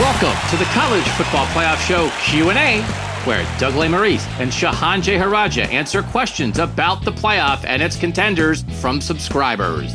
Welcome 0.00 0.48
to 0.48 0.56
the 0.56 0.64
College 0.72 1.06
Football 1.08 1.44
Playoff 1.48 1.76
Show 1.86 2.08
Q&A, 2.22 2.80
where 3.26 3.42
Doug 3.58 3.74
Lesmerises 3.74 4.26
and 4.40 4.50
Shehan 4.50 5.02
Jeyarajah 5.02 5.70
answer 5.70 6.02
questions 6.02 6.58
about 6.58 7.04
the 7.04 7.12
playoff 7.12 7.66
and 7.66 7.82
its 7.82 7.96
contenders 7.96 8.64
from 8.80 9.02
subscribers. 9.02 9.94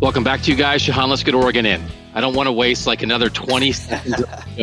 Welcome 0.00 0.24
back 0.24 0.42
to 0.42 0.50
you 0.50 0.56
guys. 0.56 0.82
Shehan, 0.82 1.06
let's 1.08 1.22
get 1.22 1.36
Oregon 1.36 1.64
in. 1.64 1.80
I 2.14 2.20
don't 2.20 2.34
want 2.34 2.48
to 2.48 2.52
waste 2.52 2.88
like 2.88 3.04
another 3.04 3.30
20 3.30 3.70
seconds 3.70 4.20
of 4.20 4.58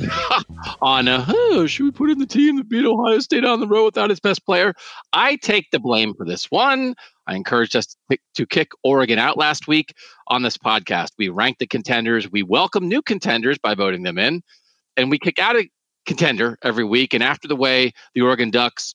on 0.82 1.08
uh, 1.08 1.24
oh, 1.28 1.66
should 1.66 1.84
we 1.84 1.90
put 1.90 2.10
in 2.10 2.18
the 2.18 2.26
team 2.26 2.56
that 2.56 2.68
beat 2.68 2.84
Ohio 2.84 3.18
State 3.18 3.44
on 3.44 3.60
the 3.60 3.66
road 3.66 3.84
without 3.84 4.10
its 4.10 4.20
best 4.20 4.44
player? 4.44 4.74
I 5.12 5.36
take 5.36 5.70
the 5.70 5.78
blame 5.78 6.14
for 6.14 6.26
this 6.26 6.50
one. 6.50 6.94
I 7.26 7.34
encouraged 7.34 7.74
us 7.74 7.86
to, 7.86 7.96
pick, 8.08 8.20
to 8.34 8.46
kick 8.46 8.70
Oregon 8.84 9.18
out 9.18 9.36
last 9.36 9.66
week 9.66 9.94
on 10.28 10.42
this 10.42 10.56
podcast. 10.56 11.10
We 11.18 11.28
rank 11.28 11.58
the 11.58 11.66
contenders. 11.66 12.30
We 12.30 12.42
welcome 12.42 12.88
new 12.88 13.02
contenders 13.02 13.58
by 13.58 13.74
voting 13.74 14.02
them 14.02 14.18
in, 14.18 14.42
and 14.96 15.10
we 15.10 15.18
kick 15.18 15.38
out 15.38 15.56
a 15.56 15.68
contender 16.06 16.58
every 16.62 16.84
week. 16.84 17.14
And 17.14 17.22
after 17.22 17.48
the 17.48 17.56
way 17.56 17.92
the 18.14 18.22
Oregon 18.22 18.50
Ducks 18.50 18.94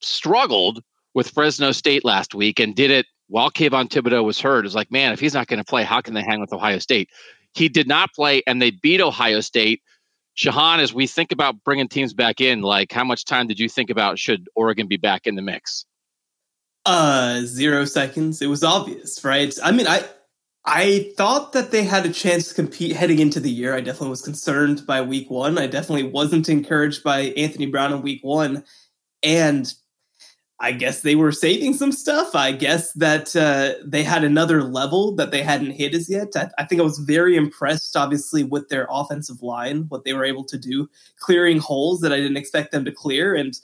struggled 0.00 0.82
with 1.14 1.30
Fresno 1.30 1.72
State 1.72 2.04
last 2.04 2.34
week 2.34 2.60
and 2.60 2.74
did 2.74 2.90
it 2.90 3.06
while 3.28 3.50
Kayvon 3.50 3.88
Thibodeaux 3.88 4.24
was 4.24 4.40
hurt, 4.40 4.60
it 4.60 4.64
was 4.64 4.74
like, 4.74 4.90
man, 4.90 5.12
if 5.12 5.20
he's 5.20 5.34
not 5.34 5.46
going 5.46 5.58
to 5.58 5.64
play, 5.64 5.84
how 5.84 6.00
can 6.00 6.14
they 6.14 6.22
hang 6.22 6.40
with 6.40 6.52
Ohio 6.52 6.78
State? 6.78 7.10
He 7.54 7.68
did 7.68 7.88
not 7.88 8.12
play, 8.14 8.42
and 8.46 8.62
they 8.62 8.70
beat 8.70 9.00
Ohio 9.00 9.40
State. 9.40 9.82
Shehan, 10.36 10.78
as 10.78 10.94
we 10.94 11.06
think 11.06 11.32
about 11.32 11.62
bringing 11.64 11.88
teams 11.88 12.14
back 12.14 12.40
in, 12.40 12.62
like 12.62 12.92
how 12.92 13.04
much 13.04 13.24
time 13.24 13.46
did 13.46 13.58
you 13.58 13.68
think 13.68 13.90
about 13.90 14.18
should 14.18 14.48
Oregon 14.54 14.86
be 14.86 14.96
back 14.96 15.26
in 15.26 15.34
the 15.34 15.42
mix? 15.42 15.84
Uh, 16.86 17.42
zero 17.42 17.84
seconds. 17.84 18.40
It 18.40 18.46
was 18.46 18.64
obvious, 18.64 19.22
right? 19.24 19.52
I 19.62 19.72
mean, 19.72 19.86
I 19.86 20.04
I 20.64 21.12
thought 21.16 21.52
that 21.52 21.70
they 21.70 21.84
had 21.84 22.06
a 22.06 22.12
chance 22.12 22.48
to 22.48 22.54
compete 22.54 22.96
heading 22.96 23.18
into 23.18 23.40
the 23.40 23.50
year. 23.50 23.74
I 23.74 23.80
definitely 23.80 24.10
was 24.10 24.22
concerned 24.22 24.86
by 24.86 25.02
week 25.02 25.30
one. 25.30 25.58
I 25.58 25.66
definitely 25.66 26.10
wasn't 26.10 26.48
encouraged 26.48 27.02
by 27.02 27.20
Anthony 27.36 27.66
Brown 27.66 27.92
in 27.92 28.02
week 28.02 28.20
one, 28.22 28.64
and 29.22 29.72
I 30.62 30.72
guess 30.72 31.00
they 31.00 31.14
were 31.14 31.32
saving 31.32 31.72
some 31.72 31.90
stuff. 31.90 32.34
I 32.34 32.52
guess 32.52 32.92
that 32.92 33.34
uh, 33.34 33.82
they 33.82 34.02
had 34.02 34.24
another 34.24 34.62
level 34.62 35.14
that 35.16 35.30
they 35.30 35.42
hadn't 35.42 35.70
hit 35.70 35.94
as 35.94 36.08
yet. 36.10 36.28
I, 36.36 36.50
I, 36.58 36.64
think 36.64 36.82
I 36.82 36.84
was 36.84 36.98
very 36.98 37.34
impressed, 37.34 37.96
obviously, 37.96 38.44
with 38.44 38.68
their 38.68 38.86
offensive 38.90 39.42
line, 39.42 39.86
what 39.88 40.04
they 40.04 40.12
were 40.12 40.24
able 40.24 40.44
to 40.44 40.58
do, 40.58 40.88
clearing 41.18 41.58
holes 41.58 42.00
that 42.02 42.12
I 42.12 42.16
didn't 42.16 42.36
expect 42.36 42.72
them 42.72 42.84
to 42.84 42.92
clear, 42.92 43.34
and 43.34 43.58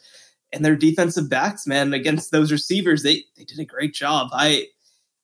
and 0.52 0.64
their 0.64 0.76
defensive 0.76 1.28
backs, 1.28 1.66
man, 1.66 1.92
against 1.92 2.30
those 2.30 2.50
receivers, 2.50 3.02
they 3.02 3.24
they 3.36 3.44
did 3.44 3.58
a 3.58 3.64
great 3.64 3.92
job. 3.92 4.30
I 4.32 4.68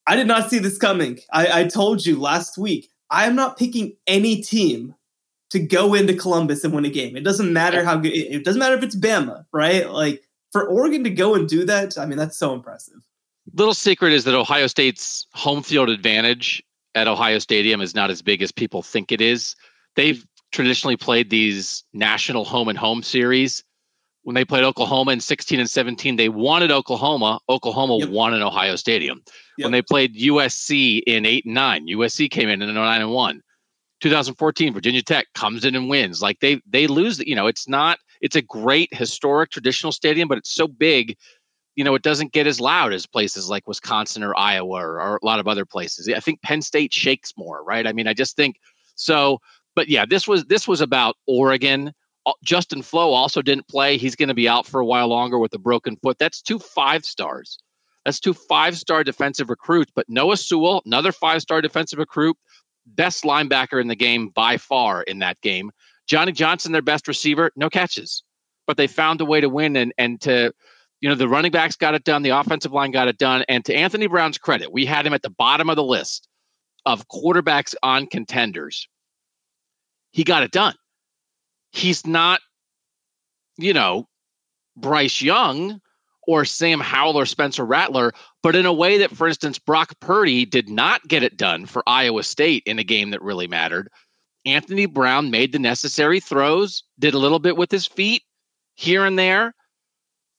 I 0.07 0.17
did 0.17 0.27
not 0.27 0.51
see 0.51 0.59
this 0.59 0.77
coming. 0.77 1.21
I, 1.33 1.63
I 1.63 1.65
told 1.69 2.05
you 2.05 2.21
last 2.21 2.59
week, 2.59 2.91
I 3.09 3.25
am 3.25 3.35
not 3.35 3.57
picking 3.57 3.97
any 4.07 4.43
team 4.43 4.95
to 5.51 5.59
go 5.59 5.95
into 5.95 6.15
Columbus 6.15 6.65
and 6.65 6.75
win 6.75 6.85
a 6.85 6.91
game. 6.91 7.17
It 7.17 7.25
doesn't 7.25 7.53
matter 7.53 7.83
how 7.83 7.97
good. 7.97 8.13
It 8.13 8.45
doesn't 8.45 8.61
matter 8.61 8.77
if 8.77 8.83
it's 8.83 8.97
Bama, 8.97 9.47
right? 9.53 9.89
Like 9.91 10.23
for 10.53 10.67
Oregon 10.67 11.03
to 11.05 11.11
go 11.11 11.35
and 11.35 11.49
do 11.49 11.65
that, 11.65 11.99
I 11.99 12.07
mean, 12.07 12.19
that's 12.19 12.37
so 12.37 12.53
impressive. 12.55 12.99
Little 13.55 13.75
secret 13.75 14.13
is 14.13 14.25
that 14.25 14.35
Ohio 14.35 14.67
State's 14.67 15.27
home 15.33 15.63
field 15.63 15.89
advantage 15.89 16.63
at 16.95 17.09
Ohio 17.09 17.39
Stadium 17.39 17.81
is 17.81 17.95
not 17.95 18.11
as 18.11 18.23
big 18.23 18.43
as 18.43 18.53
people 18.53 18.83
think 18.83 19.11
it 19.11 19.21
is. 19.21 19.57
They've 19.97 20.25
traditionally 20.53 20.97
played 20.97 21.31
these 21.31 21.83
national 21.93 22.45
home 22.45 22.69
and 22.69 22.79
home 22.79 23.03
series 23.03 23.65
when 24.23 24.35
they 24.35 24.45
played 24.45 24.65
Oklahoma 24.65 25.13
in 25.13 25.21
16 25.21 25.59
and 25.59 25.69
17, 25.69 26.17
they 26.17 26.29
wanted 26.29 26.71
Oklahoma. 26.71 27.41
Oklahoma 27.49 27.99
yep. 27.99 28.09
won 28.09 28.35
in 28.35 28.43
Ohio 28.43 28.77
Stadium. 28.77 29.23
Yep. 29.59 29.65
When 29.65 29.73
they 29.73 29.83
played 29.83 30.17
USC 30.17 31.03
in 31.07 31.27
8 31.27 31.45
and 31.45 31.55
9, 31.55 31.87
USC 31.89 32.31
came 32.31 32.49
in 32.49 32.63
in 32.63 32.73
9 32.73 33.01
and 33.01 33.11
1. 33.11 33.43
2014, 34.01 34.75
Virginia 34.75 35.03
Tech 35.03 35.27
comes 35.35 35.65
in 35.65 35.75
and 35.75 35.89
wins. 35.89 36.23
Like 36.23 36.41
they 36.41 36.61
they 36.67 36.89
lose, 36.89 37.21
you 37.21 37.37
know, 37.37 37.47
it's 37.47 37.69
not 37.69 37.99
it's 38.23 38.37
a 38.37 38.43
great 38.43 38.89
historic 38.95 39.51
traditional 39.51 39.93
stadium, 39.93 40.29
but 40.29 40.39
it's 40.39 40.51
so 40.51 40.67
big, 40.67 41.17
you 41.77 41.85
know, 41.85 41.95
it 41.95 42.03
doesn't 42.03 42.33
get 42.33 42.47
as 42.47 42.61
loud 42.61 42.95
as 42.95 43.07
places 43.07 43.51
like 43.51 43.69
Wisconsin 43.69 44.23
or 44.23 44.37
Iowa 44.39 44.79
or, 44.79 45.01
or 45.01 45.21
a 45.23 45.27
lot 45.27 45.41
of 45.41 45.49
other 45.49 45.67
places. 45.67 46.09
I 46.09 46.21
think 46.21 46.41
Penn 46.41 46.63
State 46.63 46.95
shakes 46.95 47.35
more, 47.37 47.63
right? 47.63 47.87
I 47.87 47.93
mean, 47.93 48.07
I 48.07 48.15
just 48.15 48.37
think 48.37 48.57
so 48.95 49.39
but 49.75 49.89
yeah, 49.89 50.05
this 50.05 50.29
was 50.29 50.45
this 50.45 50.69
was 50.69 50.83
about 50.83 51.17
Oregon 51.27 51.93
uh, 52.25 52.33
Justin 52.45 52.83
Flowe 52.83 53.13
also 53.13 53.43
didn't 53.43 53.69
play. 53.69 53.97
He's 53.97 54.17
going 54.17 54.29
to 54.29 54.35
be 54.35 54.49
out 54.49 54.67
for 54.67 54.81
a 54.81 54.87
while 54.87 55.09
longer 55.09 55.39
with 55.39 55.55
a 55.55 55.59
broken 55.59 55.97
foot. 55.97 56.19
That's 56.19 56.41
two 56.41 56.59
five 56.59 57.05
stars. 57.05 57.59
That's 58.05 58.21
two 58.21 58.35
five 58.35 58.77
star 58.77 59.05
defensive 59.05 59.51
recruits. 59.51 59.93
But 59.95 60.09
Noah 60.09 60.37
Sewell, 60.37 60.83
another 60.87 61.13
five 61.13 61.43
star 61.43 61.61
defensive 61.61 61.99
recruit, 61.99 62.37
best 62.87 63.25
linebacker 63.25 63.81
in 63.81 63.89
the 63.89 63.97
game 63.97 64.29
by 64.29 64.57
far 64.57 65.03
in 65.03 65.19
that 65.21 65.41
game. 65.41 65.71
Johnny 66.07 66.33
Johnson, 66.33 66.73
their 66.73 66.83
best 66.83 67.09
receiver, 67.09 67.51
no 67.57 67.71
catches, 67.71 68.23
but 68.67 68.77
they 68.77 68.87
found 68.87 69.21
a 69.21 69.25
way 69.25 69.41
to 69.41 69.49
win 69.49 69.77
and 69.77 69.93
and 69.99 70.21
to. 70.23 70.53
You 71.01 71.09
know, 71.09 71.17
the 71.17 71.27
running 71.27 71.51
backs 71.51 71.75
got 71.75 71.97
it 71.97 72.05
done, 72.05 72.23
the 72.23 72.31
offensive 72.31 72.71
line 72.71 72.93
got 72.93 73.09
it 73.09 73.19
done. 73.19 73.45
And 73.49 73.65
to 73.65 73.75
Anthony 73.75 74.07
Brown's 74.07 74.39
credit, 74.39 74.73
we 74.73 74.87
had 74.87 75.05
him 75.05 75.13
at 75.13 75.23
the 75.23 75.31
bottom 75.31 75.69
of 75.69 75.75
the 75.75 75.83
list 75.83 76.29
of 76.87 77.09
quarterbacks 77.09 77.75
on 77.83 78.07
contenders. 78.07 78.87
He 80.13 80.23
got 80.23 80.45
it 80.45 80.53
done 80.53 80.77
he's 81.73 82.07
not, 82.07 82.41
you 83.59 83.73
know, 83.73 84.07
Bryce 84.77 85.21
Young 85.21 85.81
or 86.27 86.45
Sam 86.45 86.79
Howell 86.79 87.19
or 87.19 87.27
Spencer 87.27 87.65
Rattler, 87.65 88.13
but 88.43 88.55
in 88.55 88.67
a 88.67 88.73
way 88.73 88.99
that, 88.99 89.11
for 89.11 89.27
instance, 89.27 89.59
Brock 89.59 89.99
Purdy 90.01 90.45
did 90.45 90.69
not 90.69 91.07
get 91.09 91.25
it 91.25 91.37
done 91.37 91.67
for 91.67 91.83
Iowa 91.87 92.23
State 92.23 92.63
in 92.67 92.79
a 92.79 92.85
game 92.85 93.11
that 93.11 93.23
really 93.23 93.49
mattered. 93.49 93.89
Anthony 94.45 94.87
Brown 94.87 95.31
made 95.31 95.53
the 95.53 95.59
necessary 95.59 96.21
throws, 96.21 96.83
did 96.99 97.15
a 97.15 97.19
little 97.19 97.39
bit 97.39 97.57
with 97.57 97.71
his 97.71 97.87
feet 97.87 98.23
here 98.75 99.05
and 99.05 99.19
there, 99.19 99.55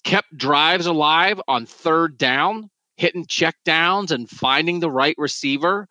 kept 0.03 0.37
drives 0.37 0.85
alive 0.85 1.39
on 1.47 1.65
third 1.65 2.17
down, 2.17 2.69
hitting 2.97 3.25
check 3.25 3.55
downs 3.63 4.11
and 4.11 4.29
finding 4.29 4.79
the 4.79 4.91
right 4.91 5.15
receiver. 5.17 5.87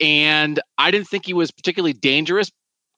And 0.00 0.60
I 0.78 0.90
didn't 0.90 1.08
think 1.08 1.26
he 1.26 1.34
was 1.34 1.50
particularly 1.50 1.92
dangerous 1.92 2.50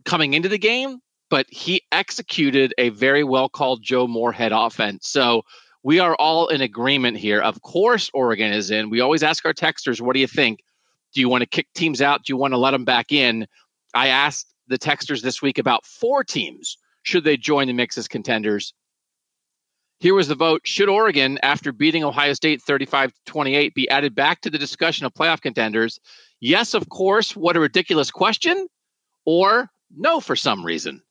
coming 0.04 0.34
into 0.34 0.48
the 0.48 0.58
game, 0.58 0.98
but 1.30 1.46
he 1.50 1.82
executed 1.92 2.74
a 2.78 2.90
very 2.90 3.24
well 3.24 3.48
called 3.48 3.82
Joe 3.82 4.06
Moorhead 4.06 4.52
offense. 4.52 5.08
So 5.08 5.42
we 5.82 5.98
are 6.00 6.14
all 6.16 6.48
in 6.48 6.60
agreement 6.60 7.16
here. 7.16 7.40
Of 7.40 7.62
course, 7.62 8.10
Oregon 8.14 8.52
is 8.52 8.70
in. 8.70 8.90
We 8.90 9.00
always 9.00 9.22
ask 9.22 9.44
our 9.44 9.54
texters, 9.54 10.00
what 10.00 10.14
do 10.14 10.20
you 10.20 10.26
think? 10.26 10.60
Do 11.14 11.20
you 11.20 11.28
want 11.28 11.42
to 11.42 11.46
kick 11.46 11.68
teams 11.74 12.02
out? 12.02 12.24
Do 12.24 12.32
you 12.32 12.36
want 12.36 12.52
to 12.52 12.58
let 12.58 12.72
them 12.72 12.84
back 12.84 13.12
in? 13.12 13.46
I 13.94 14.08
asked 14.08 14.54
the 14.68 14.78
texters 14.78 15.22
this 15.22 15.40
week 15.42 15.58
about 15.58 15.86
four 15.86 16.24
teams. 16.24 16.76
Should 17.02 17.24
they 17.24 17.36
join 17.36 17.66
the 17.66 17.72
mix 17.72 17.96
as 17.98 18.08
contenders? 18.08 18.74
Here 20.00 20.14
was 20.14 20.28
the 20.28 20.34
vote. 20.34 20.60
Should 20.64 20.88
Oregon, 20.88 21.38
after 21.42 21.72
beating 21.72 22.04
Ohio 22.04 22.32
State 22.32 22.62
35 22.62 23.12
28, 23.26 23.74
be 23.74 23.88
added 23.88 24.14
back 24.14 24.40
to 24.42 24.50
the 24.50 24.58
discussion 24.58 25.06
of 25.06 25.14
playoff 25.14 25.40
contenders? 25.40 25.98
Yes, 26.40 26.74
of 26.74 26.88
course. 26.88 27.34
What 27.34 27.56
a 27.56 27.60
ridiculous 27.60 28.10
question. 28.10 28.68
Or 29.24 29.68
no, 29.96 30.20
for 30.20 30.36
some 30.36 30.64
reason. 30.64 31.02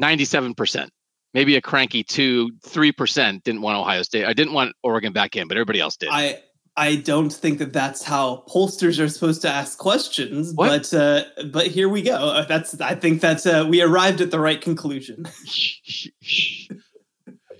97%. 0.00 0.88
Maybe 1.34 1.56
a 1.56 1.60
cranky 1.60 2.02
two, 2.02 2.52
three 2.64 2.92
percent 2.92 3.44
didn't 3.44 3.62
want 3.62 3.78
Ohio 3.78 4.02
State. 4.02 4.26
I 4.26 4.32
didn't 4.32 4.52
want 4.52 4.74
Oregon 4.82 5.12
back 5.12 5.36
in, 5.36 5.48
but 5.48 5.56
everybody 5.56 5.80
else 5.80 5.96
did. 5.96 6.08
I 6.10 6.40
I 6.76 6.96
don't 6.96 7.32
think 7.32 7.58
that 7.58 7.72
that's 7.72 8.02
how 8.02 8.44
pollsters 8.48 9.02
are 9.02 9.08
supposed 9.08 9.42
to 9.42 9.48
ask 9.48 9.78
questions, 9.78 10.52
what? 10.54 10.90
but 10.90 10.94
uh, 10.94 11.24
but 11.50 11.66
here 11.66 11.88
we 11.88 12.02
go. 12.02 12.14
Uh, 12.14 12.44
that's 12.46 12.80
I 12.80 12.94
think 12.94 13.20
that's 13.20 13.44
uh, 13.44 13.66
we 13.68 13.82
arrived 13.82 14.20
at 14.20 14.30
the 14.30 14.38
right 14.40 14.60
conclusion. 14.60 15.26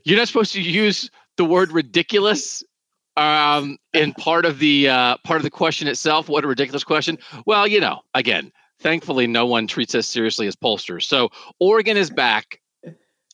You're 0.05 0.17
not 0.19 0.29
supposed 0.29 0.53
to 0.55 0.63
use 0.63 1.11
the 1.37 1.45
word 1.45 1.73
ridiculous 1.73 2.63
um, 3.17 3.77
in 3.93 4.15
part 4.15 4.45
of 4.45 4.59
the 4.59 4.89
uh, 4.89 5.17
part 5.25 5.39
of 5.39 5.43
the 5.43 5.51
question 5.51 5.89
itself. 5.89 6.29
What 6.29 6.45
a 6.45 6.47
ridiculous 6.47 6.85
question! 6.85 7.19
Well, 7.47 7.67
you 7.67 7.81
know, 7.81 8.01
again, 8.15 8.53
thankfully, 8.79 9.27
no 9.27 9.45
one 9.45 9.67
treats 9.67 9.95
us 9.95 10.07
seriously 10.07 10.47
as 10.47 10.57
pollsters. 10.57 11.03
So 11.03 11.31
Oregon 11.59 11.97
is 11.97 12.11
back, 12.11 12.61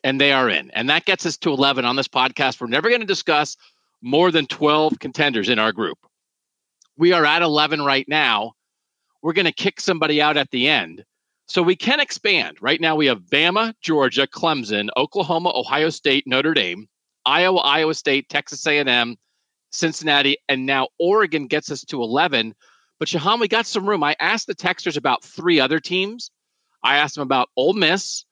and 0.02 0.20
they 0.20 0.32
are 0.32 0.48
in, 0.48 0.70
and 0.70 0.88
that 0.88 1.04
gets 1.04 1.26
us 1.26 1.36
to 1.38 1.50
eleven 1.50 1.84
on 1.84 1.96
this 1.96 2.08
podcast. 2.08 2.60
We're 2.60 2.66
never 2.66 2.88
going 2.88 3.02
to 3.02 3.06
discuss 3.06 3.56
more 4.02 4.30
than 4.30 4.46
12 4.46 4.98
contenders 4.98 5.48
in 5.48 5.58
our 5.58 5.72
group. 5.72 5.98
We 6.96 7.12
are 7.12 7.24
at 7.24 7.42
11 7.42 7.82
right 7.82 8.06
now. 8.08 8.52
We're 9.22 9.32
going 9.32 9.46
to 9.46 9.52
kick 9.52 9.80
somebody 9.80 10.22
out 10.22 10.36
at 10.36 10.50
the 10.50 10.68
end. 10.68 11.04
So 11.48 11.62
we 11.62 11.76
can 11.76 12.00
expand. 12.00 12.58
Right 12.60 12.80
now 12.80 12.96
we 12.96 13.06
have 13.06 13.20
Bama, 13.20 13.74
Georgia, 13.80 14.26
Clemson, 14.26 14.88
Oklahoma, 14.96 15.52
Ohio 15.54 15.90
State, 15.90 16.26
Notre 16.26 16.54
Dame, 16.54 16.88
Iowa, 17.24 17.60
Iowa 17.60 17.94
State, 17.94 18.28
Texas 18.28 18.66
A&M, 18.66 19.16
Cincinnati, 19.70 20.38
and 20.48 20.66
now 20.66 20.88
Oregon 20.98 21.46
gets 21.46 21.70
us 21.70 21.82
to 21.84 22.02
11. 22.02 22.54
But 22.98 23.08
Shehan, 23.08 23.40
we 23.40 23.48
got 23.48 23.66
some 23.66 23.88
room. 23.88 24.02
I 24.02 24.16
asked 24.18 24.46
the 24.46 24.54
texters 24.54 24.96
about 24.96 25.22
three 25.22 25.60
other 25.60 25.80
teams. 25.80 26.30
I 26.82 26.96
asked 26.96 27.16
them 27.16 27.22
about 27.22 27.50
Ole 27.56 27.74
Miss, 27.74 28.24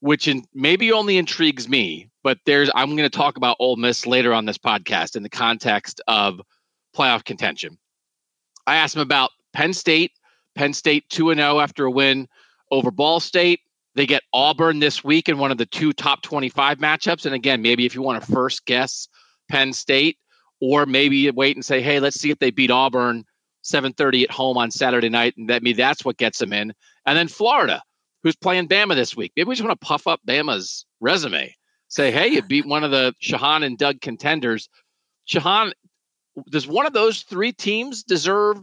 which 0.00 0.28
in, 0.28 0.44
maybe 0.54 0.92
only 0.92 1.18
intrigues 1.18 1.68
me, 1.68 2.10
but 2.22 2.38
there's 2.46 2.70
I'm 2.74 2.90
going 2.96 3.08
to 3.08 3.16
talk 3.16 3.36
about 3.36 3.56
Ole 3.58 3.76
Miss 3.76 4.06
later 4.06 4.32
on 4.32 4.44
this 4.44 4.58
podcast 4.58 5.16
in 5.16 5.22
the 5.22 5.28
context 5.28 6.00
of 6.06 6.40
playoff 6.96 7.24
contention. 7.24 7.78
I 8.66 8.76
asked 8.76 8.96
him 8.96 9.02
about 9.02 9.30
Penn 9.52 9.72
State. 9.72 10.12
Penn 10.54 10.72
State 10.72 11.08
2 11.08 11.34
0 11.34 11.60
after 11.60 11.86
a 11.86 11.90
win 11.90 12.28
over 12.70 12.90
Ball 12.90 13.20
State. 13.20 13.60
They 13.94 14.06
get 14.06 14.22
Auburn 14.32 14.78
this 14.78 15.04
week 15.04 15.28
in 15.28 15.38
one 15.38 15.50
of 15.50 15.58
the 15.58 15.66
two 15.66 15.92
top 15.92 16.22
25 16.22 16.78
matchups. 16.78 17.26
And 17.26 17.34
again, 17.34 17.60
maybe 17.60 17.84
if 17.84 17.94
you 17.94 18.02
want 18.02 18.22
to 18.22 18.32
first 18.32 18.64
guess 18.64 19.08
Penn 19.50 19.72
State, 19.72 20.18
or 20.60 20.86
maybe 20.86 21.30
wait 21.30 21.56
and 21.56 21.64
say, 21.64 21.82
hey, 21.82 22.00
let's 22.00 22.20
see 22.20 22.30
if 22.30 22.38
they 22.38 22.50
beat 22.50 22.70
Auburn 22.70 23.24
7:30 23.64 24.24
at 24.24 24.30
home 24.30 24.56
on 24.56 24.70
Saturday 24.70 25.08
night, 25.08 25.34
and 25.36 25.50
that 25.50 25.62
maybe 25.62 25.76
that's 25.76 26.04
what 26.04 26.16
gets 26.16 26.38
them 26.38 26.52
in. 26.52 26.72
And 27.06 27.18
then 27.18 27.28
Florida, 27.28 27.82
who's 28.22 28.36
playing 28.36 28.68
Bama 28.68 28.94
this 28.94 29.16
week. 29.16 29.32
Maybe 29.36 29.48
we 29.48 29.54
just 29.54 29.66
want 29.66 29.78
to 29.78 29.86
puff 29.86 30.06
up 30.06 30.20
Bama's 30.26 30.86
resume. 31.00 31.54
Say, 31.92 32.10
hey, 32.10 32.28
you 32.28 32.40
beat 32.40 32.64
one 32.64 32.84
of 32.84 32.90
the 32.90 33.14
Shehan 33.22 33.62
and 33.62 33.76
Doug 33.76 34.00
contenders. 34.00 34.70
Shehan, 35.28 35.72
does 36.50 36.66
one 36.66 36.86
of 36.86 36.94
those 36.94 37.20
three 37.20 37.52
teams 37.52 38.02
deserve 38.02 38.56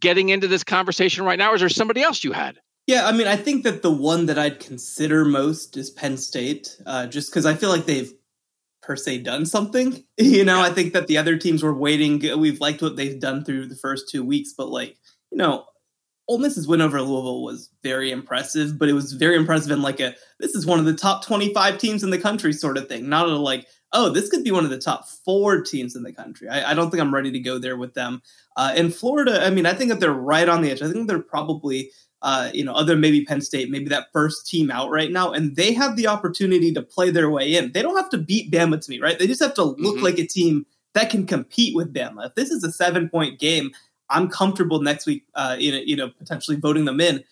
getting 0.00 0.30
into 0.30 0.48
this 0.48 0.64
conversation 0.64 1.24
right 1.24 1.38
now, 1.38 1.52
or 1.52 1.54
is 1.54 1.60
there 1.60 1.68
somebody 1.68 2.02
else 2.02 2.24
you 2.24 2.32
had? 2.32 2.58
Yeah, 2.88 3.06
I 3.06 3.12
mean, 3.12 3.28
I 3.28 3.36
think 3.36 3.62
that 3.62 3.82
the 3.82 3.92
one 3.92 4.26
that 4.26 4.40
I'd 4.40 4.58
consider 4.58 5.24
most 5.24 5.76
is 5.76 5.88
Penn 5.88 6.16
State, 6.16 6.76
uh, 6.84 7.06
just 7.06 7.30
because 7.30 7.46
I 7.46 7.54
feel 7.54 7.70
like 7.70 7.86
they've 7.86 8.12
per 8.82 8.96
se 8.96 9.18
done 9.18 9.46
something. 9.46 10.04
You 10.18 10.44
know. 10.44 10.60
I 10.60 10.70
think 10.70 10.94
that 10.94 11.06
the 11.06 11.16
other 11.16 11.38
teams 11.38 11.62
were 11.62 11.72
waiting. 11.72 12.18
We've 12.40 12.60
liked 12.60 12.82
what 12.82 12.96
they've 12.96 13.20
done 13.20 13.44
through 13.44 13.66
the 13.66 13.76
first 13.76 14.08
two 14.08 14.24
weeks, 14.24 14.52
but 14.52 14.68
like, 14.68 14.96
you 15.30 15.38
know, 15.38 15.64
Ole 16.28 16.38
Miss's 16.38 16.68
win 16.68 16.82
over 16.82 17.00
Louisville 17.00 17.42
was 17.42 17.70
very 17.82 18.10
impressive, 18.10 18.78
but 18.78 18.88
it 18.88 18.92
was 18.92 19.14
very 19.14 19.34
impressive 19.34 19.70
in 19.70 19.80
like 19.80 19.98
a 19.98 20.14
this 20.38 20.54
is 20.54 20.66
one 20.66 20.78
of 20.78 20.84
the 20.84 20.94
top 20.94 21.24
25 21.24 21.78
teams 21.78 22.04
in 22.04 22.10
the 22.10 22.18
country 22.18 22.52
sort 22.52 22.76
of 22.76 22.86
thing. 22.86 23.08
Not 23.08 23.28
a 23.28 23.36
like, 23.36 23.66
oh, 23.94 24.10
this 24.10 24.28
could 24.28 24.44
be 24.44 24.50
one 24.50 24.64
of 24.64 24.70
the 24.70 24.78
top 24.78 25.08
four 25.08 25.62
teams 25.62 25.96
in 25.96 26.02
the 26.02 26.12
country. 26.12 26.48
I, 26.48 26.72
I 26.72 26.74
don't 26.74 26.90
think 26.90 27.00
I'm 27.00 27.14
ready 27.14 27.32
to 27.32 27.40
go 27.40 27.58
there 27.58 27.78
with 27.78 27.94
them. 27.94 28.20
Uh, 28.56 28.74
in 28.76 28.90
Florida, 28.90 29.44
I 29.44 29.50
mean, 29.50 29.64
I 29.64 29.72
think 29.72 29.90
that 29.90 30.00
they're 30.00 30.12
right 30.12 30.48
on 30.48 30.60
the 30.60 30.70
edge. 30.70 30.82
I 30.82 30.90
think 30.92 31.08
they're 31.08 31.22
probably, 31.22 31.90
uh, 32.20 32.50
you 32.52 32.62
know, 32.64 32.74
other 32.74 32.94
maybe 32.94 33.24
Penn 33.24 33.40
State, 33.40 33.70
maybe 33.70 33.88
that 33.88 34.12
first 34.12 34.46
team 34.46 34.70
out 34.70 34.90
right 34.90 35.10
now, 35.10 35.32
and 35.32 35.56
they 35.56 35.72
have 35.72 35.96
the 35.96 36.08
opportunity 36.08 36.74
to 36.74 36.82
play 36.82 37.10
their 37.10 37.30
way 37.30 37.54
in. 37.54 37.72
They 37.72 37.80
don't 37.80 37.96
have 37.96 38.10
to 38.10 38.18
beat 38.18 38.52
Bama 38.52 38.84
to 38.84 38.90
me, 38.90 39.00
right? 39.00 39.18
They 39.18 39.26
just 39.26 39.42
have 39.42 39.54
to 39.54 39.64
look 39.64 39.96
mm-hmm. 39.96 40.04
like 40.04 40.18
a 40.18 40.26
team 40.26 40.66
that 40.92 41.10
can 41.10 41.26
compete 41.26 41.74
with 41.74 41.94
Bama. 41.94 42.26
If 42.26 42.34
this 42.34 42.50
is 42.50 42.64
a 42.64 42.72
seven 42.72 43.08
point 43.08 43.38
game, 43.38 43.70
I'm 44.10 44.28
comfortable 44.28 44.80
next 44.80 45.06
week, 45.06 45.24
uh, 45.34 45.56
you 45.58 45.72
know, 45.72 45.78
you 45.78 45.96
know, 45.96 46.08
potentially 46.08 46.56
voting 46.56 46.84
them 46.84 47.00
in. 47.00 47.24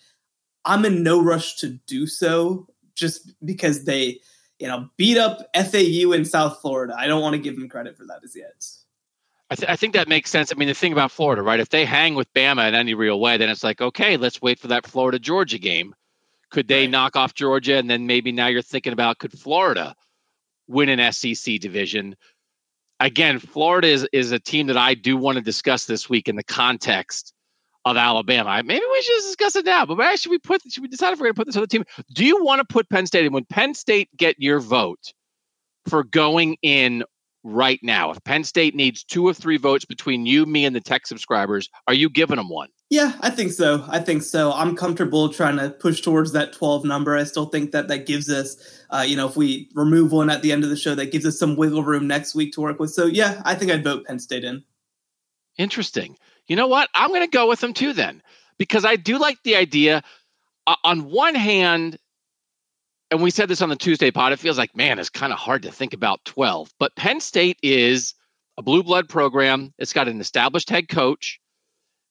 I'm 0.64 0.84
in 0.84 1.02
no 1.02 1.22
rush 1.22 1.56
to 1.56 1.78
do 1.86 2.06
so, 2.06 2.66
just 2.94 3.32
because 3.44 3.84
they, 3.84 4.20
you 4.58 4.66
know, 4.66 4.88
beat 4.96 5.16
up 5.16 5.38
FAU 5.54 6.12
in 6.12 6.24
South 6.24 6.60
Florida. 6.60 6.94
I 6.98 7.06
don't 7.06 7.22
want 7.22 7.34
to 7.34 7.40
give 7.40 7.56
them 7.56 7.68
credit 7.68 7.96
for 7.96 8.04
that 8.06 8.20
as 8.24 8.34
yet. 8.34 8.66
I, 9.48 9.54
th- 9.54 9.70
I, 9.70 9.76
think 9.76 9.94
that 9.94 10.08
makes 10.08 10.30
sense. 10.30 10.52
I 10.52 10.56
mean, 10.56 10.66
the 10.66 10.74
thing 10.74 10.92
about 10.92 11.12
Florida, 11.12 11.42
right? 11.42 11.60
If 11.60 11.68
they 11.68 11.84
hang 11.84 12.16
with 12.16 12.32
Bama 12.34 12.66
in 12.66 12.74
any 12.74 12.94
real 12.94 13.20
way, 13.20 13.36
then 13.36 13.48
it's 13.48 13.62
like, 13.62 13.80
okay, 13.80 14.16
let's 14.16 14.42
wait 14.42 14.58
for 14.58 14.68
that 14.68 14.86
Florida 14.86 15.20
Georgia 15.20 15.58
game. 15.58 15.94
Could 16.50 16.66
they 16.66 16.82
right. 16.82 16.90
knock 16.90 17.14
off 17.14 17.34
Georgia? 17.34 17.76
And 17.76 17.88
then 17.88 18.06
maybe 18.06 18.32
now 18.32 18.48
you're 18.48 18.62
thinking 18.62 18.92
about 18.92 19.18
could 19.18 19.38
Florida 19.38 19.94
win 20.66 20.88
an 20.88 21.12
SEC 21.12 21.60
division? 21.60 22.16
Again, 23.00 23.38
Florida 23.38 23.88
is, 23.88 24.08
is 24.12 24.32
a 24.32 24.38
team 24.38 24.68
that 24.68 24.76
I 24.76 24.94
do 24.94 25.16
want 25.16 25.36
to 25.36 25.42
discuss 25.42 25.86
this 25.86 26.08
week 26.08 26.28
in 26.28 26.36
the 26.36 26.44
context 26.44 27.32
of 27.84 27.96
Alabama. 27.96 28.62
Maybe 28.64 28.84
we 28.84 29.02
should 29.02 29.22
discuss 29.22 29.54
it 29.56 29.64
now, 29.64 29.86
but 29.86 30.18
should 30.18 30.30
we 30.30 30.38
put 30.38 30.60
should 30.68 30.82
we 30.82 30.88
decide 30.88 31.12
if 31.12 31.20
we're 31.20 31.26
going 31.26 31.34
to 31.34 31.38
put 31.38 31.46
this 31.46 31.56
other 31.56 31.68
team? 31.68 31.84
Do 32.12 32.24
you 32.24 32.44
want 32.44 32.58
to 32.58 32.64
put 32.64 32.90
Penn 32.90 33.06
State 33.06 33.24
in? 33.24 33.32
When 33.32 33.44
Penn 33.44 33.74
State 33.74 34.08
get 34.16 34.34
your 34.38 34.58
vote 34.58 35.12
for 35.86 36.02
going 36.02 36.56
in 36.62 37.04
right 37.44 37.78
now, 37.82 38.10
if 38.10 38.22
Penn 38.24 38.42
State 38.42 38.74
needs 38.74 39.04
two 39.04 39.24
or 39.24 39.32
three 39.32 39.56
votes 39.56 39.84
between 39.84 40.26
you, 40.26 40.46
me, 40.46 40.64
and 40.64 40.74
the 40.74 40.80
tech 40.80 41.06
subscribers, 41.06 41.70
are 41.86 41.94
you 41.94 42.10
giving 42.10 42.36
them 42.36 42.48
one? 42.48 42.68
Yeah, 42.88 43.14
I 43.20 43.30
think 43.30 43.50
so. 43.50 43.84
I 43.88 43.98
think 43.98 44.22
so. 44.22 44.52
I'm 44.52 44.76
comfortable 44.76 45.28
trying 45.28 45.56
to 45.56 45.70
push 45.70 46.02
towards 46.02 46.32
that 46.32 46.52
12 46.52 46.84
number. 46.84 47.16
I 47.16 47.24
still 47.24 47.46
think 47.46 47.72
that 47.72 47.88
that 47.88 48.06
gives 48.06 48.30
us, 48.30 48.56
uh, 48.90 49.04
you 49.06 49.16
know, 49.16 49.26
if 49.26 49.36
we 49.36 49.68
remove 49.74 50.12
one 50.12 50.30
at 50.30 50.42
the 50.42 50.52
end 50.52 50.62
of 50.62 50.70
the 50.70 50.76
show, 50.76 50.94
that 50.94 51.10
gives 51.10 51.26
us 51.26 51.36
some 51.36 51.56
wiggle 51.56 51.82
room 51.82 52.06
next 52.06 52.36
week 52.36 52.52
to 52.52 52.60
work 52.60 52.78
with. 52.78 52.92
So, 52.92 53.06
yeah, 53.06 53.42
I 53.44 53.56
think 53.56 53.72
I'd 53.72 53.82
vote 53.82 54.06
Penn 54.06 54.20
State 54.20 54.44
in. 54.44 54.62
Interesting. 55.58 56.16
You 56.46 56.54
know 56.54 56.68
what? 56.68 56.88
I'm 56.94 57.08
going 57.08 57.22
to 57.22 57.26
go 57.26 57.48
with 57.48 57.58
them 57.60 57.72
too 57.72 57.92
then, 57.92 58.22
because 58.56 58.84
I 58.84 58.94
do 58.94 59.18
like 59.18 59.42
the 59.42 59.56
idea. 59.56 60.02
Uh, 60.68 60.76
on 60.84 61.10
one 61.10 61.34
hand, 61.34 61.98
and 63.10 63.20
we 63.20 63.30
said 63.30 63.48
this 63.48 63.62
on 63.62 63.68
the 63.68 63.76
Tuesday 63.76 64.12
pod, 64.12 64.32
it 64.32 64.38
feels 64.38 64.58
like, 64.58 64.76
man, 64.76 65.00
it's 65.00 65.10
kind 65.10 65.32
of 65.32 65.40
hard 65.40 65.62
to 65.62 65.72
think 65.72 65.92
about 65.92 66.24
12. 66.24 66.72
But 66.78 66.94
Penn 66.94 67.18
State 67.18 67.58
is 67.64 68.14
a 68.58 68.62
blue 68.62 68.84
blood 68.84 69.08
program, 69.08 69.74
it's 69.76 69.92
got 69.92 70.06
an 70.06 70.20
established 70.20 70.70
head 70.70 70.88
coach 70.88 71.40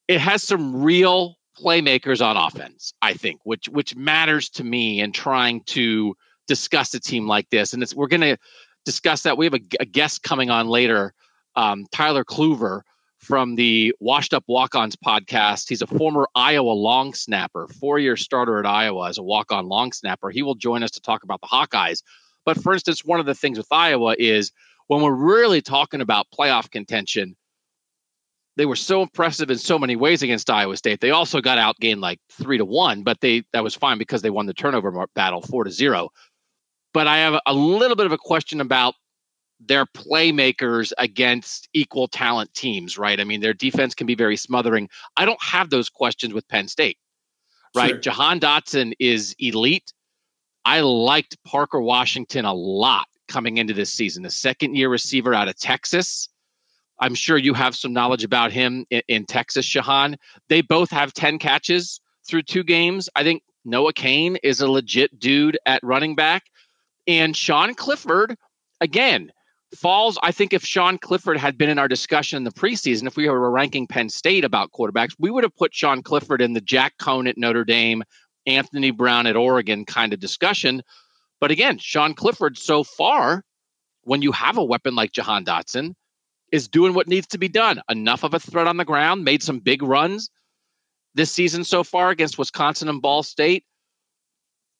it 0.07 0.19
has 0.19 0.43
some 0.43 0.83
real 0.83 1.35
playmakers 1.57 2.25
on 2.25 2.37
offense, 2.37 2.93
I 3.01 3.13
think, 3.13 3.41
which 3.43 3.69
which 3.69 3.95
matters 3.95 4.49
to 4.51 4.63
me 4.63 4.99
in 4.99 5.11
trying 5.11 5.61
to 5.67 6.15
discuss 6.47 6.93
a 6.93 6.99
team 6.99 7.27
like 7.27 7.49
this. 7.49 7.73
And 7.73 7.83
we're 7.95 8.07
going 8.07 8.21
to 8.21 8.37
discuss 8.85 9.23
that. 9.23 9.37
We 9.37 9.45
have 9.45 9.53
a, 9.53 9.61
a 9.79 9.85
guest 9.85 10.21
coming 10.21 10.49
on 10.49 10.67
later, 10.67 11.13
um, 11.55 11.85
Tyler 11.91 12.23
Kluver 12.23 12.81
from 13.17 13.55
the 13.55 13.95
Washed 13.99 14.33
Up 14.35 14.43
Walk-Ons 14.47 14.95
podcast. 14.97 15.67
He's 15.69 15.81
a 15.81 15.87
former 15.87 16.27
Iowa 16.35 16.69
long 16.69 17.15
snapper, 17.15 17.67
four-year 17.79 18.17
starter 18.17 18.59
at 18.59 18.67
Iowa 18.67 19.09
as 19.09 19.17
a 19.17 19.23
walk-on 19.23 19.67
long 19.67 19.91
snapper. 19.93 20.29
He 20.29 20.43
will 20.43 20.53
join 20.53 20.83
us 20.83 20.91
to 20.91 21.01
talk 21.01 21.23
about 21.23 21.41
the 21.41 21.47
Hawkeyes. 21.47 22.03
But 22.45 22.61
for 22.61 22.73
instance, 22.73 23.03
one 23.03 23.19
of 23.19 23.25
the 23.25 23.33
things 23.33 23.57
with 23.57 23.67
Iowa 23.71 24.15
is 24.19 24.51
when 24.87 25.01
we're 25.01 25.15
really 25.15 25.61
talking 25.61 26.01
about 26.01 26.27
playoff 26.37 26.69
contention, 26.69 27.35
they 28.57 28.65
were 28.65 28.75
so 28.75 29.01
impressive 29.01 29.51
in 29.51 29.57
so 29.57 29.77
many 29.77 29.95
ways 29.95 30.21
against 30.21 30.49
Iowa 30.49 30.77
State. 30.77 31.01
They 31.01 31.11
also 31.11 31.41
got 31.41 31.57
outgained 31.57 31.99
like 31.99 32.19
three 32.31 32.57
to 32.57 32.65
one, 32.65 33.03
but 33.03 33.19
they 33.21 33.43
that 33.53 33.63
was 33.63 33.75
fine 33.75 33.97
because 33.97 34.21
they 34.21 34.29
won 34.29 34.45
the 34.45 34.53
turnover 34.53 35.05
battle 35.13 35.41
four 35.41 35.63
to 35.63 35.71
zero. 35.71 36.09
But 36.93 37.07
I 37.07 37.17
have 37.17 37.39
a 37.45 37.53
little 37.53 37.97
bit 37.97 38.05
of 38.05 38.13
a 38.13 38.17
question 38.17 38.61
about 38.61 38.95
their 39.59 39.85
playmakers 39.85 40.93
against 40.97 41.67
equal 41.73 42.07
talent 42.07 42.53
teams, 42.53 42.97
right? 42.97 43.19
I 43.19 43.23
mean, 43.23 43.41
their 43.41 43.53
defense 43.53 43.95
can 43.95 44.07
be 44.07 44.15
very 44.15 44.37
smothering. 44.37 44.89
I 45.17 45.25
don't 45.25 45.41
have 45.41 45.69
those 45.69 45.89
questions 45.89 46.33
with 46.33 46.47
Penn 46.47 46.67
State, 46.67 46.97
right? 47.75 47.91
Sure. 47.91 47.99
Jahan 47.99 48.39
Dotson 48.39 48.93
is 48.99 49.35
elite. 49.39 49.93
I 50.63 50.81
liked 50.81 51.37
Parker 51.43 51.81
Washington 51.81 52.45
a 52.45 52.53
lot 52.53 53.07
coming 53.27 53.57
into 53.57 53.73
this 53.73 53.91
season, 53.91 54.23
the 54.23 54.29
second 54.29 54.75
year 54.75 54.89
receiver 54.89 55.33
out 55.33 55.47
of 55.47 55.57
Texas 55.57 56.29
I'm 56.99 57.15
sure 57.15 57.37
you 57.37 57.53
have 57.53 57.75
some 57.75 57.93
knowledge 57.93 58.23
about 58.23 58.51
him 58.51 58.85
in, 58.89 59.01
in 59.07 59.25
Texas, 59.25 59.65
Shehan. 59.67 60.15
They 60.49 60.61
both 60.61 60.89
have 60.91 61.13
10 61.13 61.39
catches 61.39 61.99
through 62.27 62.43
two 62.43 62.63
games. 62.63 63.09
I 63.15 63.23
think 63.23 63.43
Noah 63.65 63.93
Cain 63.93 64.37
is 64.43 64.61
a 64.61 64.69
legit 64.69 65.19
dude 65.19 65.57
at 65.65 65.83
running 65.83 66.15
back. 66.15 66.43
And 67.07 67.35
Sean 67.35 67.75
Clifford, 67.75 68.35
again, 68.81 69.31
falls. 69.75 70.17
I 70.23 70.31
think 70.31 70.53
if 70.53 70.63
Sean 70.63 70.97
Clifford 70.97 71.37
had 71.37 71.57
been 71.57 71.69
in 71.69 71.79
our 71.79 71.87
discussion 71.87 72.37
in 72.37 72.43
the 72.43 72.51
preseason, 72.51 73.07
if 73.07 73.17
we 73.17 73.27
were 73.29 73.51
ranking 73.51 73.87
Penn 73.87 74.09
State 74.09 74.43
about 74.43 74.71
quarterbacks, 74.71 75.15
we 75.19 75.29
would 75.29 75.43
have 75.43 75.55
put 75.55 75.73
Sean 75.73 76.01
Clifford 76.01 76.41
in 76.41 76.53
the 76.53 76.61
Jack 76.61 76.93
Coan 76.99 77.27
at 77.27 77.37
Notre 77.37 77.65
Dame, 77.65 78.03
Anthony 78.45 78.91
Brown 78.91 79.27
at 79.27 79.35
Oregon 79.35 79.85
kind 79.85 80.13
of 80.13 80.19
discussion. 80.19 80.81
But 81.39 81.51
again, 81.51 81.77
Sean 81.77 82.13
Clifford, 82.13 82.57
so 82.57 82.83
far, 82.83 83.43
when 84.03 84.21
you 84.21 84.31
have 84.31 84.57
a 84.57 84.63
weapon 84.63 84.95
like 84.95 85.11
Jahan 85.11 85.45
Dotson, 85.45 85.93
is 86.51 86.67
doing 86.67 86.93
what 86.93 87.07
needs 87.07 87.27
to 87.27 87.37
be 87.37 87.47
done. 87.47 87.81
Enough 87.89 88.23
of 88.23 88.33
a 88.33 88.39
threat 88.39 88.67
on 88.67 88.77
the 88.77 88.85
ground, 88.85 89.23
made 89.23 89.43
some 89.43 89.59
big 89.59 89.81
runs 89.81 90.29
this 91.13 91.31
season 91.31 91.63
so 91.63 91.83
far 91.83 92.09
against 92.09 92.37
Wisconsin 92.37 92.89
and 92.89 93.01
Ball 93.01 93.23
State. 93.23 93.63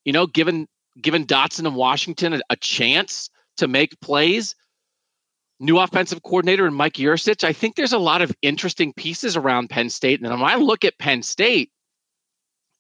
You 0.04 0.14
know, 0.14 0.28
given 0.28 0.68
given 1.02 1.26
Dotson 1.26 1.66
and 1.66 1.76
Washington 1.76 2.34
a, 2.34 2.42
a 2.50 2.56
chance 2.56 3.30
to 3.58 3.68
make 3.68 4.00
plays. 4.02 4.56
New 5.60 5.80
offensive 5.80 6.22
coordinator 6.22 6.68
and 6.68 6.76
Mike 6.76 6.96
Yurcich. 6.96 7.46
I 7.46 7.54
think 7.54 7.76
there's 7.76 7.94
a 7.94 7.98
lot 7.98 8.22
of 8.22 8.32
interesting 8.42 8.92
pieces 8.94 9.38
around 9.38 9.70
Penn 9.70 9.90
State. 9.90 10.22
And 10.22 10.30
when 10.30 10.50
I 10.50 10.56
look 10.56 10.84
at 10.84 11.00
Penn 11.00 11.24
State, 11.24 11.72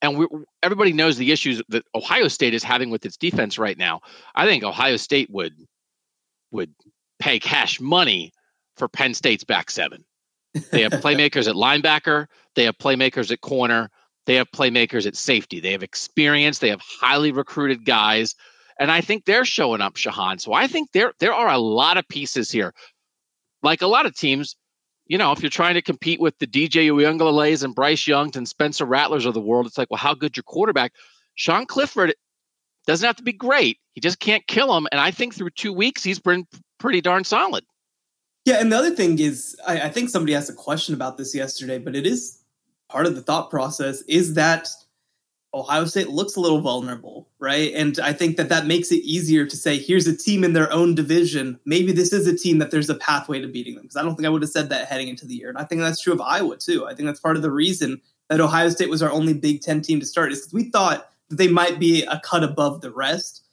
and 0.02 0.18
we, 0.18 0.28
everybody 0.62 0.92
knows 0.92 1.18
the 1.18 1.32
issues 1.32 1.62
that 1.70 1.86
Ohio 1.96 2.28
State 2.28 2.54
is 2.54 2.64
having 2.64 2.90
with 2.90 3.06
its 3.06 3.16
defense 3.16 3.58
right 3.58 3.78
now. 3.78 4.02
I 4.36 4.46
think 4.46 4.64
Ohio 4.64 4.98
State 4.98 5.30
would 5.32 5.56
would 6.52 6.74
pay 7.20 7.40
cash 7.40 7.80
money 7.80 8.34
for 8.78 8.88
Penn 8.88 9.14
State's 9.14 9.44
back 9.44 9.72
seven. 9.72 10.04
They 10.72 10.82
have 10.82 10.92
playmakers 11.04 11.48
at 11.48 11.56
linebacker, 11.56 12.28
they 12.56 12.66
have 12.66 12.78
playmakers 12.78 13.32
at 13.32 13.42
corner, 13.42 13.90
they 14.26 14.36
have 14.36 14.50
playmakers 14.52 15.06
at 15.06 15.16
safety. 15.16 15.60
They 15.60 15.72
have 15.72 15.84
experience, 15.84 16.60
they 16.60 16.70
have 16.70 16.82
highly 16.82 17.32
recruited 17.32 17.86
guys, 17.86 18.36
and 18.80 18.92
I 18.92 19.02
think 19.02 19.26
they're 19.26 19.46
showing 19.46 19.82
up, 19.82 19.96
Shehan. 19.96 20.42
So 20.42 20.54
I 20.54 20.68
think 20.68 20.92
there 20.92 21.14
there 21.20 21.34
are 21.34 21.50
a 21.50 21.58
lot 21.58 21.98
of 21.98 22.08
pieces 22.08 22.52
here. 22.52 22.74
Like 23.64 23.82
a 23.82 23.88
lot 23.88 24.06
of 24.06 24.16
teams, 24.16 24.56
you 25.08 25.18
know, 25.18 25.32
if 25.32 25.42
you're 25.42 25.50
trying 25.50 25.76
to 25.76 25.82
compete 25.82 26.20
with 26.20 26.38
the 26.40 26.48
DJ 26.48 26.88
Uiagalelei's 26.90 27.64
and 27.64 27.74
Bryce 27.74 28.08
Youngs 28.08 28.36
and 28.36 28.48
Spencer 28.48 28.86
Rattlers 28.86 29.26
of 29.26 29.34
the 29.34 29.42
world, 29.42 29.66
it's 29.66 29.78
like, 29.78 29.90
well, 29.90 29.98
how 29.98 30.14
good 30.14 30.36
your 30.36 30.44
quarterback? 30.44 30.94
Sean 31.36 31.66
Clifford 31.66 32.16
doesn't 32.86 33.06
have 33.06 33.16
to 33.16 33.24
be 33.24 33.34
great. 33.34 33.80
He 33.94 34.02
just 34.02 34.20
can't 34.20 34.46
kill 34.48 34.76
him. 34.76 34.88
And 34.92 35.00
I 35.00 35.12
think 35.12 35.34
through 35.34 35.52
two 35.52 35.74
weeks, 35.74 36.04
he's 36.04 36.20
been 36.20 36.46
pretty 36.80 37.02
darn 37.02 37.24
solid. 37.24 37.64
Yeah, 38.46 38.62
and 38.62 38.72
the 38.72 38.78
other 38.78 38.92
thing 38.96 39.20
is, 39.20 39.56
I, 39.68 39.82
I 39.82 39.90
think 39.90 40.10
somebody 40.10 40.36
asked 40.36 40.52
a 40.52 40.54
question 40.54 40.94
about 40.94 41.18
this 41.18 41.34
yesterday, 41.34 41.80
but 41.80 41.96
it 41.96 42.06
is 42.06 42.40
part 42.90 43.08
of 43.08 43.16
the 43.16 43.22
thought 43.22 43.50
process 43.50 44.04
is 44.04 44.36
that 44.36 44.70
Ohio 45.56 45.86
State 45.86 46.10
looks 46.10 46.36
a 46.36 46.40
little 46.40 46.60
vulnerable, 46.60 47.28
right? 47.40 47.74
And 47.74 47.98
I 48.00 48.14
think 48.14 48.38
that 48.38 48.50
that 48.50 48.68
makes 48.68 48.92
it 48.92 49.04
easier 49.04 49.46
to 49.46 49.58
say, 49.58 49.80
here's 49.80 50.06
a 50.06 50.16
team 50.16 50.44
in 50.44 50.54
their 50.54 50.72
own 50.72 50.94
division. 50.94 51.60
Maybe 51.66 51.92
this 51.92 52.14
is 52.14 52.28
a 52.28 52.38
team 52.38 52.60
that 52.60 52.72
there's 52.72 52.90
a 52.90 52.96
pathway 52.96 53.40
to 53.40 53.48
beating 53.48 53.76
them. 53.76 53.84
Because 53.84 53.96
I 53.96 54.04
don't 54.04 54.16
think 54.16 54.28
I 54.28 54.30
would 54.30 54.42
have 54.42 54.52
said 54.52 54.70
that 54.70 54.90
heading 54.90 55.08
into 55.08 55.26
the 55.26 55.34
year. 55.34 55.50
And 55.50 55.58
I 55.58 55.64
think 55.64 55.82
that's 55.82 56.02
true 56.02 56.14
of 56.14 56.22
Iowa, 56.22 56.58
too. 56.58 56.86
I 56.86 56.94
think 56.94 57.08
that's 57.08 57.22
part 57.22 57.38
of 57.38 57.42
the 57.42 57.52
reason 57.52 58.02
that 58.30 58.42
Ohio 58.42 58.70
State 58.70 58.90
was 58.90 59.02
our 59.02 59.12
only 59.12 59.34
Big 59.34 59.62
Ten 59.62 59.82
team 59.82 60.00
to 60.02 60.06
start, 60.06 60.32
is 60.32 60.40
because 60.40 60.54
we 60.54 60.70
thought 60.70 61.10
that 61.30 61.38
they 61.38 61.48
might 61.48 61.80
be 61.80 62.04
a 62.04 62.20
cut 62.24 62.44
above 62.44 62.82
the 62.82 62.92
rest. 62.92 63.44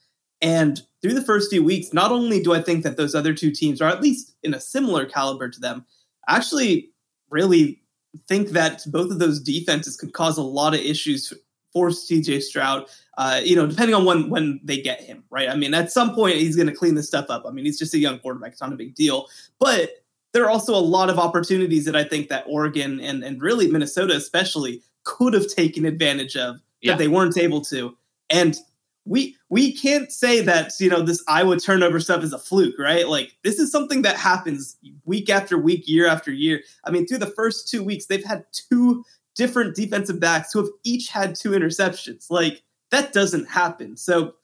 And 0.40 0.82
through 1.02 1.14
the 1.14 1.24
first 1.24 1.50
few 1.50 1.64
weeks, 1.64 1.92
not 1.92 2.12
only 2.12 2.42
do 2.42 2.54
I 2.54 2.62
think 2.62 2.84
that 2.84 2.96
those 2.96 3.14
other 3.14 3.34
two 3.34 3.50
teams 3.50 3.82
are 3.82 3.88
at 3.88 4.00
least 4.00 4.34
in 4.42 4.54
a 4.54 4.60
similar 4.60 5.04
caliber 5.04 5.50
to 5.50 5.60
them, 5.60 5.84
I 6.28 6.36
actually 6.36 6.90
really 7.28 7.82
think 8.28 8.50
that 8.50 8.82
both 8.86 9.10
of 9.10 9.18
those 9.18 9.40
defenses 9.40 9.96
could 9.96 10.12
cause 10.12 10.38
a 10.38 10.42
lot 10.42 10.74
of 10.74 10.80
issues 10.80 11.32
for 11.72 11.88
CJ 11.88 12.42
Stroud. 12.42 12.86
Uh, 13.18 13.40
you 13.42 13.56
know, 13.56 13.66
depending 13.66 13.94
on 13.94 14.04
when 14.04 14.30
when 14.30 14.60
they 14.62 14.80
get 14.80 15.00
him, 15.00 15.24
right? 15.30 15.48
I 15.48 15.56
mean, 15.56 15.74
at 15.74 15.90
some 15.90 16.14
point 16.14 16.36
he's 16.36 16.56
going 16.56 16.68
to 16.68 16.74
clean 16.74 16.94
this 16.94 17.08
stuff 17.08 17.26
up. 17.28 17.44
I 17.46 17.50
mean, 17.50 17.64
he's 17.64 17.78
just 17.78 17.94
a 17.94 17.98
young 17.98 18.18
quarterback; 18.20 18.52
it's 18.52 18.60
not 18.60 18.72
a 18.72 18.76
big 18.76 18.94
deal. 18.94 19.26
But 19.58 20.04
there 20.32 20.44
are 20.44 20.50
also 20.50 20.74
a 20.74 20.80
lot 20.80 21.10
of 21.10 21.18
opportunities 21.18 21.84
that 21.84 21.96
I 21.96 22.04
think 22.04 22.28
that 22.28 22.44
Oregon 22.46 23.00
and 23.00 23.22
and 23.24 23.42
really 23.42 23.68
Minnesota, 23.68 24.14
especially, 24.14 24.82
could 25.04 25.34
have 25.34 25.48
taken 25.48 25.84
advantage 25.84 26.36
of 26.36 26.60
yeah. 26.80 26.92
that 26.92 26.98
they 26.98 27.08
weren't 27.08 27.36
able 27.36 27.60
to. 27.62 27.96
And 28.30 28.56
we 29.04 29.36
we 29.48 29.72
can't 29.72 30.12
say 30.12 30.40
that 30.42 30.72
you 30.78 30.88
know 30.88 31.02
this 31.02 31.22
Iowa 31.26 31.58
turnover 31.58 32.00
stuff 32.00 32.22
is 32.22 32.32
a 32.32 32.38
fluke, 32.38 32.78
right? 32.78 33.08
Like 33.08 33.36
this 33.42 33.58
is 33.58 33.70
something 33.70 34.02
that 34.02 34.16
happens 34.16 34.76
week 35.04 35.28
after 35.28 35.58
week, 35.58 35.84
year 35.86 36.06
after 36.06 36.32
year. 36.32 36.62
I 36.84 36.90
mean, 36.90 37.06
through 37.06 37.18
the 37.18 37.26
first 37.26 37.68
two 37.68 37.82
weeks, 37.82 38.06
they've 38.06 38.24
had 38.24 38.44
two 38.52 39.04
different 39.34 39.74
defensive 39.74 40.20
backs 40.20 40.52
who 40.52 40.60
have 40.60 40.70
each 40.84 41.08
had 41.08 41.34
two 41.34 41.50
interceptions. 41.50 42.26
Like 42.30 42.62
that 42.90 43.12
doesn't 43.12 43.50
happen. 43.50 43.96
So 43.96 44.34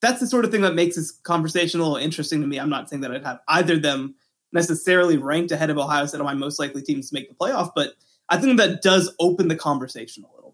that's 0.00 0.20
the 0.20 0.26
sort 0.26 0.44
of 0.44 0.52
thing 0.52 0.60
that 0.60 0.74
makes 0.74 0.96
this 0.96 1.10
conversation 1.10 1.80
a 1.80 1.82
little 1.82 1.96
interesting 1.96 2.40
to 2.40 2.46
me. 2.46 2.58
I'm 2.58 2.70
not 2.70 2.88
saying 2.88 3.02
that 3.02 3.10
I'd 3.10 3.24
have 3.24 3.40
either 3.48 3.74
of 3.74 3.82
them 3.82 4.14
necessarily 4.52 5.16
ranked 5.16 5.50
ahead 5.50 5.70
of 5.70 5.78
Ohio 5.78 6.06
State 6.06 6.20
on 6.20 6.24
my 6.24 6.34
most 6.34 6.58
likely 6.58 6.82
teams 6.82 7.08
to 7.08 7.14
make 7.14 7.28
the 7.28 7.34
playoff, 7.34 7.72
but 7.74 7.94
I 8.28 8.38
think 8.38 8.58
that 8.58 8.82
does 8.82 9.12
open 9.18 9.48
the 9.48 9.56
conversation 9.56 10.24
a 10.24 10.34
little. 10.34 10.47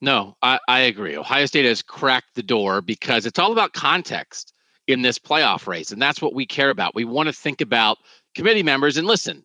No, 0.00 0.36
I, 0.42 0.58
I 0.68 0.80
agree. 0.80 1.16
Ohio 1.16 1.46
State 1.46 1.64
has 1.64 1.82
cracked 1.82 2.34
the 2.34 2.42
door 2.42 2.80
because 2.80 3.26
it's 3.26 3.38
all 3.38 3.52
about 3.52 3.72
context 3.72 4.52
in 4.86 5.02
this 5.02 5.18
playoff 5.18 5.66
race. 5.66 5.92
And 5.92 6.02
that's 6.02 6.20
what 6.20 6.34
we 6.34 6.46
care 6.46 6.70
about. 6.70 6.94
We 6.94 7.04
want 7.04 7.28
to 7.28 7.32
think 7.32 7.60
about 7.60 7.98
committee 8.34 8.62
members 8.62 8.96
and 8.96 9.06
listen, 9.06 9.44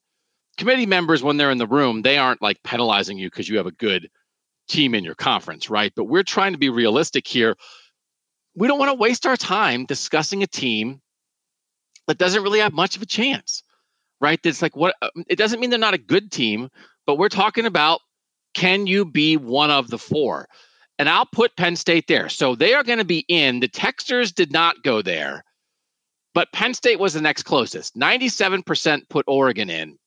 committee 0.58 0.86
members, 0.86 1.24
when 1.24 1.38
they're 1.38 1.52
in 1.52 1.58
the 1.58 1.68
room, 1.68 2.02
they 2.02 2.18
aren't 2.18 2.42
like 2.42 2.62
penalizing 2.64 3.18
you 3.18 3.28
because 3.30 3.48
you 3.48 3.58
have 3.58 3.68
a 3.68 3.72
good 3.72 4.10
team 4.68 4.94
in 4.94 5.04
your 5.04 5.16
conference, 5.16 5.70
right? 5.70 5.94
But 5.96 6.06
we're 6.06 6.24
trying 6.24 6.52
to 6.52 6.60
be 6.60 6.70
realistic 6.70 7.28
here. 7.28 7.56
We 8.56 8.68
don't 8.68 8.80
want 8.80 8.90
to 8.90 8.98
waste 8.98 9.26
our 9.26 9.38
time 9.38 9.86
discussing 9.86 10.44
a 10.44 10.48
team 10.48 11.02
that 12.08 12.18
doesn't 12.18 12.44
really 12.44 12.60
have 12.60 12.74
much 12.74 12.96
of 12.96 13.02
a 13.02 13.06
chance, 13.06 13.64
right? 14.20 14.40
That's 14.44 14.62
like 14.62 14.76
what 14.76 14.96
um, 15.02 15.24
it 15.30 15.38
doesn't 15.38 15.60
mean 15.60 15.70
they're 15.70 15.80
not 15.80 15.94
a 15.94 16.00
good 16.00 16.32
team, 16.32 16.70
but 17.06 17.18
we're 17.18 17.30
talking 17.30 17.66
about 17.66 18.02
can 18.54 18.88
you 18.88 19.06
be 19.06 19.38
one 19.38 19.72
of 19.72 19.90
the 19.90 19.98
four? 19.98 20.48
And 20.98 21.08
I'll 21.08 21.28
put 21.32 21.56
Penn 21.56 21.76
State 21.76 22.08
there. 22.08 22.30
So 22.30 22.56
they 22.56 22.74
are 22.74 22.84
going 22.84 23.00
to 23.00 23.06
be 23.06 23.26
in. 23.28 23.62
The 23.62 23.70
Texters 23.70 24.34
did 24.34 24.52
not 24.52 24.84
go 24.84 25.02
there, 25.02 25.46
but 26.34 26.52
Penn 26.52 26.74
State 26.74 27.00
was 27.00 27.14
the 27.14 27.22
next 27.22 27.44
closest. 27.44 27.96
97% 27.96 29.08
put 29.10 29.26
Oregon 29.28 29.70
in. 29.70 29.98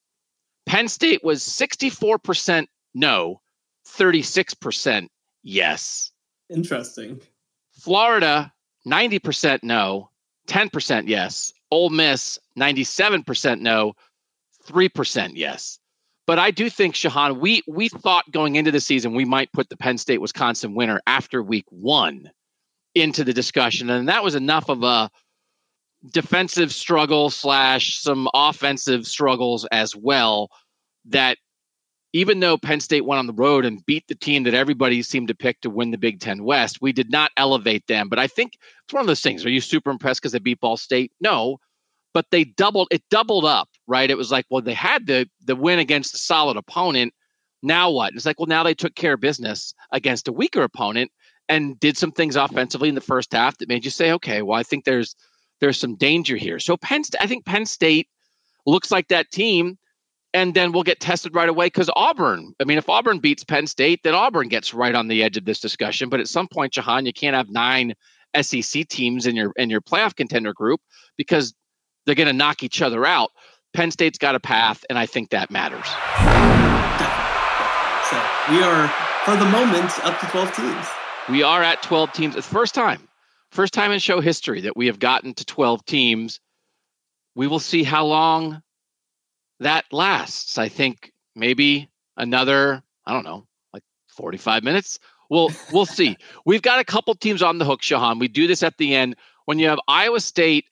Penn 0.66 0.88
State 0.88 1.25
was 1.25 1.42
64% 1.42 2.66
no, 2.94 3.40
36% 3.88 5.08
yes. 5.42 6.12
Interesting. 6.50 7.20
Florida, 7.72 8.52
90% 8.87 9.61
no, 9.62 10.11
10% 10.46 11.08
yes. 11.08 11.52
Ole 11.70 11.90
Miss, 11.90 12.38
97% 12.58 13.61
no, 13.61 13.94
3% 14.68 15.32
yes. 15.34 15.78
But 16.33 16.39
I 16.39 16.51
do 16.51 16.71
think, 16.71 16.95
Shehan, 16.95 17.41
we 17.41 17.62
we 17.69 17.91
thought 17.91 18.33
going 18.33 18.57
into 18.57 18.71
the 18.71 18.81
season 18.81 19.12
we 19.12 19.27
might 19.27 19.53
put 19.53 19.69
the 19.69 19.77
Penn 19.77 19.99
State 19.99 20.23
Wisconsin 20.23 20.75
winner 20.75 20.99
after 21.07 21.43
week 21.43 21.67
one 21.69 22.31
into 22.95 23.23
the 23.23 23.35
discussion. 23.35 23.91
And 23.91 24.09
that 24.09 24.25
was 24.25 24.35
enough 24.35 24.71
of 24.71 24.83
a 24.83 25.11
defensive 26.11 26.73
struggle 26.73 27.29
slash 27.29 27.99
some 27.99 28.31
offensive 28.33 29.07
struggles 29.07 29.67
as 29.73 29.95
well 29.95 30.49
that 31.05 31.37
even 32.15 32.41
though 32.41 32.57
Penn 32.57 32.81
State 32.81 33.05
went 33.05 33.19
on 33.19 33.27
the 33.27 33.35
road 33.35 33.67
and 33.67 33.85
beat 33.85 34.09
the 34.09 34.15
team 34.15 34.45
that 34.45 34.55
everybody 34.55 35.03
seemed 35.03 35.29
to 35.29 35.35
pick 35.35 35.61
to 35.61 35.69
win 35.69 35.91
the 35.91 35.99
Big 35.99 36.19
Ten 36.19 36.45
West, 36.45 36.79
we 36.81 36.95
did 36.95 37.11
not 37.11 37.31
elevate 37.37 37.87
them. 37.89 38.09
But 38.09 38.19
I 38.19 38.27
think 38.27 38.55
it's 38.87 38.95
one 38.95 39.03
of 39.03 39.07
those 39.07 39.21
things. 39.21 39.45
Are 39.45 39.51
you 39.51 39.61
super 39.61 39.91
impressed 39.91 40.23
because 40.23 40.33
they 40.33 40.39
beat 40.39 40.61
Ball 40.61 40.79
State? 40.79 41.12
No, 41.21 41.59
but 42.15 42.25
they 42.31 42.45
doubled 42.45 42.89
it 42.91 43.03
doubled 43.11 43.45
up, 43.45 43.69
right? 43.87 44.11
It 44.11 44.17
was 44.17 44.31
like, 44.31 44.47
well, 44.51 44.62
they 44.62 44.75
had 44.75 45.07
the 45.07 45.29
the 45.45 45.57
win 45.57 45.79
against 45.79 46.15
a 46.15 46.19
solid 46.19 46.57
opponent. 46.57 47.12
Now 47.62 47.91
what? 47.91 48.15
It's 48.15 48.27
like, 48.27 48.39
well, 48.39 48.47
now 48.47 48.62
they 48.62 48.75
took 48.75 48.95
care 48.95 49.15
of 49.15 49.21
business 49.21 49.75
against 49.93 50.29
a 50.29 50.33
weaker 50.33 50.62
opponent 50.62 51.11
and 51.49 51.79
did 51.81 51.97
some 51.97 52.12
things 52.12 52.37
offensively 52.37 52.89
in 52.89 52.95
the 52.95 53.01
first 53.01 53.33
half 53.33 53.59
that 53.59 53.69
made 53.69 53.85
you 53.85 53.91
say, 53.91 54.12
okay, 54.12 54.43
well, 54.43 54.59
I 54.59 54.62
think 54.62 54.85
there's 54.85 55.15
there's 55.61 55.79
some 55.79 55.95
danger 55.95 56.37
here. 56.37 56.59
So 56.59 56.77
Penn, 56.77 57.05
State, 57.05 57.23
I 57.23 57.27
think 57.27 57.45
Penn 57.45 57.67
State 57.67 58.09
looks 58.67 58.91
like 58.91 59.09
that 59.09 59.31
team, 59.31 59.79
and 60.35 60.55
then 60.55 60.73
we'll 60.73 60.83
get 60.83 60.99
tested 60.99 61.35
right 61.35 61.49
away 61.49 61.67
because 61.67 61.91
Auburn. 61.95 62.55
I 62.61 62.65
mean, 62.65 62.79
if 62.79 62.89
Auburn 62.89 63.21
beats 63.21 63.45
Penn 63.45 63.67
State, 63.67 64.01
then 64.03 64.15
Auburn 64.15 64.49
gets 64.49 64.75
right 64.75 64.95
on 64.95 65.09
the 65.09 65.23
edge 65.23 65.37
of 65.37 65.45
this 65.45 65.61
discussion. 65.61 66.09
But 66.09 66.21
at 66.21 66.29
some 66.29 66.49
point, 66.49 66.73
Shehan, 66.73 67.07
you 67.07 67.12
can't 67.12 67.37
have 67.37 67.49
nine 67.49 67.95
SEC 68.41 68.89
teams 68.89 69.27
in 69.27 69.37
your 69.37 69.53
in 69.57 69.71
your 69.71 69.81
playoff 69.81 70.17
contender 70.17 70.53
group 70.53 70.81
because 71.17 71.55
they're 72.07 72.15
going 72.15 72.27
to 72.27 72.33
knock 72.33 72.62
each 72.62 72.83
other 72.83 73.07
out. 73.07 73.31
Penn 73.75 73.91
State's 73.91 74.19
got 74.19 74.35
a 74.35 74.41
path, 74.41 74.85
and 74.91 74.99
I 74.99 75.07
think 75.07 75.31
that 75.31 75.50
matters. 75.50 75.87
So 78.11 78.52
we 78.52 78.62
are, 78.62 78.88
for 79.25 79.37
the 79.37 79.50
moment, 79.50 79.91
up 80.05 80.21
to 80.21 80.26
12 80.26 80.55
teams. 80.55 80.87
We 81.31 81.43
are 81.43 81.62
at 81.62 81.83
12 81.83 82.12
teams. 82.12 82.37
It's 82.37 82.47
the 82.47 82.55
first 82.55 82.75
time, 82.75 83.09
first 83.50 83.73
time 83.73 83.91
in 83.93 83.99
show 83.99 84.21
history 84.21 84.61
that 84.62 84.76
we 84.76 84.87
have 84.87 84.99
gotten 84.99 85.33
to 85.35 85.45
12 85.45 85.85
teams. 85.87 86.41
We 87.35 87.47
will 87.47 87.61
see 87.61 87.83
how 87.83 88.05
long 88.05 88.62
that 89.61 89.87
lasts. 89.91 90.59
I 90.59 90.69
think 90.69 91.12
maybe 91.35 91.88
another, 92.17 92.83
I 93.07 93.12
don't 93.14 93.25
know, 93.25 93.47
like 93.73 93.85
45 94.09 94.64
minutes. 94.64 94.99
We'll 95.31 95.50
we'll 95.73 95.87
see. 95.87 96.19
We've 96.45 96.61
got 96.61 96.79
a 96.79 96.85
couple 96.85 97.14
teams 97.14 97.43
on 97.43 97.57
the 97.57 97.64
hook, 97.64 97.81
Shehan. 97.81 98.21
We 98.21 98.29
do 98.29 98.47
this 98.47 98.62
at 98.62 98.76
the 98.76 98.95
end 98.95 99.17
when 99.47 99.59
you 99.59 99.69
have 99.69 99.79
Iowa 99.88 100.21
State 100.21 100.67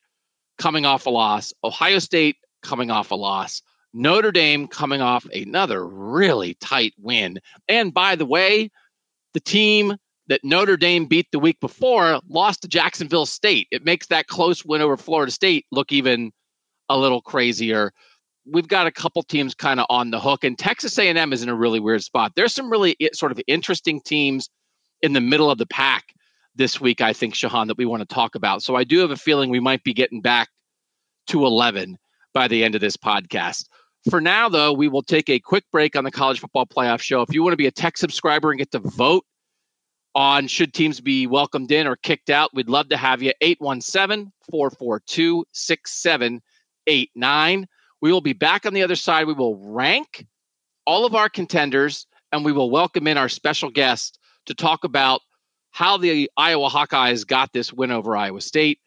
coming 0.59 0.85
off 0.85 1.07
a 1.07 1.09
loss, 1.09 1.53
Ohio 1.63 1.97
State 1.97 2.35
coming 2.61 2.91
off 2.91 3.11
a 3.11 3.15
loss, 3.15 3.61
Notre 3.93 4.31
Dame 4.31 4.67
coming 4.67 5.01
off 5.01 5.25
another 5.33 5.85
really 5.85 6.53
tight 6.55 6.93
win. 6.97 7.39
And 7.67 7.93
by 7.93 8.15
the 8.15 8.25
way, 8.25 8.69
the 9.33 9.39
team 9.39 9.95
that 10.27 10.43
Notre 10.43 10.77
Dame 10.77 11.07
beat 11.07 11.27
the 11.31 11.39
week 11.39 11.59
before 11.59 12.21
lost 12.29 12.61
to 12.61 12.67
Jacksonville 12.67 13.25
State. 13.25 13.67
It 13.71 13.83
makes 13.83 14.07
that 14.07 14.27
close 14.27 14.63
win 14.63 14.81
over 14.81 14.95
Florida 14.95 15.31
State 15.31 15.65
look 15.71 15.91
even 15.91 16.31
a 16.87 16.97
little 16.97 17.21
crazier. 17.21 17.91
we've 18.45 18.67
got 18.67 18.87
a 18.87 18.91
couple 18.91 19.21
teams 19.23 19.53
kind 19.53 19.79
of 19.79 19.85
on 19.89 20.11
the 20.11 20.19
hook, 20.19 20.43
and 20.43 20.57
Texas 20.57 20.97
A&M 20.97 21.33
is 21.33 21.43
in 21.43 21.49
a 21.49 21.55
really 21.55 21.79
weird 21.79 22.03
spot. 22.03 22.33
There's 22.35 22.53
some 22.53 22.69
really 22.69 22.95
sort 23.13 23.31
of 23.31 23.39
interesting 23.47 24.01
teams 24.01 24.49
in 25.01 25.13
the 25.13 25.21
middle 25.21 25.51
of 25.51 25.57
the 25.57 25.65
pack 25.65 26.13
this 26.55 26.79
week. 26.81 27.01
I 27.01 27.13
think 27.13 27.33
Shehan 27.33 27.67
that 27.67 27.77
we 27.77 27.85
want 27.85 28.01
to 28.01 28.13
talk 28.13 28.35
about. 28.35 28.63
So 28.63 28.75
I 28.75 28.83
do 28.83 28.99
have 28.99 29.11
a 29.11 29.17
feeling 29.17 29.49
we 29.49 29.59
might 29.59 29.83
be 29.83 29.93
getting 29.93 30.21
back 30.21 30.49
to 31.27 31.45
11 31.45 31.97
by 32.33 32.47
the 32.47 32.63
end 32.63 32.75
of 32.75 32.81
this 32.81 32.97
podcast. 32.97 33.65
For 34.09 34.19
now, 34.19 34.49
though, 34.49 34.73
we 34.73 34.87
will 34.87 35.03
take 35.03 35.29
a 35.29 35.39
quick 35.39 35.63
break 35.71 35.95
on 35.95 36.03
the 36.03 36.11
college 36.11 36.39
football 36.39 36.65
playoff 36.65 37.01
show. 37.01 37.21
If 37.21 37.31
you 37.33 37.43
want 37.43 37.53
to 37.53 37.57
be 37.57 37.67
a 37.67 37.71
tech 37.71 37.97
subscriber 37.97 38.49
and 38.49 38.57
get 38.57 38.71
to 38.71 38.79
vote 38.79 39.25
on 40.15 40.47
should 40.47 40.73
teams 40.73 40.99
be 40.99 41.27
welcomed 41.27 41.71
in 41.71 41.85
or 41.85 41.97
kicked 41.97 42.31
out, 42.31 42.49
we'd 42.53 42.69
love 42.69 42.89
to 42.89 42.97
have 42.97 43.21
you. 43.21 43.31
817 43.41 44.31
442 44.49 45.45
6789. 45.51 47.67
We 48.01 48.11
will 48.11 48.21
be 48.21 48.33
back 48.33 48.65
on 48.65 48.73
the 48.73 48.81
other 48.81 48.95
side. 48.95 49.27
We 49.27 49.33
will 49.33 49.57
rank 49.57 50.25
all 50.87 51.05
of 51.05 51.13
our 51.13 51.29
contenders 51.29 52.07
and 52.31 52.43
we 52.43 52.51
will 52.51 52.71
welcome 52.71 53.07
in 53.07 53.17
our 53.17 53.29
special 53.29 53.69
guest 53.69 54.17
to 54.47 54.55
talk 54.55 54.83
about 54.83 55.21
how 55.71 55.97
the 55.97 56.29
Iowa 56.37 56.69
Hawkeyes 56.69 57.25
got 57.25 57.53
this 57.53 57.71
win 57.71 57.91
over 57.91 58.17
Iowa 58.17 58.41
State 58.41 58.79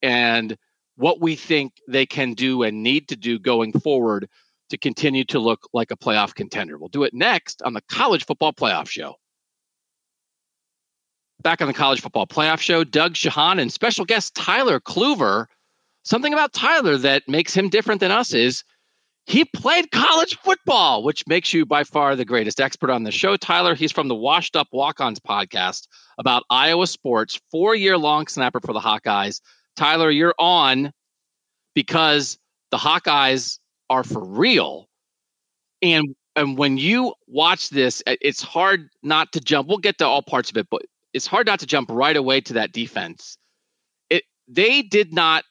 and 0.00 0.56
what 1.00 1.18
we 1.18 1.34
think 1.34 1.72
they 1.88 2.04
can 2.04 2.34
do 2.34 2.62
and 2.62 2.82
need 2.82 3.08
to 3.08 3.16
do 3.16 3.38
going 3.38 3.72
forward 3.72 4.28
to 4.68 4.76
continue 4.76 5.24
to 5.24 5.38
look 5.38 5.66
like 5.72 5.90
a 5.90 5.96
playoff 5.96 6.34
contender. 6.34 6.76
We'll 6.76 6.90
do 6.90 7.04
it 7.04 7.14
next 7.14 7.62
on 7.62 7.72
the 7.72 7.80
College 7.90 8.26
Football 8.26 8.52
Playoff 8.52 8.88
Show. 8.88 9.14
Back 11.42 11.62
on 11.62 11.68
the 11.68 11.74
College 11.74 12.02
Football 12.02 12.26
Playoff 12.26 12.60
Show, 12.60 12.84
Doug 12.84 13.14
Shehan 13.14 13.58
and 13.58 13.72
special 13.72 14.04
guest 14.04 14.34
Tyler 14.34 14.78
Kluver. 14.78 15.46
Something 16.04 16.34
about 16.34 16.52
Tyler 16.52 16.98
that 16.98 17.22
makes 17.26 17.54
him 17.54 17.70
different 17.70 18.00
than 18.00 18.10
us 18.10 18.34
is 18.34 18.62
he 19.24 19.46
played 19.46 19.90
college 19.90 20.36
football, 20.36 21.02
which 21.02 21.26
makes 21.26 21.54
you 21.54 21.64
by 21.64 21.82
far 21.82 22.14
the 22.14 22.26
greatest 22.26 22.60
expert 22.60 22.90
on 22.90 23.04
the 23.04 23.12
show. 23.12 23.38
Tyler, 23.38 23.74
he's 23.74 23.92
from 23.92 24.08
the 24.08 24.14
Washed 24.14 24.54
Up 24.54 24.68
Walk 24.70 25.00
Ons 25.00 25.18
podcast 25.18 25.88
about 26.18 26.44
Iowa 26.50 26.86
sports, 26.86 27.40
four 27.50 27.74
year 27.74 27.96
long 27.96 28.26
snapper 28.26 28.60
for 28.60 28.74
the 28.74 28.80
Hawkeyes. 28.80 29.40
Tyler, 29.80 30.10
you're 30.10 30.34
on 30.38 30.92
because 31.74 32.38
the 32.70 32.76
Hawkeyes 32.76 33.58
are 33.88 34.04
for 34.04 34.22
real. 34.22 34.90
And 35.80 36.14
and 36.36 36.58
when 36.58 36.76
you 36.76 37.14
watch 37.26 37.70
this, 37.70 38.02
it's 38.06 38.42
hard 38.42 38.90
not 39.02 39.32
to 39.32 39.40
jump. 39.40 39.68
We'll 39.68 39.78
get 39.78 39.96
to 39.98 40.06
all 40.06 40.20
parts 40.20 40.50
of 40.50 40.58
it, 40.58 40.68
but 40.70 40.82
it's 41.14 41.26
hard 41.26 41.46
not 41.46 41.60
to 41.60 41.66
jump 41.66 41.88
right 41.90 42.14
away 42.14 42.42
to 42.42 42.52
that 42.52 42.72
defense. 42.72 43.38
It 44.10 44.24
they 44.46 44.82
did 44.82 45.14
not 45.14 45.44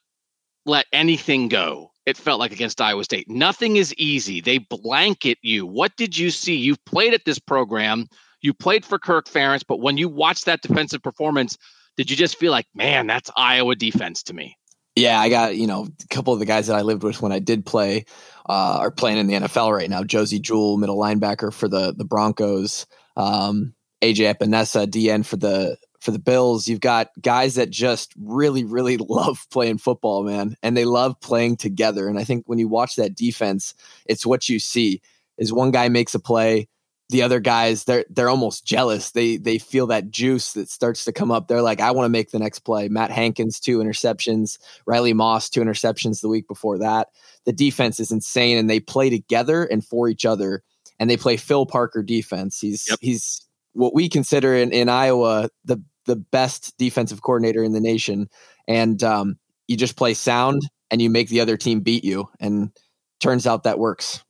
let 0.63 0.85
anything 0.93 1.47
go. 1.47 1.89
It 2.05 2.15
felt 2.15 2.39
like 2.39 2.51
against 2.51 2.79
Iowa 2.79 3.03
State. 3.03 3.27
Nothing 3.31 3.77
is 3.77 3.95
easy. 3.95 4.41
They 4.41 4.59
blanket 4.59 5.39
you. 5.41 5.65
What 5.65 5.97
did 5.97 6.15
you 6.15 6.29
see? 6.29 6.55
You've 6.55 6.85
played 6.85 7.15
at 7.15 7.25
this 7.25 7.39
program. 7.39 8.05
You 8.41 8.53
played 8.53 8.85
for 8.85 8.99
Kirk 8.99 9.27
Ferentz, 9.27 9.63
but 9.67 9.79
when 9.79 9.97
you 9.97 10.07
watch 10.07 10.45
that 10.45 10.61
defensive 10.61 11.01
performance, 11.01 11.57
did 11.99 12.09
you 12.09 12.15
just 12.15 12.37
feel 12.37 12.53
like, 12.53 12.65
man, 12.73 13.07
that's 13.07 13.29
Iowa 13.35 13.75
defense 13.75 14.23
to 14.23 14.33
me? 14.33 14.55
Yeah, 14.95 15.19
I 15.19 15.27
got 15.27 15.57
you 15.57 15.67
know 15.67 15.85
a 16.01 16.07
couple 16.07 16.31
of 16.31 16.39
the 16.39 16.45
guys 16.45 16.67
that 16.67 16.77
I 16.77 16.81
lived 16.81 17.03
with 17.03 17.21
when 17.21 17.33
I 17.33 17.39
did 17.39 17.65
play 17.65 18.05
uh, 18.47 18.77
are 18.79 18.89
playing 18.89 19.17
in 19.17 19.27
the 19.27 19.33
NFL 19.33 19.75
right 19.75 19.89
now. 19.89 20.05
Josey 20.05 20.39
Jewell, 20.39 20.77
middle 20.77 20.97
linebacker 20.97 21.51
for 21.51 21.67
the 21.67 21.93
the 21.93 22.05
Broncos. 22.05 22.85
Um, 23.17 23.73
AJ 24.01 24.33
Epenesa, 24.33 24.87
DN 24.87 25.25
for 25.25 25.35
the 25.35 25.75
for 25.99 26.11
the 26.11 26.19
Bills. 26.19 26.69
You've 26.69 26.79
got 26.79 27.09
guys 27.21 27.55
that 27.55 27.69
just 27.69 28.13
really, 28.17 28.63
really 28.63 28.95
love 29.09 29.45
playing 29.51 29.79
football, 29.79 30.23
man, 30.23 30.55
and 30.63 30.77
they 30.77 30.85
love 30.85 31.19
playing 31.19 31.57
together. 31.57 32.07
And 32.07 32.17
I 32.17 32.23
think 32.23 32.45
when 32.45 32.59
you 32.59 32.69
watch 32.69 32.95
that 32.95 33.13
defense, 33.13 33.73
it's 34.05 34.25
what 34.25 34.47
you 34.47 34.57
see: 34.57 35.01
is 35.37 35.51
one 35.51 35.71
guy 35.71 35.89
makes 35.89 36.15
a 36.15 36.19
play, 36.19 36.69
the 37.09 37.23
other 37.23 37.39
guys 37.39 37.85
they're 37.85 38.05
they're 38.09 38.29
almost 38.29 38.65
jealous. 38.65 39.11
They 39.11 39.37
they 39.37 39.57
feel 39.57 39.87
that 39.87 40.11
juice 40.11 40.53
that 40.53 40.69
starts 40.69 41.05
to 41.05 41.11
come 41.11 41.31
up. 41.31 41.47
They're 41.47 41.61
like, 41.61 41.81
I 41.81 41.91
want 41.91 42.05
to 42.05 42.09
make 42.09 42.31
the 42.31 42.39
next 42.39 42.59
play. 42.59 42.87
Matt 42.87 43.11
Hankins 43.11 43.59
two 43.59 43.79
interceptions, 43.79 44.59
Riley 44.85 45.13
Moss 45.13 45.49
two 45.49 45.61
interceptions 45.61 46.21
the 46.21 46.29
week 46.29 46.47
before 46.47 46.77
that. 46.77 47.09
The 47.45 47.53
defense 47.53 47.99
is 47.99 48.11
insane, 48.11 48.57
and 48.57 48.69
they 48.69 48.79
play 48.79 49.09
together 49.09 49.63
and 49.65 49.85
for 49.85 50.07
each 50.07 50.25
other. 50.25 50.63
And 50.99 51.09
they 51.09 51.17
play 51.17 51.37
Phil 51.37 51.65
Parker 51.65 52.03
defense. 52.03 52.59
He's 52.59 52.87
yep. 52.89 52.99
he's 53.01 53.41
what 53.73 53.95
we 53.95 54.09
consider 54.09 54.53
in, 54.53 54.71
in 54.71 54.89
Iowa 54.89 55.49
the 55.65 55.81
the 56.05 56.15
best 56.15 56.77
defensive 56.77 57.21
coordinator 57.21 57.63
in 57.63 57.71
the 57.71 57.79
nation. 57.79 58.29
And 58.67 59.01
um, 59.03 59.37
you 59.67 59.77
just 59.77 59.95
play 59.95 60.13
sound 60.13 60.63
and 60.91 61.01
you 61.01 61.09
make 61.09 61.29
the 61.29 61.39
other 61.39 61.55
team 61.55 61.81
beat 61.81 62.03
you. 62.03 62.29
And 62.39 62.71
turns 63.19 63.47
out 63.47 63.63
that 63.63 63.79
works. 63.79 64.23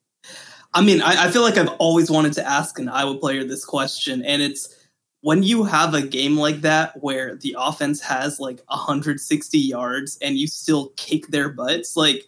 I 0.73 0.81
mean, 0.81 1.01
I, 1.01 1.25
I, 1.25 1.31
feel 1.31 1.41
like 1.41 1.57
I've 1.57 1.75
always 1.79 2.11
wanted 2.11 2.33
to 2.33 2.47
ask 2.47 2.77
an 2.77 2.89
Iowa 2.89 3.17
player 3.17 3.43
this 3.43 3.65
question, 3.65 4.23
and 4.23 4.41
it's 4.41 4.75
when 5.21 5.43
you 5.43 5.63
have 5.63 5.93
a 5.93 6.01
game 6.01 6.37
like 6.37 6.61
that 6.61 7.01
where 7.01 7.35
the 7.35 7.55
offense 7.57 8.01
has 8.01 8.39
like 8.39 8.61
160 8.67 9.57
yards 9.57 10.17
and 10.21 10.37
you 10.37 10.47
still 10.47 10.93
kick 10.95 11.27
their 11.27 11.49
butts, 11.49 11.97
like 11.97 12.25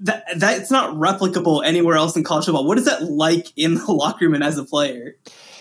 that 0.00 0.24
that's 0.36 0.70
not 0.70 0.94
replicable 0.94 1.64
anywhere 1.64 1.96
else 1.96 2.16
in 2.16 2.24
college 2.24 2.46
football. 2.46 2.66
What 2.66 2.78
is 2.78 2.84
that 2.86 3.04
like 3.04 3.52
in 3.56 3.74
the 3.74 3.84
locker 3.92 4.24
room 4.24 4.34
and 4.34 4.44
as 4.44 4.58
a 4.58 4.64
player? 4.64 5.16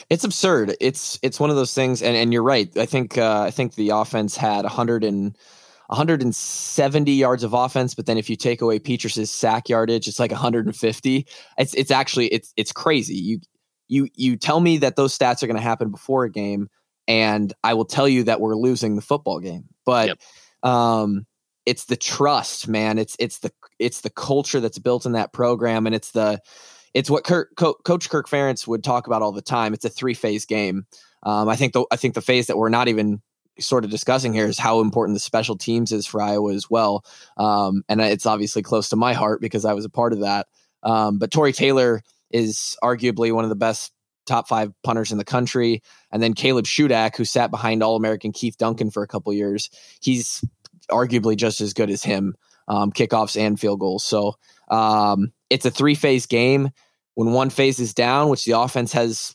It's 0.10 0.24
absurd. 0.24 0.76
It's 0.80 1.20
it's 1.22 1.40
one 1.40 1.50
of 1.50 1.58
those 1.58 1.74
things, 1.74 2.02
and, 2.02 2.16
and 2.16 2.32
you're 2.32 2.44
right. 2.44 2.76
I 2.78 2.86
think 2.86 3.18
uh, 3.18 3.42
I 3.42 3.52
think 3.52 3.76
the 3.76 3.90
offense 3.90 4.38
had 4.38 4.64
100 4.64 5.04
and 5.04 5.38
170 5.88 7.12
yards 7.12 7.44
of 7.44 7.54
offense, 7.54 7.96
but 7.96 8.06
then 8.06 8.18
if 8.18 8.30
you 8.30 8.36
take 8.36 8.62
away 8.62 8.80
Petras's 8.80 9.32
sack 9.32 9.70
yardage, 9.70 10.08
it's 10.08 10.20
like 10.20 10.32
150. 10.32 11.28
It's 11.58 11.74
it's 11.74 11.92
actually 11.92 12.28
it's 12.28 12.54
it's 12.58 12.72
crazy. 12.72 13.16
You 13.16 13.40
you 13.88 14.10
you 14.16 14.36
tell 14.36 14.60
me 14.60 14.78
that 14.80 14.96
those 14.96 15.18
stats 15.18 15.42
are 15.44 15.48
going 15.48 15.58
to 15.58 15.64
happen 15.64 15.90
before 15.90 16.26
a 16.26 16.32
game, 16.32 16.70
and 17.08 17.54
I 17.64 17.74
will 17.74 17.86
tell 17.86 18.08
you 18.08 18.24
that 18.24 18.42
we're 18.42 18.56
losing 18.56 18.96
the 18.96 19.02
football 19.02 19.40
game. 19.40 19.66
But 19.86 20.08
yep. 20.08 20.20
um, 20.64 21.26
it's 21.66 21.86
the 21.86 21.98
trust, 21.98 22.68
man. 22.68 22.98
It's 22.98 23.16
it's 23.20 23.40
the 23.40 23.52
it's 23.80 24.02
the 24.02 24.10
culture 24.10 24.60
that's 24.60 24.80
built 24.80 25.06
in 25.06 25.14
that 25.14 25.34
program, 25.34 25.86
and 25.86 25.96
it's 25.96 26.12
the 26.12 26.42
it's 26.94 27.10
what 27.10 27.24
Kirk, 27.24 27.52
Co- 27.56 27.78
Coach 27.86 28.10
Kirk 28.10 28.28
Ferentz 28.28 28.68
would 28.68 28.84
talk 28.84 29.08
about 29.08 29.22
all 29.22 29.32
the 29.32 29.42
time. 29.42 29.74
It's 29.74 29.86
a 29.86 29.90
three 29.90 30.14
phase 30.14 30.46
game. 30.46 30.86
Um, 31.24 31.48
I 31.48 31.56
think 31.56 31.74
the 31.74 31.86
I 31.92 31.96
think 31.96 32.14
the 32.14 32.22
phase 32.22 32.48
that 32.48 32.58
we're 32.58 32.70
not 32.70 32.88
even 32.88 33.22
sort 33.60 33.84
of 33.84 33.92
discussing 33.92 34.34
here 34.34 34.46
is 34.46 34.60
how 34.60 34.82
important 34.82 35.16
the 35.16 35.20
special 35.20 35.58
teams 35.58 35.92
is 35.92 36.06
for 36.06 36.22
Iowa 36.22 36.54
as 36.54 36.70
well. 36.70 37.06
Um, 37.38 37.84
and 37.90 38.02
it's 38.02 38.26
obviously 38.26 38.62
close 38.62 38.90
to 38.90 38.96
my 38.96 39.14
heart 39.14 39.42
because 39.42 39.66
I 39.66 39.74
was 39.74 39.86
a 39.86 39.90
part 39.90 40.14
of 40.14 40.20
that. 40.20 40.48
Um, 40.84 41.18
but 41.18 41.32
Tory 41.32 41.54
Taylor 41.54 42.02
is 42.32 42.78
arguably 42.84 43.32
one 43.32 43.44
of 43.44 43.50
the 43.50 43.56
best 43.56 43.92
top 44.26 44.48
five 44.48 44.72
punters 44.84 45.12
in 45.12 45.18
the 45.18 45.26
country. 45.26 45.82
And 46.12 46.22
then 46.22 46.34
Caleb 46.34 46.66
Shudak, 46.66 47.16
who 47.16 47.26
sat 47.26 47.50
behind 47.50 47.82
All 47.82 47.96
American 47.96 48.32
Keith 48.32 48.58
Duncan 48.58 48.92
for 48.92 49.02
a 49.02 49.08
couple 49.08 49.34
years, 49.34 49.70
he's 50.02 50.44
arguably 50.92 51.36
just 51.36 51.62
as 51.62 51.74
good 51.74 51.90
as 51.90 52.04
him, 52.04 52.36
um, 52.68 52.92
kickoffs 52.92 53.40
and 53.40 53.60
field 53.60 53.80
goals. 53.80 54.04
So 54.04 54.36
um, 54.70 55.32
it's 55.50 55.66
a 55.66 55.72
three 55.72 55.96
phase 55.96 56.26
game. 56.26 56.70
When 57.16 57.32
one 57.32 57.50
phase 57.50 57.80
is 57.80 57.94
down, 57.94 58.30
which 58.30 58.46
the 58.46 58.60
offense 58.60 58.92
has 58.94 59.34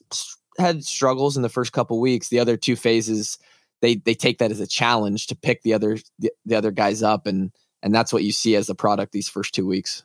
had 0.58 0.84
struggles 0.84 1.36
in 1.36 1.42
the 1.42 1.48
first 1.48 1.72
couple 1.72 2.00
weeks, 2.00 2.28
the 2.28 2.38
other 2.38 2.56
two 2.56 2.76
phases 2.76 3.38
they 3.82 3.96
they 3.96 4.14
take 4.14 4.38
that 4.38 4.50
as 4.50 4.60
a 4.60 4.66
challenge 4.66 5.26
to 5.26 5.36
pick 5.36 5.62
the 5.62 5.74
other 5.74 5.98
the, 6.18 6.30
the 6.46 6.54
other 6.54 6.70
guys 6.70 7.02
up 7.02 7.26
and 7.26 7.52
and 7.82 7.94
that's 7.94 8.12
what 8.12 8.24
you 8.24 8.32
see 8.32 8.56
as 8.56 8.68
the 8.68 8.74
product 8.74 9.12
these 9.12 9.28
first 9.28 9.54
two 9.54 9.66
weeks. 9.66 10.04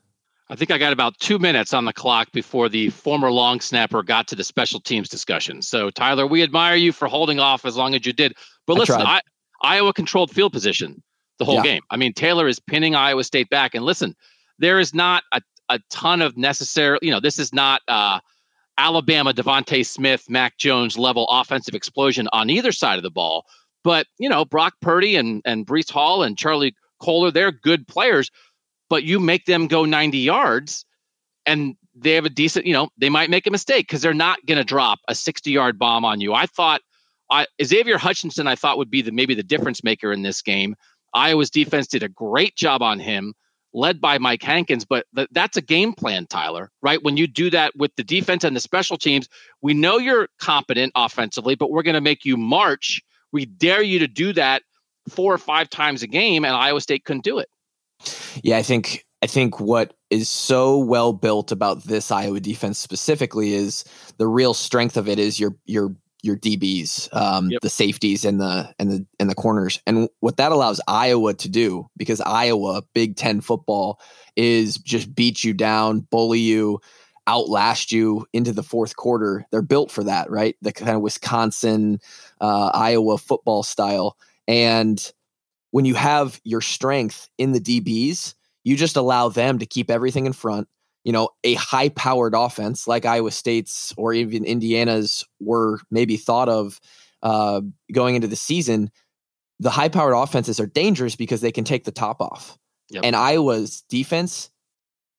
I 0.49 0.55
think 0.55 0.71
I 0.71 0.77
got 0.77 0.93
about 0.93 1.17
two 1.19 1.39
minutes 1.39 1.73
on 1.73 1.85
the 1.85 1.93
clock 1.93 2.31
before 2.31 2.69
the 2.69 2.89
former 2.89 3.31
long 3.31 3.59
snapper 3.59 4.01
got 4.01 4.27
to 4.29 4.35
the 4.35 4.45
special 4.45 4.79
teams 4.79 5.09
discussion. 5.09 5.61
So, 5.61 5.89
Tyler, 5.89 6.25
we 6.25 6.41
admire 6.41 6.75
you 6.75 6.93
for 6.93 7.07
holding 7.07 7.39
off 7.39 7.65
as 7.65 7.75
long 7.75 7.93
as 7.95 8.05
you 8.05 8.13
did. 8.13 8.33
But 8.65 8.77
listen, 8.77 9.01
I, 9.01 9.19
Iowa 9.61 9.91
controlled 9.93 10.31
field 10.31 10.53
position 10.53 11.03
the 11.37 11.45
whole 11.45 11.55
yeah. 11.55 11.63
game. 11.63 11.81
I 11.89 11.97
mean, 11.97 12.13
Taylor 12.13 12.47
is 12.47 12.59
pinning 12.59 12.95
Iowa 12.95 13.25
State 13.25 13.49
back. 13.49 13.75
And 13.75 13.83
listen, 13.83 14.15
there 14.57 14.79
is 14.79 14.93
not 14.93 15.23
a, 15.33 15.41
a 15.69 15.79
ton 15.89 16.21
of 16.21 16.37
necessary, 16.37 16.97
you 17.01 17.11
know, 17.11 17.19
this 17.19 17.39
is 17.39 17.53
not 17.53 17.81
uh, 17.89 18.19
Alabama, 18.77 19.33
DeVonta 19.33 19.85
Smith, 19.85 20.29
Mac 20.29 20.57
Jones 20.57 20.97
level 20.97 21.27
offensive 21.29 21.75
explosion 21.75 22.29
on 22.31 22.49
either 22.49 22.71
side 22.71 22.97
of 22.97 23.03
the 23.03 23.11
ball. 23.11 23.45
But, 23.87 24.05
you 24.19 24.27
know, 24.27 24.43
Brock 24.43 24.73
Purdy 24.81 25.15
and, 25.15 25.41
and 25.45 25.65
Breece 25.65 25.89
Hall 25.89 26.21
and 26.21 26.37
Charlie 26.37 26.75
Kolar, 26.99 27.31
they're 27.31 27.53
good 27.53 27.87
players, 27.87 28.29
but 28.89 29.05
you 29.05 29.17
make 29.17 29.45
them 29.45 29.67
go 29.67 29.85
90 29.85 30.17
yards 30.17 30.83
and 31.45 31.73
they 31.95 32.11
have 32.15 32.25
a 32.25 32.29
decent, 32.29 32.65
you 32.65 32.73
know, 32.73 32.89
they 32.97 33.07
might 33.07 33.29
make 33.29 33.47
a 33.47 33.49
mistake 33.49 33.87
because 33.87 34.01
they're 34.01 34.13
not 34.13 34.45
going 34.45 34.57
to 34.57 34.65
drop 34.65 34.99
a 35.07 35.15
60 35.15 35.51
yard 35.51 35.79
bomb 35.79 36.03
on 36.03 36.19
you. 36.19 36.33
I 36.33 36.47
thought 36.47 36.81
I, 37.31 37.47
Xavier 37.63 37.97
Hutchinson, 37.97 38.45
I 38.45 38.55
thought 38.55 38.77
would 38.77 38.91
be 38.91 39.01
the 39.01 39.13
maybe 39.13 39.35
the 39.35 39.41
difference 39.41 39.81
maker 39.85 40.11
in 40.11 40.21
this 40.21 40.41
game. 40.41 40.75
Iowa's 41.13 41.49
defense 41.49 41.87
did 41.87 42.03
a 42.03 42.09
great 42.09 42.57
job 42.57 42.81
on 42.81 42.99
him, 42.99 43.35
led 43.73 44.01
by 44.01 44.17
Mike 44.17 44.43
Hankins. 44.43 44.83
But 44.83 45.05
th- 45.15 45.29
that's 45.31 45.55
a 45.55 45.61
game 45.61 45.93
plan, 45.93 46.27
Tyler, 46.27 46.71
right? 46.81 47.01
When 47.01 47.15
you 47.15 47.25
do 47.25 47.49
that 47.51 47.71
with 47.77 47.95
the 47.95 48.03
defense 48.03 48.43
and 48.43 48.53
the 48.53 48.59
special 48.59 48.97
teams, 48.97 49.29
we 49.61 49.73
know 49.73 49.97
you're 49.97 50.27
competent 50.41 50.91
offensively, 50.93 51.55
but 51.55 51.71
we're 51.71 51.83
going 51.83 51.93
to 51.93 52.01
make 52.01 52.25
you 52.25 52.35
march 52.35 53.01
we 53.31 53.45
dare 53.45 53.81
you 53.81 53.99
to 53.99 54.07
do 54.07 54.33
that 54.33 54.63
four 55.09 55.33
or 55.33 55.37
five 55.37 55.69
times 55.69 56.03
a 56.03 56.07
game, 56.07 56.45
and 56.45 56.53
Iowa 56.53 56.81
State 56.81 57.05
couldn't 57.05 57.23
do 57.23 57.39
it. 57.39 57.49
Yeah, 58.43 58.57
I 58.57 58.63
think 58.63 59.05
I 59.21 59.27
think 59.27 59.59
what 59.59 59.93
is 60.09 60.29
so 60.29 60.77
well 60.77 61.13
built 61.13 61.51
about 61.51 61.83
this 61.83 62.11
Iowa 62.11 62.39
defense 62.39 62.77
specifically 62.77 63.53
is 63.53 63.83
the 64.17 64.27
real 64.27 64.53
strength 64.53 64.97
of 64.97 65.07
it 65.07 65.19
is 65.19 65.39
your 65.39 65.55
your 65.65 65.95
your 66.23 66.35
DBs, 66.35 67.13
um, 67.15 67.49
yep. 67.49 67.61
the 67.61 67.69
safeties 67.69 68.25
and 68.25 68.39
the 68.39 68.73
and 68.79 68.91
the 68.91 69.05
and 69.19 69.29
the 69.29 69.35
corners, 69.35 69.81
and 69.87 70.09
what 70.19 70.37
that 70.37 70.51
allows 70.51 70.81
Iowa 70.87 71.33
to 71.35 71.49
do 71.49 71.89
because 71.95 72.21
Iowa 72.21 72.83
Big 72.93 73.15
Ten 73.15 73.41
football 73.41 73.99
is 74.35 74.77
just 74.77 75.15
beat 75.15 75.43
you 75.43 75.53
down, 75.53 76.01
bully 76.01 76.39
you, 76.39 76.79
outlast 77.27 77.91
you 77.91 78.25
into 78.33 78.51
the 78.51 78.63
fourth 78.63 78.95
quarter. 78.95 79.45
They're 79.51 79.61
built 79.61 79.91
for 79.91 80.03
that, 80.03 80.29
right? 80.29 80.55
The 80.61 80.71
kind 80.71 80.95
of 80.95 81.01
Wisconsin, 81.01 81.99
uh, 82.39 82.71
Iowa 82.73 83.17
football 83.17 83.63
style, 83.63 84.17
and 84.47 85.11
when 85.71 85.85
you 85.85 85.95
have 85.95 86.39
your 86.43 86.61
strength 86.61 87.29
in 87.37 87.51
the 87.51 87.59
DBs, 87.59 88.33
you 88.63 88.77
just 88.77 88.95
allow 88.95 89.29
them 89.29 89.59
to 89.59 89.65
keep 89.65 89.91
everything 89.91 90.25
in 90.25 90.33
front 90.33 90.67
you 91.07 91.13
know, 91.13 91.29
a 91.45 91.53
high 91.53 91.87
powered 91.87 92.33
offense 92.35 92.85
like 92.85 93.05
Iowa 93.05 93.31
State's 93.31 93.93
or 93.95 94.11
even 94.11 94.43
Indiana's 94.43 95.23
were 95.39 95.79
maybe 95.89 96.17
thought 96.17 96.49
of 96.49 96.81
uh, 97.23 97.61
going 97.93 98.15
into 98.15 98.27
the 98.27 98.35
season, 98.35 98.91
the 99.57 99.69
high 99.69 99.87
powered 99.87 100.13
offenses 100.13 100.59
are 100.59 100.67
dangerous 100.67 101.15
because 101.15 101.39
they 101.39 101.53
can 101.53 101.63
take 101.63 101.85
the 101.85 101.93
top 101.93 102.21
off. 102.21 102.57
Yep. 102.89 103.05
And 103.05 103.15
Iowa's 103.15 103.83
defense, 103.87 104.49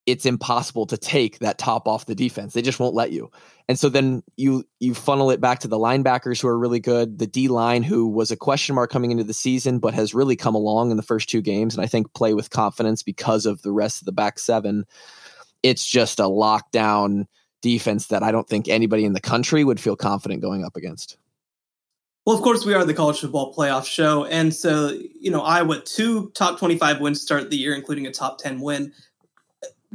it's 0.09 0.25
impossible 0.25 0.87
to 0.87 0.97
take 0.97 1.39
that 1.41 1.59
top 1.59 1.87
off 1.87 2.07
the 2.07 2.15
defense. 2.15 2.55
They 2.55 2.63
just 2.63 2.81
won't 2.81 2.95
let 2.95 3.13
you. 3.13 3.31
And 3.69 3.79
so 3.79 3.91
then 3.91 4.23
you 4.37 4.65
you 4.81 4.95
funnel 4.95 5.31
it 5.31 5.41
back 5.41 5.59
to 5.61 5.69
the 5.69 5.77
linebackers 5.77 6.41
who 6.41 6.49
are 6.49 6.59
really 6.59 6.81
good, 6.81 7.19
the 7.19 7.27
D 7.27 7.49
line 7.49 7.83
who 7.83 8.09
was 8.09 8.31
a 8.31 8.37
question 8.37 8.75
mark 8.75 8.91
coming 8.91 9.11
into 9.11 9.25
the 9.25 9.35
season 9.35 9.79
but 9.79 9.93
has 9.93 10.15
really 10.15 10.35
come 10.35 10.55
along 10.55 10.91
in 10.91 10.97
the 10.97 11.03
first 11.03 11.29
two 11.29 11.43
games 11.43 11.75
and 11.75 11.85
I 11.85 11.87
think 11.87 12.15
play 12.15 12.33
with 12.33 12.49
confidence 12.49 13.03
because 13.03 13.45
of 13.45 13.61
the 13.61 13.73
rest 13.73 14.01
of 14.01 14.07
the 14.07 14.13
back 14.13 14.39
seven 14.39 14.87
it's 15.63 15.85
just 15.85 16.21
a 16.21 16.25
lockdown 16.25 17.27
defense 17.61 18.07
that 18.07 18.23
I 18.23 18.33
don't 18.33 18.49
think 18.49 18.69
anybody 18.69 19.05
in 19.05 19.13
the 19.13 19.21
country 19.21 19.65
would 19.65 19.81
feel 19.81 19.97
confident 19.97 20.41
going 20.41 20.65
up 20.65 20.77
against. 20.77 21.19
Well, 22.25 22.37
of 22.37 22.43
course, 22.43 22.65
we 22.65 22.75
are 22.75 22.85
the 22.85 22.95
college 22.95 23.21
football 23.21 23.55
playoff 23.55 23.87
show. 23.87 24.25
And 24.27 24.55
so, 24.55 24.97
you 25.19 25.31
know, 25.31 25.41
Iowa, 25.41 25.81
two 25.81 26.31
top 26.31 26.59
25 26.59 27.01
wins 27.01 27.23
start 27.23 27.51
the 27.51 27.57
year, 27.57 27.75
including 27.75 28.07
a 28.07 28.13
top 28.13 28.39
10 28.39 28.61
win. 28.61 28.93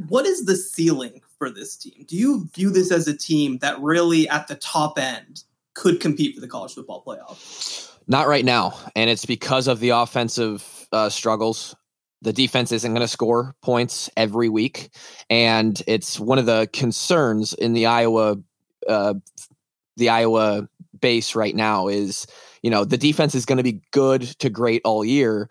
What 0.08 0.26
is 0.26 0.44
the 0.44 0.56
ceiling 0.56 1.20
for 1.38 1.50
this 1.50 1.76
team? 1.76 2.04
Do 2.06 2.16
you 2.16 2.48
view 2.54 2.70
this 2.70 2.90
as 2.90 3.06
a 3.06 3.16
team 3.16 3.58
that 3.58 3.80
really, 3.80 4.28
at 4.28 4.48
the 4.48 4.56
top 4.56 4.98
end, 4.98 5.44
could 5.74 6.00
compete 6.00 6.34
for 6.34 6.40
the 6.40 6.48
college 6.48 6.74
football 6.74 7.02
playoff? 7.06 7.90
Not 8.06 8.26
right 8.26 8.44
now. 8.44 8.78
And 8.96 9.08
it's 9.08 9.24
because 9.24 9.66
of 9.66 9.80
the 9.80 9.90
offensive 9.90 10.88
uh, 10.92 11.08
struggles 11.08 11.74
the 12.24 12.32
defense 12.32 12.72
isn't 12.72 12.92
going 12.92 13.02
to 13.02 13.08
score 13.08 13.54
points 13.60 14.10
every 14.16 14.48
week, 14.48 14.88
and 15.28 15.80
it's 15.86 16.18
one 16.18 16.38
of 16.38 16.46
the 16.46 16.68
concerns 16.72 17.52
in 17.52 17.74
the 17.74 17.84
Iowa, 17.84 18.36
uh, 18.88 19.14
the 19.98 20.08
Iowa 20.08 20.66
base 20.98 21.34
right 21.34 21.54
now 21.54 21.88
is 21.88 22.26
you 22.62 22.70
know 22.70 22.84
the 22.84 22.96
defense 22.96 23.34
is 23.34 23.44
going 23.44 23.58
to 23.58 23.62
be 23.62 23.82
good 23.90 24.22
to 24.40 24.48
great 24.48 24.80
all 24.86 25.04
year, 25.04 25.50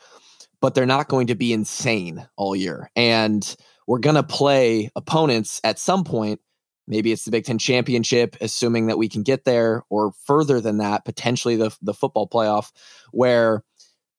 but 0.62 0.74
they're 0.74 0.88
not 0.88 1.10
going 1.10 1.28
to 1.28 1.36
be 1.36 1.54
insane 1.54 2.28
all 2.38 2.56
year, 2.56 2.90
and 2.96 3.56
we're 3.88 4.00
going 4.00 4.16
to 4.16 4.24
play 4.24 4.90
opponents 4.96 5.62
at 5.64 5.80
some 5.80 6.04
point. 6.04 6.40
Maybe 6.88 7.12
it's 7.12 7.26
the 7.26 7.32
Big 7.32 7.46
Ten 7.46 7.58
championship, 7.58 8.36
assuming 8.42 8.88
that 8.88 8.98
we 8.98 9.08
can 9.08 9.24
get 9.24 9.46
there, 9.46 9.84
or 9.90 10.12
further 10.26 10.60
than 10.60 10.78
that, 10.78 11.06
potentially 11.06 11.56
the 11.56 11.76
the 11.82 11.94
football 11.94 12.28
playoff, 12.28 12.72
where 13.12 13.64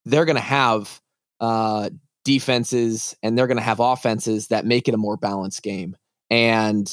they're 0.07 0.25
going 0.25 0.37
to 0.37 0.43
have 0.43 1.01
uh, 1.41 1.91
defenses 2.25 3.15
and 3.23 3.37
they're 3.37 3.47
going 3.47 3.59
to 3.59 3.63
have 3.63 3.81
offenses 3.81 4.49
that 4.49 4.65
make 4.65 4.89
it 4.89 4.95
a 4.95 4.99
more 4.99 5.17
balanced 5.17 5.63
game. 5.63 5.97
And 6.31 6.87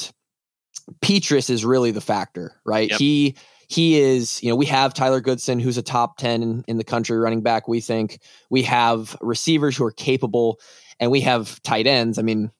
Petras 1.00 1.50
is 1.50 1.64
really 1.64 1.90
the 1.90 2.00
factor, 2.00 2.60
right? 2.64 2.90
Yep. 2.90 2.98
He 2.98 3.36
he 3.68 3.98
is, 3.98 4.42
you 4.42 4.50
know, 4.50 4.56
we 4.56 4.66
have 4.66 4.92
Tyler 4.92 5.22
Goodson, 5.22 5.58
who's 5.58 5.78
a 5.78 5.82
top 5.82 6.18
10 6.18 6.42
in, 6.42 6.64
in, 6.68 6.76
the 6.76 6.84
country 6.84 7.16
running 7.16 7.40
back, 7.40 7.66
we 7.66 7.80
think. 7.80 8.20
We 8.50 8.62
have 8.64 9.16
receivers 9.22 9.74
who 9.74 9.84
are 9.84 9.92
capable, 9.92 10.60
and 11.00 11.10
we 11.10 11.22
have 11.22 11.62
tight 11.62 11.86
ends. 11.86 12.18
I 12.18 12.22
mean, 12.22 12.50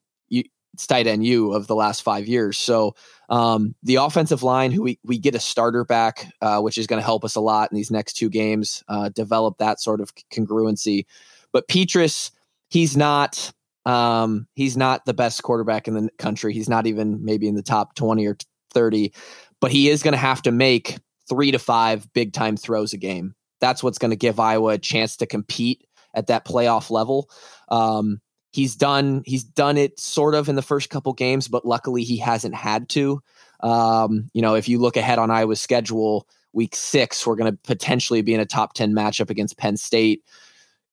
it's 0.74 0.86
tight 0.86 1.06
end 1.06 1.24
you 1.24 1.52
of 1.52 1.66
the 1.66 1.74
last 1.74 2.02
five 2.02 2.26
years. 2.26 2.58
So 2.58 2.94
um, 3.28 3.74
the 3.82 3.96
offensive 3.96 4.42
line, 4.42 4.72
who 4.72 4.82
we, 4.82 4.98
we 5.04 5.18
get 5.18 5.34
a 5.34 5.40
starter 5.40 5.84
back, 5.84 6.32
uh, 6.40 6.60
which 6.60 6.78
is 6.78 6.86
going 6.86 7.00
to 7.00 7.04
help 7.04 7.24
us 7.24 7.36
a 7.36 7.40
lot 7.40 7.70
in 7.70 7.76
these 7.76 7.90
next 7.90 8.14
two 8.14 8.28
games, 8.28 8.82
uh, 8.88 9.10
develop 9.10 9.58
that 9.58 9.80
sort 9.80 10.00
of 10.00 10.14
congruency. 10.32 11.06
But 11.52 11.68
Petras, 11.68 12.30
he's 12.68 12.96
not 12.96 13.52
um, 13.84 14.46
he's 14.54 14.76
not 14.76 15.04
the 15.04 15.14
best 15.14 15.42
quarterback 15.42 15.88
in 15.88 15.94
the 15.94 16.10
country. 16.18 16.52
He's 16.52 16.68
not 16.68 16.86
even 16.86 17.24
maybe 17.24 17.48
in 17.48 17.54
the 17.54 17.62
top 17.62 17.94
20 17.96 18.26
or 18.26 18.36
30, 18.72 19.12
but 19.60 19.72
he 19.72 19.88
is 19.88 20.02
going 20.02 20.12
to 20.12 20.18
have 20.18 20.42
to 20.42 20.52
make 20.52 20.98
three 21.28 21.50
to 21.50 21.58
five 21.58 22.10
big 22.12 22.32
time 22.32 22.56
throws 22.56 22.92
a 22.92 22.96
game. 22.96 23.34
That's 23.60 23.82
what's 23.82 23.98
going 23.98 24.10
to 24.10 24.16
give 24.16 24.40
Iowa 24.40 24.74
a 24.74 24.78
chance 24.78 25.16
to 25.18 25.26
compete 25.26 25.84
at 26.14 26.26
that 26.28 26.44
playoff 26.44 26.90
level. 26.90 27.30
Um, 27.68 28.20
he's 28.52 28.76
done 28.76 29.22
he's 29.26 29.44
done 29.44 29.76
it 29.76 29.98
sort 29.98 30.34
of 30.34 30.48
in 30.48 30.54
the 30.54 30.62
first 30.62 30.90
couple 30.90 31.12
games, 31.12 31.48
but 31.48 31.66
luckily 31.66 32.04
he 32.04 32.16
hasn't 32.16 32.54
had 32.54 32.88
to. 32.90 33.22
Um, 33.60 34.30
you 34.32 34.42
know, 34.42 34.54
if 34.54 34.68
you 34.68 34.78
look 34.78 34.96
ahead 34.96 35.18
on 35.18 35.30
Iowa's 35.30 35.60
schedule, 35.60 36.26
week 36.52 36.74
six, 36.74 37.26
we're 37.26 37.36
going 37.36 37.52
to 37.52 37.58
potentially 37.64 38.22
be 38.22 38.34
in 38.34 38.40
a 38.40 38.46
top 38.46 38.74
10 38.74 38.92
matchup 38.92 39.30
against 39.30 39.56
Penn 39.56 39.76
State 39.76 40.22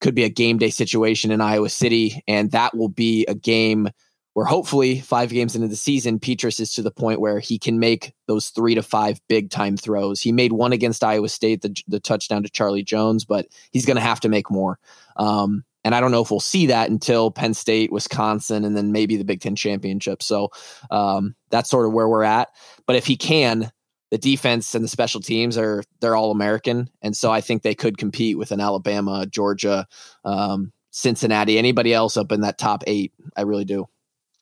could 0.02 0.16
be 0.16 0.24
a 0.24 0.30
game 0.30 0.58
day 0.58 0.70
situation 0.70 1.32
in 1.32 1.42
Iowa 1.42 1.70
City, 1.70 2.24
and 2.28 2.52
that 2.52 2.76
will 2.76 2.90
be 2.90 3.26
a 3.28 3.36
game 3.36 3.90
where 4.34 4.46
hopefully 4.46 5.02
five 5.02 5.30
games 5.32 5.56
into 5.56 5.68
the 5.68 5.76
season, 5.76 6.20
Petras 6.20 6.60
is 6.60 6.74
to 6.74 6.82
the 6.82 6.92
point 6.92 7.20
where 7.20 7.40
he 7.40 7.60
can 7.60 7.80
make 7.80 8.14
those 8.28 8.50
three 8.50 8.76
to 8.76 8.84
five 8.84 9.20
big 9.28 9.50
time 9.50 9.76
throws. 9.76 10.22
He 10.22 10.32
made 10.32 10.54
one 10.54 10.72
against 10.72 11.04
Iowa 11.04 11.28
State, 11.28 11.62
the, 11.62 11.76
the 11.88 12.00
touchdown 12.00 12.44
to 12.44 12.50
Charlie 12.50 12.84
Jones, 12.84 13.26
but 13.26 13.48
he's 13.72 13.86
going 13.86 13.98
to 13.98 14.02
have 14.02 14.20
to 14.22 14.30
make 14.30 14.50
more. 14.50 14.80
Um, 15.18 15.66
and 15.90 15.96
I 15.96 16.02
don't 16.02 16.12
know 16.12 16.22
if 16.22 16.30
we'll 16.30 16.40
see 16.40 16.68
that 16.68 16.92
until 16.92 17.32
Penn 17.32 17.56
State, 17.56 17.92
Wisconsin, 17.92 18.64
and 18.64 18.78
then 18.78 18.92
maybe 18.92 19.18
the 19.18 19.24
Big 19.24 19.42
Ten 19.42 19.56
championship. 19.56 20.22
So 20.22 20.50
um, 20.92 21.34
that's 21.50 21.68
sort 21.68 21.88
of 21.88 21.94
where 21.94 22.08
we're 22.08 22.22
at. 22.22 22.50
But 22.86 22.96
if 22.96 23.08
he 23.08 23.18
can, 23.18 23.72
the 24.12 24.20
defense 24.20 24.76
and 24.76 24.84
the 24.84 24.88
special 24.88 25.20
teams 25.20 25.58
are 25.58 25.84
they're 26.00 26.16
all 26.16 26.30
American, 26.30 26.92
and 27.02 27.18
so 27.18 27.32
I 27.32 27.42
think 27.42 27.64
they 27.64 27.74
could 27.74 27.98
compete 27.98 28.38
with 28.38 28.52
an 28.52 28.62
Alabama, 28.62 29.26
Georgia, 29.26 29.88
um, 30.26 30.72
Cincinnati, 30.92 31.58
anybody 31.58 31.92
else 31.92 32.18
up 32.18 32.32
in 32.32 32.42
that 32.42 32.60
top 32.60 32.84
eight. 32.86 33.12
I 33.36 33.42
really 33.42 33.66
do. 33.66 33.88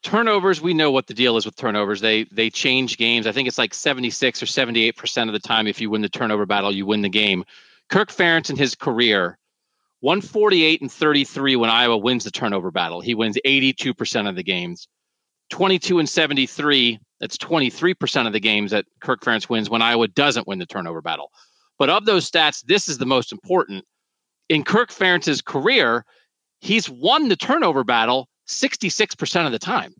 Turnovers, 0.03 0.61
we 0.61 0.73
know 0.73 0.91
what 0.91 1.07
the 1.07 1.13
deal 1.13 1.37
is 1.37 1.45
with 1.45 1.55
turnovers. 1.55 2.01
They 2.01 2.25
they 2.25 2.49
change 2.49 2.97
games. 2.97 3.25
I 3.25 3.31
think 3.31 3.47
it's 3.47 3.57
like 3.57 3.73
seventy 3.73 4.09
six 4.09 4.43
or 4.43 4.47
seventy 4.47 4.83
eight 4.83 4.97
percent 4.97 5.29
of 5.29 5.33
the 5.33 5.39
time. 5.39 5.65
If 5.65 5.79
you 5.79 5.89
win 5.89 6.01
the 6.01 6.09
turnover 6.09 6.45
battle, 6.45 6.73
you 6.73 6.85
win 6.85 7.03
the 7.03 7.09
game. 7.09 7.45
Kirk 7.89 8.11
Ferentz 8.11 8.49
in 8.49 8.57
his 8.57 8.75
career, 8.75 9.37
one 9.99 10.21
forty 10.21 10.63
eight 10.63 10.81
and 10.81 10.91
thirty 10.91 11.23
three 11.23 11.55
when 11.55 11.69
Iowa 11.69 11.97
wins 11.97 12.23
the 12.23 12.31
turnover 12.31 12.71
battle. 12.71 13.01
He 13.01 13.15
wins 13.15 13.37
eighty 13.45 13.73
two 13.73 13.93
percent 13.93 14.27
of 14.27 14.35
the 14.35 14.43
games. 14.43 14.87
22 15.49 15.99
and 15.99 16.09
73, 16.09 16.99
that's 17.19 17.37
23% 17.37 18.27
of 18.27 18.33
the 18.33 18.39
games 18.39 18.71
that 18.71 18.85
Kirk 18.99 19.21
Ferentz 19.21 19.49
wins 19.49 19.69
when 19.69 19.81
Iowa 19.81 20.07
doesn't 20.09 20.47
win 20.47 20.59
the 20.59 20.65
turnover 20.65 21.01
battle. 21.01 21.31
But 21.79 21.89
of 21.89 22.05
those 22.05 22.29
stats, 22.29 22.63
this 22.65 22.89
is 22.89 22.97
the 22.97 23.05
most 23.05 23.31
important. 23.31 23.85
In 24.49 24.63
Kirk 24.63 24.89
Ferentz's 24.89 25.41
career, 25.41 26.05
he's 26.59 26.89
won 26.89 27.29
the 27.29 27.35
turnover 27.35 27.83
battle 27.83 28.27
66% 28.47 29.45
of 29.45 29.51
the 29.51 29.59
time. 29.59 29.93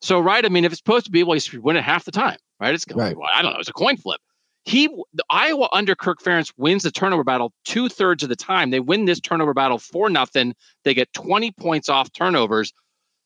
So, 0.00 0.20
right, 0.20 0.44
I 0.44 0.48
mean, 0.48 0.64
if 0.64 0.72
it's 0.72 0.80
supposed 0.80 1.06
to 1.06 1.10
be, 1.10 1.22
well, 1.22 1.34
he's 1.34 1.52
win 1.52 1.76
it 1.76 1.84
half 1.84 2.04
the 2.04 2.10
time, 2.10 2.36
right? 2.60 2.74
It's 2.74 2.84
going 2.84 2.98
right. 3.16 3.16
I 3.34 3.42
don't 3.42 3.54
know, 3.54 3.58
it's 3.58 3.68
a 3.68 3.72
coin 3.72 3.96
flip. 3.96 4.20
He, 4.64 4.88
the 4.88 5.24
Iowa 5.28 5.68
under 5.72 5.94
Kirk 5.94 6.22
Ferentz 6.22 6.52
wins 6.56 6.84
the 6.84 6.90
turnover 6.90 7.22
battle 7.22 7.52
two 7.64 7.88
thirds 7.88 8.22
of 8.22 8.30
the 8.30 8.36
time. 8.36 8.70
They 8.70 8.80
win 8.80 9.04
this 9.04 9.20
turnover 9.20 9.52
battle 9.52 9.78
for 9.78 10.08
nothing. 10.08 10.54
They 10.84 10.94
get 10.94 11.12
20 11.12 11.52
points 11.52 11.90
off 11.90 12.10
turnovers 12.12 12.72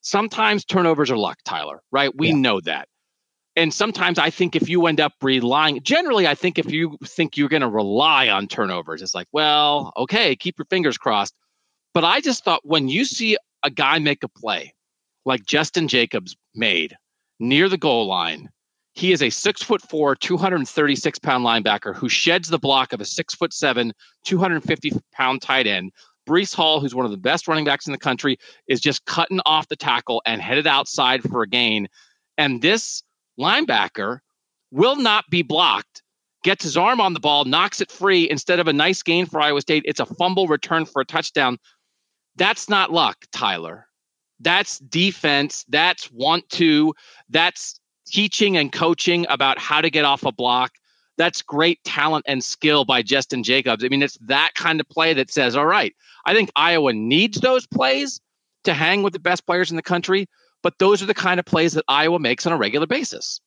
sometimes 0.08 0.64
turnovers 0.64 1.10
are 1.10 1.16
luck, 1.16 1.38
Tyler, 1.44 1.82
right? 1.90 2.14
We 2.16 2.28
yeah. 2.28 2.34
know 2.34 2.60
that. 2.62 2.88
And 3.56 3.74
sometimes 3.74 4.18
I 4.18 4.30
think 4.30 4.54
if 4.54 4.68
you 4.68 4.86
end 4.86 5.00
up 5.00 5.14
relying, 5.20 5.82
generally, 5.82 6.28
I 6.28 6.34
think 6.34 6.58
if 6.58 6.70
you 6.70 6.96
think 7.04 7.36
you're 7.36 7.48
going 7.48 7.62
to 7.62 7.68
rely 7.68 8.28
on 8.28 8.46
turnovers, 8.46 9.02
it's 9.02 9.14
like, 9.14 9.26
well, 9.32 9.92
okay, 9.96 10.36
keep 10.36 10.58
your 10.58 10.66
fingers 10.66 10.96
crossed. 10.96 11.34
But 11.92 12.04
I 12.04 12.20
just 12.20 12.44
thought 12.44 12.60
when 12.64 12.88
you 12.88 13.04
see 13.04 13.36
a 13.64 13.70
guy 13.70 13.98
make 13.98 14.22
a 14.22 14.28
play 14.28 14.74
like 15.24 15.44
Justin 15.44 15.88
Jacobs 15.88 16.36
made 16.54 16.96
near 17.40 17.68
the 17.68 17.76
goal 17.76 18.06
line, 18.06 18.48
he 18.98 19.12
is 19.12 19.22
a 19.22 19.30
six 19.30 19.62
foot 19.62 19.80
four, 19.80 20.16
236 20.16 21.18
pound 21.20 21.44
linebacker 21.44 21.94
who 21.94 22.08
sheds 22.08 22.48
the 22.48 22.58
block 22.58 22.92
of 22.92 23.00
a 23.00 23.04
six 23.04 23.32
foot 23.32 23.52
seven, 23.52 23.92
250 24.24 24.92
pound 25.12 25.40
tight 25.40 25.68
end 25.68 25.92
Breece 26.28 26.54
Hall, 26.54 26.80
who's 26.80 26.96
one 26.96 27.06
of 27.06 27.12
the 27.12 27.16
best 27.16 27.46
running 27.46 27.64
backs 27.64 27.86
in 27.86 27.92
the 27.92 27.98
country, 27.98 28.38
is 28.66 28.80
just 28.80 29.04
cutting 29.06 29.40
off 29.46 29.68
the 29.68 29.76
tackle 29.76 30.20
and 30.26 30.42
headed 30.42 30.66
outside 30.66 31.22
for 31.22 31.42
a 31.42 31.48
gain. 31.48 31.88
And 32.36 32.60
this 32.60 33.02
linebacker 33.40 34.18
will 34.72 34.96
not 34.96 35.24
be 35.30 35.42
blocked, 35.42 36.02
gets 36.42 36.64
his 36.64 36.76
arm 36.76 37.00
on 37.00 37.14
the 37.14 37.20
ball, 37.20 37.44
knocks 37.44 37.80
it 37.80 37.90
free. 37.90 38.28
Instead 38.28 38.58
of 38.58 38.66
a 38.66 38.72
nice 38.72 39.02
gain 39.02 39.26
for 39.26 39.40
Iowa 39.40 39.60
State, 39.60 39.84
it's 39.86 40.00
a 40.00 40.06
fumble 40.06 40.48
return 40.48 40.84
for 40.84 41.00
a 41.00 41.06
touchdown. 41.06 41.56
That's 42.34 42.68
not 42.68 42.92
luck, 42.92 43.16
Tyler. 43.32 43.86
That's 44.40 44.80
defense. 44.80 45.64
That's 45.68 46.10
want 46.10 46.48
to. 46.50 46.94
That's 47.30 47.80
teaching 48.08 48.56
and 48.56 48.72
coaching 48.72 49.26
about 49.28 49.58
how 49.58 49.80
to 49.80 49.90
get 49.90 50.04
off 50.04 50.24
a 50.24 50.32
block. 50.32 50.72
That's 51.16 51.42
great 51.42 51.82
talent 51.84 52.24
and 52.28 52.42
skill 52.42 52.84
by 52.84 53.02
Justin 53.02 53.42
Jacobs. 53.42 53.84
I 53.84 53.88
mean, 53.88 54.02
it's 54.02 54.18
that 54.22 54.52
kind 54.54 54.80
of 54.80 54.88
play 54.88 55.14
that 55.14 55.30
says, 55.30 55.56
all 55.56 55.66
right, 55.66 55.94
I 56.26 56.34
think 56.34 56.50
Iowa 56.54 56.92
needs 56.92 57.40
those 57.40 57.66
plays 57.66 58.20
to 58.64 58.74
hang 58.74 59.02
with 59.02 59.12
the 59.12 59.18
best 59.18 59.46
players 59.46 59.70
in 59.70 59.76
the 59.76 59.82
country, 59.82 60.28
but 60.62 60.78
those 60.78 61.02
are 61.02 61.06
the 61.06 61.14
kind 61.14 61.40
of 61.40 61.46
plays 61.46 61.72
that 61.72 61.84
Iowa 61.88 62.18
makes 62.18 62.46
on 62.46 62.52
a 62.52 62.56
regular 62.56 62.86
basis. 62.86 63.40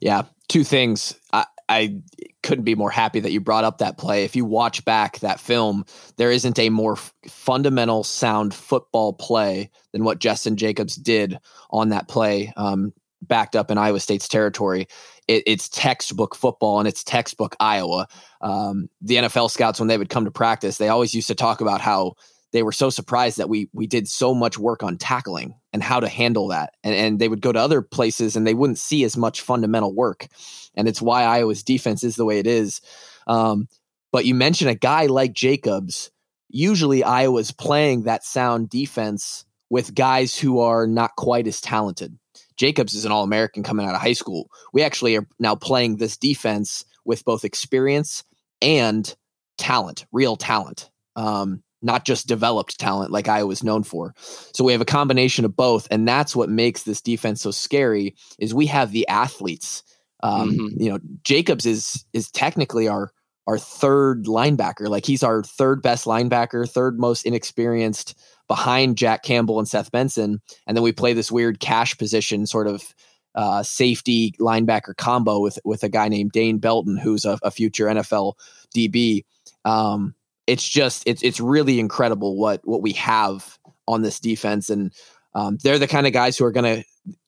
Yeah, 0.00 0.22
two 0.48 0.64
things. 0.64 1.14
I, 1.32 1.46
I 1.68 1.96
couldn't 2.42 2.64
be 2.64 2.74
more 2.74 2.90
happy 2.90 3.20
that 3.20 3.32
you 3.32 3.40
brought 3.40 3.64
up 3.64 3.78
that 3.78 3.98
play. 3.98 4.24
If 4.24 4.36
you 4.36 4.44
watch 4.44 4.84
back 4.84 5.18
that 5.20 5.40
film, 5.40 5.84
there 6.16 6.30
isn't 6.30 6.58
a 6.58 6.70
more 6.70 6.92
f- 6.92 7.12
fundamental 7.26 8.04
sound 8.04 8.54
football 8.54 9.12
play 9.12 9.70
than 9.92 10.04
what 10.04 10.20
Justin 10.20 10.56
Jacobs 10.56 10.96
did 10.96 11.38
on 11.70 11.88
that 11.88 12.08
play, 12.08 12.52
um, 12.56 12.92
backed 13.22 13.56
up 13.56 13.70
in 13.70 13.78
Iowa 13.78 14.00
State's 14.00 14.28
territory. 14.28 14.88
It, 15.28 15.42
it's 15.46 15.68
textbook 15.68 16.34
football 16.34 16.78
and 16.78 16.88
it's 16.88 17.02
textbook 17.04 17.56
Iowa. 17.58 18.06
Um, 18.40 18.88
the 19.00 19.16
NFL 19.16 19.50
scouts, 19.50 19.78
when 19.78 19.88
they 19.88 19.98
would 19.98 20.08
come 20.08 20.24
to 20.24 20.30
practice, 20.30 20.78
they 20.78 20.88
always 20.88 21.14
used 21.14 21.28
to 21.28 21.34
talk 21.34 21.60
about 21.60 21.80
how 21.80 22.14
they 22.52 22.62
were 22.62 22.72
so 22.72 22.90
surprised 22.90 23.38
that 23.38 23.48
we 23.48 23.68
we 23.72 23.86
did 23.86 24.08
so 24.08 24.34
much 24.34 24.56
work 24.56 24.82
on 24.82 24.96
tackling 24.96 25.54
and 25.72 25.82
how 25.82 26.00
to 26.00 26.08
handle 26.08 26.48
that. 26.48 26.74
And, 26.84 26.94
and 26.94 27.18
they 27.18 27.28
would 27.28 27.40
go 27.40 27.52
to 27.52 27.58
other 27.58 27.82
places 27.82 28.36
and 28.36 28.46
they 28.46 28.54
wouldn't 28.54 28.78
see 28.78 29.04
as 29.04 29.16
much 29.16 29.40
fundamental 29.40 29.94
work. 29.94 30.26
And 30.74 30.88
it's 30.88 31.02
why 31.02 31.24
Iowa's 31.24 31.62
defense 31.62 32.04
is 32.04 32.16
the 32.16 32.24
way 32.24 32.38
it 32.38 32.46
is. 32.46 32.80
Um, 33.26 33.68
but 34.12 34.24
you 34.24 34.34
mention 34.34 34.68
a 34.68 34.74
guy 34.74 35.06
like 35.06 35.32
Jacobs. 35.32 36.10
Usually, 36.48 37.02
Iowa's 37.02 37.50
playing 37.50 38.04
that 38.04 38.24
sound 38.24 38.70
defense 38.70 39.44
with 39.68 39.94
guys 39.94 40.38
who 40.38 40.60
are 40.60 40.86
not 40.86 41.16
quite 41.16 41.46
as 41.46 41.60
talented. 41.60 42.16
Jacobs 42.56 42.94
is 42.94 43.04
an 43.04 43.12
All 43.12 43.22
American 43.22 43.62
coming 43.62 43.86
out 43.86 43.94
of 43.94 44.00
high 44.00 44.12
school. 44.12 44.50
We 44.72 44.82
actually 44.82 45.16
are 45.16 45.26
now 45.38 45.54
playing 45.54 45.96
this 45.96 46.16
defense 46.16 46.84
with 47.04 47.24
both 47.24 47.44
experience 47.44 48.24
and 48.60 49.14
talent, 49.58 50.06
real 50.12 50.36
talent. 50.36 50.90
Um, 51.14 51.62
not 51.82 52.04
just 52.04 52.26
developed 52.26 52.78
talent 52.80 53.10
like 53.10 53.28
I 53.28 53.44
was 53.44 53.62
known 53.62 53.82
for. 53.82 54.14
So 54.18 54.64
we 54.64 54.72
have 54.72 54.80
a 54.80 54.86
combination 54.86 55.44
of 55.44 55.56
both, 55.56 55.86
and 55.90 56.06
that's 56.06 56.34
what 56.34 56.48
makes 56.48 56.82
this 56.82 57.00
defense 57.00 57.42
so 57.42 57.50
scary. 57.50 58.16
Is 58.38 58.54
we 58.54 58.66
have 58.66 58.92
the 58.92 59.06
athletes. 59.08 59.82
Um, 60.22 60.52
mm-hmm. 60.52 60.82
You 60.82 60.90
know, 60.90 60.98
Jacobs 61.22 61.66
is 61.66 62.04
is 62.12 62.30
technically 62.30 62.88
our 62.88 63.12
our 63.46 63.58
third 63.58 64.24
linebacker. 64.24 64.88
Like 64.88 65.06
he's 65.06 65.22
our 65.22 65.42
third 65.42 65.82
best 65.82 66.04
linebacker, 66.04 66.68
third 66.68 66.98
most 66.98 67.24
inexperienced 67.24 68.18
behind 68.48 68.96
Jack 68.96 69.22
Campbell 69.22 69.58
and 69.58 69.68
Seth 69.68 69.90
Benson. 69.90 70.40
And 70.66 70.76
then 70.76 70.82
we 70.82 70.92
play 70.92 71.12
this 71.12 71.32
weird 71.32 71.60
cash 71.60 71.96
position 71.96 72.46
sort 72.46 72.66
of 72.66 72.94
uh, 73.34 73.62
safety 73.62 74.32
linebacker 74.40 74.96
combo 74.96 75.38
with 75.40 75.58
with 75.64 75.82
a 75.84 75.88
guy 75.88 76.08
named 76.08 76.32
Dane 76.32 76.58
Belton, 76.58 76.96
who's 76.96 77.24
a, 77.24 77.38
a 77.42 77.50
future 77.50 77.86
NFL 77.86 78.34
DB. 78.74 79.24
Um, 79.64 80.14
it's 80.46 80.66
just 80.66 81.02
it's 81.06 81.22
it's 81.22 81.40
really 81.40 81.78
incredible 81.78 82.36
what 82.36 82.60
what 82.64 82.82
we 82.82 82.92
have 82.92 83.58
on 83.86 84.02
this 84.02 84.18
defense, 84.20 84.70
and 84.70 84.92
um, 85.34 85.58
they're 85.62 85.78
the 85.78 85.86
kind 85.86 86.06
of 86.06 86.12
guys 86.12 86.38
who 86.38 86.44
are 86.46 86.52
gonna 86.52 86.82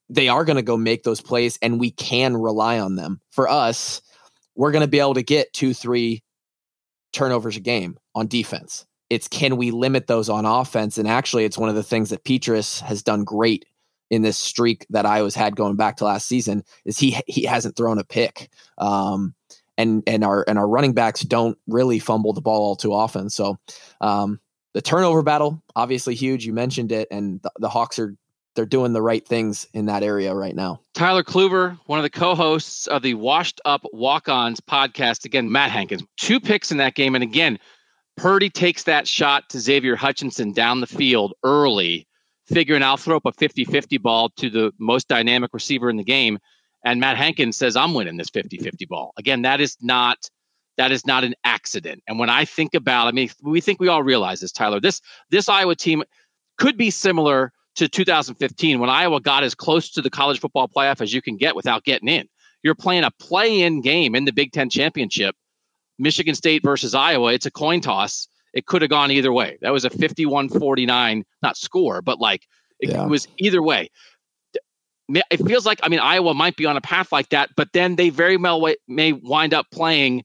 they 0.09 0.29
are 0.29 0.45
gonna 0.45 0.63
go 0.63 0.79
make 0.79 1.03
those 1.03 1.21
plays, 1.21 1.59
and 1.61 1.79
we 1.79 1.91
can 1.91 2.37
rely 2.37 2.79
on 2.79 2.97
them. 2.97 3.21
For 3.31 3.49
us, 3.49 4.01
we're 4.59 4.73
gonna 4.73 4.89
be 4.89 5.01
able 5.01 5.15
to 5.15 5.23
get 5.23 5.55
two 5.55 5.73
three 5.73 6.23
turnovers 7.13 7.57
a 7.57 7.61
game 7.61 7.99
on 8.15 8.27
defense. 8.27 8.85
It's 9.09 9.29
can 9.29 9.57
we 9.57 9.71
limit 9.71 10.07
those 10.07 10.29
on 10.29 10.45
offense? 10.45 10.99
And 10.99 11.09
actually, 11.09 11.47
it's 11.47 11.57
one 11.57 11.71
of 11.71 11.75
the 11.75 11.83
things 11.83 12.11
that 12.11 12.25
Petras 12.25 12.81
has 12.83 13.03
done 13.03 13.25
great 13.25 13.65
in 14.11 14.23
this 14.23 14.37
streak 14.37 14.87
that 14.91 15.07
I 15.07 15.23
was 15.23 15.35
had 15.35 15.57
going 15.57 15.77
back 15.77 15.97
to 15.99 16.05
last 16.05 16.27
season 16.27 16.65
is 16.85 16.99
he 16.99 17.19
he 17.27 17.45
hasn't 17.45 17.77
thrown 17.77 17.99
a 17.99 18.05
pick. 18.05 18.51
Um, 18.77 19.35
and 19.79 20.03
and 20.07 20.25
our 20.25 20.45
and 20.49 20.59
our 20.59 20.69
running 20.69 20.93
backs 20.93 21.21
don't 21.21 21.57
really 21.69 22.01
fumble 22.01 22.33
the 22.33 22.41
ball 22.41 22.63
all 22.63 22.77
too 22.77 22.93
often. 22.93 23.31
So 23.31 23.59
um, 24.01 24.41
the 24.75 24.83
turnover 24.83 25.23
battle 25.23 25.63
obviously 25.77 26.15
huge. 26.15 26.45
You 26.45 26.53
mentioned 26.53 26.91
it, 26.91 27.07
and 27.11 27.41
the, 27.43 27.53
the, 27.61 27.69
Hawks 27.69 27.99
are 28.01 28.17
they're 28.59 28.67
doing 28.67 28.93
the 28.93 29.01
right 29.01 29.25
things 29.25 29.69
in 29.73 29.87
that 29.87 30.03
area 30.03 30.35
right 30.35 30.57
now. 30.57 30.81
Tyler 30.93 31.23
Kluver, 31.23 31.79
one 31.87 32.01
of 32.01 32.03
the 32.03 32.11
co-hosts 32.11 32.89
of 32.89 33.03
the 33.03 33.15
Washed 33.15 33.61
Up 33.65 33.87
Walk-Ons 33.93 34.61
podcast, 34.61 35.25
again 35.25 35.53
Matt 35.53 35.71
Hankins, 35.71 36.03
two 36.17 36.41
picks 36.41 36.73
in 36.73 36.79
that 36.79 36.97
game, 36.97 37.15
and 37.15 37.23
again 37.23 37.61
Purdy 38.17 38.51
takes 38.51 38.83
that 38.83 39.07
shot 39.07 39.49
to 39.51 39.61
Xavier 39.61 39.95
Hutchinson 39.95 40.53
down 40.53 40.81
the 40.81 40.89
field 40.89 41.35
early, 41.45 42.09
figuring 42.47 42.83
I'll 42.83 42.97
throw 42.97 43.19
up 43.19 43.27
a 43.27 43.33
50-50 43.33 44.03
ball 44.03 44.31
to 44.31 44.51
the 44.51 44.73
most 44.81 45.07
dynamic 45.07 45.55
receiver 45.55 45.89
in 45.89 45.97
the 45.97 46.03
game 46.03 46.41
and 46.85 46.99
Matt 46.99 47.17
Hankins 47.17 47.57
says 47.57 47.77
I'm 47.77 47.95
winning 47.95 48.17
this 48.17 48.31
50-50 48.31 48.89
ball. 48.89 49.13
Again, 49.17 49.43
that 49.43 49.61
is 49.61 49.77
not 49.81 50.29
that 50.79 50.93
is 50.93 51.07
not 51.07 51.23
an 51.25 51.35
accident. 51.45 52.03
And 52.07 52.19
when 52.19 52.31
I 52.31 52.45
think 52.45 52.73
about, 52.75 53.09
I 53.09 53.11
mean, 53.11 53.29
we 53.43 53.61
think 53.61 53.81
we 53.81 53.89
all 53.89 54.05
realize 54.05 54.41
this, 54.41 54.53
Tyler. 54.53 54.81
This 54.81 55.01
this 55.31 55.49
Iowa 55.49 55.77
team 55.77 56.03
could 56.57 56.77
be 56.77 56.91
similar 56.91 57.53
to 57.79 57.89
2015 57.89 58.81
when 58.81 58.91
Iowa 58.91 59.21
got 59.21 59.45
as 59.45 59.55
close 59.55 59.91
to 59.91 60.03
the 60.03 60.11
college 60.11 60.41
football 60.41 60.69
playoff 60.69 61.01
as 61.01 61.15
you 61.15 61.23
can 61.23 61.37
get 61.37 61.57
without 61.57 61.85
getting 61.85 62.09
in. 62.09 62.29
You're 62.63 62.75
playing 62.75 63.05
a 63.05 63.11
play-in 63.21 63.83
game 63.83 64.15
in 64.15 64.25
the 64.25 64.33
Big 64.33 64.53
Ten 64.53 64.69
championship, 64.69 65.37
Michigan 65.99 66.35
State 66.35 66.63
versus 66.65 66.95
Iowa. 66.95 67.33
It's 67.33 67.47
a 67.47 67.53
coin 67.53 67.81
toss. 67.81 68.27
It 68.53 68.67
could 68.67 68.83
have 68.83 68.91
gone 68.91 69.13
either 69.13 69.33
way. 69.33 69.59
That 69.61 69.71
was 69.71 69.85
a 69.85 69.91
51-49, 69.91 71.23
not 71.43 71.57
score, 71.57 72.03
but 72.03 72.19
like 72.19 72.43
it, 72.81 72.91
yeah. 72.91 73.05
it 73.05 73.09
was 73.09 73.29
either 73.39 73.63
way 73.63 73.91
it 75.09 75.47
feels 75.47 75.65
like 75.65 75.81
I 75.83 75.89
mean 75.89 76.01
Iowa 76.01 76.35
might 76.35 76.57
be 76.57 76.67
on 76.67 76.77
a 76.77 76.81
path 76.81 77.13
like 77.13 77.31
that, 77.31 77.51
but 77.57 77.73
then 77.73 77.97
they 77.97 78.11
very 78.11 78.37
well 78.37 78.67
may 78.87 79.13
wind 79.13 79.55
up 79.55 79.67
playing 79.73 80.25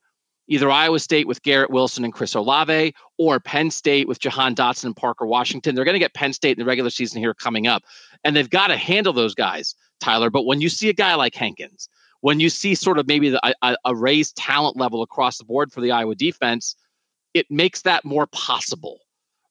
either 0.53 0.69
Iowa 0.69 0.99
State 0.99 1.27
with 1.27 1.41
Garrett 1.41 1.71
Wilson 1.71 2.03
and 2.03 2.13
Chris 2.13 2.35
Olave 2.35 2.93
or 3.17 3.39
Penn 3.39 3.71
State 3.71 4.07
with 4.07 4.19
Jahan 4.19 4.53
Dotson 4.53 4.85
and 4.85 4.95
Parker 4.95 5.25
Washington. 5.25 5.73
They're 5.73 5.85
going 5.85 5.95
to 5.95 5.99
get 5.99 6.13
Penn 6.13 6.31
State 6.31 6.57
in 6.57 6.59
the 6.59 6.67
regular 6.67 6.91
season 6.91 7.19
here 7.19 7.33
coming 7.33 7.65
up, 7.65 7.83
and 8.23 8.35
they've 8.35 8.49
got 8.49 8.67
to 8.67 8.77
handle 8.77 9.13
those 9.13 9.33
guys, 9.33 9.73
Tyler. 9.99 10.29
But 10.29 10.45
when 10.45 10.61
you 10.61 10.69
see 10.69 10.89
a 10.89 10.93
guy 10.93 11.15
like 11.15 11.33
Hankins, 11.33 11.89
when 12.21 12.39
you 12.39 12.49
see 12.49 12.75
sort 12.75 12.99
of 12.99 13.07
maybe 13.07 13.29
the, 13.29 13.55
a, 13.63 13.75
a 13.83 13.95
raised 13.95 14.37
talent 14.37 14.77
level 14.77 15.01
across 15.01 15.39
the 15.39 15.45
board 15.45 15.71
for 15.71 15.81
the 15.81 15.91
Iowa 15.91 16.15
defense, 16.15 16.75
it 17.33 17.49
makes 17.49 17.81
that 17.81 18.05
more 18.05 18.27
possible 18.27 18.99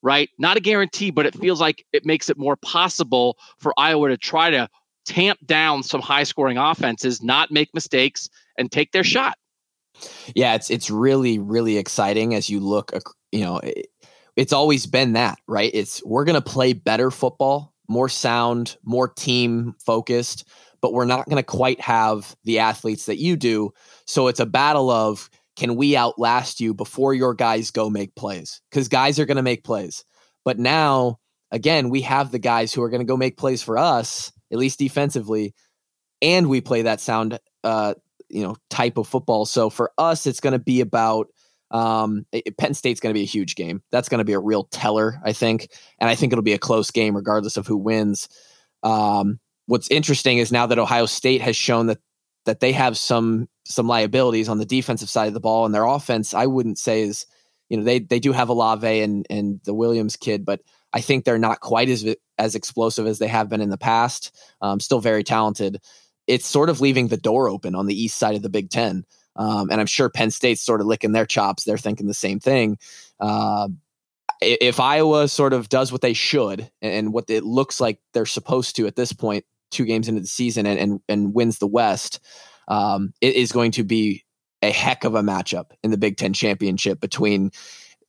right? 0.04 0.30
Not 0.36 0.56
a 0.56 0.60
guarantee, 0.60 1.12
but 1.12 1.26
it 1.26 1.34
feels 1.36 1.60
like 1.60 1.86
it 1.92 2.04
makes 2.04 2.28
it 2.28 2.36
more 2.36 2.56
possible 2.56 3.38
for 3.58 3.72
Iowa 3.78 4.08
to 4.08 4.16
try 4.16 4.50
to 4.50 4.68
tamp 5.06 5.38
down 5.46 5.82
some 5.82 6.00
high 6.00 6.24
scoring 6.24 6.58
offenses, 6.58 7.22
not 7.22 7.50
make 7.50 7.72
mistakes, 7.72 8.28
and 8.58 8.70
take 8.70 8.92
their 8.92 9.04
shot. 9.04 9.38
Yeah, 10.34 10.54
it's 10.54 10.70
it's 10.70 10.90
really 10.90 11.38
really 11.38 11.78
exciting 11.78 12.34
as 12.34 12.48
you 12.50 12.60
look. 12.60 12.92
You 13.30 13.40
know, 13.40 13.60
it's 14.36 14.52
always 14.52 14.86
been 14.86 15.12
that 15.14 15.38
right. 15.46 15.70
It's 15.74 16.04
we're 16.04 16.24
to 16.34 16.40
play 16.50 16.72
better 16.72 17.10
football, 17.10 17.72
more 17.88 18.08
sound, 18.08 18.76
more 18.84 19.08
team 19.08 19.74
focused, 19.84 20.48
but 20.80 20.92
we're 20.92 21.04
not 21.04 21.26
to 21.36 21.42
quite 21.42 21.80
have 21.80 22.34
the 22.44 22.58
athletes 22.58 23.06
that 23.06 23.18
you 23.18 23.36
do. 23.36 23.72
So 24.06 24.28
it's 24.28 24.40
a 24.40 24.46
battle 24.46 24.90
of 24.90 25.28
can 25.56 25.76
we 25.76 25.96
outlast 25.96 26.60
you 26.60 26.72
before 26.72 27.14
your 27.14 27.34
guys 27.34 27.70
go 27.70 27.90
make 27.90 28.14
plays? 28.14 28.60
Because 28.70 28.88
guys 28.88 29.18
are 29.18 29.26
to 29.36 29.42
make 29.42 29.64
plays, 29.64 30.04
but 30.44 30.58
now 30.58 31.18
again 31.50 31.90
we 31.90 32.00
have 32.00 32.32
the 32.32 32.38
guys 32.38 32.72
who 32.72 32.82
are 32.82 32.90
to 33.00 33.06
go 33.06 33.16
make 33.16 33.36
plays 33.36 33.62
for 33.62 33.76
us 33.78 34.32
at 34.50 34.58
least 34.58 34.78
defensively, 34.78 35.54
and 36.20 36.48
we 36.48 36.60
play 36.60 36.82
that 36.82 37.00
sound, 37.00 37.38
uh, 37.64 37.94
you 38.32 38.42
know, 38.42 38.56
type 38.70 38.96
of 38.96 39.06
football. 39.06 39.44
So 39.44 39.70
for 39.70 39.92
us, 39.98 40.26
it's 40.26 40.40
going 40.40 40.54
to 40.54 40.58
be 40.58 40.80
about 40.80 41.28
um, 41.70 42.26
it, 42.32 42.56
Penn 42.56 42.74
State's 42.74 43.00
going 43.00 43.12
to 43.12 43.18
be 43.18 43.22
a 43.22 43.26
huge 43.26 43.54
game. 43.54 43.82
That's 43.90 44.08
going 44.08 44.18
to 44.18 44.24
be 44.24 44.34
a 44.34 44.40
real 44.40 44.64
teller, 44.64 45.20
I 45.24 45.32
think, 45.32 45.68
and 45.98 46.10
I 46.10 46.14
think 46.14 46.32
it'll 46.32 46.42
be 46.42 46.52
a 46.52 46.58
close 46.58 46.90
game 46.90 47.16
regardless 47.16 47.56
of 47.56 47.66
who 47.66 47.76
wins. 47.76 48.28
Um, 48.82 49.38
what's 49.66 49.90
interesting 49.90 50.38
is 50.38 50.52
now 50.52 50.66
that 50.66 50.78
Ohio 50.78 51.06
State 51.06 51.40
has 51.40 51.56
shown 51.56 51.86
that 51.86 51.98
that 52.44 52.60
they 52.60 52.72
have 52.72 52.98
some 52.98 53.48
some 53.64 53.86
liabilities 53.86 54.48
on 54.48 54.58
the 54.58 54.66
defensive 54.66 55.08
side 55.08 55.28
of 55.28 55.34
the 55.34 55.40
ball, 55.40 55.64
and 55.64 55.74
their 55.74 55.84
offense, 55.84 56.34
I 56.34 56.46
wouldn't 56.46 56.78
say 56.78 57.02
is, 57.02 57.26
you 57.68 57.76
know, 57.76 57.84
they 57.84 58.00
they 58.00 58.18
do 58.18 58.32
have 58.32 58.48
Olave 58.48 59.00
and 59.00 59.26
and 59.30 59.60
the 59.64 59.74
Williams 59.74 60.16
kid, 60.16 60.44
but 60.44 60.60
I 60.92 61.00
think 61.00 61.24
they're 61.24 61.38
not 61.38 61.60
quite 61.60 61.88
as 61.88 62.04
as 62.38 62.54
explosive 62.54 63.06
as 63.06 63.18
they 63.18 63.28
have 63.28 63.48
been 63.48 63.60
in 63.60 63.70
the 63.70 63.78
past. 63.78 64.36
Um, 64.60 64.80
still 64.80 65.00
very 65.00 65.24
talented. 65.24 65.80
It's 66.26 66.46
sort 66.46 66.70
of 66.70 66.80
leaving 66.80 67.08
the 67.08 67.16
door 67.16 67.48
open 67.48 67.74
on 67.74 67.86
the 67.86 68.00
east 68.00 68.16
side 68.16 68.34
of 68.34 68.42
the 68.42 68.48
Big 68.48 68.70
Ten, 68.70 69.04
um, 69.36 69.70
and 69.70 69.80
I'm 69.80 69.86
sure 69.86 70.08
Penn 70.08 70.30
State's 70.30 70.62
sort 70.62 70.80
of 70.80 70.86
licking 70.86 71.12
their 71.12 71.26
chops. 71.26 71.64
They're 71.64 71.78
thinking 71.78 72.06
the 72.06 72.14
same 72.14 72.40
thing. 72.40 72.78
Uh, 73.20 73.68
if 74.40 74.80
Iowa 74.80 75.28
sort 75.28 75.52
of 75.52 75.68
does 75.68 75.92
what 75.92 76.00
they 76.00 76.14
should 76.14 76.70
and 76.80 77.12
what 77.12 77.30
it 77.30 77.44
looks 77.44 77.80
like 77.80 78.00
they're 78.12 78.26
supposed 78.26 78.76
to 78.76 78.86
at 78.86 78.96
this 78.96 79.12
point, 79.12 79.44
two 79.70 79.84
games 79.84 80.08
into 80.08 80.20
the 80.20 80.26
season, 80.26 80.66
and 80.66 80.78
and, 80.78 81.00
and 81.08 81.34
wins 81.34 81.58
the 81.58 81.66
West, 81.66 82.20
um, 82.68 83.12
it 83.20 83.34
is 83.34 83.52
going 83.52 83.72
to 83.72 83.84
be 83.84 84.24
a 84.62 84.70
heck 84.70 85.04
of 85.04 85.14
a 85.14 85.22
matchup 85.22 85.72
in 85.82 85.90
the 85.90 85.98
Big 85.98 86.16
Ten 86.16 86.32
championship 86.32 87.00
between 87.00 87.50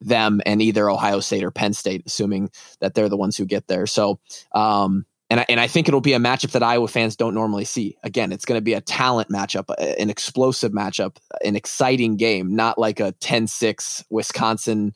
them 0.01 0.41
and 0.45 0.61
either 0.61 0.89
Ohio 0.89 1.19
State 1.19 1.43
or 1.43 1.51
Penn 1.51 1.73
State, 1.73 2.03
assuming 2.05 2.49
that 2.79 2.93
they're 2.93 3.09
the 3.09 3.17
ones 3.17 3.37
who 3.37 3.45
get 3.45 3.67
there. 3.67 3.87
So 3.87 4.19
um, 4.53 5.05
and 5.29 5.39
I, 5.39 5.45
and 5.49 5.59
I 5.59 5.67
think 5.67 5.87
it'll 5.87 6.01
be 6.01 6.13
a 6.13 6.19
matchup 6.19 6.51
that 6.51 6.63
Iowa 6.63 6.87
fans 6.87 7.15
don't 7.15 7.33
normally 7.33 7.65
see. 7.65 7.97
Again, 8.03 8.31
it's 8.31 8.45
going 8.45 8.57
to 8.57 8.63
be 8.63 8.73
a 8.73 8.81
talent 8.81 9.29
matchup, 9.29 9.73
an 9.99 10.09
explosive 10.09 10.71
matchup, 10.71 11.17
an 11.43 11.55
exciting 11.55 12.17
game, 12.17 12.55
not 12.55 12.77
like 12.77 12.99
a 12.99 13.13
10-6 13.13 14.03
Wisconsin 14.09 14.93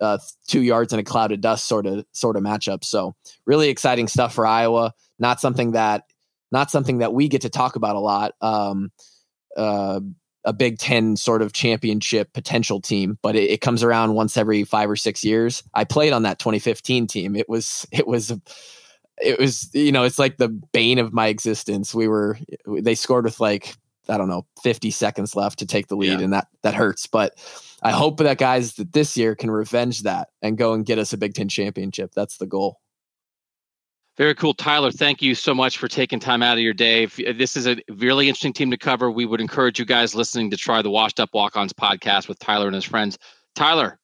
uh, 0.00 0.18
two 0.46 0.62
yards 0.62 0.92
in 0.92 0.98
a 0.98 1.04
cloud 1.04 1.32
of 1.32 1.40
dust 1.40 1.66
sort 1.66 1.86
of 1.86 2.04
sort 2.12 2.36
of 2.36 2.42
matchup. 2.42 2.84
So 2.84 3.14
really 3.46 3.68
exciting 3.68 4.08
stuff 4.08 4.34
for 4.34 4.46
Iowa. 4.46 4.94
Not 5.18 5.40
something 5.40 5.72
that 5.72 6.04
not 6.50 6.70
something 6.70 6.98
that 6.98 7.12
we 7.12 7.28
get 7.28 7.42
to 7.42 7.50
talk 7.50 7.76
about 7.76 7.96
a 7.96 8.00
lot. 8.00 8.32
Um, 8.40 8.90
uh, 9.56 10.00
a 10.44 10.52
Big 10.52 10.78
Ten 10.78 11.16
sort 11.16 11.42
of 11.42 11.52
championship 11.52 12.32
potential 12.32 12.80
team, 12.80 13.18
but 13.22 13.36
it, 13.36 13.50
it, 13.50 13.60
comes 13.60 13.82
around 13.82 14.14
once 14.14 14.36
every 14.36 14.64
five 14.64 14.88
or 14.88 14.96
six 14.96 15.24
years. 15.24 15.62
I 15.74 15.84
played 15.84 16.12
on 16.12 16.22
that 16.22 16.38
2015 16.38 17.06
team. 17.06 17.36
It 17.36 17.48
was 17.48 17.86
it 17.92 18.06
was 18.06 18.32
it 19.20 19.38
was 19.38 19.70
you 19.74 19.92
know 19.92 20.04
it's 20.04 20.18
like 20.18 20.36
the 20.36 20.48
bane 20.48 20.98
of 20.98 21.12
my 21.12 21.28
existence. 21.28 21.94
We 21.94 22.08
were 22.08 22.38
they 22.66 22.94
scored 22.94 23.24
with 23.24 23.40
like 23.40 23.74
I 24.08 24.16
don't 24.16 24.28
know 24.28 24.46
50 24.62 24.90
seconds 24.90 25.36
left 25.36 25.58
to 25.58 25.66
take 25.66 25.88
the 25.88 25.96
lead, 25.96 26.18
yeah. 26.18 26.24
and 26.24 26.32
that 26.32 26.48
that 26.62 26.74
hurts. 26.74 27.06
But 27.06 27.34
I 27.82 27.90
hope 27.90 28.18
that 28.18 28.38
guys 28.38 28.74
that 28.74 28.92
this 28.92 29.16
year 29.16 29.34
can 29.34 29.50
revenge 29.50 30.02
that 30.02 30.28
and 30.42 30.58
go 30.58 30.72
and 30.72 30.84
get 30.84 30.98
us 30.98 31.12
a 31.12 31.18
Big 31.18 31.34
Ten 31.34 31.48
championship. 31.48 32.12
That's 32.14 32.38
the 32.38 32.46
goal. 32.46 32.80
Very 34.16 34.34
cool, 34.34 34.52
Tyler. 34.52 34.90
Thank 34.90 35.22
you 35.22 35.36
so 35.36 35.54
much 35.54 35.78
for 35.78 35.86
taking 35.86 36.18
time 36.18 36.42
out 36.42 36.56
of 36.56 36.62
your 36.62 36.74
day. 36.74 37.06
This 37.06 37.56
is 37.56 37.68
a 37.68 37.76
really 37.88 38.28
interesting 38.28 38.52
team 38.52 38.68
to 38.72 38.76
cover. 38.76 39.12
We 39.12 39.26
would 39.26 39.40
encourage 39.40 39.78
you 39.78 39.84
guys 39.84 40.12
listening 40.12 40.50
to 40.50 40.56
try 40.56 40.82
the 40.82 40.90
Washed 40.90 41.20
Up 41.20 41.30
Walk 41.32 41.56
Ons 41.56 41.72
podcast 41.72 42.26
with 42.26 42.40
Tyler 42.40 42.66
and 42.66 42.74
his 42.74 42.84
friends. 42.84 43.16
Tyler, 43.54 43.96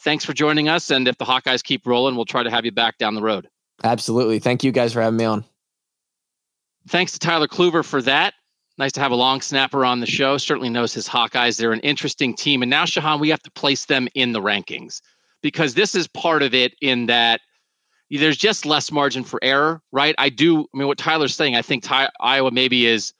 thanks 0.00 0.24
for 0.24 0.32
joining 0.32 0.68
us. 0.68 0.90
And 0.90 1.06
if 1.06 1.16
the 1.18 1.24
Hawkeyes 1.24 1.62
keep 1.62 1.86
rolling, 1.86 2.16
we'll 2.16 2.24
try 2.24 2.42
to 2.42 2.50
have 2.50 2.64
you 2.64 2.72
back 2.72 2.98
down 2.98 3.14
the 3.14 3.22
road. 3.22 3.48
Absolutely. 3.82 4.38
Thank 4.38 4.64
you 4.64 4.72
guys 4.72 4.92
for 4.92 5.00
having 5.00 5.16
me 5.16 5.24
on. 5.24 5.44
Thanks 6.88 7.12
to 7.12 7.18
Tyler 7.18 7.48
Kluver 7.48 7.84
for 7.84 8.02
that. 8.02 8.34
Nice 8.78 8.92
to 8.92 9.00
have 9.00 9.12
a 9.12 9.16
long 9.16 9.40
snapper 9.42 9.84
on 9.84 10.00
the 10.00 10.06
show. 10.06 10.38
Certainly 10.38 10.70
knows 10.70 10.94
his 10.94 11.06
Hawkeyes. 11.08 11.58
They're 11.58 11.72
an 11.72 11.80
interesting 11.80 12.34
team. 12.34 12.62
And 12.62 12.70
now, 12.70 12.84
Shehan, 12.84 13.20
we 13.20 13.28
have 13.28 13.42
to 13.42 13.50
place 13.50 13.84
them 13.84 14.08
in 14.14 14.32
the 14.32 14.40
rankings 14.40 15.02
because 15.42 15.74
this 15.74 15.94
is 15.94 16.08
part 16.08 16.42
of 16.42 16.54
it 16.54 16.74
in 16.80 17.06
that 17.06 17.40
there's 18.10 18.36
just 18.36 18.66
less 18.66 18.90
margin 18.90 19.22
for 19.22 19.38
error, 19.42 19.82
right? 19.92 20.14
I 20.18 20.30
do. 20.30 20.60
I 20.62 20.78
mean, 20.78 20.88
what 20.88 20.98
Tyler's 20.98 21.36
saying, 21.36 21.56
I 21.56 21.62
think 21.62 21.82
Ty, 21.82 22.08
Iowa 22.20 22.50
maybe 22.50 22.86
is 22.86 23.12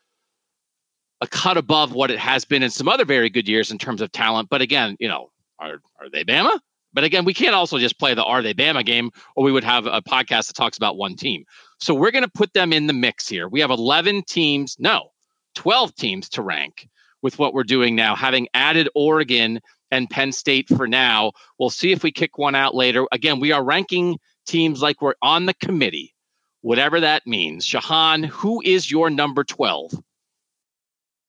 a 1.21 1.27
cut 1.27 1.57
above 1.57 1.93
what 1.93 2.11
it 2.11 2.19
has 2.19 2.45
been 2.45 2.63
in 2.63 2.71
some 2.71 2.89
other 2.89 3.05
very 3.05 3.29
good 3.29 3.49
years 3.49 3.71
in 3.71 3.79
terms 3.79 4.01
of 4.01 4.11
talent. 4.13 4.49
But 4.49 4.63
again, 4.63 4.97
you 4.99 5.09
know, 5.09 5.31
are 5.59 5.81
are 6.01 6.09
they 6.11 6.25
Bama? 6.25 6.59
But 6.93 7.05
again, 7.05 7.25
we 7.25 7.35
can't 7.35 7.55
also 7.55 7.79
just 7.79 7.99
play 7.99 8.15
the 8.15 8.25
are 8.25 8.43
they 8.43 8.55
Bama 8.55 8.85
game, 8.85 9.11
or 9.37 9.45
we 9.45 9.53
would 9.53 9.65
have 9.65 9.87
a 9.87 10.03
podcast 10.03 10.49
that 10.49 10.55
talks 10.55 10.77
about 10.77 10.97
one 10.97 11.17
team. 11.17 11.45
So 11.79 11.95
we're 11.95 12.11
going 12.11 12.25
to 12.25 12.31
put 12.31 12.53
them 12.53 12.73
in 12.73 12.87
the 12.87 12.93
mix 12.93 13.29
here. 13.29 13.49
We 13.49 13.61
have 13.61 13.71
11 13.71 14.23
teams, 14.25 14.77
no, 14.79 15.11
12 15.55 15.95
teams 15.95 16.29
to 16.31 16.43
rank 16.43 16.89
with 17.23 17.39
what 17.39 17.55
we're 17.55 17.65
doing 17.65 17.95
now, 17.95 18.15
having 18.15 18.49
added 18.55 18.89
Oregon 18.95 19.61
and 19.91 20.09
Penn 20.09 20.33
State 20.33 20.69
for 20.69 20.87
now. 20.87 21.33
We'll 21.59 21.71
see 21.71 21.93
if 21.93 22.03
we 22.03 22.13
kick 22.13 22.39
one 22.39 22.55
out 22.55 22.75
later. 22.75 23.07
Again, 23.13 23.41
we 23.41 23.53
are 23.53 23.65
ranking 23.65 24.19
teams 24.47 24.83
like 24.83 25.01
we're 25.03 25.15
on 25.23 25.47
the 25.47 25.55
committee, 25.55 26.15
whatever 26.63 27.01
that 27.01 27.27
means. 27.27 27.67
Shehan, 27.67 28.27
who 28.27 28.63
is 28.65 28.91
your 28.91 29.11
number 29.11 29.45
12? 29.45 29.93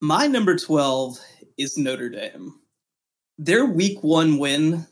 My 0.02 0.28
number 0.28 0.58
12 0.58 1.19
is 1.58 1.78
Notre 1.78 2.10
Dame. 2.10 2.56
Their 3.38 3.65
week 3.65 4.04
one 4.04 4.38
win 4.39 4.88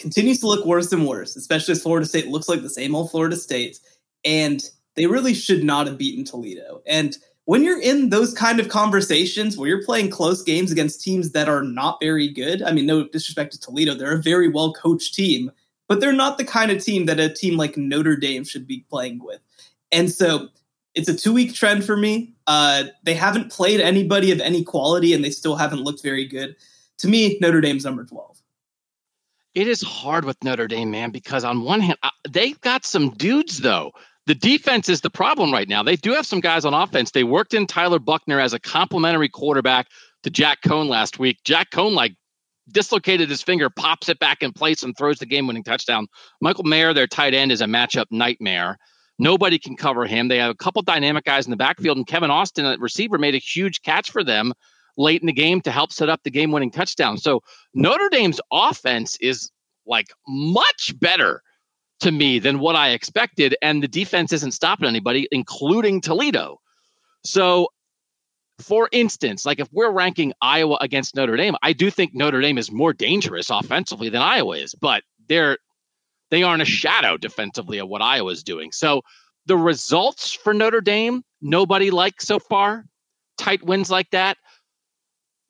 continues 0.00 0.40
to 0.40 0.46
look 0.46 0.64
worse 0.64 0.90
and 0.92 1.06
worse, 1.06 1.36
especially 1.36 1.72
as 1.72 1.82
Florida 1.82 2.06
State 2.06 2.28
looks 2.28 2.48
like 2.48 2.62
the 2.62 2.70
same 2.70 2.94
old 2.94 3.10
Florida 3.10 3.36
State. 3.36 3.78
And 4.24 4.62
they 4.96 5.06
really 5.06 5.34
should 5.34 5.62
not 5.62 5.86
have 5.86 5.98
beaten 5.98 6.24
Toledo. 6.24 6.82
And 6.86 7.16
when 7.44 7.62
you're 7.62 7.80
in 7.80 8.10
those 8.10 8.34
kind 8.34 8.60
of 8.60 8.68
conversations 8.68 9.56
where 9.56 9.68
you're 9.68 9.84
playing 9.84 10.10
close 10.10 10.42
games 10.42 10.70
against 10.70 11.02
teams 11.02 11.32
that 11.32 11.48
are 11.48 11.62
not 11.62 11.98
very 12.00 12.28
good, 12.28 12.62
I 12.62 12.72
mean, 12.72 12.86
no 12.86 13.06
disrespect 13.08 13.52
to 13.52 13.60
Toledo, 13.60 13.94
they're 13.94 14.16
a 14.16 14.22
very 14.22 14.48
well 14.48 14.72
coached 14.72 15.14
team, 15.14 15.50
but 15.88 16.00
they're 16.00 16.12
not 16.12 16.38
the 16.38 16.44
kind 16.44 16.70
of 16.70 16.84
team 16.84 17.06
that 17.06 17.20
a 17.20 17.32
team 17.32 17.56
like 17.56 17.76
Notre 17.76 18.16
Dame 18.16 18.44
should 18.44 18.66
be 18.66 18.84
playing 18.90 19.20
with. 19.24 19.40
And 19.90 20.10
so 20.10 20.48
it's 20.94 21.08
a 21.08 21.16
two 21.16 21.32
week 21.32 21.54
trend 21.54 21.84
for 21.84 21.96
me. 21.96 22.34
Uh, 22.46 22.84
they 23.02 23.14
haven't 23.14 23.50
played 23.50 23.80
anybody 23.80 24.32
of 24.32 24.40
any 24.40 24.62
quality 24.62 25.14
and 25.14 25.24
they 25.24 25.30
still 25.30 25.56
haven't 25.56 25.82
looked 25.82 26.02
very 26.02 26.26
good. 26.26 26.56
To 26.98 27.08
me, 27.08 27.38
Notre 27.40 27.60
Dame's 27.60 27.84
number 27.84 28.04
12. 28.04 28.29
It 29.54 29.66
is 29.66 29.82
hard 29.82 30.24
with 30.24 30.42
Notre 30.44 30.68
Dame, 30.68 30.90
man, 30.90 31.10
because 31.10 31.44
on 31.44 31.62
one 31.62 31.80
hand, 31.80 31.98
they've 32.28 32.60
got 32.60 32.84
some 32.84 33.10
dudes, 33.10 33.58
though. 33.58 33.90
The 34.26 34.34
defense 34.34 34.88
is 34.88 35.00
the 35.00 35.10
problem 35.10 35.52
right 35.52 35.68
now. 35.68 35.82
They 35.82 35.96
do 35.96 36.12
have 36.12 36.26
some 36.26 36.40
guys 36.40 36.64
on 36.64 36.72
offense. 36.72 37.10
They 37.10 37.24
worked 37.24 37.52
in 37.52 37.66
Tyler 37.66 37.98
Buchner 37.98 38.38
as 38.38 38.52
a 38.52 38.60
complimentary 38.60 39.28
quarterback 39.28 39.88
to 40.22 40.30
Jack 40.30 40.60
Coan 40.62 40.88
last 40.88 41.18
week. 41.18 41.38
Jack 41.44 41.70
Coan, 41.72 41.94
like, 41.94 42.14
dislocated 42.70 43.28
his 43.28 43.42
finger, 43.42 43.68
pops 43.68 44.08
it 44.08 44.20
back 44.20 44.42
in 44.42 44.52
place, 44.52 44.84
and 44.84 44.96
throws 44.96 45.18
the 45.18 45.26
game 45.26 45.48
winning 45.48 45.64
touchdown. 45.64 46.06
Michael 46.40 46.64
Mayer, 46.64 46.94
their 46.94 47.08
tight 47.08 47.34
end, 47.34 47.50
is 47.50 47.60
a 47.60 47.66
matchup 47.66 48.06
nightmare. 48.12 48.78
Nobody 49.18 49.58
can 49.58 49.76
cover 49.76 50.06
him. 50.06 50.28
They 50.28 50.38
have 50.38 50.50
a 50.50 50.54
couple 50.54 50.80
dynamic 50.82 51.24
guys 51.24 51.46
in 51.46 51.50
the 51.50 51.56
backfield, 51.56 51.96
and 51.96 52.06
Kevin 52.06 52.30
Austin, 52.30 52.66
a 52.66 52.76
receiver, 52.78 53.18
made 53.18 53.34
a 53.34 53.38
huge 53.38 53.82
catch 53.82 54.12
for 54.12 54.22
them 54.22 54.52
late 54.96 55.20
in 55.20 55.26
the 55.26 55.32
game 55.32 55.60
to 55.62 55.70
help 55.70 55.92
set 55.92 56.08
up 56.08 56.22
the 56.22 56.30
game 56.30 56.52
winning 56.52 56.70
touchdown. 56.70 57.18
So 57.18 57.42
Notre 57.74 58.08
Dame's 58.10 58.40
offense 58.52 59.16
is 59.20 59.50
like 59.86 60.08
much 60.28 60.92
better 60.98 61.42
to 62.00 62.10
me 62.10 62.38
than 62.38 62.58
what 62.58 62.76
I 62.76 62.90
expected. 62.90 63.56
And 63.62 63.82
the 63.82 63.88
defense 63.88 64.32
isn't 64.32 64.52
stopping 64.52 64.88
anybody, 64.88 65.28
including 65.30 66.00
Toledo. 66.00 66.60
So 67.24 67.68
for 68.60 68.88
instance, 68.92 69.46
like 69.46 69.58
if 69.58 69.68
we're 69.72 69.90
ranking 69.90 70.32
Iowa 70.40 70.78
against 70.80 71.16
Notre 71.16 71.36
Dame, 71.36 71.56
I 71.62 71.72
do 71.72 71.90
think 71.90 72.14
Notre 72.14 72.40
Dame 72.40 72.58
is 72.58 72.70
more 72.70 72.92
dangerous 72.92 73.50
offensively 73.50 74.08
than 74.08 74.22
Iowa 74.22 74.56
is, 74.56 74.74
but 74.74 75.02
they're 75.28 75.58
they 76.30 76.42
aren't 76.42 76.62
a 76.62 76.66
shadow 76.66 77.16
defensively 77.16 77.78
of 77.78 77.88
what 77.88 78.02
Iowa 78.02 78.30
is 78.30 78.44
doing. 78.44 78.70
So 78.72 79.02
the 79.46 79.56
results 79.56 80.32
for 80.32 80.54
Notre 80.54 80.80
Dame, 80.80 81.22
nobody 81.40 81.90
likes 81.90 82.26
so 82.26 82.38
far. 82.38 82.84
Tight 83.36 83.64
wins 83.64 83.90
like 83.90 84.10
that. 84.10 84.36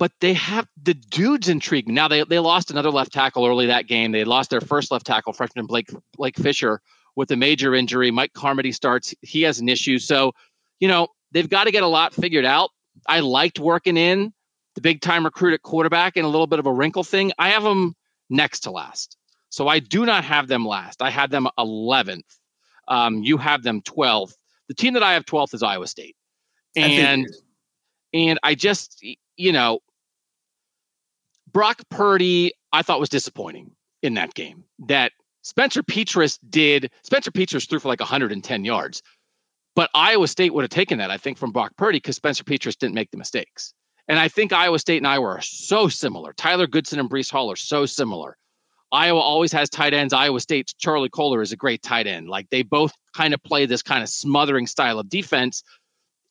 But 0.01 0.13
they 0.21 0.33
have 0.33 0.67
the 0.83 0.95
dudes 0.95 1.51
intriguing. 1.51 1.93
Now 1.93 2.09
they, 2.09 2.25
they 2.25 2.39
lost 2.39 2.71
another 2.71 2.91
left 2.91 3.13
tackle 3.13 3.47
early 3.47 3.67
that 3.67 3.87
game. 3.87 4.13
They 4.13 4.25
lost 4.25 4.49
their 4.49 4.63
first 4.63 4.91
left 4.91 5.05
tackle, 5.05 5.35
freshman 5.35 5.67
Blake 5.67 5.91
Blake 6.17 6.39
Fisher, 6.39 6.81
with 7.17 7.31
a 7.31 7.37
major 7.37 7.75
injury. 7.75 8.11
Mike 8.11 8.33
Carmody 8.33 8.73
starts. 8.73 9.15
He 9.21 9.43
has 9.43 9.61
an 9.61 9.69
issue. 9.69 9.99
So, 9.99 10.33
you 10.79 10.89
know, 10.89 11.09
they've 11.33 11.49
got 11.49 11.65
to 11.65 11.71
get 11.71 11.83
a 11.83 11.87
lot 11.87 12.15
figured 12.15 12.47
out. 12.47 12.71
I 13.07 13.21
liked 13.21 13.61
working 13.61 13.99
in 13.99 14.33
the 14.75 14.81
big 14.81 15.03
time 15.03 15.23
recruit 15.23 15.53
at 15.53 15.61
quarterback 15.61 16.17
and 16.17 16.25
a 16.25 16.31
little 16.31 16.47
bit 16.47 16.59
of 16.59 16.65
a 16.67 16.73
wrinkle 16.73 17.05
thing. 17.05 17.33
I 17.39 17.51
have 17.51 17.63
them 17.63 17.95
next 18.31 18.61
to 18.61 18.71
last. 18.71 19.19
So 19.51 19.69
I 19.69 19.81
do 19.81 20.07
not 20.07 20.25
have 20.25 20.49
them 20.49 20.65
last. 20.65 21.03
I 21.03 21.11
had 21.11 21.31
them 21.31 21.47
11th. 21.59 22.39
Um, 22.89 23.23
you 23.23 23.37
have 23.37 23.63
them 23.63 23.83
12th. 23.83 24.33
The 24.69 24.75
team 24.75 24.95
that 24.95 25.03
I 25.03 25.13
have 25.13 25.27
12th 25.27 25.53
is 25.53 25.63
Iowa 25.63 25.87
State. 25.87 26.17
And 26.75 27.27
and 28.15 28.39
I 28.43 28.55
just 28.55 29.05
you 29.37 29.53
know 29.53 29.81
Brock 31.53 31.83
Purdy 31.91 32.53
I 32.73 32.83
thought 32.83 33.01
was 33.01 33.09
disappointing 33.09 33.73
in 34.03 34.15
that 34.15 34.35
game. 34.35 34.65
That 34.87 35.13
Spencer 35.43 35.83
Petras 35.83 36.39
did 36.49 36.91
Spencer 37.03 37.31
Petras 37.31 37.69
threw 37.69 37.79
for 37.79 37.89
like 37.89 38.01
110 38.01 38.65
yards. 38.65 39.03
But 39.77 39.91
Iowa 39.95 40.27
State 40.29 40.53
would 40.53 40.63
have 40.63 40.71
taken 40.71 40.99
that, 40.99 41.11
I 41.11 41.17
think, 41.17 41.39
from 41.39 41.53
Brock 41.53 41.73
Purdy 41.77 41.99
because 41.99 42.17
Spencer 42.17 42.45
Petras 42.45 42.77
didn't 42.77 42.95
make 42.95 43.11
the 43.11 43.17
mistakes. 43.17 43.73
And 44.09 44.19
I 44.19 44.29
think 44.29 44.53
Iowa 44.53 44.79
State 44.79 44.99
and 44.99 45.07
Iowa 45.07 45.27
are 45.27 45.41
so 45.41 45.89
similar. 45.89 46.33
Tyler 46.33 46.67
Goodson 46.67 46.99
and 46.99 47.09
Breece 47.09 47.31
Hall 47.31 47.51
are 47.51 47.57
so 47.57 47.87
similar. 47.87 48.37
Iowa 48.93 49.21
always 49.21 49.53
has 49.53 49.71
tight 49.71 49.95
ends. 49.95 50.13
Iowa 50.13 50.41
State's 50.41 50.75
Charlie 50.75 51.09
Kolar 51.09 51.43
is 51.43 51.53
a 51.53 51.57
great 51.57 51.83
tight 51.83 52.09
end. 52.09 52.29
Like 52.29 52.51
they 52.51 52.63
both 52.63 52.93
kind 53.15 53.33
of 53.33 53.43
play 53.45 53.67
this 53.67 53.83
kind 53.83 54.03
of 54.03 54.09
smothering 54.09 54.67
style 54.67 54.99
of 54.99 55.09
defense. 55.09 55.63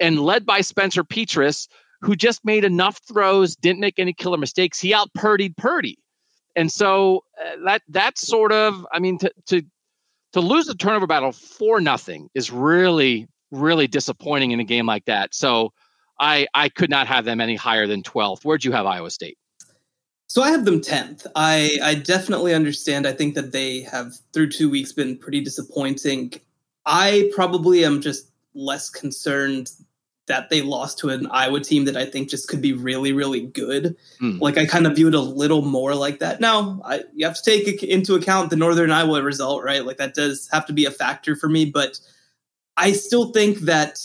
And 0.02 0.20
led 0.20 0.46
by 0.46 0.62
Spencer 0.62 1.04
Petras, 1.06 1.68
who 2.02 2.16
just 2.16 2.46
made 2.46 2.64
enough 2.64 3.00
throws, 3.08 3.56
didn't 3.56 3.80
make 3.80 4.00
any 4.00 4.14
killer 4.14 4.38
mistakes. 4.38 4.80
He 4.80 4.94
out 4.94 5.14
Purdyed 5.14 5.58
Purdy. 5.58 5.98
And 6.56 6.72
so 6.72 7.24
uh, 7.40 7.64
that 7.66 7.82
that's 7.90 8.26
sort 8.26 8.52
of, 8.52 8.86
I 8.92 9.00
mean, 9.00 9.18
to, 9.20 9.32
to 9.48 9.62
to 10.34 10.42
lose 10.42 10.66
the 10.66 10.76
turnover 10.76 11.08
battle 11.08 11.32
for 11.32 11.82
nothing 11.82 12.30
is 12.34 12.52
really, 12.52 13.28
really 13.52 13.88
disappointing 13.88 14.52
in 14.52 14.60
a 14.60 14.64
game 14.64 14.86
like 14.86 15.06
that. 15.06 15.34
So 15.34 15.74
I 16.20 16.48
I 16.54 16.70
could 16.70 16.90
not 16.90 17.08
have 17.08 17.26
them 17.26 17.42
any 17.42 17.56
higher 17.56 17.88
than 17.88 18.04
12th. 18.04 18.44
Where'd 18.44 18.64
you 18.64 18.72
have 18.72 18.86
Iowa 18.86 19.10
State? 19.10 19.38
So 20.28 20.44
I 20.44 20.52
have 20.52 20.64
them 20.64 20.80
10th. 20.80 21.26
I, 21.36 21.80
I 21.82 21.96
definitely 21.96 22.54
understand. 22.54 23.08
I 23.08 23.14
think 23.14 23.34
that 23.34 23.52
they 23.52 23.82
have, 23.82 24.14
through 24.32 24.52
two 24.52 24.70
weeks, 24.70 24.92
been 24.92 25.18
pretty 25.18 25.42
disappointing. 25.42 26.34
I 26.86 27.32
probably 27.34 27.84
am 27.84 28.00
just 28.00 28.30
less 28.54 28.92
concerned 28.92 29.72
that 30.30 30.50
they 30.50 30.62
lost 30.62 30.98
to 31.00 31.10
an 31.10 31.28
Iowa 31.28 31.60
team 31.60 31.86
that 31.86 31.98
I 31.98 32.06
think 32.06 32.30
just 32.30 32.48
could 32.48 32.62
be 32.62 32.72
really, 32.72 33.12
really 33.12 33.42
good. 33.42 33.98
Mm. 34.22 34.40
Like 34.40 34.58
I 34.58 34.66
kind 34.66 34.88
of 34.88 34.96
view 34.96 35.10
it 35.10 35.14
a 35.16 35.20
little 35.20 35.64
more 35.64 35.94
like 35.94 36.20
that. 36.20 36.40
Now, 36.40 36.82
I, 36.86 37.04
you 37.14 37.26
have 37.26 37.36
to 37.36 37.44
take 37.44 37.84
into 37.84 38.16
account 38.16 38.50
the 38.50 38.56
Northern 38.56 38.92
Iowa 38.92 39.22
result, 39.22 39.64
right? 39.64 39.86
Like 39.86 39.98
that 39.98 40.14
does 40.14 40.48
have 40.54 40.66
to 40.68 40.74
be 40.74 40.86
a 40.86 40.92
factor 40.92 41.36
for 41.36 41.50
me, 41.50 41.66
but 41.66 42.00
I 42.78 42.94
still 42.94 43.32
think 43.32 43.60
that 43.62 44.00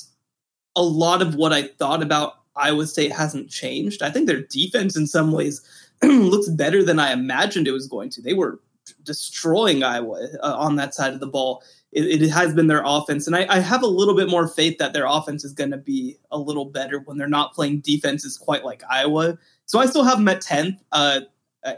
a 0.75 0.83
lot 0.83 1.22
of 1.22 1.37
what 1.37 1.53
I 1.53 1.68
thought 1.68 2.03
about 2.03 2.41
Iowa 2.57 2.87
State 2.87 3.12
hasn't 3.12 3.51
changed. 3.51 4.03
I 4.03 4.11
think 4.11 4.27
their 4.27 4.43
defense 4.43 4.97
in 4.97 5.07
some 5.07 5.31
ways 5.31 5.62
looks 6.03 6.49
better 6.49 6.83
than 6.83 6.99
I 6.99 7.12
imagined 7.12 7.68
it 7.68 7.72
was 7.72 7.87
going 7.87 8.11
to. 8.11 8.22
They 8.22 8.35
were 8.35 8.61
destroying 9.03 9.83
Iowa 9.83 10.29
uh, 10.43 10.57
on 10.57 10.77
that 10.77 10.95
side 10.95 11.12
of 11.12 11.20
the 11.20 11.27
ball. 11.27 11.62
It, 11.95 12.23
it 12.23 12.29
has 12.31 12.53
been 12.55 12.67
their 12.67 12.83
offense, 12.85 13.27
and 13.27 13.37
I, 13.37 13.47
I, 13.49 13.61
have 13.61 13.83
a 13.83 13.87
little 13.87 14.17
bit 14.17 14.29
more 14.29 14.49
faith 14.49 14.79
that 14.79 14.93
their 14.93 15.07
offense 15.07 15.45
is 15.45 15.53
going 15.53 15.71
to 15.71 15.77
be 15.77 16.19
a 16.33 16.39
little 16.39 16.65
better 16.65 16.99
when 16.99 17.17
they're 17.17 17.29
not 17.29 17.55
playing 17.55 17.81
defenses 17.81 18.37
quite 18.37 18.65
like 18.65 18.83
Iowa. 18.91 19.39
So 19.67 19.79
I 19.79 19.87
still 19.87 20.03
have 20.03 20.19
them 20.19 20.29
at 20.29 20.41
tenth. 20.41 20.83
Uh, 20.91 21.21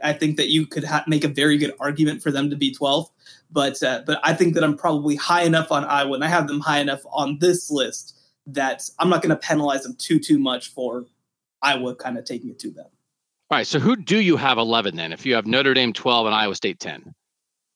I, 0.02 0.14
think 0.14 0.38
that 0.38 0.48
you 0.48 0.66
could 0.66 0.84
ha- 0.84 1.04
make 1.06 1.22
a 1.22 1.28
very 1.28 1.58
good 1.58 1.74
argument 1.78 2.22
for 2.22 2.30
them 2.30 2.50
to 2.50 2.56
be 2.56 2.72
twelfth, 2.72 3.10
but 3.50 3.82
uh, 3.82 4.02
but 4.06 4.18
I 4.24 4.32
think 4.32 4.54
that 4.54 4.64
I'm 4.64 4.76
probably 4.76 5.16
high 5.16 5.42
enough 5.42 5.70
on 5.70 5.84
Iowa, 5.84 6.14
and 6.14 6.24
I 6.24 6.28
have 6.28 6.48
them 6.48 6.60
high 6.60 6.80
enough 6.80 7.02
on 7.12 7.38
this 7.38 7.70
list 7.70 8.16
that 8.46 8.88
I'm 8.98 9.10
not 9.10 9.22
going 9.22 9.30
to 9.30 9.36
penalize 9.36 9.82
them 9.82 9.96
too 9.96 10.18
too 10.18 10.38
much 10.38 10.72
for 10.72 11.04
Iowa 11.62 11.94
kind 11.94 12.16
of 12.16 12.24
taking 12.24 12.50
it 12.50 12.58
to 12.60 12.70
them. 12.70 12.86
All 13.50 13.58
right. 13.58 13.66
So 13.66 13.78
who 13.78 13.96
do 13.96 14.20
you 14.20 14.36
have 14.36 14.58
11 14.58 14.96
then? 14.96 15.12
If 15.12 15.24
you 15.24 15.34
have 15.34 15.46
Notre 15.46 15.74
Dame 15.74 15.92
12 15.92 16.26
and 16.26 16.34
Iowa 16.34 16.54
State 16.54 16.80
10? 16.80 17.14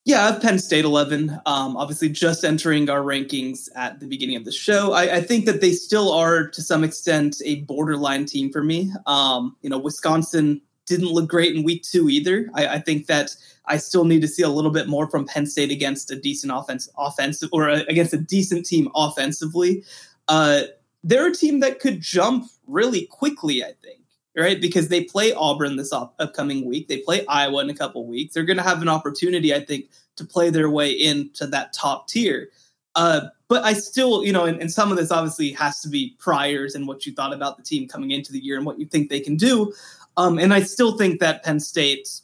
Yeah, 0.07 0.25
I 0.25 0.33
have 0.33 0.41
Penn 0.41 0.59
State 0.59 0.87
11. 0.87 1.31
Um, 1.45 1.77
obviously, 1.77 2.09
just 2.09 2.43
entering 2.43 2.89
our 2.89 3.01
rankings 3.01 3.69
at 3.77 4.01
the 4.01 4.07
beginning 4.07 4.37
of 4.37 4.47
the 4.47 4.53
show. 4.53 4.93
I, 4.93 5.17
I, 5.17 5.21
think 5.21 5.45
that 5.45 5.61
they 5.61 5.73
still 5.73 6.11
are, 6.11 6.49
to 6.49 6.63
some 6.63 6.85
extent, 6.85 7.37
a 7.45 7.61
borderline 7.63 8.25
team 8.25 8.51
for 8.51 8.65
me. 8.65 8.91
Um, 9.07 9.57
you 9.61 9.69
know, 9.69 9.79
Wisconsin 9.79 10.63
didn't 10.87 11.09
look 11.09 11.29
great 11.29 11.55
in 11.55 11.65
week 11.65 11.83
two 11.83 12.09
either. 12.09 12.49
I, 12.55 12.67
I, 12.67 12.79
think 12.79 13.07
that 13.09 13.37
I 13.67 13.77
still 13.77 14.07
need 14.07 14.23
to 14.23 14.29
see 14.29 14.43
a 14.43 14.49
little 14.49 14.71
bit 14.71 14.89
more 14.89 15.09
from 15.11 15.27
Penn 15.27 15.47
State 15.47 15.71
against 15.71 16.11
a 16.11 16.17
decent 16.17 16.51
offense, 16.55 16.89
offensive 16.97 17.51
or 17.53 17.69
a, 17.69 17.81
against 17.83 18.15
a 18.15 18.19
decent 18.19 18.65
team 18.65 18.89
offensively. 18.95 19.85
Uh, 20.29 20.63
they're 21.05 21.29
a 21.29 21.35
team 21.35 21.61
that 21.61 21.79
could 21.79 22.01
jump 22.01 22.47
really 22.67 23.07
quickly, 23.07 23.63
I 23.63 23.75
think 23.83 24.00
right? 24.37 24.61
Because 24.61 24.89
they 24.89 25.05
play 25.05 25.33
Auburn 25.33 25.77
this 25.77 25.93
op- 25.93 26.15
upcoming 26.19 26.65
week. 26.65 26.89
They 26.89 26.99
play 26.99 27.27
Iowa 27.27 27.63
in 27.63 27.71
a 27.71 27.75
couple 27.75 28.07
weeks. 28.07 28.35
They're 28.35 28.45
going 28.45 28.57
to 28.57 28.63
have 28.63 28.83
an 28.83 28.89
opportunity, 28.89 29.55
I 29.55 29.61
think, 29.61 29.87
to 30.17 30.25
play 30.25 30.51
their 30.51 30.71
way 30.71 30.91
into 30.91 31.47
that 31.49 31.73
top 31.73 32.09
tier. 32.09 32.49
Uh, 32.95 33.29
but 33.49 33.65
I 33.65 33.73
still, 33.73 34.25
you 34.25 34.33
know, 34.33 34.45
and, 34.45 34.61
and, 34.61 34.71
some 34.71 34.91
of 34.91 34.99
this 34.99 35.13
obviously 35.13 35.53
has 35.53 35.81
to 35.81 35.89
be 35.89 36.17
priors 36.19 36.75
and 36.75 36.89
what 36.89 37.07
you 37.07 37.13
thought 37.13 37.33
about 37.33 37.57
the 37.57 37.63
team 37.63 37.87
coming 37.87 38.11
into 38.11 38.33
the 38.33 38.41
year 38.41 38.57
and 38.57 38.67
what 38.67 38.81
you 38.81 38.87
think 38.87 39.09
they 39.09 39.21
can 39.21 39.37
do. 39.37 39.73
Um, 40.17 40.39
and 40.39 40.53
I 40.53 40.63
still 40.63 40.99
think 40.99 41.21
that 41.21 41.45
Penn 41.45 41.61
State 41.61 42.21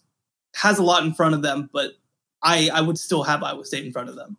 has 0.55 0.79
a 0.79 0.83
lot 0.83 1.05
in 1.05 1.15
front 1.15 1.35
of 1.35 1.43
them, 1.43 1.71
but 1.73 1.93
I, 2.43 2.69
I 2.73 2.81
would 2.81 2.99
still 2.99 3.23
have 3.23 3.43
Iowa 3.43 3.65
State 3.65 3.85
in 3.85 3.93
front 3.93 4.09
of 4.09 4.17
them. 4.17 4.37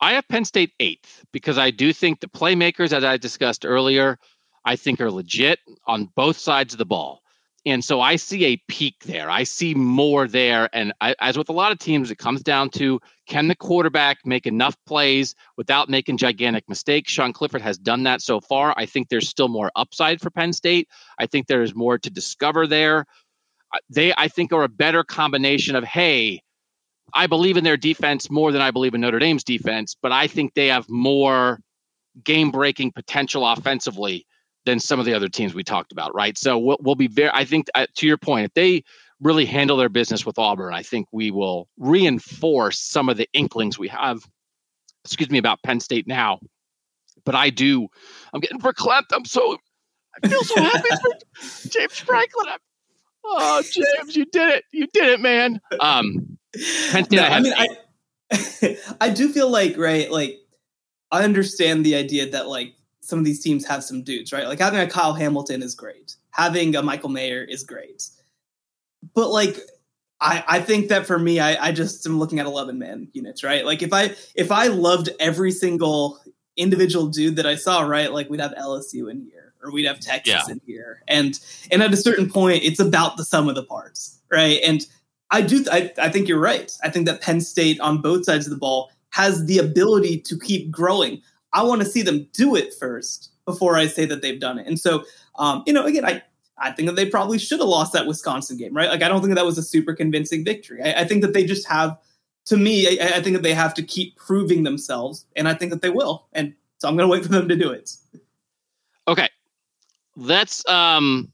I 0.00 0.12
have 0.12 0.28
Penn 0.28 0.44
State 0.44 0.72
eighth 0.78 1.24
because 1.32 1.58
I 1.58 1.70
do 1.70 1.92
think 1.92 2.20
the 2.20 2.28
playmakers, 2.28 2.92
as 2.92 3.02
I 3.02 3.16
discussed 3.16 3.64
earlier, 3.64 4.18
I 4.66 4.76
think 4.76 5.00
are 5.00 5.10
legit 5.10 5.60
on 5.86 6.10
both 6.16 6.36
sides 6.36 6.74
of 6.74 6.78
the 6.78 6.84
ball. 6.84 7.22
And 7.64 7.84
so 7.84 8.00
I 8.00 8.14
see 8.14 8.44
a 8.44 8.62
peak 8.68 9.04
there. 9.06 9.28
I 9.28 9.42
see 9.42 9.74
more 9.74 10.28
there. 10.28 10.68
And 10.72 10.92
I, 11.00 11.16
as 11.20 11.36
with 11.36 11.48
a 11.48 11.52
lot 11.52 11.72
of 11.72 11.78
teams, 11.78 12.12
it 12.12 12.18
comes 12.18 12.42
down 12.42 12.70
to 12.70 13.00
can 13.26 13.48
the 13.48 13.56
quarterback 13.56 14.18
make 14.24 14.46
enough 14.46 14.76
plays 14.86 15.34
without 15.56 15.88
making 15.88 16.18
gigantic 16.18 16.68
mistakes? 16.68 17.10
Sean 17.10 17.32
Clifford 17.32 17.62
has 17.62 17.76
done 17.76 18.04
that 18.04 18.22
so 18.22 18.40
far. 18.40 18.72
I 18.76 18.86
think 18.86 19.08
there's 19.08 19.28
still 19.28 19.48
more 19.48 19.72
upside 19.74 20.20
for 20.20 20.30
Penn 20.30 20.52
State. 20.52 20.88
I 21.18 21.26
think 21.26 21.48
there's 21.48 21.74
more 21.74 21.98
to 21.98 22.10
discover 22.10 22.68
there. 22.68 23.04
They, 23.90 24.14
I 24.16 24.28
think, 24.28 24.52
are 24.52 24.62
a 24.62 24.68
better 24.68 25.02
combination 25.02 25.74
of, 25.74 25.82
hey, 25.82 26.42
I 27.14 27.26
believe 27.26 27.56
in 27.56 27.64
their 27.64 27.76
defense 27.76 28.30
more 28.30 28.52
than 28.52 28.62
I 28.62 28.70
believe 28.70 28.94
in 28.94 29.00
Notre 29.00 29.18
Dame's 29.18 29.44
defense, 29.44 29.96
but 30.00 30.12
I 30.12 30.28
think 30.28 30.54
they 30.54 30.68
have 30.68 30.88
more 30.88 31.60
game 32.22 32.52
breaking 32.52 32.92
potential 32.92 33.44
offensively 33.46 34.24
than 34.66 34.80
some 34.80 35.00
of 35.00 35.06
the 35.06 35.14
other 35.14 35.28
teams 35.28 35.54
we 35.54 35.64
talked 35.64 35.92
about, 35.92 36.14
right? 36.14 36.36
So 36.36 36.58
we'll, 36.58 36.76
we'll 36.80 36.96
be 36.96 37.06
very, 37.06 37.30
I 37.32 37.44
think, 37.44 37.68
uh, 37.74 37.86
to 37.94 38.06
your 38.06 38.18
point, 38.18 38.44
if 38.44 38.54
they 38.54 38.84
really 39.20 39.46
handle 39.46 39.76
their 39.78 39.88
business 39.88 40.26
with 40.26 40.38
Auburn, 40.38 40.74
I 40.74 40.82
think 40.82 41.06
we 41.12 41.30
will 41.30 41.68
reinforce 41.78 42.78
some 42.78 43.08
of 43.08 43.16
the 43.16 43.28
inklings 43.32 43.78
we 43.78 43.88
have, 43.88 44.18
excuse 45.04 45.30
me, 45.30 45.38
about 45.38 45.62
Penn 45.62 45.80
State 45.80 46.06
now. 46.06 46.40
But 47.24 47.34
I 47.34 47.48
do, 47.48 47.88
I'm 48.34 48.40
getting 48.40 48.60
verklempt. 48.60 49.06
I'm 49.12 49.24
so, 49.24 49.56
I 50.22 50.28
feel 50.28 50.44
so 50.44 50.60
happy 50.60 50.88
for 50.88 51.68
James 51.68 51.98
Franklin. 51.98 52.46
I'm, 52.48 52.58
oh, 53.24 53.62
James, 53.62 54.16
you 54.16 54.26
did 54.26 54.56
it. 54.56 54.64
You 54.72 54.86
did 54.92 55.08
it, 55.08 55.20
man. 55.20 55.60
Um, 55.80 56.38
Penn 56.90 57.04
State, 57.04 57.12
no, 57.12 57.22
I, 57.22 57.28
I 57.28 57.40
mean, 57.40 57.54
I, 57.56 58.78
I 59.00 59.10
do 59.10 59.32
feel 59.32 59.48
like, 59.48 59.78
right, 59.78 60.10
like, 60.10 60.38
I 61.12 61.22
understand 61.22 61.86
the 61.86 61.94
idea 61.94 62.30
that, 62.30 62.48
like, 62.48 62.74
some 63.06 63.20
of 63.20 63.24
these 63.24 63.40
teams 63.40 63.64
have 63.64 63.84
some 63.84 64.02
dudes, 64.02 64.32
right? 64.32 64.48
Like 64.48 64.58
having 64.58 64.80
a 64.80 64.86
Kyle 64.88 65.14
Hamilton 65.14 65.62
is 65.62 65.76
great. 65.76 66.16
Having 66.30 66.74
a 66.74 66.82
Michael 66.82 67.08
Mayer 67.08 67.44
is 67.44 67.62
great. 67.62 68.08
But 69.14 69.30
like 69.30 69.60
I, 70.20 70.42
I 70.46 70.60
think 70.60 70.88
that 70.88 71.06
for 71.06 71.16
me, 71.16 71.38
I, 71.38 71.68
I 71.68 71.72
just 71.72 72.04
am 72.04 72.18
looking 72.18 72.40
at 72.40 72.46
11 72.46 72.78
man 72.80 73.08
units, 73.12 73.44
right? 73.44 73.64
Like 73.64 73.82
if 73.82 73.92
I 73.92 74.16
if 74.34 74.50
I 74.50 74.66
loved 74.66 75.10
every 75.20 75.52
single 75.52 76.18
individual 76.56 77.06
dude 77.06 77.36
that 77.36 77.46
I 77.46 77.54
saw, 77.54 77.82
right? 77.82 78.12
Like 78.12 78.28
we'd 78.28 78.40
have 78.40 78.54
LSU 78.54 79.08
in 79.08 79.20
here 79.20 79.54
or 79.62 79.70
we'd 79.70 79.86
have 79.86 80.00
Texas 80.00 80.34
yeah. 80.46 80.52
in 80.52 80.60
here. 80.66 81.02
And 81.06 81.38
and 81.70 81.84
at 81.84 81.92
a 81.92 81.96
certain 81.96 82.28
point, 82.28 82.64
it's 82.64 82.80
about 82.80 83.16
the 83.16 83.24
sum 83.24 83.48
of 83.48 83.54
the 83.54 83.64
parts, 83.64 84.20
right? 84.32 84.58
And 84.64 84.84
I 85.30 85.42
do 85.42 85.64
I, 85.70 85.92
I 85.96 86.08
think 86.08 86.26
you're 86.26 86.40
right. 86.40 86.76
I 86.82 86.90
think 86.90 87.06
that 87.06 87.20
Penn 87.20 87.40
State 87.40 87.78
on 87.80 88.02
both 88.02 88.24
sides 88.24 88.46
of 88.46 88.50
the 88.50 88.58
ball 88.58 88.90
has 89.10 89.46
the 89.46 89.58
ability 89.58 90.20
to 90.22 90.38
keep 90.38 90.70
growing. 90.70 91.22
I 91.56 91.62
want 91.62 91.80
to 91.80 91.88
see 91.88 92.02
them 92.02 92.28
do 92.32 92.54
it 92.54 92.74
first 92.74 93.30
before 93.46 93.76
I 93.76 93.86
say 93.86 94.04
that 94.04 94.20
they've 94.20 94.38
done 94.38 94.58
it. 94.58 94.66
And 94.66 94.78
so, 94.78 95.04
um, 95.38 95.62
you 95.66 95.72
know, 95.72 95.86
again, 95.86 96.04
I 96.04 96.22
I 96.58 96.70
think 96.70 96.86
that 96.86 96.96
they 96.96 97.06
probably 97.06 97.38
should 97.38 97.60
have 97.60 97.68
lost 97.68 97.94
that 97.94 98.06
Wisconsin 98.06 98.58
game, 98.58 98.74
right? 98.74 98.90
Like, 98.90 99.02
I 99.02 99.08
don't 99.08 99.22
think 99.22 99.34
that 99.34 99.44
was 99.44 99.58
a 99.58 99.62
super 99.62 99.94
convincing 99.94 100.44
victory. 100.44 100.82
I, 100.82 101.02
I 101.02 101.04
think 101.04 101.22
that 101.22 101.32
they 101.32 101.44
just 101.44 101.66
have, 101.68 101.98
to 102.46 102.56
me, 102.56 102.98
I, 103.00 103.16
I, 103.16 103.22
think 103.22 103.36
that 103.36 103.42
they 103.42 103.52
have 103.52 103.74
to 103.74 103.82
keep 103.82 104.16
proving 104.16 104.62
themselves, 104.62 105.26
and 105.34 105.48
I 105.48 105.54
think 105.54 105.70
that 105.70 105.82
they 105.82 105.90
will. 105.90 106.26
And 106.32 106.54
so 106.78 106.88
I'm 106.88 106.96
going 106.96 107.08
to 107.08 107.12
wait 107.12 107.22
for 107.24 107.28
them 107.28 107.48
to 107.48 107.56
do 107.56 107.70
it. 107.70 107.90
Okay, 109.08 109.28
let's 110.16 110.66
um 110.68 111.32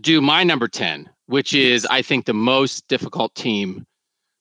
do 0.00 0.20
my 0.20 0.44
number 0.44 0.68
ten, 0.68 1.08
which 1.26 1.54
is 1.54 1.86
I 1.86 2.02
think 2.02 2.26
the 2.26 2.34
most 2.34 2.86
difficult 2.88 3.34
team 3.34 3.86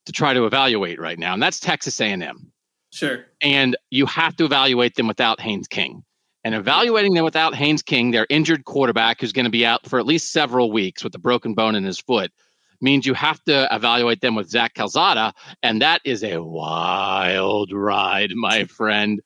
to 0.05 0.11
try 0.11 0.33
to 0.33 0.45
evaluate 0.45 0.99
right 0.99 1.17
now, 1.17 1.33
and 1.33 1.41
that's 1.41 1.59
Texas 1.59 1.99
A&M. 1.99 2.51
Sure. 2.91 3.25
And 3.41 3.75
you 3.89 4.05
have 4.05 4.35
to 4.38 4.45
evaluate 4.45 4.95
them 4.95 5.07
without 5.07 5.39
Haynes 5.41 5.67
King. 5.67 6.03
And 6.43 6.55
evaluating 6.55 7.13
them 7.13 7.25
without 7.25 7.55
Haynes 7.55 7.81
King, 7.81 8.11
their 8.11 8.25
injured 8.29 8.63
quarterback 8.63 9.19
who's 9.19 9.33
going 9.33 9.45
to 9.45 9.51
be 9.51 9.65
out 9.65 9.85
for 9.85 9.99
at 9.99 10.05
least 10.05 10.31
several 10.31 10.71
weeks 10.71 11.03
with 11.03 11.13
a 11.15 11.19
broken 11.19 11.53
bone 11.53 11.75
in 11.75 11.83
his 11.83 11.99
foot, 11.99 12.31
means 12.79 13.05
you 13.05 13.13
have 13.13 13.43
to 13.45 13.67
evaluate 13.75 14.21
them 14.21 14.35
with 14.35 14.49
Zach 14.49 14.73
Calzada. 14.73 15.33
And 15.61 15.81
that 15.81 16.01
is 16.05 16.23
a 16.23 16.41
wild 16.41 17.73
ride, 17.73 18.31
my 18.33 18.65
friend. 18.65 19.21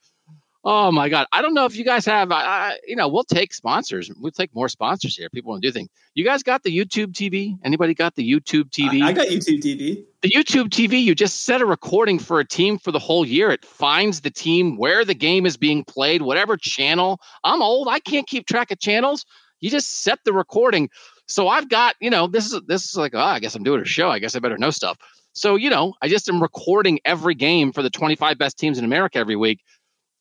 Oh 0.64 0.92
my 0.92 1.08
God. 1.08 1.26
I 1.32 1.42
don't 1.42 1.54
know 1.54 1.64
if 1.64 1.76
you 1.76 1.84
guys 1.84 2.06
have, 2.06 2.30
uh, 2.30 2.72
you 2.86 2.94
know, 2.94 3.08
we'll 3.08 3.24
take 3.24 3.52
sponsors. 3.52 4.12
We'll 4.16 4.30
take 4.30 4.54
more 4.54 4.68
sponsors 4.68 5.16
here. 5.16 5.28
People 5.28 5.50
want 5.50 5.62
to 5.62 5.68
do 5.68 5.72
things. 5.72 5.88
You 6.14 6.24
guys 6.24 6.44
got 6.44 6.62
the 6.62 6.76
YouTube 6.76 7.12
TV? 7.12 7.58
Anybody 7.64 7.94
got 7.94 8.14
the 8.14 8.30
YouTube 8.30 8.70
TV? 8.70 9.02
I, 9.02 9.08
I 9.08 9.12
got 9.12 9.26
YouTube 9.26 9.60
TV. 9.60 10.04
The 10.22 10.30
YouTube 10.30 10.68
TV, 10.68 11.02
you 11.02 11.16
just 11.16 11.42
set 11.42 11.60
a 11.60 11.66
recording 11.66 12.20
for 12.20 12.38
a 12.38 12.44
team 12.44 12.78
for 12.78 12.92
the 12.92 13.00
whole 13.00 13.26
year. 13.26 13.50
It 13.50 13.64
finds 13.64 14.20
the 14.20 14.30
team 14.30 14.76
where 14.76 15.04
the 15.04 15.14
game 15.14 15.46
is 15.46 15.56
being 15.56 15.82
played, 15.82 16.22
whatever 16.22 16.56
channel. 16.56 17.20
I'm 17.42 17.60
old. 17.60 17.88
I 17.88 17.98
can't 17.98 18.28
keep 18.28 18.46
track 18.46 18.70
of 18.70 18.78
channels. 18.78 19.26
You 19.58 19.68
just 19.68 20.02
set 20.02 20.20
the 20.24 20.32
recording. 20.32 20.90
So 21.26 21.48
I've 21.48 21.68
got, 21.68 21.96
you 22.00 22.10
know, 22.10 22.28
this 22.28 22.52
is 22.52 22.60
this 22.66 22.84
is 22.84 22.96
like, 22.96 23.14
oh, 23.14 23.20
I 23.20 23.40
guess 23.40 23.56
I'm 23.56 23.64
doing 23.64 23.80
a 23.80 23.84
show. 23.84 24.10
I 24.10 24.20
guess 24.20 24.36
I 24.36 24.38
better 24.38 24.58
know 24.58 24.70
stuff. 24.70 24.96
So, 25.32 25.56
you 25.56 25.70
know, 25.70 25.94
I 26.02 26.08
just 26.08 26.28
am 26.28 26.42
recording 26.42 27.00
every 27.04 27.34
game 27.34 27.72
for 27.72 27.82
the 27.82 27.90
25 27.90 28.38
best 28.38 28.58
teams 28.58 28.78
in 28.78 28.84
America 28.84 29.18
every 29.18 29.36
week. 29.36 29.60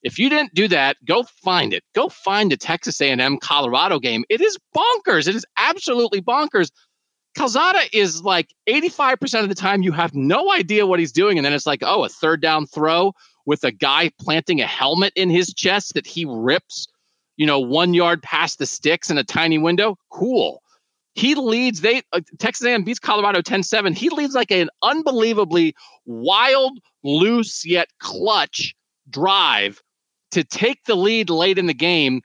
If 0.04 0.18
you 0.18 0.30
didn't 0.30 0.54
do 0.54 0.68
that, 0.70 0.97
go 1.06 1.24
find 1.24 1.74
it. 1.74 1.84
Go 1.93 2.10
find 2.10 2.52
the 2.52 2.58
Texas 2.58 2.99
A&M 3.02 3.38
Colorado 3.38 3.99
game. 3.99 4.24
It 4.30 4.41
is 4.41 4.58
bonkers. 4.76 5.28
It 5.28 5.36
is 5.36 5.45
absolutely 5.58 6.22
bonkers. 6.22 6.72
Calzada 7.36 7.82
is 7.93 8.24
like 8.24 8.54
85% 8.68 9.43
of 9.43 9.49
the 9.49 9.56
time 9.56 9.84
you 9.84 9.91
have 9.91 10.14
no 10.14 10.52
idea 10.52 10.86
what 10.86 10.99
he's 10.99 11.12
doing. 11.12 11.38
And 11.38 11.45
then 11.45 11.54
it's 11.54 11.68
like, 11.68 11.82
oh, 11.84 12.04
a 12.04 12.10
third 12.10 12.41
down 12.41 12.66
throw 12.66 13.14
with 13.45 13.64
a 13.64 13.72
guy 13.72 14.12
planting 14.20 14.60
a 14.60 14.68
helmet 14.68 15.14
in 15.16 15.30
his 15.30 15.54
chest 15.54 15.93
that 15.93 16.06
he 16.06 16.26
rips, 16.26 16.88
you 17.38 17.45
know, 17.45 17.60
one 17.60 17.93
yard 17.93 18.22
past 18.22 18.60
the 18.60 18.66
sticks 18.66 19.10
in 19.10 19.18
a 19.18 19.24
tiny 19.24 19.58
window. 19.58 19.97
Cool. 20.10 20.62
He 21.14 21.36
leads, 21.36 21.82
they 21.82 22.02
uh, 22.14 22.22
Texas 22.39 22.66
A&M 22.66 22.84
beats 22.84 22.99
Colorado 22.99 23.41
10-7. 23.41 23.95
He 23.95 24.10
leads 24.10 24.34
like 24.34 24.52
an 24.52 24.70
unbelievably 24.82 25.76
wild, 26.06 26.80
loose 27.04 27.66
yet 27.66 27.88
clutch 27.99 28.76
drive 29.10 29.82
to 30.32 30.44
take 30.44 30.84
the 30.86 30.96
lead 30.96 31.30
late 31.30 31.58
in 31.58 31.68
the 31.68 31.74
game. 31.74 32.22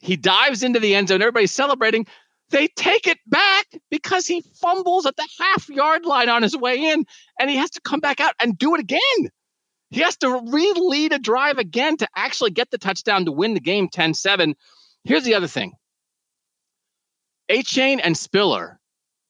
He 0.00 0.16
dives 0.16 0.62
into 0.62 0.80
the 0.80 0.94
end 0.94 1.08
zone. 1.08 1.22
Everybody's 1.22 1.52
celebrating. 1.52 2.06
They 2.50 2.68
take 2.68 3.06
it 3.06 3.18
back 3.26 3.66
because 3.90 4.26
he 4.26 4.42
fumbles 4.60 5.06
at 5.06 5.16
the 5.16 5.28
half 5.38 5.68
yard 5.68 6.06
line 6.06 6.28
on 6.28 6.42
his 6.42 6.56
way 6.56 6.76
in, 6.76 7.04
and 7.38 7.50
he 7.50 7.56
has 7.56 7.70
to 7.70 7.80
come 7.82 8.00
back 8.00 8.20
out 8.20 8.34
and 8.40 8.56
do 8.56 8.74
it 8.74 8.80
again. 8.80 9.30
He 9.90 10.00
has 10.00 10.16
to 10.18 10.40
re-lead 10.50 11.12
a 11.12 11.18
drive 11.18 11.58
again 11.58 11.96
to 11.98 12.08
actually 12.16 12.50
get 12.50 12.70
the 12.70 12.78
touchdown 12.78 13.24
to 13.24 13.32
win 13.32 13.54
the 13.54 13.60
game 13.60 13.88
10-7. 13.88 14.54
Here's 15.04 15.24
the 15.24 15.34
other 15.34 15.46
thing. 15.46 15.72
Achane 17.50 18.00
and 18.02 18.16
Spiller 18.16 18.78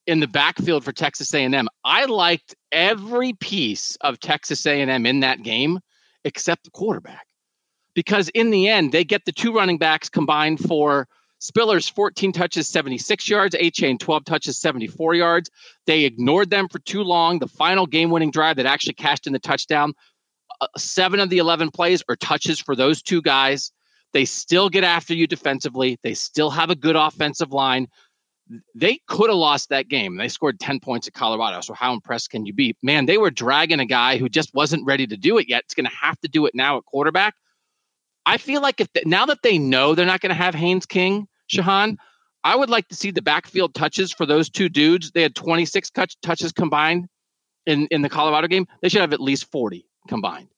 in 0.07 0.21
the 0.21 0.27
backfield 0.27 0.85
for 0.85 0.93
Texas 0.93 1.33
A&M. 1.33 1.69
I 1.85 2.07
liked 2.07 2.57
every 2.73 3.35
piece 3.35 3.97
of 4.01 4.19
Texas 4.19 4.67
A&M 4.67 5.07
in 5.07 5.21
that 5.21 5.43
game 5.43 5.79
except 6.25 6.65
the 6.65 6.71
quarterback. 6.71 7.28
Because 7.99 8.29
in 8.29 8.51
the 8.51 8.69
end, 8.69 8.93
they 8.93 9.03
get 9.03 9.25
the 9.25 9.33
two 9.33 9.53
running 9.53 9.77
backs 9.77 10.09
combined 10.09 10.61
for 10.61 11.09
Spiller's 11.41 11.89
14 11.89 12.31
touches, 12.31 12.69
76 12.69 13.29
yards, 13.29 13.57
Achane 13.57 13.99
12 13.99 14.25
touches, 14.25 14.57
74 14.57 15.17
yards. 15.17 15.51
They 15.85 16.05
ignored 16.05 16.49
them 16.49 16.69
for 16.69 16.79
too 16.79 17.03
long. 17.03 17.41
The 17.41 17.49
final 17.49 17.87
game 17.87 18.11
winning 18.11 18.31
drive 18.31 18.55
that 18.55 18.67
actually 18.67 18.93
cashed 18.93 19.27
in 19.27 19.33
the 19.33 19.41
touchdown, 19.41 19.95
uh, 20.61 20.69
seven 20.77 21.19
of 21.19 21.29
the 21.29 21.39
11 21.39 21.73
plays 21.73 22.05
are 22.09 22.15
touches 22.15 22.61
for 22.61 22.77
those 22.77 23.03
two 23.03 23.21
guys. 23.21 23.73
They 24.13 24.25
still 24.25 24.69
get 24.69 24.85
after 24.85 25.13
you 25.13 25.27
defensively. 25.27 25.99
They 26.05 26.15
still 26.15 26.51
have 26.51 26.71
a 26.71 26.77
good 26.77 26.95
offensive 26.95 27.51
line. 27.51 27.89
They 28.77 29.01
could 29.09 29.29
have 29.29 29.39
lost 29.39 29.71
that 29.71 29.89
game. 29.89 30.19
They 30.19 30.29
scored 30.29 30.61
10 30.61 30.79
points 30.79 31.09
at 31.09 31.15
Colorado. 31.15 31.63
So, 31.63 31.75
how 31.75 31.95
impressed 31.95 32.31
can 32.31 32.47
you 32.47 32.53
be? 32.53 32.77
Man, 32.81 33.07
they 33.07 33.19
were 33.19 33.33
dragging 33.33 33.81
a 33.81 33.87
guy 33.87 34.19
who 34.19 34.29
just 34.29 34.55
wasn't 34.55 34.87
ready 34.87 35.09
to 35.09 35.17
do 35.17 35.37
it 35.39 35.49
yet. 35.49 35.65
It's 35.65 35.75
going 35.75 35.87
to 35.87 35.97
have 36.01 36.21
to 36.21 36.29
do 36.29 36.47
it 36.47 36.55
now 36.55 36.77
at 36.77 36.85
quarterback. 36.85 37.35
I 38.29 38.37
feel 38.37 38.61
like 38.61 38.79
if 38.79 38.93
the, 38.93 39.03
now 39.07 39.25
that 39.25 39.41
they 39.43 39.57
know 39.57 39.95
they're 39.95 40.05
not 40.05 40.21
going 40.21 40.29
to 40.29 40.35
have 40.35 40.55
Haynes 40.55 40.85
King, 40.85 41.23
mm-hmm. 41.23 41.61
Shehan, 41.61 41.97
I 42.45 42.55
would 42.55 42.69
like 42.69 42.87
to 42.89 42.95
see 42.95 43.11
the 43.11 43.23
backfield 43.23 43.75
touches 43.75 44.13
for 44.13 44.27
those 44.27 44.51
two 44.51 44.69
dudes. 44.69 45.13
They 45.13 45.23
had 45.23 45.35
26 45.35 45.91
touch, 45.91 46.15
touches 46.21 46.53
combined 46.53 47.09
in, 47.65 47.89
in 47.91 48.03
the 48.03 48.11
Colorado 48.11 48.47
game. 48.47 48.67
They 48.83 48.91
should 48.91 49.01
have 49.01 49.15
at 49.15 49.21
least 49.21 49.51
40 49.51 49.87
combined. 50.09 50.49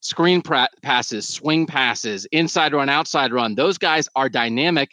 Screen 0.00 0.42
pra- 0.42 0.68
passes, 0.82 1.26
swing 1.26 1.66
passes, 1.66 2.26
inside 2.32 2.74
run, 2.74 2.90
outside 2.90 3.32
run. 3.32 3.54
Those 3.54 3.78
guys 3.78 4.06
are 4.14 4.28
dynamic. 4.28 4.90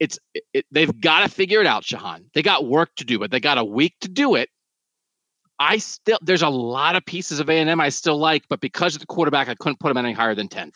It's 0.00 0.18
it, 0.52 0.66
they've 0.72 1.00
got 1.00 1.20
to 1.20 1.28
figure 1.28 1.60
it 1.60 1.68
out, 1.68 1.84
Shehan. 1.84 2.24
They 2.34 2.42
got 2.42 2.66
work 2.66 2.90
to 2.96 3.04
do, 3.04 3.20
but 3.20 3.30
they 3.30 3.38
got 3.38 3.58
a 3.58 3.64
week 3.64 3.94
to 4.00 4.08
do 4.08 4.34
it. 4.34 4.48
I 5.60 5.78
still 5.78 6.18
there's 6.20 6.42
a 6.42 6.48
lot 6.48 6.96
of 6.96 7.06
pieces 7.06 7.38
of 7.38 7.48
A 7.48 7.52
and 7.60 7.70
M 7.70 7.80
I 7.80 7.90
still 7.90 8.18
like, 8.18 8.42
but 8.48 8.60
because 8.60 8.96
of 8.96 9.00
the 9.00 9.06
quarterback, 9.06 9.48
I 9.48 9.54
couldn't 9.54 9.78
put 9.78 9.88
them 9.88 9.96
any 10.04 10.12
higher 10.12 10.34
than 10.34 10.48
10th. 10.48 10.74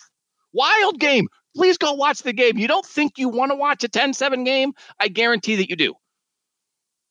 Wild 0.57 0.99
game. 0.99 1.29
Please 1.55 1.79
go 1.79 1.93
watch 1.93 2.23
the 2.23 2.33
game. 2.33 2.59
You 2.59 2.69
don't 2.69 2.85
think 2.85 3.19
you 3.19 3.29
want 3.29 3.51
to 3.51 3.57
watch 3.57 3.85
a 3.85 3.89
10 3.89 4.15
7 4.15 4.45
game? 4.45 4.73
I 4.99 5.09
guarantee 5.09 5.57
that 5.57 5.71
you 5.71 5.77
do. 5.77 5.95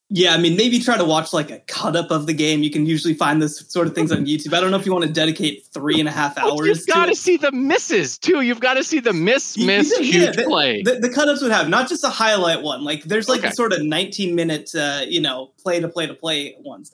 Yeah, 0.09 0.35
I 0.35 0.37
mean, 0.37 0.55
maybe 0.55 0.79
try 0.79 0.97
to 0.97 1.03
watch 1.03 1.33
like 1.33 1.49
a 1.49 1.59
cut 1.61 1.95
up 1.95 2.11
of 2.11 2.27
the 2.27 2.33
game. 2.33 2.61
You 2.61 2.69
can 2.69 2.85
usually 2.85 3.15
find 3.15 3.41
this 3.41 3.59
sort 3.67 3.87
of 3.87 3.95
things 3.95 4.11
on 4.11 4.27
YouTube. 4.27 4.53
I 4.53 4.61
don't 4.61 4.69
know 4.69 4.77
if 4.77 4.85
you 4.85 4.93
want 4.93 5.03
to 5.05 5.11
dedicate 5.11 5.65
three 5.73 5.99
and 5.99 6.07
a 6.07 6.11
half 6.11 6.37
hours. 6.37 6.53
Well, 6.53 6.67
you've 6.67 6.85
got 6.85 7.07
to, 7.07 7.15
see 7.15 7.37
the 7.37 7.51
misses 7.51 8.19
too. 8.19 8.41
You've 8.41 8.59
got 8.59 8.75
to 8.75 8.83
see 8.83 8.99
the 8.99 9.13
miss, 9.13 9.57
miss, 9.57 9.91
yeah, 9.99 10.05
huge 10.05 10.35
the, 10.35 10.43
play. 10.43 10.83
The, 10.83 10.99
the 10.99 11.09
cut 11.09 11.27
ups 11.27 11.41
would 11.41 11.51
have 11.51 11.69
not 11.69 11.89
just 11.89 12.03
a 12.03 12.09
highlight 12.09 12.61
one. 12.61 12.83
Like 12.83 13.03
there's 13.03 13.27
like 13.27 13.39
okay. 13.39 13.49
sort 13.51 13.73
of 13.73 13.81
19 13.81 14.35
minute, 14.35 14.75
uh, 14.75 15.01
you 15.07 15.21
know, 15.21 15.51
play 15.57 15.79
to 15.79 15.89
play 15.89 16.05
to 16.05 16.13
play 16.13 16.55
ones. 16.59 16.91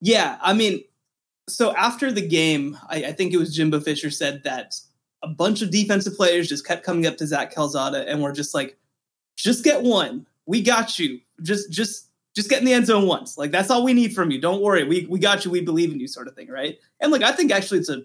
Yeah, 0.00 0.36
I 0.42 0.52
mean, 0.52 0.82
so 1.48 1.72
after 1.74 2.10
the 2.10 2.26
game, 2.26 2.76
I, 2.88 3.04
I 3.04 3.12
think 3.12 3.32
it 3.32 3.36
was 3.36 3.54
Jimbo 3.54 3.80
Fisher 3.80 4.10
said 4.10 4.42
that 4.42 4.74
a 5.26 5.34
bunch 5.34 5.60
of 5.60 5.70
defensive 5.70 6.16
players 6.16 6.48
just 6.48 6.64
kept 6.64 6.84
coming 6.84 7.04
up 7.04 7.16
to 7.16 7.26
Zach 7.26 7.52
Calzada 7.52 8.08
and 8.08 8.22
we're 8.22 8.32
just 8.32 8.54
like, 8.54 8.78
just 9.36 9.64
get 9.64 9.82
one. 9.82 10.26
We 10.46 10.62
got 10.62 10.98
you. 10.98 11.20
Just 11.42 11.70
just 11.70 12.08
just 12.34 12.48
get 12.48 12.60
in 12.60 12.64
the 12.64 12.72
end 12.72 12.86
zone 12.86 13.06
once. 13.06 13.36
Like 13.36 13.50
that's 13.50 13.70
all 13.70 13.84
we 13.84 13.92
need 13.92 14.14
from 14.14 14.30
you. 14.30 14.40
Don't 14.40 14.62
worry. 14.62 14.84
We 14.84 15.06
we 15.10 15.18
got 15.18 15.44
you. 15.44 15.50
We 15.50 15.60
believe 15.60 15.92
in 15.92 15.98
you, 15.98 16.06
sort 16.06 16.28
of 16.28 16.36
thing, 16.36 16.48
right? 16.48 16.78
And 17.00 17.10
like 17.10 17.22
I 17.22 17.32
think 17.32 17.50
actually 17.50 17.80
it's 17.80 17.88
a 17.88 18.02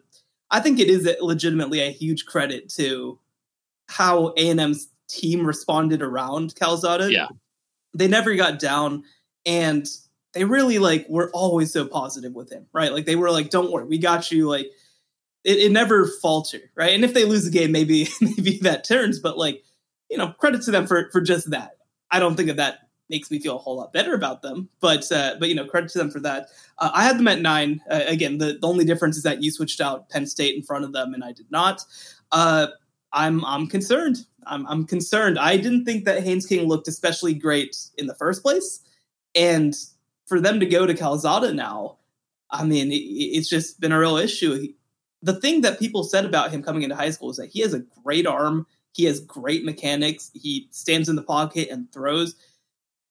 I 0.50 0.60
think 0.60 0.80
it 0.80 0.90
is 0.90 1.10
legitimately 1.22 1.80
a 1.80 1.92
huge 1.92 2.26
credit 2.26 2.70
to 2.70 3.20
how 3.88 4.34
A 4.38 4.50
and 4.50 4.60
M's 4.60 4.90
team 5.08 5.46
responded 5.46 6.02
around 6.02 6.56
Calzada. 6.56 7.12
Yeah, 7.12 7.28
they 7.94 8.08
never 8.08 8.36
got 8.36 8.60
down, 8.60 9.04
and 9.46 9.86
they 10.34 10.44
really 10.44 10.80
like 10.80 11.08
were 11.08 11.30
always 11.32 11.72
so 11.72 11.86
positive 11.86 12.34
with 12.34 12.52
him, 12.52 12.66
right? 12.74 12.92
Like 12.92 13.06
they 13.06 13.16
were 13.16 13.32
like, 13.32 13.52
"Don't 13.52 13.72
worry, 13.72 13.86
we 13.86 14.00
got 14.00 14.32
you." 14.32 14.50
Like 14.50 14.72
it, 15.44 15.58
it 15.58 15.72
never 15.72 16.08
faltered, 16.08 16.70
right? 16.76 16.92
And 16.92 17.04
if 17.04 17.14
they 17.14 17.26
lose 17.26 17.46
the 17.46 17.52
game, 17.52 17.72
maybe 17.72 18.08
maybe 18.22 18.60
that 18.60 18.84
turns. 18.84 19.20
But 19.20 19.38
like, 19.38 19.64
you 20.10 20.18
know, 20.18 20.34
credit 20.38 20.64
to 20.64 20.72
them 20.72 20.88
for 20.88 21.10
for 21.12 21.22
just 21.22 21.52
that. 21.52 21.78
I 22.10 22.20
don't 22.20 22.36
think 22.36 22.48
that 22.48 22.58
that 22.58 22.80
makes 23.10 23.30
me 23.30 23.40
feel 23.40 23.56
a 23.56 23.60
whole 23.60 23.78
lot 23.78 23.94
better 23.94 24.14
about 24.14 24.42
them. 24.42 24.70
But 24.80 25.12
uh, 25.12 25.36
but 25.40 25.50
you 25.50 25.56
know, 25.56 25.66
credit 25.66 25.92
to 25.92 26.00
them 26.00 26.12
for 26.12 26.20
that. 26.22 26.48
Uh, 26.78 26.92
I 26.94 27.04
had 27.04 27.20
them 27.20 27.28
at 27.28 27.42
nine. 27.42 27.82
Uh, 27.90 28.02
again, 28.08 28.38
the, 28.38 28.58
the 28.60 28.68
only 28.68 28.86
difference 28.86 29.18
is 29.18 29.24
that 29.24 29.44
you 29.44 29.52
switched 29.52 29.82
out 29.82 30.10
Penn 30.10 30.26
State 30.26 30.56
in 30.56 30.64
front 30.64 30.86
of 30.86 30.94
them, 30.94 31.14
and 31.14 31.24
I 31.24 31.32
did 31.32 31.52
not. 31.52 31.84
Uh, 32.32 32.68
I'm 33.12 33.46
I'm 33.46 33.68
concerned. 33.68 34.26
I'm 34.48 34.66
I'm 34.68 34.86
concerned. 34.86 35.38
I 35.38 35.58
didn't 35.58 35.86
think 35.86 36.06
that 36.06 36.24
Haynes 36.24 36.46
King 36.46 36.68
looked 36.68 36.88
especially 36.88 37.34
great 37.34 37.76
in 37.98 38.08
the 38.08 38.16
first 38.16 38.42
place, 38.42 38.80
and 39.36 39.76
for 40.26 40.40
them 40.40 40.60
to 40.62 40.66
go 40.66 40.86
to 40.86 40.94
Calzada 40.94 41.54
now, 41.54 41.98
I 42.50 42.64
mean, 42.64 42.92
it, 42.92 42.96
it's 42.96 43.50
just 43.50 43.80
been 43.80 43.92
a 43.92 44.00
real 44.00 44.18
issue 44.18 44.68
the 45.22 45.40
thing 45.40 45.62
that 45.62 45.80
people 45.80 46.04
said 46.04 46.26
about 46.26 46.52
him 46.52 46.64
coming 46.64 46.84
into 46.84 46.96
high 46.96 47.12
school 47.12 47.30
is 47.30 47.38
that 47.38 47.50
he 47.52 47.62
has 47.62 47.74
a 47.74 47.84
great 48.04 48.26
arm, 48.26 48.66
he 48.94 49.06
has 49.06 49.20
great 49.20 49.64
mechanics, 49.64 50.32
he 50.34 50.68
stands 50.72 51.10
in 51.10 51.16
the 51.16 51.24
pocket 51.24 51.70
and 51.70 51.92
throws. 51.92 52.36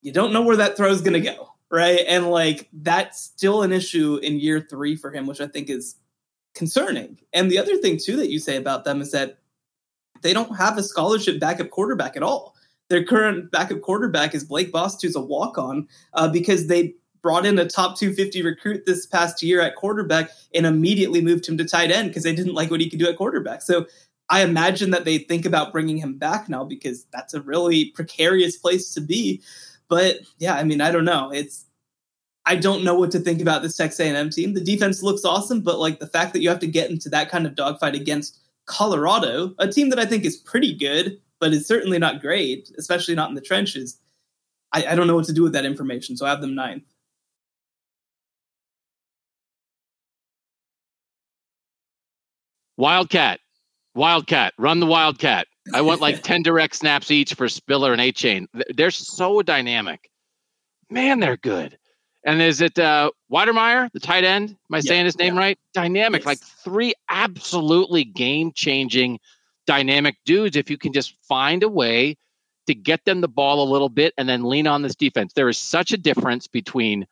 You 0.02 0.12
don't 0.12 0.32
know 0.32 0.42
where 0.42 0.56
that 0.56 0.76
throw 0.76 0.90
is 0.90 1.02
going 1.02 1.20
to 1.20 1.20
go, 1.20 1.52
right? 1.70 2.00
And 2.08 2.30
like 2.30 2.68
that's 2.72 3.20
still 3.20 3.62
an 3.62 3.72
issue 3.72 4.16
in 4.16 4.40
year 4.40 4.66
three 4.68 4.96
for 4.96 5.11
him, 5.11 5.26
which 5.26 5.40
I 5.40 5.46
think 5.46 5.70
is 5.70 5.96
concerning. 6.54 7.18
And 7.32 7.50
the 7.50 7.58
other 7.58 7.76
thing 7.76 7.98
too 7.98 8.16
that 8.16 8.30
you 8.30 8.38
say 8.38 8.56
about 8.56 8.84
them 8.84 9.00
is 9.00 9.12
that 9.12 9.38
they 10.22 10.32
don't 10.32 10.56
have 10.56 10.76
a 10.76 10.82
scholarship 10.82 11.40
backup 11.40 11.70
quarterback 11.70 12.16
at 12.16 12.22
all. 12.22 12.54
Their 12.88 13.04
current 13.04 13.52
backup 13.52 13.82
quarterback 13.82 14.34
is 14.34 14.44
Blake 14.44 14.72
Bost, 14.72 15.00
who's 15.00 15.14
a 15.14 15.20
walk 15.20 15.56
on, 15.58 15.86
uh, 16.14 16.28
because 16.28 16.66
they 16.66 16.94
brought 17.22 17.46
in 17.46 17.58
a 17.58 17.68
top 17.68 17.98
250 17.98 18.42
recruit 18.42 18.84
this 18.86 19.06
past 19.06 19.42
year 19.42 19.60
at 19.60 19.76
quarterback 19.76 20.30
and 20.54 20.66
immediately 20.66 21.20
moved 21.20 21.46
him 21.46 21.58
to 21.58 21.64
tight 21.64 21.90
end 21.90 22.08
because 22.08 22.22
they 22.22 22.34
didn't 22.34 22.54
like 22.54 22.70
what 22.70 22.80
he 22.80 22.88
could 22.88 22.98
do 22.98 23.08
at 23.08 23.16
quarterback. 23.16 23.62
So 23.62 23.86
I 24.28 24.42
imagine 24.42 24.90
that 24.90 25.04
they 25.04 25.18
think 25.18 25.44
about 25.44 25.72
bringing 25.72 25.98
him 25.98 26.16
back 26.16 26.48
now 26.48 26.64
because 26.64 27.04
that's 27.12 27.34
a 27.34 27.42
really 27.42 27.86
precarious 27.90 28.56
place 28.56 28.94
to 28.94 29.00
be. 29.00 29.42
But 29.88 30.20
yeah, 30.38 30.54
I 30.54 30.64
mean, 30.64 30.80
I 30.80 30.92
don't 30.92 31.04
know. 31.04 31.30
It's 31.32 31.66
I 32.46 32.56
don't 32.56 32.84
know 32.84 32.94
what 32.94 33.10
to 33.12 33.18
think 33.18 33.40
about 33.40 33.62
this 33.62 33.76
Texas 33.76 34.00
A&M 34.00 34.30
team. 34.30 34.54
The 34.54 34.64
defense 34.64 35.02
looks 35.02 35.24
awesome, 35.24 35.60
but 35.60 35.78
like 35.78 35.98
the 35.98 36.06
fact 36.06 36.32
that 36.32 36.40
you 36.40 36.48
have 36.48 36.60
to 36.60 36.66
get 36.66 36.90
into 36.90 37.08
that 37.10 37.30
kind 37.30 37.46
of 37.46 37.54
dogfight 37.54 37.94
against 37.94 38.38
Colorado, 38.66 39.54
a 39.58 39.68
team 39.68 39.90
that 39.90 39.98
I 39.98 40.06
think 40.06 40.24
is 40.24 40.36
pretty 40.36 40.74
good, 40.74 41.20
but 41.38 41.52
is 41.52 41.66
certainly 41.66 41.98
not 41.98 42.20
great, 42.20 42.70
especially 42.78 43.14
not 43.14 43.28
in 43.28 43.34
the 43.34 43.40
trenches. 43.40 43.98
I, 44.72 44.86
I 44.86 44.94
don't 44.94 45.06
know 45.06 45.16
what 45.16 45.26
to 45.26 45.32
do 45.32 45.42
with 45.42 45.52
that 45.52 45.64
information, 45.64 46.16
so 46.16 46.24
I 46.24 46.30
have 46.30 46.40
them 46.40 46.54
ninth. 46.54 46.84
Wildcat, 52.81 53.41
Wildcat, 53.95 54.55
run 54.57 54.81
the 54.81 54.87
Wildcat. 54.87 55.47
I 55.74 55.83
want 55.83 56.01
like 56.01 56.22
10 56.22 56.43
direct 56.43 56.74
snaps 56.74 57.11
each 57.11 57.35
for 57.35 57.47
Spiller 57.47 57.93
and 57.93 58.01
Achane. 58.01 58.47
They're 58.74 58.91
so 58.91 59.43
dynamic. 59.43 60.11
Man, 60.89 61.20
they're 61.20 61.37
good. 61.37 61.76
And 62.24 62.41
is 62.41 62.62
it 62.62 62.78
uh, 62.78 63.11
Wydermyer, 63.31 63.93
the 63.93 64.01
tight 64.01 64.24
end? 64.24 64.51
Am 64.51 64.57
I 64.74 64.78
yeah, 64.78 64.81
saying 64.81 65.05
his 65.05 65.18
name 65.18 65.35
yeah. 65.35 65.41
right? 65.41 65.59
Dynamic, 65.74 66.22
yes. 66.22 66.26
like 66.26 66.39
three 66.39 66.95
absolutely 67.11 68.03
game 68.03 68.51
changing, 68.55 69.20
dynamic 69.66 70.16
dudes. 70.24 70.57
If 70.57 70.70
you 70.70 70.78
can 70.78 70.95
just 70.95 71.14
find 71.28 71.62
a 71.62 71.68
way 71.68 72.16
to 72.66 72.74
get 72.74 73.05
them 73.05 73.20
the 73.20 73.28
ball 73.28 73.62
a 73.62 73.70
little 73.70 73.91
bit 73.91 74.14
and 74.16 74.26
then 74.26 74.45
lean 74.45 74.66
on 74.66 74.81
this 74.81 74.97
defense, 74.97 75.35
there 75.35 75.51
is 75.51 75.59
such 75.59 75.93
a 75.93 75.99
difference 75.99 76.47
between 76.47 77.07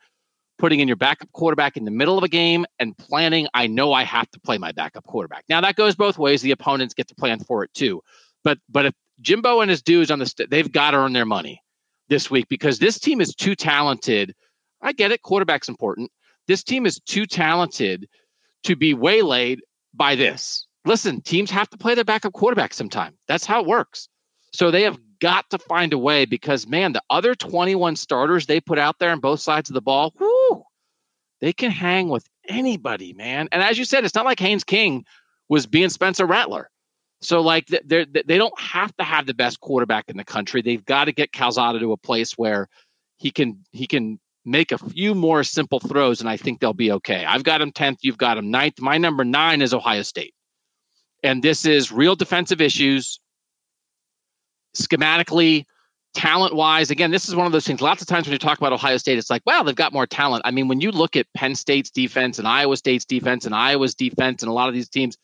putting 0.59 0.81
in 0.81 0.89
your 0.89 0.97
backup 0.97 1.31
quarterback 1.33 1.77
in 1.77 1.85
the 1.85 1.91
middle 1.91 2.19
of 2.19 2.25
a 2.25 2.29
game 2.29 2.67
and 2.79 2.97
planning, 2.99 3.47
I 3.55 3.67
know 3.67 3.93
I 3.93 4.03
have 4.05 4.31
to 4.33 4.41
play 4.41 4.59
my 4.59 4.73
backup 4.73 5.05
quarterback. 5.05 5.45
Now 5.49 5.61
that 5.61 5.77
goes 5.77 5.95
both 5.95 6.19
ways. 6.19 6.43
The 6.43 6.51
opponents 6.51 6.95
get 6.95 7.09
to 7.09 7.15
plan 7.15 7.41
for 7.41 7.65
it 7.65 7.73
too. 7.75 8.03
But 8.45 8.59
but 8.69 8.87
if 8.87 8.95
Jimbo 9.21 9.61
and 9.61 9.71
his 9.71 9.83
dudes 9.83 10.11
on 10.11 10.19
the 10.19 10.27
st- 10.27 10.51
they've 10.51 10.71
got 10.71 10.93
to 10.93 10.99
earn 10.99 11.13
their 11.13 11.25
money 11.25 11.63
this 12.09 12.31
week 12.31 12.47
because 12.49 12.79
this 12.79 12.99
team 12.99 13.21
is 13.21 13.35
too 13.35 13.55
talented. 13.55 14.35
I 14.81 14.93
get 14.93 15.13
it, 15.13 15.23
quarterback's 15.23 15.69
important. 15.69 16.11
This 16.47 16.63
team 16.63 16.87
is 16.87 17.01
too 17.01 17.27
talented 17.27 18.09
to 18.65 18.77
be 18.77 18.95
waylaid 18.95 19.61
by 19.95 20.15
this. 20.15 20.67
Listen, 20.85 21.21
teams 21.21 21.51
have 21.51 21.69
to 21.71 21.77
play 21.77 21.95
their 21.95 22.05
backup 22.05 22.33
quarterback 22.33 22.73
sometime. 22.73 23.15
That's 23.27 23.45
how 23.45 23.61
it 23.61 23.67
works. 23.67 24.09
So 24.53 24.71
they 24.71 24.83
have 24.83 24.99
got 25.21 25.51
to 25.51 25.59
find 25.59 25.93
a 25.93 25.99
way 25.99 26.25
because 26.25 26.67
man, 26.67 26.93
the 26.93 27.03
other 27.11 27.35
21 27.35 27.97
starters 27.97 28.47
they 28.47 28.61
put 28.61 28.79
out 28.79 28.99
there 28.99 29.11
on 29.11 29.21
both 29.21 29.41
sides 29.41 29.69
of 29.69 29.75
the 29.75 29.83
ball, 29.83 30.15
whoo, 30.19 30.38
they 31.41 31.53
can 31.53 31.71
hang 31.71 32.09
with 32.09 32.27
anybody, 32.49 33.13
man. 33.13 33.49
And 33.53 33.63
as 33.63 33.79
you 33.79 33.85
said, 33.85 34.05
it's 34.05 34.15
not 34.15 34.25
like 34.25 34.41
Haynes 34.41 34.65
King 34.65 35.05
was 35.49 35.67
being 35.67 35.89
Spencer 35.89 36.27
Rattler. 36.27 36.71
So 37.21 37.41
like 37.41 37.67
they 37.67 38.05
they 38.05 38.39
don't 38.39 38.59
have 38.61 38.97
to 38.97 39.05
have 39.05 39.27
the 39.27 39.35
best 39.35 39.61
quarterback 39.61 40.05
in 40.09 40.17
the 40.17 40.25
country. 40.25 40.63
They've 40.63 40.85
got 40.85 41.07
to 41.07 41.13
get 41.13 41.33
Calzada 41.33 41.81
to 41.81 41.93
a 41.93 41.97
place 41.97 42.33
where 42.39 42.69
he 43.17 43.31
can 43.31 43.65
he 43.73 43.87
can 43.87 44.21
make 44.45 44.73
a 44.73 44.79
few 44.79 45.15
more 45.15 45.45
simple 45.45 45.81
throws, 45.81 46.21
and 46.21 46.31
I 46.31 46.37
think 46.37 46.61
they'll 46.61 46.73
be 46.73 46.93
okay. 46.93 47.25
I've 47.25 47.45
got 47.45 47.61
him 47.61 47.73
10th, 47.73 47.99
you've 48.03 48.19
got 48.19 48.39
him 48.39 48.53
9th. 48.53 48.81
My 48.81 48.99
number 48.99 49.25
nine 49.25 49.63
is 49.63 49.75
Ohio 49.75 50.03
State. 50.03 50.35
And 51.23 51.43
this 51.43 51.67
is 51.67 51.93
real 51.93 52.17
defensive 52.17 52.61
issues. 52.61 53.21
Schematically, 54.77 55.65
talent 56.19 56.53
wise, 56.53 56.91
again, 56.91 57.13
this 57.13 57.29
is 57.29 57.37
one 57.37 57.47
of 57.47 57.53
those 57.53 57.65
things. 57.65 57.81
Lots 57.81 58.03
of 58.03 58.09
times 58.09 58.27
when 58.27 58.33
you 58.33 58.39
talk 58.39 58.59
about 58.59 58.73
Ohio 58.73 58.97
State, 58.97 59.19
it's 59.19 59.31
like, 59.31 59.43
wow, 59.47 59.63
they've 59.63 59.75
got 59.75 59.93
more 59.93 60.07
talent. 60.07 60.43
I 60.45 60.51
mean, 60.51 60.67
when 60.67 60.81
you 60.81 60.91
look 60.91 61.15
at 61.15 61.27
Penn 61.35 61.55
State's 61.55 61.91
defense 61.91 62.41
and 62.41 62.49
Iowa 62.49 62.77
State's 62.77 63.05
defense 63.05 63.47
and 63.47 63.55
Iowa's 63.55 63.95
defense 63.95 64.43
and 64.43 64.51
a 64.51 64.53
lot 64.53 64.69
of 64.69 64.75
these 64.75 64.89
teams, 64.89 65.17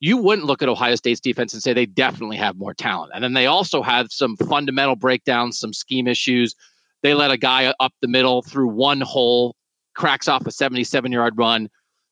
you 0.00 0.16
wouldn't 0.16 0.46
look 0.46 0.62
at 0.62 0.68
Ohio 0.70 0.94
State's 0.94 1.20
defense 1.20 1.52
and 1.52 1.62
say 1.62 1.74
they 1.74 1.84
definitely 1.84 2.38
have 2.38 2.56
more 2.56 2.72
talent. 2.72 3.12
And 3.14 3.22
then 3.22 3.34
they 3.34 3.44
also 3.44 3.82
have 3.82 4.06
some 4.10 4.36
fundamental 4.36 4.96
breakdowns, 4.96 5.58
some 5.58 5.74
scheme 5.74 6.06
issues. 6.06 6.54
They 7.02 7.12
let 7.12 7.30
a 7.30 7.36
guy 7.36 7.74
up 7.78 7.92
the 8.00 8.08
middle 8.08 8.40
through 8.40 8.68
one 8.68 9.02
hole, 9.02 9.54
cracks 9.94 10.28
off 10.28 10.46
a 10.46 10.50
77 10.50 11.12
yard 11.12 11.34
run 11.36 11.68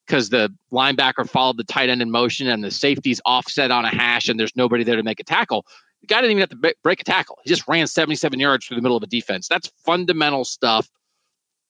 because 0.06 0.28
the 0.28 0.52
linebacker 0.72 1.28
followed 1.28 1.56
the 1.56 1.64
tight 1.64 1.88
end 1.88 2.02
in 2.02 2.10
motion 2.10 2.48
and 2.48 2.62
the 2.62 2.70
safety's 2.70 3.20
offset 3.24 3.70
on 3.70 3.84
a 3.84 3.88
hash 3.88 4.28
and 4.28 4.38
there's 4.38 4.54
nobody 4.56 4.84
there 4.84 4.96
to 4.96 5.02
make 5.02 5.20
a 5.20 5.24
tackle. 5.24 5.64
The 6.02 6.06
guy 6.06 6.20
didn't 6.20 6.32
even 6.32 6.40
have 6.40 6.50
to 6.50 6.74
break 6.82 7.00
a 7.00 7.04
tackle. 7.04 7.38
He 7.42 7.48
just 7.48 7.66
ran 7.66 7.86
77 7.86 8.38
yards 8.38 8.66
through 8.66 8.76
the 8.76 8.82
middle 8.82 8.96
of 8.96 9.02
a 9.02 9.08
defense. 9.08 9.48
That's 9.48 9.72
fundamental 9.84 10.44
stuff. 10.44 10.88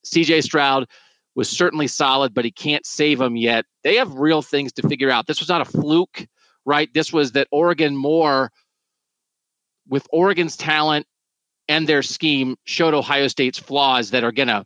CJ 0.05 0.43
Stroud 0.43 0.87
was 1.35 1.49
certainly 1.49 1.87
solid, 1.87 2.35
but 2.35 2.45
he 2.45 2.51
can't 2.51 2.85
save 2.87 3.19
them 3.19 3.37
yet. 3.37 3.65
They 3.85 3.97
have 3.97 4.15
real 4.15 4.43
things 4.43 4.73
to 4.75 4.89
figure 4.89 5.11
out. 5.11 5.27
This 5.27 5.41
was 5.41 5.49
not 5.49 5.61
a 5.61 5.65
fluke, 5.65 6.27
right? 6.65 6.93
This 6.93 7.13
was 7.13 7.33
that 7.33 7.49
Oregon 7.51 7.97
more, 7.97 8.51
with 9.89 10.07
Oregon's 10.11 10.57
talent 10.57 11.07
and 11.69 11.87
their 11.87 12.03
scheme, 12.03 12.57
showed 12.65 12.95
Ohio 12.95 13.29
State's 13.29 13.59
flaws 13.59 14.11
that 14.11 14.25
are 14.25 14.33
going 14.33 14.49
to 14.49 14.65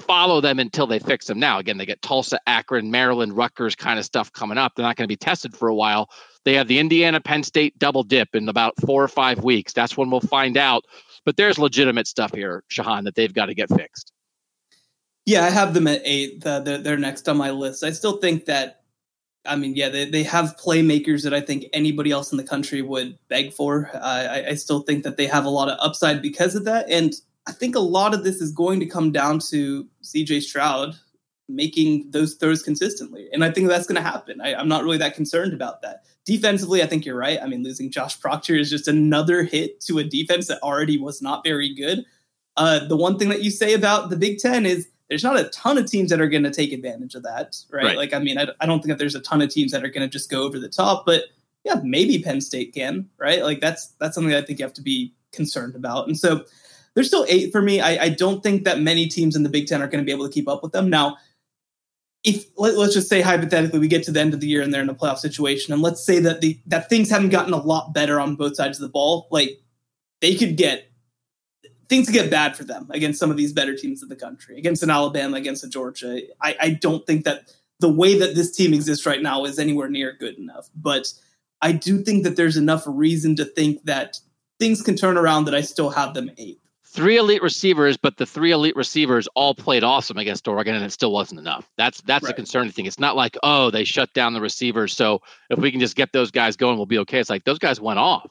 follow 0.00 0.40
them 0.40 0.58
until 0.58 0.86
they 0.86 0.98
fix 0.98 1.26
them. 1.26 1.38
Now, 1.38 1.58
again, 1.58 1.78
they 1.78 1.86
get 1.86 2.02
Tulsa, 2.02 2.38
Akron, 2.46 2.90
Maryland, 2.90 3.36
Rutgers 3.36 3.74
kind 3.74 3.98
of 3.98 4.04
stuff 4.04 4.32
coming 4.32 4.58
up. 4.58 4.74
They're 4.74 4.84
not 4.84 4.96
going 4.96 5.04
to 5.04 5.12
be 5.12 5.16
tested 5.16 5.56
for 5.56 5.68
a 5.68 5.74
while. 5.74 6.10
They 6.44 6.54
have 6.54 6.68
the 6.68 6.78
Indiana 6.78 7.20
Penn 7.20 7.42
State 7.42 7.78
double 7.78 8.02
dip 8.02 8.34
in 8.34 8.48
about 8.48 8.74
four 8.84 9.02
or 9.02 9.08
five 9.08 9.42
weeks. 9.42 9.72
That's 9.72 9.96
when 9.96 10.10
we'll 10.10 10.20
find 10.20 10.56
out. 10.56 10.84
But 11.24 11.36
there's 11.36 11.58
legitimate 11.58 12.06
stuff 12.06 12.34
here, 12.34 12.64
Shehan, 12.70 13.04
that 13.04 13.14
they've 13.14 13.32
got 13.32 13.46
to 13.46 13.54
get 13.54 13.68
fixed. 13.70 14.12
Yeah, 15.26 15.44
I 15.44 15.50
have 15.50 15.74
them 15.74 15.86
at 15.86 16.00
eight. 16.04 16.44
Uh, 16.46 16.60
they're, 16.60 16.78
they're 16.78 16.96
next 16.96 17.28
on 17.28 17.36
my 17.36 17.50
list. 17.50 17.84
I 17.84 17.90
still 17.90 18.16
think 18.18 18.46
that, 18.46 18.82
I 19.44 19.56
mean, 19.56 19.74
yeah, 19.74 19.90
they, 19.90 20.08
they 20.08 20.22
have 20.22 20.56
playmakers 20.56 21.22
that 21.24 21.34
I 21.34 21.40
think 21.40 21.66
anybody 21.72 22.10
else 22.10 22.32
in 22.32 22.38
the 22.38 22.44
country 22.44 22.80
would 22.80 23.18
beg 23.28 23.52
for. 23.52 23.90
Uh, 23.94 23.98
I, 23.98 24.44
I 24.48 24.54
still 24.54 24.80
think 24.80 25.04
that 25.04 25.16
they 25.16 25.26
have 25.26 25.44
a 25.44 25.50
lot 25.50 25.68
of 25.68 25.78
upside 25.80 26.22
because 26.22 26.54
of 26.54 26.64
that. 26.64 26.90
And 26.90 27.12
I 27.48 27.52
think 27.52 27.74
a 27.74 27.80
lot 27.80 28.12
of 28.12 28.24
this 28.24 28.42
is 28.42 28.52
going 28.52 28.78
to 28.80 28.86
come 28.86 29.10
down 29.10 29.38
to 29.50 29.88
CJ 30.04 30.42
Stroud 30.42 30.94
making 31.48 32.10
those 32.10 32.34
throws 32.34 32.62
consistently. 32.62 33.30
And 33.32 33.42
I 33.42 33.50
think 33.50 33.68
that's 33.68 33.86
going 33.86 33.96
to 33.96 34.02
happen. 34.02 34.42
I, 34.42 34.52
am 34.52 34.68
not 34.68 34.84
really 34.84 34.98
that 34.98 35.14
concerned 35.14 35.54
about 35.54 35.80
that. 35.80 36.02
Defensively, 36.26 36.82
I 36.82 36.86
think 36.86 37.06
you're 37.06 37.16
right. 37.16 37.38
I 37.42 37.46
mean, 37.46 37.64
losing 37.64 37.90
Josh 37.90 38.20
Proctor 38.20 38.54
is 38.54 38.68
just 38.68 38.86
another 38.86 39.44
hit 39.44 39.80
to 39.86 39.98
a 39.98 40.04
defense 40.04 40.48
that 40.48 40.62
already 40.62 40.98
was 40.98 41.22
not 41.22 41.42
very 41.42 41.74
good. 41.74 42.04
Uh, 42.58 42.86
the 42.86 42.98
one 42.98 43.18
thing 43.18 43.30
that 43.30 43.42
you 43.42 43.50
say 43.50 43.72
about 43.72 44.10
the 44.10 44.16
Big 44.16 44.38
Ten 44.38 44.66
is 44.66 44.88
there's 45.08 45.24
not 45.24 45.40
a 45.40 45.44
ton 45.44 45.78
of 45.78 45.90
teams 45.90 46.10
that 46.10 46.20
are 46.20 46.28
going 46.28 46.42
to 46.42 46.50
take 46.50 46.70
advantage 46.72 47.14
of 47.14 47.22
that, 47.22 47.56
right? 47.70 47.84
right. 47.84 47.96
Like, 47.96 48.12
I 48.12 48.18
mean, 48.18 48.36
I, 48.36 48.48
I 48.60 48.66
don't 48.66 48.80
think 48.80 48.90
that 48.90 48.98
there's 48.98 49.14
a 49.14 49.20
ton 49.20 49.40
of 49.40 49.48
teams 49.48 49.72
that 49.72 49.82
are 49.82 49.88
going 49.88 50.06
to 50.06 50.12
just 50.12 50.30
go 50.30 50.42
over 50.42 50.58
the 50.58 50.68
top, 50.68 51.06
but 51.06 51.24
yeah, 51.64 51.80
maybe 51.82 52.22
Penn 52.22 52.42
State 52.42 52.74
can, 52.74 53.08
right? 53.16 53.42
Like, 53.42 53.60
that's 53.60 53.86
that's 53.98 54.14
something 54.14 54.32
that 54.32 54.42
I 54.42 54.46
think 54.46 54.58
you 54.58 54.66
have 54.66 54.74
to 54.74 54.82
be 54.82 55.14
concerned 55.32 55.76
about. 55.76 56.08
And 56.08 56.18
so 56.18 56.44
they're 56.98 57.04
still 57.04 57.24
eight 57.28 57.52
for 57.52 57.62
me. 57.62 57.80
I, 57.80 58.06
I 58.06 58.08
don't 58.08 58.42
think 58.42 58.64
that 58.64 58.80
many 58.80 59.06
teams 59.06 59.36
in 59.36 59.44
the 59.44 59.48
Big 59.48 59.68
Ten 59.68 59.80
are 59.80 59.86
going 59.86 60.02
to 60.02 60.04
be 60.04 60.10
able 60.10 60.26
to 60.26 60.34
keep 60.34 60.48
up 60.48 60.64
with 60.64 60.72
them. 60.72 60.90
Now, 60.90 61.16
if 62.24 62.46
let, 62.56 62.74
us 62.74 62.92
just 62.92 63.08
say 63.08 63.20
hypothetically 63.20 63.78
we 63.78 63.86
get 63.86 64.02
to 64.02 64.10
the 64.10 64.20
end 64.20 64.34
of 64.34 64.40
the 64.40 64.48
year 64.48 64.62
and 64.62 64.74
they're 64.74 64.82
in 64.82 64.88
a 64.88 64.96
playoff 64.96 65.18
situation, 65.18 65.72
and 65.72 65.80
let's 65.80 66.04
say 66.04 66.18
that 66.18 66.40
the 66.40 66.58
that 66.66 66.88
things 66.88 67.08
haven't 67.08 67.28
gotten 67.28 67.52
a 67.52 67.62
lot 67.62 67.94
better 67.94 68.18
on 68.18 68.34
both 68.34 68.56
sides 68.56 68.78
of 68.78 68.82
the 68.82 68.88
ball, 68.88 69.28
like 69.30 69.60
they 70.20 70.34
could 70.34 70.56
get 70.56 70.90
things 71.88 72.10
get 72.10 72.32
bad 72.32 72.56
for 72.56 72.64
them 72.64 72.88
against 72.90 73.20
some 73.20 73.30
of 73.30 73.36
these 73.36 73.52
better 73.52 73.76
teams 73.76 74.02
in 74.02 74.08
the 74.08 74.16
country, 74.16 74.58
against 74.58 74.82
an 74.82 74.90
Alabama, 74.90 75.36
against 75.36 75.62
a 75.62 75.68
Georgia. 75.68 76.20
I, 76.42 76.56
I 76.60 76.70
don't 76.70 77.06
think 77.06 77.26
that 77.26 77.54
the 77.78 77.88
way 77.88 78.18
that 78.18 78.34
this 78.34 78.50
team 78.50 78.74
exists 78.74 79.06
right 79.06 79.22
now 79.22 79.44
is 79.44 79.60
anywhere 79.60 79.88
near 79.88 80.16
good 80.18 80.36
enough, 80.36 80.68
but 80.74 81.12
I 81.62 81.70
do 81.70 82.02
think 82.02 82.24
that 82.24 82.34
there's 82.34 82.56
enough 82.56 82.82
reason 82.88 83.36
to 83.36 83.44
think 83.44 83.84
that 83.84 84.18
things 84.58 84.82
can 84.82 84.96
turn 84.96 85.16
around 85.16 85.44
that 85.44 85.54
I 85.54 85.60
still 85.60 85.90
have 85.90 86.14
them 86.14 86.32
eighth 86.38 86.67
three 86.90 87.16
elite 87.16 87.42
receivers, 87.42 87.96
but 87.96 88.16
the 88.16 88.26
three 88.26 88.50
elite 88.50 88.76
receivers 88.76 89.28
all 89.34 89.54
played 89.54 89.84
awesome 89.84 90.16
against 90.18 90.48
Oregon, 90.48 90.74
and 90.74 90.84
it 90.84 90.92
still 90.92 91.12
wasn't 91.12 91.40
enough. 91.40 91.68
That's 91.76 92.00
that's 92.02 92.24
right. 92.24 92.30
the 92.30 92.34
concerning 92.34 92.72
thing. 92.72 92.86
It's 92.86 92.98
not 92.98 93.16
like 93.16 93.36
oh 93.42 93.70
they 93.70 93.84
shut 93.84 94.12
down 94.14 94.32
the 94.32 94.40
receivers, 94.40 94.96
so 94.96 95.20
if 95.50 95.58
we 95.58 95.70
can 95.70 95.80
just 95.80 95.96
get 95.96 96.12
those 96.12 96.30
guys 96.30 96.56
going, 96.56 96.76
we'll 96.76 96.86
be 96.86 96.98
okay. 96.98 97.20
It's 97.20 97.30
like 97.30 97.44
those 97.44 97.58
guys 97.58 97.80
went 97.80 97.98
off, 97.98 98.30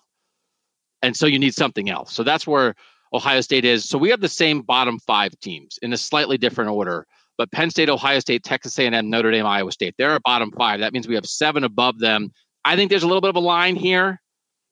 and 1.01 1.15
so 1.15 1.25
you 1.25 1.39
need 1.39 1.53
something 1.53 1.89
else. 1.89 2.13
So 2.13 2.23
that's 2.23 2.47
where 2.47 2.75
Ohio 3.13 3.41
State 3.41 3.65
is. 3.65 3.87
So 3.87 3.97
we 3.97 4.09
have 4.09 4.21
the 4.21 4.29
same 4.29 4.61
bottom 4.61 4.99
five 4.99 5.37
teams 5.39 5.79
in 5.81 5.93
a 5.93 5.97
slightly 5.97 6.37
different 6.37 6.71
order. 6.71 7.05
But 7.37 7.51
Penn 7.51 7.69
State, 7.69 7.87
Ohio 7.87 8.19
State, 8.19 8.43
Texas 8.43 8.79
A&M, 8.79 9.11
Notre 9.11 9.29
Dame, 9.29 9.45
Iowa 9.45 9.71
State, 9.71 9.93
they're 9.99 10.15
a 10.15 10.19
bottom 10.21 10.51
five. 10.57 10.79
That 10.79 10.91
means 10.91 11.07
we 11.07 11.13
have 11.13 11.27
seven 11.27 11.63
above 11.63 11.99
them. 11.99 12.31
I 12.65 12.75
think 12.75 12.89
there's 12.89 13.03
a 13.03 13.07
little 13.07 13.21
bit 13.21 13.29
of 13.29 13.35
a 13.35 13.41
line 13.41 13.75
here 13.75 14.19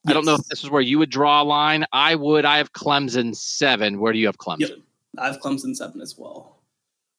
Yes. 0.05 0.11
I 0.11 0.13
don't 0.13 0.25
know 0.25 0.35
if 0.35 0.45
this 0.47 0.63
is 0.63 0.69
where 0.69 0.81
you 0.81 0.99
would 0.99 1.09
draw 1.09 1.41
a 1.41 1.43
line. 1.43 1.85
I 1.91 2.15
would. 2.15 2.45
I 2.45 2.57
have 2.57 2.73
Clemson 2.73 3.35
seven. 3.35 3.99
Where 3.99 4.13
do 4.13 4.19
you 4.19 4.27
have 4.27 4.37
Clemson? 4.37 4.59
Yep. 4.59 4.77
I 5.17 5.27
have 5.27 5.39
Clemson 5.39 5.75
seven 5.75 6.01
as 6.01 6.15
well. 6.17 6.55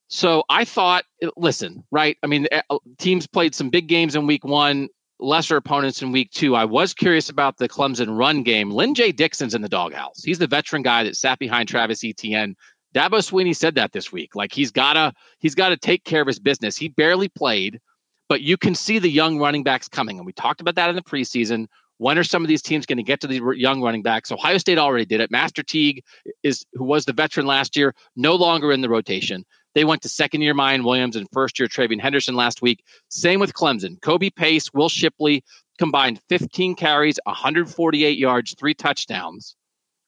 So 0.09 0.45
I 0.49 0.64
thought, 0.64 1.05
listen, 1.37 1.82
right? 1.91 2.16
I 2.22 2.28
mean, 2.28 2.47
eh, 2.53 2.62
uh, 2.70 2.78
teams 2.99 3.26
played 3.26 3.55
some 3.55 3.70
big 3.70 3.89
games 3.89 4.14
in 4.14 4.26
week 4.26 4.45
one, 4.45 4.89
lesser 5.18 5.57
opponents 5.57 6.01
in 6.01 6.12
week 6.12 6.30
two. 6.30 6.55
I 6.55 6.64
was 6.64 6.95
curious 6.95 7.28
about 7.28 7.57
the 7.57 7.68
Clemson 7.68 8.16
run 8.16 8.45
game. 8.45 8.70
Lyn-J 8.70 9.12
Dixon's 9.12 9.55
in 9.55 9.62
the 9.62 9.68
doghouse. 9.68 10.22
He's 10.22 10.39
the 10.39 10.47
veteran 10.47 10.82
guy 10.82 11.03
that 11.03 11.16
sat 11.16 11.41
behind 11.41 11.68
Travis 11.68 12.05
Etienne. 12.05 12.55
Dabo 12.95 13.18
Swinney 13.18 13.55
said 13.55 13.74
that 13.74 13.93
this 13.93 14.12
week. 14.12 14.37
Like 14.37 14.53
he's 14.53 14.70
gotta 14.70 15.12
he's 15.39 15.55
gotta 15.55 15.76
take 15.76 16.05
care 16.05 16.20
of 16.20 16.26
his 16.26 16.39
business. 16.39 16.76
He 16.76 16.89
barely 16.89 17.28
played, 17.28 17.80
but 18.28 18.43
you 18.43 18.57
can 18.57 18.74
see 18.74 18.99
the 18.99 19.11
young 19.11 19.39
running 19.39 19.64
backs 19.64 19.89
coming. 19.89 20.18
And 20.18 20.24
we 20.24 20.32
talked 20.32 20.61
about 20.61 20.76
that 20.76 20.89
in 20.89 20.97
the 20.97 21.03
preseason. 21.03 21.66
When 21.99 22.18
are 22.18 22.24
some 22.24 22.42
of 22.42 22.49
these 22.49 22.62
teams 22.62 22.86
going 22.86 22.99
to 22.99 23.03
get 23.03 23.20
to 23.20 23.26
these 23.26 23.40
young 23.55 23.80
running 23.82 24.03
backs? 24.03 24.30
Ohio 24.30 24.59
State 24.59 24.78
already 24.78 25.07
did 25.07 25.20
it. 25.20 25.30
Master 25.30 25.62
Teague 25.62 26.03
is 26.42 26.64
who 26.74 26.84
was 26.84 27.05
the 27.05 27.12
veteran 27.12 27.47
last 27.47 27.76
year, 27.76 27.94
no 28.16 28.34
longer 28.34 28.72
in 28.72 28.82
the 28.82 28.88
rotation. 28.88 29.44
They 29.74 29.84
went 29.84 30.03
to 30.03 30.09
second 30.09 30.40
year 30.40 30.55
Miyan 30.55 30.84
Williams 30.84 31.16
and 31.16 31.26
first 31.32 31.59
year 31.59 31.68
TreVeyon 31.68 32.01
Henderson 32.01 32.34
last 32.34 32.62
week. 32.62 32.82
Same 33.09 33.40
with 33.40 33.53
Clemson. 33.53 34.01
Kobe 34.01 34.30
Pace, 34.30 34.72
Will 34.72 34.88
Shipley 34.88 35.44
combined 35.78 36.20
15 36.28 36.74
carries, 36.76 37.18
148 37.24 38.18
yards, 38.18 38.55
three 38.59 38.74
touchdowns 38.74 39.55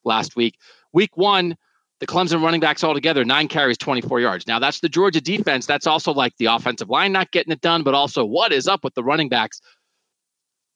last 0.05 0.37
week. 0.37 0.57
Week 0.93 1.17
one, 1.17 1.57
the 2.01 2.07
Clemson 2.07 2.43
running 2.43 2.61
backs 2.61 2.85
altogether, 2.85 3.25
nine 3.25 3.49
carries, 3.49 3.77
24 3.77 4.21
yards. 4.21 4.47
Now, 4.47 4.59
that's 4.59 4.81
the 4.81 4.89
Georgia 4.89 5.21
defense. 5.21 5.67
That's 5.67 5.87
also 5.87 6.13
like 6.13 6.37
the 6.39 6.47
offensive 6.47 6.89
line 6.89 7.13
not 7.13 7.31
getting 7.33 7.53
it 7.53 7.61
done, 7.61 7.83
but 7.83 7.95
also 7.95 8.25
what 8.25 8.53
is 8.53 8.69
up 8.69 8.85
with 8.85 8.95
the 8.95 9.03
running 9.03 9.29
backs? 9.29 9.61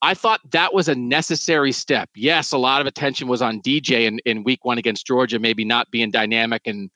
I 0.02 0.14
thought 0.14 0.40
that 0.50 0.74
was 0.74 0.88
a 0.88 0.96
necessary 0.96 1.70
step. 1.70 2.10
Yes, 2.16 2.50
a 2.50 2.58
lot 2.58 2.80
of 2.80 2.88
attention 2.88 3.28
was 3.28 3.40
on 3.40 3.62
DJ 3.62 4.06
in, 4.06 4.18
in 4.26 4.42
week 4.42 4.64
one 4.64 4.76
against 4.76 5.06
Georgia, 5.06 5.38
maybe 5.38 5.64
not 5.64 5.92
being 5.92 6.10
dynamic 6.10 6.62
and 6.66 6.90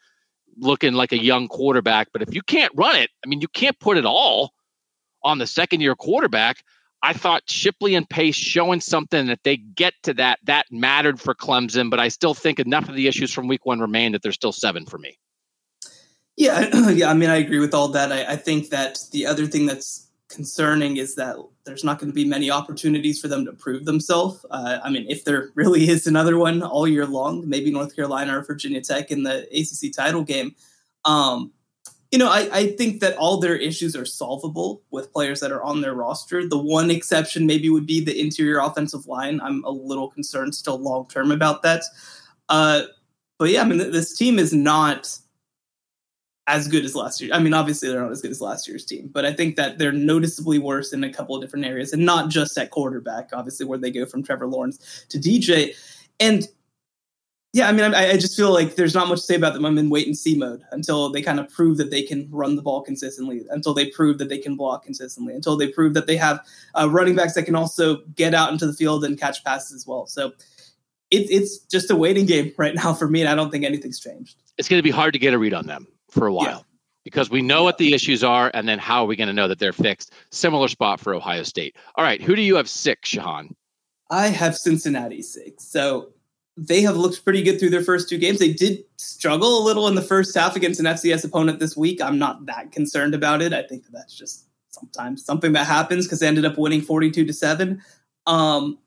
looking 0.59 0.95
like 0.95 1.13
a 1.13 1.23
young 1.23 1.47
quarterback. 1.47 2.09
But 2.13 2.23
if 2.23 2.35
you 2.35 2.43
can't 2.43 2.73
run 2.75 2.97
it, 2.97 3.11
I 3.25 3.29
mean, 3.29 3.41
you 3.41 3.47
can't 3.49 3.79
put 3.79 3.97
it 3.97 4.05
all 4.05 4.53
on 5.23 5.39
the 5.39 5.47
second 5.47 5.83
year 5.83 5.95
quarterback. 5.95 6.57
I 7.01 7.13
thought 7.13 7.43
Shipley 7.47 7.95
and 7.95 8.09
Pace 8.09 8.35
showing 8.35 8.81
something 8.81 9.27
that 9.27 9.41
they 9.45 9.57
get 9.57 9.95
to 10.03 10.15
that, 10.15 10.41
that 10.45 10.67
mattered 10.73 11.21
for 11.21 11.33
Clemson. 11.33 11.91
But 11.91 12.01
I 12.01 12.09
still 12.09 12.35
think 12.35 12.59
enough 12.59 12.89
of 12.89 12.97
the 12.97 13.07
issues 13.07 13.33
from 13.33 13.47
week 13.47 13.65
one 13.65 13.79
remain 13.79 14.13
that 14.13 14.23
there's 14.23 14.35
still 14.35 14.53
seven 14.53 14.85
for 14.85 14.99
me. 14.99 15.17
Yeah, 16.37 16.91
yeah. 16.91 17.09
I 17.09 17.15
mean, 17.15 17.31
I 17.31 17.37
agree 17.37 17.61
with 17.61 17.73
all 17.73 17.89
that. 17.89 18.11
I, 18.11 18.33
I 18.33 18.37
think 18.37 18.71
that 18.71 18.99
the 19.13 19.27
other 19.27 19.47
thing 19.47 19.67
that's 19.67 20.06
concerning 20.29 20.97
is 20.97 21.15
that 21.15 21.37
there's 21.65 21.85
not 21.85 21.99
going 21.99 22.11
to 22.11 22.15
be 22.15 22.25
many 22.25 22.51
opportunities 22.51 23.21
for 23.21 23.29
them 23.29 23.45
to 23.45 23.53
prove 23.53 23.85
themselves. 23.85 24.45
Uh, 24.51 24.79
I 24.83 24.91
mean, 24.91 25.07
if 25.09 25.25
there 25.25 25.51
really 25.55 25.89
is 25.89 26.07
another 26.07 26.39
one 26.39 26.63
all 26.63 26.89
year 26.89 27.07
long, 27.07 27.49
maybe 27.49 27.71
North 27.71 27.95
Carolina 27.95 28.39
or 28.39 28.43
Virginia 28.43 28.81
Tech 28.81 29.11
in 29.11 29.23
the 29.23 29.47
ACC 29.53 29.93
title 29.95 30.25
game. 30.25 30.55
Um, 31.05 31.53
you 32.11 32.19
know, 32.19 32.29
I, 32.29 32.49
I, 32.53 32.67
think 32.77 33.01
that 33.01 33.17
all 33.17 33.39
their 33.39 33.57
issues 33.57 33.97
are 33.97 34.05
solvable 34.05 34.83
with 34.91 35.13
players 35.13 35.41
that 35.41 35.53
are 35.53 35.63
on 35.63 35.81
their 35.81 35.95
roster. 35.95 36.47
The 36.49 36.59
one 36.59 36.91
exception 36.91 37.47
maybe 37.47 37.69
would 37.69 37.87
be 37.87 38.03
the 38.03 38.19
interior 38.19 38.59
offensive 38.59 39.07
line. 39.07 39.41
I'm 39.41 39.65
a 39.65 39.71
little 39.71 40.09
concerned 40.09 40.55
still 40.55 40.79
long 40.79 41.09
term 41.09 41.31
about 41.33 41.63
that. 41.63 41.83
Uh, 42.49 42.83
but 43.39 43.51
yeah, 43.51 43.63
I 43.63 43.65
mean, 43.65 43.79
this 43.79 44.17
team 44.17 44.39
is 44.39 44.53
not 44.53 45.19
as 46.47 46.69
good 46.69 46.85
as 46.85 46.95
last 46.95 47.21
year. 47.21 47.35
I 47.35 47.41
mean, 47.41 47.55
obviously 47.55 47.89
they're 47.89 48.01
not 48.01 48.13
as 48.13 48.23
good 48.23 48.31
as 48.31 48.41
last 48.41 48.69
year's 48.69 48.85
team, 48.85 49.11
but 49.13 49.25
I 49.25 49.33
think 49.33 49.57
that 49.57 49.79
they're 49.79 49.93
noticeably 49.93 50.59
worse 50.59 50.93
in 50.93 51.03
a 51.03 51.13
couple 51.13 51.35
of 51.35 51.43
different 51.43 51.65
areas, 51.65 51.93
and 51.93 52.07
not 52.07 52.31
just 52.31 52.57
at 52.57 52.71
quarterback. 52.71 53.31
Obviously, 53.33 53.67
where 53.67 53.79
they 53.79 53.91
go 53.91 54.07
from 54.07 54.23
Trevor 54.23 54.47
Lawrence 54.47 55.07
to 55.09 55.19
DJ, 55.19 55.75
and 56.21 56.49
Yeah, 57.53 57.69
I 57.69 57.73
mean, 57.73 57.95
I, 57.95 58.11
I, 58.11 58.17
just 58.17 58.37
feel 58.37 58.53
like 58.53 58.75
there's 58.75 58.95
not 58.95 59.09
much 59.09 59.21
to 59.21 59.25
say 59.25 59.35
about 59.35 59.55
them. 59.55 59.65
I'm 59.65 59.79
in 59.79 59.89
wait 59.89 60.07
and 60.07 60.17
see 60.17 60.37
mode 60.37 60.63
until 60.73 61.11
they 61.11 61.23
kind 61.23 61.41
of 61.41 61.49
prove 61.49 61.79
that 61.79 61.91
they 61.91 62.03
can 62.03 62.29
run 62.31 62.55
the 62.55 62.63
ball 62.63 62.83
consistently, 62.83 63.45
until 63.51 63.75
they 63.75 63.91
prove 63.91 64.19
that 64.19 64.29
they 64.29 64.39
can 64.39 64.57
block 64.57 64.85
consistently, 64.85 65.35
until 65.35 65.57
they 65.57 65.69
prove 65.69 65.95
that 65.95 66.07
they 66.07 66.17
have 66.17 66.45
uh, 66.79 66.89
running 66.89 67.17
backs 67.17 67.35
that 67.35 67.45
can 67.45 67.57
also 67.57 67.99
get 68.15 68.35
out 68.35 68.53
into 68.53 68.67
the 68.67 68.75
field 68.75 69.05
and 69.05 69.19
catch 69.19 69.43
passes 69.43 69.75
as 69.75 69.87
well. 69.87 70.07
So 70.07 70.29
it, 71.11 71.31
it's 71.31 71.59
just 71.59 71.91
a 71.91 71.97
waiting 71.97 72.27
game 72.27 72.53
right 72.59 72.75
now 72.75 72.95
for 72.95 73.09
me, 73.09 73.21
and 73.21 73.29
I 73.29 73.35
don't 73.35 73.51
think 73.51 73.65
anything's 73.65 73.99
changed. 73.99 74.37
It's 74.59 74.69
going 74.69 74.79
to 74.79 74.85
be 74.85 74.91
hard 74.91 75.13
to 75.15 75.19
get 75.19 75.35
a 75.35 75.39
read 75.39 75.55
on 75.55 75.67
them 75.67 75.89
for 76.11 76.27
a 76.27 76.33
while. 76.33 76.45
Yeah. 76.45 76.59
Because 77.05 77.31
we 77.31 77.41
know 77.41 77.59
yeah. 77.59 77.65
what 77.65 77.79
the 77.79 77.95
issues 77.95 78.25
are, 78.25 78.51
and 78.53 78.69
then 78.69 78.79
how 78.79 79.05
are 79.05 79.07
we 79.07 79.15
going 79.15 79.29
to 79.29 79.35
know 79.35 79.47
that 79.47 79.61
they're 79.61 79.73
fixed? 79.73 80.13
Similar 80.31 80.69
spot 80.69 80.99
for 80.99 81.15
Ohio 81.15 81.45
State. 81.45 81.77
All 81.95 82.05
right, 82.05 82.21
who 82.21 82.35
do 82.35 82.43
you 82.43 82.57
have 82.57 82.69
six, 82.69 83.11
Shehan? 83.11 83.55
I 84.11 84.29
have 84.29 84.57
Cincinnati 84.57 85.23
six. 85.23 85.65
So 85.65 86.13
they 86.57 86.81
have 86.83 86.97
looked 86.97 87.23
pretty 87.23 87.43
good 87.43 87.61
through 87.61 87.71
their 87.71 87.83
first 87.83 88.09
two 88.09 88.19
games. 88.19 88.39
They 88.39 88.53
did 88.53 88.85
struggle 88.97 89.63
a 89.63 89.65
little 89.65 89.89
in 89.89 89.95
the 89.95 90.03
first 90.03 90.35
half 90.35 90.57
against 90.57 90.81
an 90.81 90.87
FCS 90.87 91.25
opponent 91.25 91.61
this 91.61 91.77
week. 91.77 92.01
I'm 92.01 92.19
not 92.19 92.47
that 92.47 92.73
concerned 92.73 93.15
about 93.15 93.43
it. 93.43 93.53
I 93.53 93.63
think 93.63 93.85
that 93.85 93.93
that's 93.93 94.17
just 94.17 94.47
sometimes 94.71 95.25
something 95.25 95.53
that 95.53 95.67
happens 95.67 96.07
because 96.07 96.21
they 96.21 96.27
ended 96.27 96.45
up 96.45 96.59
winning 96.59 96.83
42 96.83 97.27
to 97.27 97.33
7. 97.33 97.83
Um, 98.27 98.79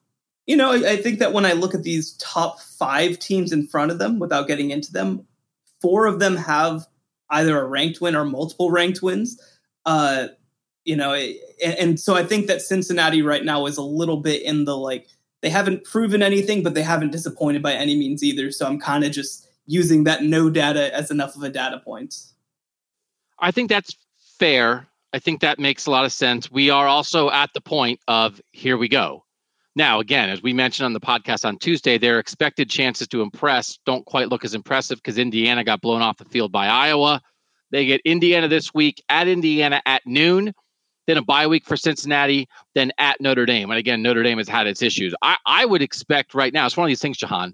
you 0.48 0.56
know, 0.56 0.72
I, 0.72 0.92
I, 0.92 0.98
think 0.98 1.20
that 1.20 1.32
when 1.32 1.46
I 1.46 1.54
look 1.54 1.74
at 1.74 1.84
these 1.84 2.14
top 2.14 2.60
five 2.60 3.20
teams 3.20 3.52
in 3.52 3.68
front 3.68 3.92
of 3.92 4.00
them 4.00 4.20
without 4.20 4.48
getting 4.48 4.72
into 4.72 4.92
them, 4.92 5.26
four 5.80 6.08
of 6.08 6.20
them 6.20 6.36
have 6.36 6.88
either 7.32 7.60
a 7.60 7.66
ranked 7.66 8.02
win 8.02 8.16
or 8.16 8.26
multiple 8.26 8.72
ranked 8.72 9.02
wins. 9.02 9.42
Uh, 9.86 10.28
you 10.86 10.96
know, 10.96 11.14
and, 11.14 11.76
and 11.78 12.00
so 12.00 12.16
I 12.16 12.24
think 12.24 12.48
that 12.48 12.62
Cincinnati 12.62 13.22
right 13.22 13.44
now 13.44 13.66
is 13.66 13.78
a 13.78 13.84
little 13.84 14.18
bit 14.18 14.42
in 14.42 14.66
the 14.66 14.78
like, 14.78 15.08
they 15.42 15.50
haven't 15.50 15.84
proven 15.84 16.22
anything, 16.22 16.64
but 16.64 16.74
they 16.74 16.82
haven't 16.82 17.12
disappointed 17.12 17.62
by 17.62 17.74
any 17.74 17.96
means 17.96 18.24
either. 18.24 18.52
So 18.52 18.66
I'm 18.66 18.80
kind 18.80 19.04
of 19.04 19.12
just 19.12 19.48
using 19.68 20.04
that 20.06 20.24
no 20.24 20.50
data 20.50 20.94
as 20.96 21.12
enough 21.12 21.36
of 21.36 21.44
a 21.44 21.50
data 21.50 21.80
point. 21.80 22.16
I 23.40 23.52
think 23.52 23.70
that's 23.70 23.96
fair. 24.40 24.88
I 25.14 25.20
think 25.20 25.42
that 25.42 25.60
makes 25.60 25.86
a 25.86 25.92
lot 25.92 26.06
of 26.06 26.12
sense. 26.12 26.52
We 26.52 26.70
are 26.70 26.88
also 26.88 27.30
at 27.30 27.52
the 27.54 27.62
point 27.62 28.00
of 28.08 28.42
here 28.52 28.78
we 28.78 28.90
go. 28.90 29.24
Now, 29.80 30.02
again, 30.02 30.30
as 30.30 30.44
we 30.44 30.52
mentioned 30.52 30.86
on 30.86 30.94
the 30.94 31.00
podcast 31.00 31.46
on 31.46 31.58
Tuesday, 31.58 31.98
their 31.98 32.20
expected 32.20 32.70
chances 32.70 33.08
to 33.08 33.22
impress 33.22 33.80
don't 33.86 34.06
quite 34.06 34.28
look 34.28 34.44
as 34.44 34.54
impressive 34.54 34.98
because 34.98 35.18
Indiana 35.18 35.64
got 35.64 35.80
blown 35.80 36.02
off 36.02 36.18
the 36.18 36.26
field 36.26 36.52
by 36.52 36.68
Iowa. 36.68 37.22
They 37.72 37.86
get 37.86 38.02
Indiana 38.04 38.50
this 38.50 38.74
week 38.74 39.02
at 39.08 39.30
Indiana 39.30 39.82
at 39.86 40.02
noon 40.06 40.54
then 41.10 41.18
a 41.18 41.24
bye 41.24 41.48
week 41.48 41.66
for 41.66 41.76
Cincinnati, 41.76 42.48
then 42.76 42.92
at 43.00 43.20
Notre 43.20 43.48
Dame. 43.48 43.72
And 43.72 43.80
again, 43.80 44.04
Notre 44.04 44.22
Dame 44.22 44.38
has 44.38 44.48
had 44.48 44.68
its 44.68 44.84
issues. 44.84 45.16
I, 45.24 45.38
I 45.48 45.66
would 45.66 45.82
expect 45.82 46.36
right 46.36 46.54
now, 46.54 46.68
it's 46.68 46.78
one 46.78 46.86
of 46.86 46.90
these 46.90 47.02
things, 47.02 47.18
Shehan. 47.18 47.54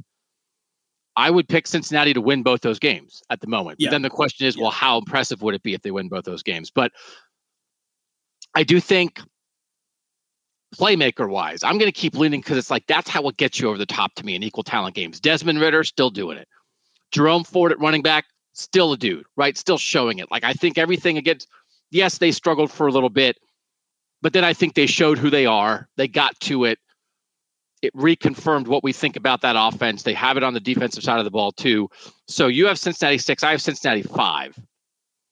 I 1.16 1.32
would 1.32 1.48
pick 1.48 1.66
Cincinnati 1.66 2.14
to 2.14 2.20
win 2.20 2.44
both 2.44 2.60
those 2.60 2.80
games 2.80 3.24
at 3.30 3.40
the 3.40 3.48
moment. 3.48 3.78
Yeah. 3.80 3.88
But 3.88 3.92
then 3.92 4.02
the 4.02 4.10
question 4.10 4.46
is, 4.46 4.58
yeah. 4.58 4.64
well, 4.64 4.72
how 4.72 4.98
impressive 4.98 5.42
would 5.42 5.56
it 5.56 5.64
be 5.64 5.74
if 5.74 5.82
they 5.84 5.92
win 5.92 6.10
both 6.10 6.26
those 6.26 6.44
games? 6.44 6.70
But 6.70 6.92
I 8.56 8.64
do 8.64 8.82
think 8.82 9.22
playmaker 10.76 11.30
wise, 11.30 11.64
I'm 11.64 11.78
going 11.78 11.92
to 11.92 11.98
keep 11.98 12.16
leaning 12.16 12.42
because 12.42 12.58
it's 12.58 12.72
like 12.72 12.86
that's 12.88 13.10
how 13.10 13.28
it 13.28 13.38
gets 13.38 13.60
you 13.60 13.70
over 13.70 13.78
the 13.78 13.86
top 13.86 14.14
to 14.16 14.26
me 14.26 14.36
in 14.36 14.44
equal 14.44 14.64
talent 14.64 14.96
games. 14.96 15.20
Desmond 15.20 15.60
Ridder 15.60 15.84
still 15.84 16.10
doing 16.10 16.38
it. 16.38 16.48
Jerome 17.12 17.44
Ford 17.44 17.72
at 17.72 17.80
running 17.80 18.02
back, 18.02 18.26
still 18.54 18.94
a 18.94 18.98
dude, 18.98 19.26
right? 19.36 19.58
Still 19.58 19.78
showing 19.78 20.20
it. 20.20 20.30
Like 20.32 20.44
I 20.44 20.54
think 20.54 20.78
everything 20.78 21.18
against 21.18 21.48
yes, 21.92 22.18
they 22.18 22.32
struggled 22.32 22.72
for 22.72 22.88
a 22.88 22.92
little 22.92 23.10
bit, 23.10 23.38
but 24.22 24.34
then 24.34 24.44
I 24.44 24.54
think 24.54 24.74
they 24.74 24.86
showed 24.86 25.18
who 25.18 25.30
they 25.30 25.46
are. 25.46 25.88
They 25.98 26.08
got 26.08 26.40
to 26.42 26.66
it. 26.66 26.80
It 27.82 27.94
reconfirmed 27.96 28.68
what 28.68 28.84
we 28.84 28.94
think 28.94 29.16
about 29.16 29.42
that 29.42 29.56
offense. 29.58 30.04
They 30.04 30.14
have 30.14 30.38
it 30.38 30.44
on 30.44 30.54
the 30.54 30.60
defensive 30.60 31.04
side 31.04 31.20
of 31.20 31.26
the 31.26 31.32
ball 31.32 31.52
too. 31.52 31.90
So 32.28 32.48
you 32.48 32.66
have 32.68 32.80
Cincinnati 32.80 33.18
six. 33.18 33.44
I 33.44 33.52
have 33.52 33.62
Cincinnati 33.62 34.02
five. 34.02 34.60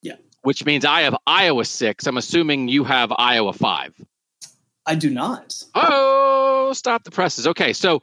Yeah. 0.02 0.16
Which 0.44 0.66
means 0.66 0.86
I 0.86 1.02
have 1.02 1.16
Iowa 1.26 1.66
six. 1.66 2.06
I'm 2.06 2.18
assuming 2.18 2.68
you 2.68 2.84
have 2.84 3.12
Iowa 3.18 3.54
five. 3.54 3.94
I 4.86 4.96
do 4.96 5.10
not. 5.10 5.64
Oh, 5.76 6.74
stop 6.74 7.04
the 7.04 7.12
presses. 7.12 7.48
Okay, 7.48 7.74
so 7.74 8.02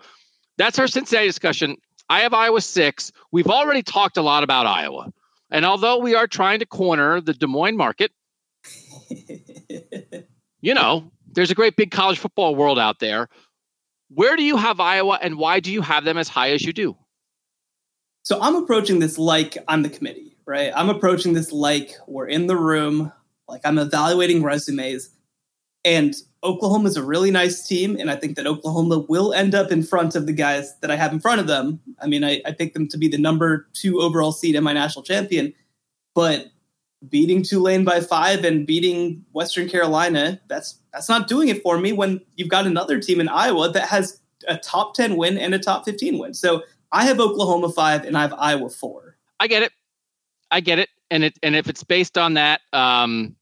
that's 0.56 0.78
our 0.78 0.86
Cincinnati 0.86 1.26
discussion. 1.26 1.76
I 2.08 2.20
have 2.20 2.34
Iowa 2.34 2.60
six. 2.60 3.12
We've 3.32 3.46
already 3.46 3.82
talked 3.82 4.16
a 4.16 4.22
lot 4.22 4.42
about 4.42 4.66
Iowa. 4.66 5.12
And 5.50 5.64
although 5.64 5.98
we 5.98 6.14
are 6.14 6.26
trying 6.26 6.60
to 6.60 6.66
corner 6.66 7.20
the 7.20 7.34
Des 7.34 7.46
Moines 7.46 7.76
market, 7.76 8.12
you 10.60 10.74
know, 10.74 11.10
there's 11.32 11.50
a 11.50 11.54
great 11.54 11.76
big 11.76 11.90
college 11.90 12.18
football 12.18 12.54
world 12.54 12.78
out 12.78 12.98
there. 13.00 13.28
Where 14.08 14.36
do 14.36 14.42
you 14.42 14.56
have 14.56 14.80
Iowa 14.80 15.18
and 15.20 15.38
why 15.38 15.60
do 15.60 15.72
you 15.72 15.82
have 15.82 16.04
them 16.04 16.18
as 16.18 16.28
high 16.28 16.50
as 16.50 16.62
you 16.62 16.72
do? 16.72 16.96
So 18.22 18.40
I'm 18.40 18.56
approaching 18.56 18.98
this 18.98 19.18
like 19.18 19.56
I'm 19.68 19.82
the 19.82 19.88
committee, 19.88 20.36
right? 20.46 20.72
I'm 20.74 20.90
approaching 20.90 21.32
this 21.32 21.52
like 21.52 21.92
we're 22.06 22.26
in 22.26 22.46
the 22.46 22.56
room, 22.56 23.12
like 23.48 23.60
I'm 23.64 23.78
evaluating 23.78 24.42
resumes. 24.42 25.10
And 25.84 26.14
Oklahoma 26.42 26.88
is 26.88 26.96
a 26.96 27.02
really 27.02 27.30
nice 27.30 27.66
team. 27.66 27.96
And 27.98 28.10
I 28.10 28.16
think 28.16 28.36
that 28.36 28.46
Oklahoma 28.46 28.98
will 29.08 29.32
end 29.32 29.54
up 29.54 29.70
in 29.70 29.82
front 29.82 30.14
of 30.14 30.26
the 30.26 30.32
guys 30.32 30.78
that 30.80 30.90
I 30.90 30.96
have 30.96 31.12
in 31.12 31.20
front 31.20 31.40
of 31.40 31.46
them. 31.46 31.80
I 32.00 32.06
mean, 32.06 32.24
I, 32.24 32.40
I 32.46 32.52
picked 32.52 32.74
them 32.74 32.88
to 32.88 32.98
be 32.98 33.08
the 33.08 33.18
number 33.18 33.68
two 33.72 34.00
overall 34.00 34.32
seed 34.32 34.56
and 34.56 34.64
my 34.64 34.72
national 34.72 35.02
champion. 35.02 35.52
But 36.14 36.46
beating 37.08 37.42
Tulane 37.42 37.84
by 37.84 38.00
five 38.00 38.44
and 38.44 38.66
beating 38.66 39.24
Western 39.32 39.68
Carolina, 39.68 40.40
that's 40.48 40.78
that's 40.92 41.08
not 41.08 41.28
doing 41.28 41.48
it 41.48 41.62
for 41.62 41.78
me 41.78 41.92
when 41.92 42.20
you've 42.36 42.48
got 42.48 42.66
another 42.66 43.00
team 43.00 43.20
in 43.20 43.28
Iowa 43.28 43.70
that 43.70 43.88
has 43.88 44.20
a 44.48 44.56
top 44.56 44.94
10 44.94 45.16
win 45.16 45.38
and 45.38 45.54
a 45.54 45.58
top 45.58 45.84
15 45.84 46.18
win. 46.18 46.34
So 46.34 46.62
I 46.92 47.04
have 47.04 47.20
Oklahoma 47.20 47.70
five 47.70 48.04
and 48.04 48.16
I 48.16 48.22
have 48.22 48.34
Iowa 48.34 48.68
four. 48.68 49.16
I 49.38 49.46
get 49.46 49.62
it. 49.62 49.72
I 50.50 50.60
get 50.60 50.78
it. 50.78 50.88
And 51.10 51.24
it 51.24 51.38
and 51.42 51.54
if 51.56 51.68
it's 51.68 51.84
based 51.84 52.18
on 52.18 52.34
that, 52.34 52.60
um, 52.72 53.36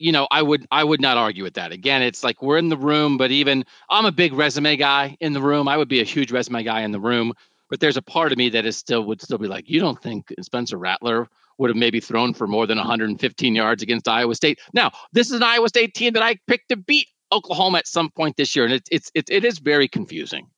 you 0.00 0.12
know, 0.12 0.26
I 0.30 0.42
would 0.42 0.66
I 0.70 0.82
would 0.82 1.00
not 1.00 1.18
argue 1.18 1.44
with 1.44 1.54
that. 1.54 1.72
Again, 1.72 2.02
it's 2.02 2.24
like 2.24 2.42
we're 2.42 2.56
in 2.56 2.70
the 2.70 2.76
room, 2.76 3.18
but 3.18 3.30
even 3.30 3.64
I'm 3.90 4.06
a 4.06 4.12
big 4.12 4.32
resume 4.32 4.76
guy 4.76 5.16
in 5.20 5.34
the 5.34 5.42
room. 5.42 5.68
I 5.68 5.76
would 5.76 5.88
be 5.88 6.00
a 6.00 6.04
huge 6.04 6.32
resume 6.32 6.62
guy 6.62 6.80
in 6.80 6.90
the 6.90 7.00
room. 7.00 7.34
But 7.68 7.78
there's 7.78 7.96
a 7.96 8.02
part 8.02 8.32
of 8.32 8.38
me 8.38 8.48
that 8.48 8.66
is 8.66 8.76
still 8.76 9.04
would 9.04 9.22
still 9.22 9.38
be 9.38 9.46
like, 9.46 9.68
you 9.68 9.78
don't 9.78 10.02
think 10.02 10.34
Spencer 10.40 10.76
Rattler 10.76 11.28
would 11.58 11.70
have 11.70 11.76
maybe 11.76 12.00
thrown 12.00 12.32
for 12.34 12.46
more 12.46 12.66
than 12.66 12.78
115 12.78 13.54
yards 13.54 13.82
against 13.82 14.08
Iowa 14.08 14.34
State. 14.34 14.58
Now, 14.72 14.90
this 15.12 15.28
is 15.28 15.34
an 15.34 15.42
Iowa 15.42 15.68
State 15.68 15.94
team 15.94 16.14
that 16.14 16.22
I 16.22 16.36
picked 16.48 16.70
to 16.70 16.76
beat 16.76 17.06
Oklahoma 17.30 17.78
at 17.78 17.86
some 17.86 18.10
point 18.10 18.36
this 18.36 18.56
year, 18.56 18.64
and 18.64 18.74
it's 18.74 18.88
it's 18.90 19.10
it, 19.14 19.26
it 19.28 19.44
is 19.44 19.58
very 19.58 19.86
confusing. 19.86 20.48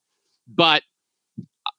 But 0.47 0.83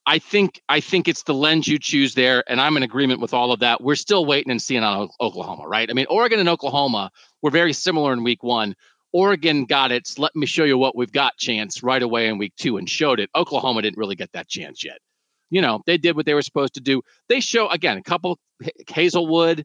I 0.06 0.20
think 0.20 0.62
I 0.68 0.80
think 0.82 1.08
it's 1.08 1.24
the 1.24 1.34
lens 1.34 1.68
you 1.68 1.80
choose 1.80 2.14
there, 2.14 2.44
and 2.48 2.60
I'm 2.60 2.76
in 2.78 2.84
agreement 2.84 3.22
with 3.22 3.34
all 3.34 3.52
of 3.52 3.62
that. 3.62 3.82
We're 3.82 3.96
still 3.96 4.26
waiting 4.26 4.52
and 4.52 4.62
seeing 4.62 4.84
on 4.84 5.10
Oklahoma, 5.22 5.68
right? 5.68 5.90
I 5.90 5.94
mean, 5.94 6.08
Oregon 6.10 6.40
and 6.40 6.50
Oklahoma 6.50 7.12
were 7.42 7.52
very 7.52 7.74
similar 7.74 8.12
in 8.14 8.24
week 8.24 8.44
one. 8.44 8.76
Oregon 9.14 9.66
got 9.66 9.92
its 9.92 10.18
let 10.20 10.36
me 10.36 10.46
show 10.46 10.64
you 10.64 10.78
what 10.78 10.96
we've 10.96 11.12
got 11.12 11.38
chance 11.38 11.84
right 11.84 12.02
away 12.02 12.28
in 12.28 12.38
week 12.38 12.54
two 12.58 12.78
and 12.78 12.90
showed 12.90 13.20
it. 13.20 13.30
Oklahoma 13.36 13.82
didn't 13.82 13.98
really 13.98 14.16
get 14.16 14.32
that 14.34 14.50
chance 14.50 14.84
yet 14.84 15.00
you 15.54 15.62
know, 15.62 15.84
they 15.86 16.00
did 16.00 16.16
what 16.16 16.26
they 16.26 16.34
were 16.34 16.42
supposed 16.42 16.74
to 16.74 16.82
do. 16.82 17.04
They 17.30 17.40
show 17.40 17.70
again 17.70 17.98
a 17.98 18.02
couple 18.02 18.40
Haselwood, 18.88 19.64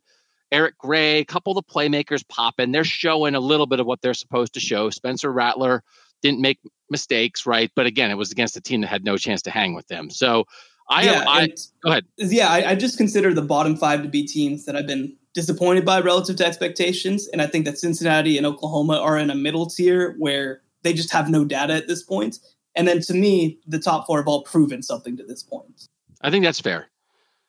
Eric 0.52 0.76
Gray, 0.76 1.20
a 1.20 1.24
couple 1.24 1.56
of 1.56 1.64
the 1.64 1.72
playmakers 1.72 2.28
popping. 2.28 2.72
They're 2.72 2.84
showing 2.84 3.34
a 3.34 3.40
little 3.40 3.66
bit 3.66 3.80
of 3.80 3.86
what 3.86 4.02
they're 4.02 4.12
supposed 4.12 4.52
to 4.52 4.60
show. 4.60 4.90
Spencer 4.90 5.32
Rattler 5.32 5.82
didn't 6.22 6.40
make 6.40 6.58
mistakes, 6.90 7.46
right? 7.46 7.70
But 7.74 7.86
again, 7.86 8.10
it 8.10 8.16
was 8.16 8.32
against 8.32 8.56
a 8.56 8.60
team 8.60 8.80
that 8.80 8.88
had 8.88 9.04
no 9.04 9.16
chance 9.16 9.42
to 9.42 9.50
hang 9.50 9.74
with 9.74 9.86
them. 9.88 10.10
So 10.10 10.44
I, 10.90 11.02
yeah, 11.02 11.24
I 11.26 11.48
go 11.82 11.90
ahead. 11.90 12.06
Yeah, 12.16 12.48
I, 12.48 12.70
I 12.70 12.74
just 12.74 12.96
consider 12.96 13.34
the 13.34 13.42
bottom 13.42 13.76
five 13.76 14.02
to 14.02 14.08
be 14.08 14.26
teams 14.26 14.64
that 14.64 14.76
I've 14.76 14.86
been 14.86 15.16
disappointed 15.34 15.84
by 15.84 16.00
relative 16.00 16.36
to 16.36 16.46
expectations, 16.46 17.28
and 17.28 17.42
I 17.42 17.46
think 17.46 17.64
that 17.66 17.78
Cincinnati 17.78 18.38
and 18.38 18.46
Oklahoma 18.46 18.98
are 18.98 19.18
in 19.18 19.30
a 19.30 19.34
middle 19.34 19.66
tier 19.66 20.14
where 20.18 20.62
they 20.82 20.92
just 20.92 21.12
have 21.12 21.28
no 21.28 21.44
data 21.44 21.74
at 21.74 21.88
this 21.88 22.02
point. 22.02 22.38
And 22.74 22.88
then 22.88 23.00
to 23.02 23.14
me, 23.14 23.58
the 23.66 23.78
top 23.78 24.06
four 24.06 24.18
have 24.18 24.28
all 24.28 24.42
proven 24.42 24.82
something 24.82 25.16
to 25.16 25.24
this 25.24 25.42
point. 25.42 25.88
I 26.22 26.30
think 26.30 26.44
that's 26.44 26.60
fair. 26.60 26.88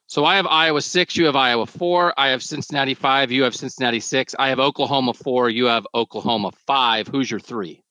So 0.08 0.26
I 0.26 0.36
have 0.38 0.48
Iowa 0.48 0.82
six, 0.82 1.16
you 1.16 1.26
have 1.26 1.36
Iowa 1.36 1.68
four, 1.68 2.14
I 2.18 2.30
have 2.30 2.42
Cincinnati 2.42 2.96
five, 2.96 3.32
you 3.32 3.44
have 3.44 3.56
Cincinnati 3.56 4.00
six, 4.00 4.36
I 4.40 4.50
have 4.50 4.60
Oklahoma 4.60 5.14
four, 5.14 5.52
you 5.52 5.66
have 5.66 5.86
Oklahoma 5.94 6.52
five. 6.66 7.08
Who's 7.08 7.30
your 7.30 7.40
three? 7.40 7.84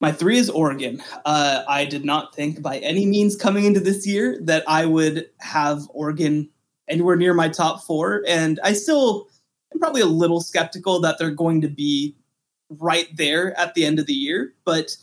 My 0.00 0.12
three 0.12 0.38
is 0.38 0.48
Oregon. 0.48 1.02
Uh, 1.26 1.62
I 1.68 1.84
did 1.84 2.06
not 2.06 2.34
think 2.34 2.62
by 2.62 2.78
any 2.78 3.04
means 3.04 3.36
coming 3.36 3.66
into 3.66 3.80
this 3.80 4.06
year 4.06 4.38
that 4.42 4.64
I 4.66 4.86
would 4.86 5.28
have 5.40 5.82
Oregon 5.90 6.48
anywhere 6.88 7.16
near 7.16 7.34
my 7.34 7.50
top 7.50 7.84
four. 7.84 8.24
And 8.26 8.58
I 8.64 8.72
still 8.72 9.28
am 9.74 9.78
probably 9.78 10.00
a 10.00 10.06
little 10.06 10.40
skeptical 10.40 11.00
that 11.00 11.18
they're 11.18 11.30
going 11.30 11.60
to 11.60 11.68
be 11.68 12.16
right 12.70 13.14
there 13.14 13.58
at 13.58 13.74
the 13.74 13.84
end 13.84 13.98
of 13.98 14.06
the 14.06 14.14
year. 14.14 14.54
But 14.64 14.96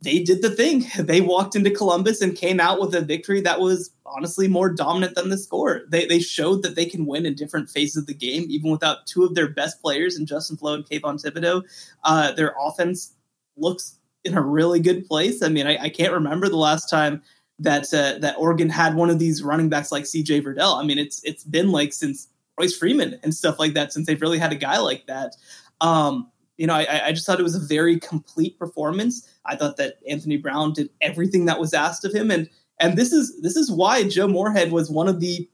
they 0.00 0.22
did 0.22 0.42
the 0.42 0.50
thing. 0.50 0.86
They 0.96 1.20
walked 1.20 1.56
into 1.56 1.70
Columbus 1.70 2.22
and 2.22 2.36
came 2.36 2.60
out 2.60 2.80
with 2.80 2.94
a 2.94 3.00
victory 3.00 3.40
that 3.40 3.58
was 3.58 3.90
honestly 4.06 4.46
more 4.46 4.72
dominant 4.72 5.16
than 5.16 5.28
the 5.28 5.38
score. 5.38 5.82
They, 5.88 6.06
they 6.06 6.20
showed 6.20 6.62
that 6.62 6.76
they 6.76 6.86
can 6.86 7.04
win 7.04 7.26
in 7.26 7.34
different 7.34 7.68
phases 7.68 7.96
of 7.96 8.06
the 8.06 8.14
game, 8.14 8.46
even 8.48 8.70
without 8.70 9.06
two 9.08 9.24
of 9.24 9.34
their 9.34 9.48
best 9.48 9.82
players 9.82 10.16
in 10.16 10.24
Justin 10.24 10.56
Flowe 10.56 10.74
and 10.74 10.86
Kayvon 10.86 11.22
Thibodeaux. 11.22 11.62
Uh, 12.04 12.32
their 12.32 12.54
offense 12.60 13.14
looks 13.56 13.98
in 14.24 14.36
a 14.36 14.42
really 14.42 14.80
good 14.80 15.06
place. 15.06 15.42
I 15.42 15.48
mean, 15.48 15.66
I, 15.66 15.84
I, 15.84 15.88
can't 15.88 16.12
remember 16.12 16.48
the 16.48 16.56
last 16.56 16.90
time 16.90 17.22
that 17.58 17.92
uh, 17.94 18.18
that 18.18 18.36
Oregon 18.38 18.68
had 18.68 18.94
one 18.94 19.10
of 19.10 19.18
these 19.18 19.42
running 19.42 19.68
backs 19.68 19.92
like 19.92 20.06
C.J. 20.06 20.42
Verdell. 20.42 20.80
I 20.80 20.84
mean, 20.84 20.98
it's 20.98 21.22
it's 21.24 21.44
been 21.44 21.70
like 21.70 21.92
since 21.92 22.28
Royce 22.58 22.76
Freeman 22.76 23.18
and 23.22 23.34
stuff 23.34 23.58
like 23.58 23.74
that 23.74 23.92
since 23.92 24.06
they've 24.06 24.20
really 24.20 24.38
had 24.38 24.52
a 24.52 24.56
guy 24.56 24.78
like 24.78 25.06
that. 25.06 25.36
Um, 25.80 26.30
you 26.58 26.66
know, 26.66 26.74
I, 26.74 27.06
I 27.06 27.12
just 27.12 27.26
thought 27.26 27.40
it 27.40 27.44
was 27.44 27.54
a 27.54 27.66
very 27.66 27.98
complete 27.98 28.58
performance. 28.58 29.26
I 29.46 29.56
thought 29.56 29.78
that 29.78 29.98
Anthony 30.08 30.36
Brown 30.36 30.74
did 30.74 30.90
everything 31.00 31.46
that 31.46 31.58
was 31.58 31.72
asked 31.72 32.04
of 32.04 32.14
him, 32.14 32.30
and 32.30 32.48
and 32.78 32.98
this 32.98 33.12
is 33.12 33.40
this 33.40 33.56
is 33.56 33.70
why 33.70 34.04
Joe 34.08 34.28
Moorhead 34.28 34.72
was 34.72 34.90
one 34.90 35.08
of 35.08 35.20
the 35.20 35.48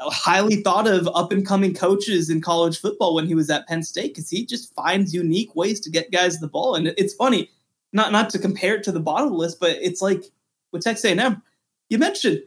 highly 0.00 0.56
thought 0.56 0.86
of 0.86 1.08
up 1.14 1.32
and 1.32 1.46
coming 1.46 1.74
coaches 1.74 2.30
in 2.30 2.40
college 2.40 2.80
football 2.80 3.14
when 3.14 3.26
he 3.26 3.34
was 3.34 3.50
at 3.50 3.66
Penn 3.68 3.82
State 3.82 4.14
because 4.14 4.30
he 4.30 4.46
just 4.46 4.74
finds 4.74 5.12
unique 5.12 5.54
ways 5.54 5.80
to 5.80 5.90
get 5.90 6.10
guys 6.10 6.38
the 6.38 6.48
ball. 6.48 6.74
And 6.74 6.88
it's 6.96 7.14
funny, 7.14 7.50
not 7.92 8.12
not 8.12 8.30
to 8.30 8.38
compare 8.38 8.76
it 8.76 8.84
to 8.84 8.92
the 8.92 9.00
bottom 9.00 9.26
of 9.26 9.32
the 9.32 9.38
list, 9.38 9.60
but 9.60 9.70
it's 9.80 10.02
like 10.02 10.24
with 10.72 10.82
Texas 10.82 11.04
A&M. 11.04 11.42
You 11.88 11.98
mentioned 11.98 12.42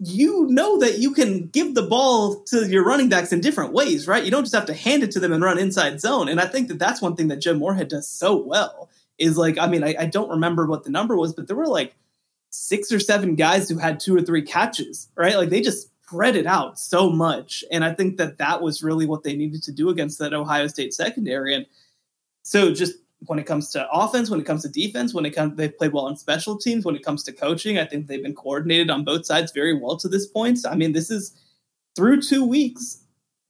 you 0.00 0.46
know 0.48 0.78
that 0.80 0.98
you 0.98 1.12
can 1.12 1.46
give 1.48 1.74
the 1.74 1.82
ball 1.82 2.40
to 2.46 2.66
your 2.68 2.84
running 2.84 3.08
backs 3.08 3.32
in 3.32 3.40
different 3.40 3.72
ways, 3.72 4.08
right? 4.08 4.24
You 4.24 4.30
don't 4.30 4.42
just 4.42 4.54
have 4.54 4.66
to 4.66 4.74
hand 4.74 5.02
it 5.02 5.12
to 5.12 5.20
them 5.20 5.32
and 5.32 5.42
run 5.42 5.58
inside 5.58 6.00
zone. 6.00 6.28
And 6.28 6.40
I 6.40 6.46
think 6.46 6.68
that 6.68 6.78
that's 6.78 7.00
one 7.00 7.14
thing 7.14 7.28
that 7.28 7.36
Jim 7.36 7.58
Moorhead 7.58 7.88
does 7.88 8.08
so 8.08 8.36
well. 8.36 8.90
Is 9.16 9.38
like, 9.38 9.58
I 9.58 9.68
mean, 9.68 9.84
I, 9.84 9.94
I 10.00 10.06
don't 10.06 10.30
remember 10.30 10.66
what 10.66 10.82
the 10.82 10.90
number 10.90 11.16
was, 11.16 11.32
but 11.32 11.46
there 11.46 11.56
were 11.56 11.68
like 11.68 11.94
six 12.50 12.90
or 12.90 12.98
seven 12.98 13.36
guys 13.36 13.68
who 13.68 13.78
had 13.78 14.00
two 14.00 14.16
or 14.16 14.22
three 14.22 14.42
catches, 14.42 15.08
right? 15.16 15.36
Like 15.36 15.50
they 15.50 15.60
just 15.60 15.88
spread 16.04 16.34
it 16.34 16.46
out 16.46 16.78
so 16.78 17.08
much. 17.08 17.64
And 17.70 17.84
I 17.84 17.94
think 17.94 18.16
that 18.16 18.38
that 18.38 18.60
was 18.60 18.82
really 18.82 19.06
what 19.06 19.22
they 19.22 19.36
needed 19.36 19.62
to 19.64 19.72
do 19.72 19.88
against 19.88 20.18
that 20.18 20.34
Ohio 20.34 20.66
State 20.66 20.92
secondary. 20.92 21.54
And 21.54 21.66
so 22.42 22.74
just 22.74 22.94
when 23.26 23.38
it 23.38 23.46
comes 23.46 23.70
to 23.72 23.88
offense, 23.90 24.30
when 24.30 24.40
it 24.40 24.46
comes 24.46 24.62
to 24.62 24.68
defense, 24.68 25.14
when 25.14 25.26
it 25.26 25.30
comes 25.30 25.56
they've 25.56 25.76
played 25.76 25.92
well 25.92 26.06
on 26.06 26.16
special 26.16 26.58
teams, 26.58 26.84
when 26.84 26.96
it 26.96 27.04
comes 27.04 27.22
to 27.24 27.32
coaching, 27.32 27.78
I 27.78 27.84
think 27.84 28.06
they've 28.06 28.22
been 28.22 28.34
coordinated 28.34 28.90
on 28.90 29.04
both 29.04 29.26
sides 29.26 29.52
very 29.52 29.78
well 29.78 29.96
to 29.98 30.08
this 30.08 30.26
point. 30.26 30.60
I 30.68 30.74
mean, 30.74 30.92
this 30.92 31.10
is 31.10 31.36
through 31.96 32.22
two 32.22 32.44
weeks, 32.44 33.02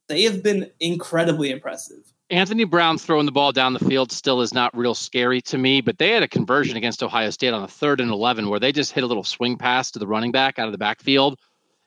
they 0.09 0.23
have 0.23 0.43
been 0.43 0.71
incredibly 0.81 1.51
impressive. 1.51 2.13
Anthony 2.31 2.65
Brown 2.65 2.99
throwing 2.99 3.27
the 3.27 3.33
ball 3.33 3.53
down 3.53 3.75
the 3.75 3.79
field 3.79 4.11
still 4.11 4.41
is 4.41 4.55
not 4.55 4.77
real 4.77 4.95
scary 4.95 5.43
to 5.43 5.59
me, 5.59 5.81
but 5.81 5.99
they 5.99 6.11
had 6.11 6.23
a 6.23 6.29
conversion 6.29 6.77
against 6.77 7.03
Ohio 7.03 7.31
State 7.31 7.53
on 7.53 7.63
a 7.63 7.69
third 7.69 8.01
and 8.01 8.11
11 8.11 8.49
where 8.49 8.61
they 8.61 8.73
just 8.73 8.93
hit 8.93 9.05
a 9.05 9.07
little 9.07 9.25
swing 9.25 9.57
pass 9.57 9.91
to 9.91 9.99
the 9.99 10.07
running 10.07 10.33
back 10.33 10.59
out 10.59 10.67
of 10.67 10.73
the 10.73 10.79
backfield 10.79 11.39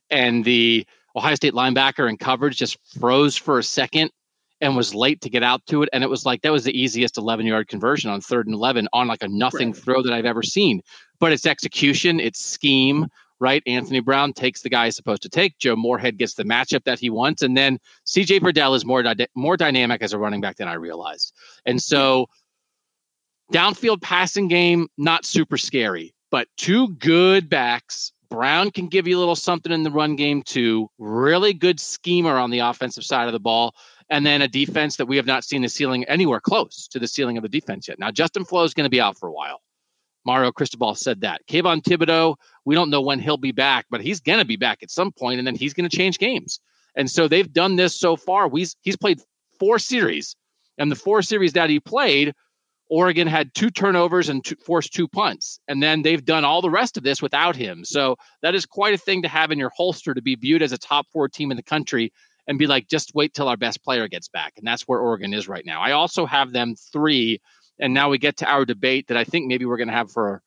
and 0.09 0.45
the 0.45 0.85
Ohio 1.15 1.35
State 1.35 1.53
linebacker 1.53 2.07
in 2.07 2.17
coverage 2.17 2.57
just 2.57 2.77
froze 2.99 3.35
for 3.35 3.57
a 3.57 3.63
second 3.63 4.11
and 4.61 4.75
was 4.75 4.95
late 4.95 5.21
to 5.21 5.29
get 5.29 5.43
out 5.43 5.65
to 5.67 5.83
it. 5.83 5.89
And 5.93 6.03
it 6.03 6.09
was 6.09 6.25
like 6.25 6.41
that 6.41 6.51
was 6.51 6.63
the 6.63 6.79
easiest 6.79 7.17
11 7.17 7.45
yard 7.45 7.67
conversion 7.67 8.09
on 8.09 8.21
third 8.21 8.47
and 8.47 8.55
11 8.55 8.87
on 8.93 9.07
like 9.07 9.23
a 9.23 9.27
nothing 9.27 9.71
right. 9.71 9.77
throw 9.77 10.01
that 10.01 10.13
I've 10.13 10.25
ever 10.25 10.43
seen. 10.43 10.81
But 11.19 11.31
it's 11.31 11.45
execution, 11.45 12.19
it's 12.19 12.43
scheme, 12.43 13.07
right? 13.39 13.61
Anthony 13.67 13.99
Brown 13.99 14.33
takes 14.33 14.61
the 14.61 14.69
guy 14.69 14.85
he's 14.85 14.95
supposed 14.95 15.21
to 15.23 15.29
take. 15.29 15.57
Joe 15.59 15.75
Moorhead 15.75 16.17
gets 16.17 16.33
the 16.33 16.43
matchup 16.43 16.83
that 16.85 16.99
he 16.99 17.09
wants. 17.09 17.41
And 17.41 17.55
then 17.55 17.79
CJ 18.05 18.39
Verdell 18.39 18.75
is 18.75 18.85
more, 18.85 19.03
di- 19.03 19.27
more 19.35 19.57
dynamic 19.57 20.01
as 20.01 20.13
a 20.13 20.19
running 20.19 20.41
back 20.41 20.57
than 20.57 20.67
I 20.67 20.73
realized. 20.73 21.33
And 21.65 21.81
so 21.81 22.27
downfield 23.53 24.01
passing 24.01 24.47
game, 24.47 24.87
not 24.97 25.25
super 25.25 25.57
scary, 25.57 26.13
but 26.31 26.47
two 26.57 26.89
good 26.95 27.49
backs 27.49 28.11
Brown 28.29 28.71
can 28.71 28.87
give 28.87 29.07
you 29.07 29.17
a 29.17 29.19
little 29.19 29.35
something 29.35 29.71
in 29.71 29.83
the 29.83 29.91
run 29.91 30.15
game 30.15 30.43
too. 30.43 30.89
Really 30.97 31.53
good 31.53 31.79
schemer 31.79 32.37
on 32.37 32.49
the 32.49 32.59
offensive 32.59 33.03
side 33.03 33.27
of 33.27 33.33
the 33.33 33.39
ball. 33.39 33.75
And 34.09 34.25
then 34.25 34.41
a 34.41 34.47
defense 34.47 34.95
that 34.97 35.07
we 35.07 35.17
have 35.17 35.25
not 35.25 35.43
seen 35.43 35.61
the 35.61 35.69
ceiling 35.69 36.05
anywhere 36.05 36.39
close 36.39 36.87
to 36.89 36.99
the 36.99 37.07
ceiling 37.07 37.37
of 37.37 37.43
the 37.43 37.49
defense 37.49 37.87
yet. 37.87 37.99
Now, 37.99 38.11
Justin 38.11 38.45
Flowe 38.45 38.63
is 38.63 38.73
going 38.73 38.85
to 38.85 38.89
be 38.89 39.01
out 39.01 39.17
for 39.17 39.27
a 39.27 39.33
while. 39.33 39.61
Mario 40.25 40.51
Cristobal 40.51 40.95
said 40.95 41.21
that. 41.21 41.41
Kayvon 41.47 41.81
Thibodeaux, 41.81 42.35
we 42.65 42.75
don't 42.75 42.89
know 42.89 43.01
when 43.01 43.19
he'll 43.19 43.37
be 43.37 43.51
back, 43.51 43.85
but 43.89 44.01
he's 44.01 44.19
going 44.19 44.39
to 44.39 44.45
be 44.45 44.57
back 44.57 44.83
at 44.83 44.91
some 44.91 45.11
point, 45.11 45.39
and 45.39 45.47
then 45.47 45.55
he's 45.55 45.73
going 45.73 45.89
to 45.89 45.95
change 45.95 46.19
games. 46.19 46.59
And 46.95 47.09
so 47.09 47.27
they've 47.27 47.51
done 47.51 47.75
this 47.75 47.97
so 47.97 48.15
far. 48.15 48.47
We, 48.47 48.67
he's 48.81 48.97
played 48.97 49.21
four 49.59 49.79
series, 49.79 50.35
and 50.77 50.91
the 50.91 50.95
four 50.95 51.21
series 51.21 51.53
that 51.53 51.69
he 51.69 51.79
played– 51.79 52.33
Oregon 52.89 53.27
had 53.27 53.53
two 53.53 53.69
turnovers 53.69 54.29
and 54.29 54.43
two, 54.43 54.55
forced 54.55 54.93
two 54.93 55.07
punts. 55.07 55.59
And 55.67 55.81
then 55.81 56.01
they've 56.01 56.23
done 56.23 56.45
all 56.45 56.61
the 56.61 56.69
rest 56.69 56.97
of 56.97 57.03
this 57.03 57.21
without 57.21 57.55
him. 57.55 57.83
So 57.83 58.17
that 58.41 58.55
is 58.55 58.65
quite 58.65 58.93
a 58.93 58.97
thing 58.97 59.23
to 59.23 59.27
have 59.27 59.51
in 59.51 59.59
your 59.59 59.71
holster 59.75 60.13
to 60.13 60.21
be 60.21 60.35
viewed 60.35 60.61
as 60.61 60.71
a 60.71 60.77
top 60.77 61.07
four 61.11 61.27
team 61.27 61.51
in 61.51 61.57
the 61.57 61.63
country 61.63 62.13
and 62.47 62.57
be 62.57 62.67
like, 62.67 62.87
just 62.87 63.13
wait 63.13 63.33
till 63.33 63.49
our 63.49 63.57
best 63.57 63.83
player 63.83 64.07
gets 64.07 64.29
back. 64.29 64.53
And 64.57 64.65
that's 64.65 64.83
where 64.83 64.99
Oregon 64.99 65.33
is 65.33 65.47
right 65.47 65.65
now. 65.65 65.81
I 65.81 65.91
also 65.91 66.25
have 66.25 66.51
them 66.51 66.75
three. 66.93 67.41
And 67.79 67.93
now 67.93 68.09
we 68.09 68.17
get 68.17 68.37
to 68.37 68.49
our 68.49 68.65
debate 68.65 69.07
that 69.07 69.17
I 69.17 69.23
think 69.23 69.47
maybe 69.47 69.65
we're 69.65 69.77
going 69.77 69.89
to 69.89 69.93
have 69.93 70.11
for 70.11 70.41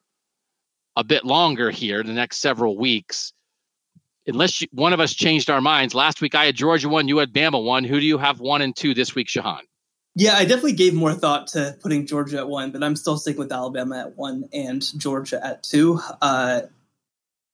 a 0.97 1.05
bit 1.05 1.25
longer 1.25 1.71
here, 1.71 2.03
the 2.03 2.13
next 2.13 2.39
several 2.39 2.77
weeks. 2.77 3.33
Unless 4.27 4.63
you, 4.63 4.69
one 4.73 4.93
of 4.93 5.01
us 5.01 5.15
changed 5.15 5.51
our 5.51 5.61
minds. 5.61 5.95
Last 5.95 6.21
week 6.21 6.35
I 6.35 6.47
had 6.47 6.57
Georgia 6.57 6.89
one, 6.89 7.09
you 7.09 7.19
had 7.19 7.33
Bama 7.33 7.63
one. 7.63 7.85
Who 7.85 8.01
do 8.01 8.07
you 8.07 8.19
have 8.19 8.41
one 8.41 8.63
and 8.63 8.75
two 8.75 8.95
this 8.95 9.15
week, 9.15 9.29
Shehan? 9.29 9.61
Yeah, 10.17 10.35
I 10.35 10.45
definitely 10.45 10.73
gave 10.73 10.93
more 10.93 11.15
thought 11.15 11.47
to 11.49 11.77
putting 11.81 12.07
Georgia 12.07 12.39
at 12.39 12.49
one, 12.49 12.73
but 12.73 12.83
I'm 12.83 12.97
still 12.97 13.17
sticking 13.17 13.39
with 13.39 13.53
Alabama 13.53 14.01
at 14.01 14.17
one 14.17 14.49
and 14.53 14.83
Georgia 14.99 15.45
at 15.45 15.63
two. 15.63 16.01
Uh, 16.21 16.63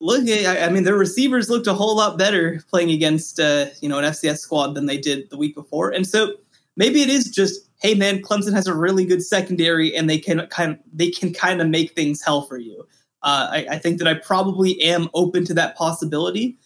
look, 0.00 0.28
I, 0.28 0.62
I 0.62 0.68
mean, 0.70 0.84
their 0.84 0.96
receivers 0.96 1.48
looked 1.50 1.66
a 1.66 1.74
whole 1.74 1.96
lot 1.96 2.18
better 2.18 2.60
playing 2.68 2.90
against 2.90 3.40
uh, 3.40 3.66
you 3.80 3.88
know 3.88 3.98
an 3.98 4.04
FCS 4.04 4.38
squad 4.38 4.74
than 4.74 4.86
they 4.86 4.98
did 4.98 5.30
the 5.30 5.36
week 5.36 5.54
before, 5.54 5.90
and 5.90 6.06
so 6.06 6.34
maybe 6.76 7.02
it 7.02 7.08
is 7.08 7.28
just, 7.30 7.68
hey 7.80 7.94
man, 7.94 8.22
Clemson 8.22 8.52
has 8.54 8.66
a 8.66 8.74
really 8.74 9.04
good 9.04 9.22
secondary, 9.22 9.94
and 9.96 10.08
they 10.08 10.18
can 10.18 10.46
kind 10.48 10.72
of 10.72 10.78
they 10.92 11.10
can 11.10 11.32
kind 11.32 11.60
of 11.60 11.68
make 11.68 11.92
things 11.92 12.22
hell 12.22 12.42
for 12.42 12.58
you. 12.58 12.86
Uh, 13.22 13.48
I, 13.50 13.66
I 13.72 13.78
think 13.78 13.98
that 13.98 14.06
I 14.06 14.14
probably 14.14 14.80
am 14.80 15.08
open 15.14 15.44
to 15.46 15.54
that 15.54 15.76
possibility 15.76 16.58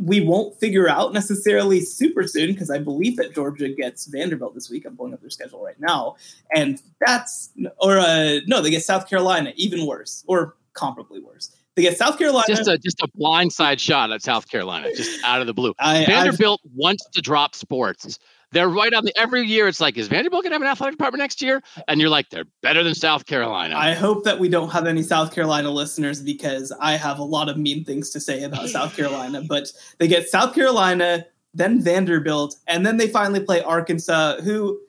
we 0.00 0.20
won't 0.20 0.58
figure 0.58 0.88
out 0.88 1.12
necessarily 1.12 1.80
super 1.80 2.26
soon 2.26 2.52
because 2.52 2.70
I 2.70 2.78
believe 2.78 3.16
that 3.16 3.34
Georgia 3.34 3.68
gets 3.68 4.06
Vanderbilt 4.06 4.54
this 4.54 4.70
week. 4.70 4.84
I'm 4.86 4.96
pulling 4.96 5.14
up 5.14 5.20
their 5.20 5.30
schedule 5.30 5.62
right 5.62 5.78
now, 5.80 6.16
and 6.54 6.80
that's 7.04 7.50
or 7.78 7.98
uh, 7.98 8.38
no, 8.46 8.62
they 8.62 8.70
get 8.70 8.84
South 8.84 9.08
Carolina, 9.08 9.52
even 9.56 9.86
worse 9.86 10.24
or 10.26 10.56
comparably 10.74 11.22
worse. 11.22 11.54
They 11.78 11.82
get 11.84 11.96
South 11.96 12.18
Carolina. 12.18 12.44
Just 12.48 12.68
a 12.68 12.76
just 12.76 13.00
a 13.00 13.08
blindside 13.16 13.78
shot 13.78 14.10
at 14.10 14.20
South 14.20 14.50
Carolina, 14.50 14.88
just 14.96 15.22
out 15.24 15.40
of 15.40 15.46
the 15.46 15.54
blue. 15.54 15.74
I, 15.78 16.04
Vanderbilt 16.04 16.60
I've, 16.64 16.72
wants 16.74 17.08
to 17.12 17.20
drop 17.20 17.54
sports 17.54 18.18
they're 18.52 18.68
right 18.68 18.92
on 18.92 19.04
the 19.04 19.12
every 19.16 19.42
year. 19.42 19.68
It's 19.68 19.80
like, 19.80 19.96
is 19.96 20.08
Vanderbilt 20.08 20.42
going 20.42 20.50
to 20.50 20.54
have 20.54 20.62
an 20.62 20.68
athletic 20.68 20.94
department 20.94 21.20
next 21.20 21.42
year? 21.42 21.62
And 21.86 22.00
you're 22.00 22.10
like, 22.10 22.30
they're 22.30 22.46
better 22.62 22.82
than 22.82 22.94
South 22.94 23.26
Carolina. 23.26 23.76
I 23.76 23.94
hope 23.94 24.24
that 24.24 24.38
we 24.38 24.48
don't 24.48 24.70
have 24.70 24.86
any 24.86 25.02
South 25.02 25.34
Carolina 25.34 25.70
listeners 25.70 26.22
because 26.22 26.72
I 26.80 26.92
have 26.96 27.18
a 27.18 27.24
lot 27.24 27.48
of 27.48 27.56
mean 27.56 27.84
things 27.84 28.10
to 28.10 28.20
say 28.20 28.42
about 28.44 28.68
South 28.68 28.96
Carolina. 28.96 29.42
But 29.46 29.70
they 29.98 30.08
get 30.08 30.28
South 30.28 30.54
Carolina, 30.54 31.26
then 31.54 31.80
Vanderbilt, 31.80 32.56
and 32.66 32.86
then 32.86 32.96
they 32.96 33.08
finally 33.08 33.40
play 33.40 33.62
Arkansas, 33.62 34.40
who 34.40 34.80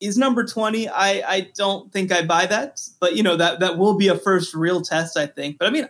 is 0.00 0.18
number 0.18 0.44
20. 0.44 0.88
I, 0.88 1.22
I 1.26 1.50
don't 1.54 1.90
think 1.90 2.12
I 2.12 2.22
buy 2.22 2.44
that, 2.46 2.82
but 3.00 3.16
you 3.16 3.22
know, 3.22 3.36
that, 3.36 3.60
that 3.60 3.78
will 3.78 3.96
be 3.96 4.08
a 4.08 4.18
first 4.18 4.54
real 4.54 4.82
test, 4.82 5.16
I 5.16 5.26
think. 5.26 5.56
But 5.58 5.68
I 5.68 5.70
mean, 5.70 5.88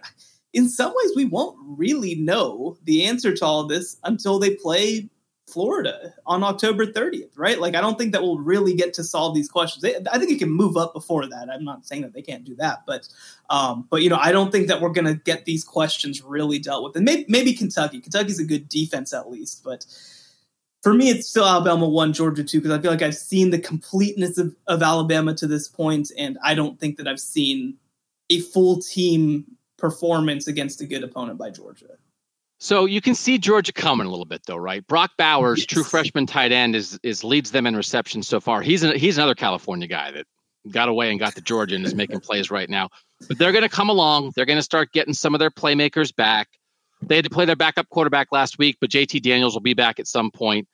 in 0.57 0.71
some 0.71 0.95
ways, 0.97 1.13
we 1.15 1.27
won't 1.27 1.59
really 1.61 2.15
know 2.15 2.79
the 2.85 3.05
answer 3.05 3.37
to 3.37 3.45
all 3.45 3.67
this 3.67 3.99
until 4.05 4.39
they 4.39 4.55
play 4.55 5.11
Florida 5.47 6.15
on 6.25 6.43
October 6.43 6.87
30th, 6.87 7.33
right? 7.37 7.61
Like, 7.61 7.75
I 7.75 7.83
don't 7.83 7.99
think 7.99 8.13
that 8.13 8.23
we'll 8.23 8.39
really 8.39 8.73
get 8.73 8.95
to 8.95 9.05
solve 9.05 9.35
these 9.35 9.51
questions. 9.51 9.85
I 10.11 10.19
think 10.19 10.31
it 10.31 10.39
can 10.39 10.51
move 10.51 10.79
up 10.79 10.95
before 10.95 11.27
that. 11.27 11.51
I'm 11.51 11.63
not 11.63 11.87
saying 11.87 12.03
that 12.03 12.15
they 12.15 12.23
can't 12.23 12.43
do 12.43 12.57
that, 12.57 12.85
but, 12.87 13.07
um, 13.51 13.87
but 13.91 14.01
you 14.01 14.09
know, 14.09 14.19
I 14.19 14.33
don't 14.33 14.51
think 14.51 14.69
that 14.69 14.81
we're 14.81 14.89
going 14.89 15.05
to 15.05 15.21
get 15.23 15.45
these 15.45 15.63
questions 15.63 16.23
really 16.23 16.59
dealt 16.59 16.85
with. 16.85 16.97
And 16.97 17.05
maybe, 17.05 17.27
maybe 17.29 17.53
Kentucky. 17.53 18.01
Kentucky's 18.01 18.41
a 18.41 18.45
good 18.45 18.67
defense 18.67 19.13
at 19.13 19.31
least, 19.31 19.63
but 19.63 19.85
for 20.83 20.95
me, 20.95 21.11
it's 21.11 21.29
still 21.29 21.45
Alabama 21.45 21.87
one, 21.87 22.15
Georgia 22.15 22.45
two, 22.45 22.61
because 22.63 22.77
I 22.77 22.81
feel 22.81 22.91
like 22.91 23.03
I've 23.03 23.15
seen 23.15 23.51
the 23.51 23.59
completeness 23.59 24.39
of, 24.39 24.57
of 24.67 24.83
Alabama 24.83 25.35
to 25.35 25.47
this 25.47 25.69
point, 25.69 26.11
and 26.17 26.39
I 26.43 26.55
don't 26.55 26.81
think 26.81 26.97
that 26.97 27.07
I've 27.07 27.21
seen 27.21 27.77
a 28.31 28.41
full 28.41 28.81
team 28.81 29.56
performance 29.77 30.49
against 30.49 30.81
a 30.81 30.87
good 30.87 31.03
opponent 31.03 31.39
by 31.39 31.51
Georgia. 31.51 31.97
So 32.59 32.87
you 32.87 33.01
can 33.01 33.15
see 33.15 33.37
Georgia 33.37 33.73
coming 33.73 34.07
a 34.07 34.11
little 34.11 34.25
bit, 34.25 34.43
though, 34.47 34.57
right? 34.57 34.87
Brock 34.87 35.13
Bowers, 35.19 35.59
yes. 35.59 35.67
true 35.67 35.85
freshman 35.85 36.27
tight 36.27 36.53
end, 36.53 36.75
is 36.75 36.99
is 37.03 37.23
leads 37.23 37.51
them 37.51 37.67
in 37.67 37.77
reception 37.77 38.23
so 38.23 38.41
far. 38.41 38.63
He's 38.63 38.83
an, 38.83 38.97
he's 38.97 39.19
another 39.19 39.35
California 39.35 39.87
guy 39.87 40.11
that 40.13 40.27
got 40.71 40.89
away 40.89 41.11
and 41.11 41.19
got 41.19 41.35
to 41.35 41.43
Georgia 41.43 41.77
and 41.77 41.85
is 41.85 41.95
making 41.95 42.21
plays 42.21 42.51
right 42.51 42.69
now. 42.69 42.89
But 43.29 43.39
they're 43.39 43.53
going 43.53 43.63
to 43.63 43.69
come 43.69 43.89
along. 43.89 44.33
They're 44.35 44.47
going 44.47 44.59
to 44.59 44.63
start 44.63 44.93
getting 44.93 45.15
some 45.15 45.35
of 45.35 45.39
their 45.39 45.51
playmakers 45.51 46.15
back. 46.15 46.49
They 47.03 47.17
had 47.17 47.25
to 47.25 47.31
play 47.31 47.45
their 47.45 47.57
backup 47.57 47.89
quarterback 47.91 48.33
last 48.33 48.59
week, 48.59 48.79
but 48.81 48.91
JT 48.91 49.23
Daniels 49.23 49.55
will 49.55 49.61
be 49.61 49.75
back 49.75 50.01
at 50.01 50.07
some 50.07 50.31
point. 50.31 50.67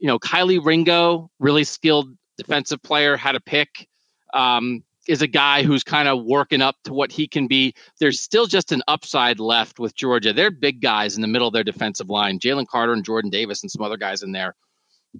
You 0.00 0.08
know, 0.08 0.18
Kelee 0.18 0.64
Ringo, 0.64 1.30
really 1.38 1.64
skilled 1.64 2.08
defensive 2.36 2.82
player, 2.82 3.16
had 3.16 3.36
a 3.36 3.40
pick. 3.40 3.88
Um, 4.34 4.82
is 5.10 5.22
a 5.22 5.26
guy 5.26 5.64
who's 5.64 5.82
kind 5.82 6.06
of 6.06 6.24
working 6.24 6.62
up 6.62 6.76
to 6.84 6.92
what 6.92 7.10
he 7.10 7.26
can 7.26 7.48
be. 7.48 7.74
There's 7.98 8.20
still 8.20 8.46
just 8.46 8.70
an 8.70 8.80
upside 8.86 9.40
left 9.40 9.80
with 9.80 9.96
Georgia. 9.96 10.32
They're 10.32 10.52
big 10.52 10.80
guys 10.80 11.16
in 11.16 11.22
the 11.22 11.26
middle 11.26 11.48
of 11.48 11.52
their 11.52 11.64
defensive 11.64 12.08
line. 12.08 12.38
Jalen 12.38 12.68
Carter 12.68 12.92
and 12.92 13.04
Jordan 13.04 13.28
Davis 13.28 13.62
and 13.62 13.70
some 13.70 13.82
other 13.82 13.96
guys 13.96 14.22
in 14.22 14.30
there 14.30 14.54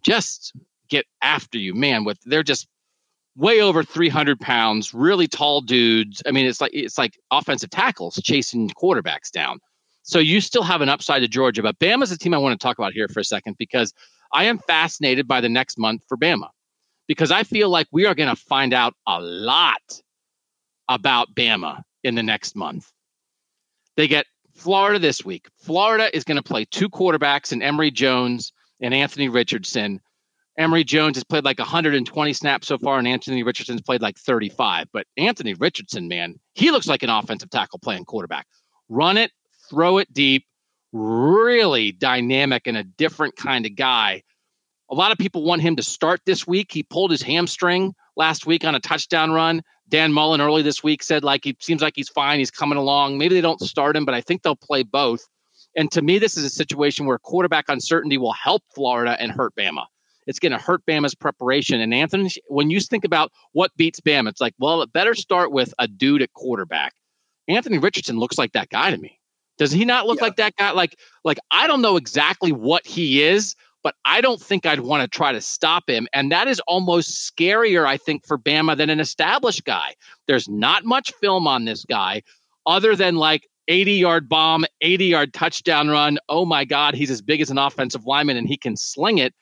just 0.03 0.53
get 0.88 1.07
after 1.22 1.59
you, 1.59 1.74
man. 1.74 2.05
With 2.05 2.18
they're 2.24 2.45
just 2.45 2.68
way 3.36 3.61
over 3.61 3.82
300 3.82 4.38
pounds, 4.38 4.95
really 4.95 5.26
tall 5.26 5.61
dudes. 5.61 6.22
I 6.24 6.30
mean, 6.30 6.47
it's 6.47 6.61
like 6.61 6.70
it's 6.72 6.97
like 6.97 7.18
offensive 7.32 7.70
tackles 7.70 8.20
chasing 8.22 8.70
quarterbacks 8.70 9.32
down. 9.32 9.59
So 10.03 10.20
you 10.20 10.41
still 10.41 10.62
have 10.62 10.82
an 10.82 10.88
upside 10.88 11.22
to 11.22 11.28
Georgia, 11.28 11.62
but 11.62 11.78
Bama's 11.80 12.12
a 12.12 12.18
team 12.18 12.32
I 12.32 12.38
want 12.38 12.59
to 12.59 12.64
talk 12.64 12.78
about 12.78 12.93
here 12.93 13.09
for 13.09 13.18
a 13.18 13.24
second 13.24 13.57
because 13.59 13.93
I 14.32 14.45
am 14.45 14.59
fascinated 14.61 15.26
by 15.26 15.41
the 15.41 15.49
next 15.49 15.78
month 15.78 16.05
for 16.09 16.16
Bama 16.16 16.49
because 17.11 17.32
I 17.32 17.42
feel 17.42 17.68
like 17.68 17.88
we 17.90 18.06
are 18.06 18.14
going 18.14 18.28
to 18.28 18.40
find 18.40 18.72
out 18.72 18.94
a 19.04 19.20
lot 19.20 19.82
about 20.88 21.34
Bama 21.34 21.82
in 22.04 22.14
the 22.14 22.22
next 22.22 22.54
month. 22.54 22.88
They 23.96 24.06
get 24.06 24.26
Florida 24.54 25.00
this 25.00 25.24
week. 25.24 25.48
Florida 25.56 26.16
is 26.16 26.22
going 26.22 26.36
to 26.36 26.42
play 26.44 26.66
two 26.66 26.88
quarterbacks 26.88 27.52
in 27.52 27.62
Emory 27.62 27.90
Jones 27.90 28.52
and 28.80 28.94
Anthony 28.94 29.28
Richardson. 29.28 30.00
Emory 30.56 30.84
Jones 30.84 31.16
has 31.16 31.24
played 31.24 31.42
like 31.44 31.58
120 31.58 32.32
snaps 32.32 32.68
so 32.68 32.78
far, 32.78 33.00
and 33.00 33.08
Anthony 33.08 33.42
Richardson's 33.42 33.82
played 33.82 34.02
like 34.02 34.16
35. 34.16 34.86
But 34.92 35.08
Anthony 35.16 35.54
Richardson, 35.54 36.06
man, 36.06 36.38
he 36.54 36.70
looks 36.70 36.86
like 36.86 37.02
an 37.02 37.11
offensive 37.11 37.50
tackle 37.50 37.80
playing 37.80 38.04
quarterback. 38.04 38.46
Run 38.88 39.16
it, 39.16 39.32
throw 39.68 39.98
it 39.98 40.12
deep, 40.12 40.46
really 40.92 41.90
dynamic 41.90 42.68
and 42.68 42.76
a 42.76 42.84
different 42.84 43.34
kind 43.34 43.66
of 43.66 43.74
guy. 43.74 44.22
A 44.91 44.95
lot 44.95 45.12
of 45.12 45.18
people 45.18 45.45
want 45.45 45.62
him 45.62 45.76
to 45.76 45.82
start 45.82 46.20
this 46.26 46.47
week. 46.47 46.72
He 46.72 46.82
pulled 46.82 47.12
his 47.12 47.22
hamstring 47.22 47.95
last 48.16 48.47
week 48.47 48.64
on 48.64 48.74
a 48.74 48.80
touchdown 48.80 49.30
run. 49.30 49.62
Dan 49.88 50.12
Mullen 50.12 50.41
early 50.41 50.62
this 50.62 50.82
week 50.82 51.03
said 51.03 51.22
like 51.24 51.45
he 51.45 51.57
seems 51.61 51.82
like 51.82 51.95
he's 51.97 52.09
fine. 52.09 52.38
He's 52.38 52.51
coming 52.51 52.78
along. 52.78 53.18
Maybe 53.18 53.34
they 53.34 53.41
don't 53.41 53.61
start 53.61 53.97
him, 53.97 54.05
but 54.05 54.14
I 54.14 54.20
think 54.20 54.43
they'll 54.43 54.57
play 54.57 54.82
both. 54.82 55.26
And 55.76 55.91
to 55.93 56.03
me, 56.03 56.18
this 56.18 56.36
is 56.36 56.45
a 56.45 56.51
situation 56.51 57.07
where 57.07 57.18
quarterback 57.18 57.66
uncertainty 57.68 58.18
will 58.18 58.32
help 58.32 58.62
Florida 58.74 59.16
and 59.20 59.30
hurt 59.30 59.55
Bama. 59.55 59.86
It's 60.26 60.38
going 60.38 60.53
to 60.53 60.59
hurt 60.59 60.84
Bama's 60.86 61.14
preparation. 61.14 61.80
And 61.80 61.95
Anthony, 61.95 62.30
when 62.49 62.70
you 62.70 62.80
think 62.80 63.05
about 63.05 63.32
what 63.53 63.74
beats 63.76 64.01
Bama, 64.01 64.28
it's 64.28 64.41
like, 64.41 64.55
well, 64.59 64.82
it 64.82 64.93
better 64.93 65.14
start 65.14 65.53
with 65.53 65.72
a 65.78 65.88
dude 65.88 66.22
at 66.22 66.32
quarterback. 66.34 66.95
Anthony 67.49 67.78
Richardson 67.78 68.18
looks 68.18 68.38
like 68.38 68.53
that 68.53 68.68
guy 68.68 68.91
to 68.91 68.99
me. 68.99 69.18
Does 69.59 69.72
he 69.72 69.84
not 69.84 70.07
look 70.07 70.18
yeah. 70.18 70.24
like 70.24 70.36
that 70.36 70.57
guy? 70.57 70.70
Like, 70.72 70.97
like 71.24 71.38
I 71.51 71.66
don't 71.66 71.82
know 71.82 71.97
exactly 71.97 72.53
what 72.53 72.86
he 72.86 73.22
is, 73.22 73.55
but 73.83 73.95
I 74.05 74.20
don't 74.20 74.41
think 74.41 74.66
I'd 74.66 74.81
want 74.81 75.03
to 75.03 75.09
try 75.09 75.33
to 75.33 75.41
stop 75.41 75.89
him. 75.89 76.07
And 76.12 76.31
that 76.33 76.49
is 76.49 76.61
almost 76.66 77.33
scarier, 77.33 77.87
I 77.87 77.97
think, 77.97 78.26
for 78.26 78.39
Bama 78.39 78.76
than 78.76 78.91
an 78.91 79.01
established 79.01 79.64
guy. 79.64 79.95
There's 80.26 80.49
not 80.49 80.85
much 80.85 81.12
film 81.20 81.47
on 81.47 81.64
this 81.64 81.85
guy 81.85 82.22
other 82.66 82.95
than 82.95 83.16
like 83.16 83.49
80 83.68 83.93
yard 83.95 84.28
bomb, 84.28 84.64
80 84.81 85.07
yard 85.07 85.33
touchdown 85.33 85.89
run. 85.89 86.18
Oh 86.28 86.45
my 86.45 86.64
God, 86.64 86.95
he's 86.95 87.11
as 87.11 87.22
big 87.22 87.41
as 87.41 87.51
an 87.51 87.59
offensive 87.59 88.07
lineman 88.07 88.37
and 88.37 88.49
he 88.49 88.57
can 88.57 88.76
sling 88.76 89.18
it. 89.18 89.35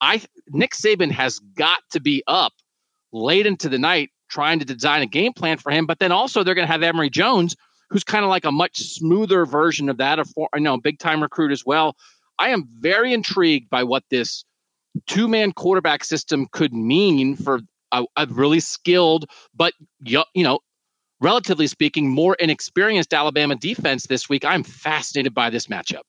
I 0.00 0.22
Nick 0.48 0.72
Saban 0.72 1.10
has 1.10 1.38
got 1.38 1.80
to 1.90 2.00
be 2.00 2.22
up 2.26 2.52
late 3.12 3.46
into 3.46 3.68
the 3.68 3.78
night 3.78 4.10
trying 4.28 4.58
to 4.58 4.64
design 4.64 5.02
a 5.02 5.06
game 5.06 5.32
plan 5.32 5.58
for 5.58 5.70
him. 5.70 5.86
But 5.86 5.98
then 5.98 6.10
also 6.10 6.42
they're 6.42 6.54
going 6.54 6.66
to 6.66 6.72
have 6.72 6.82
Emory 6.82 7.10
Jones, 7.10 7.54
who's 7.90 8.02
kind 8.02 8.24
of 8.24 8.30
like 8.30 8.44
a 8.44 8.52
much 8.52 8.78
smoother 8.78 9.44
version 9.44 9.88
of 9.88 9.98
that, 9.98 10.18
a 10.18 10.24
for, 10.24 10.48
you 10.54 10.62
know, 10.62 10.78
big 10.78 10.98
time 10.98 11.22
recruit 11.22 11.52
as 11.52 11.64
well. 11.66 11.96
I 12.38 12.50
am 12.50 12.68
very 12.78 13.12
intrigued 13.12 13.70
by 13.70 13.84
what 13.84 14.04
this 14.10 14.44
two 15.06 15.28
man 15.28 15.52
quarterback 15.52 16.04
system 16.04 16.46
could 16.52 16.72
mean 16.72 17.36
for 17.36 17.60
a, 17.92 18.04
a, 18.16 18.26
really 18.26 18.60
skilled, 18.60 19.26
but 19.54 19.74
you 20.04 20.22
know, 20.36 20.60
relatively 21.20 21.66
speaking, 21.66 22.08
more 22.08 22.34
inexperienced 22.34 23.14
Alabama 23.14 23.54
defense 23.54 24.06
this 24.06 24.28
week. 24.28 24.44
I'm 24.44 24.62
fascinated 24.62 25.34
by 25.34 25.50
this 25.50 25.66
matchup. 25.68 26.02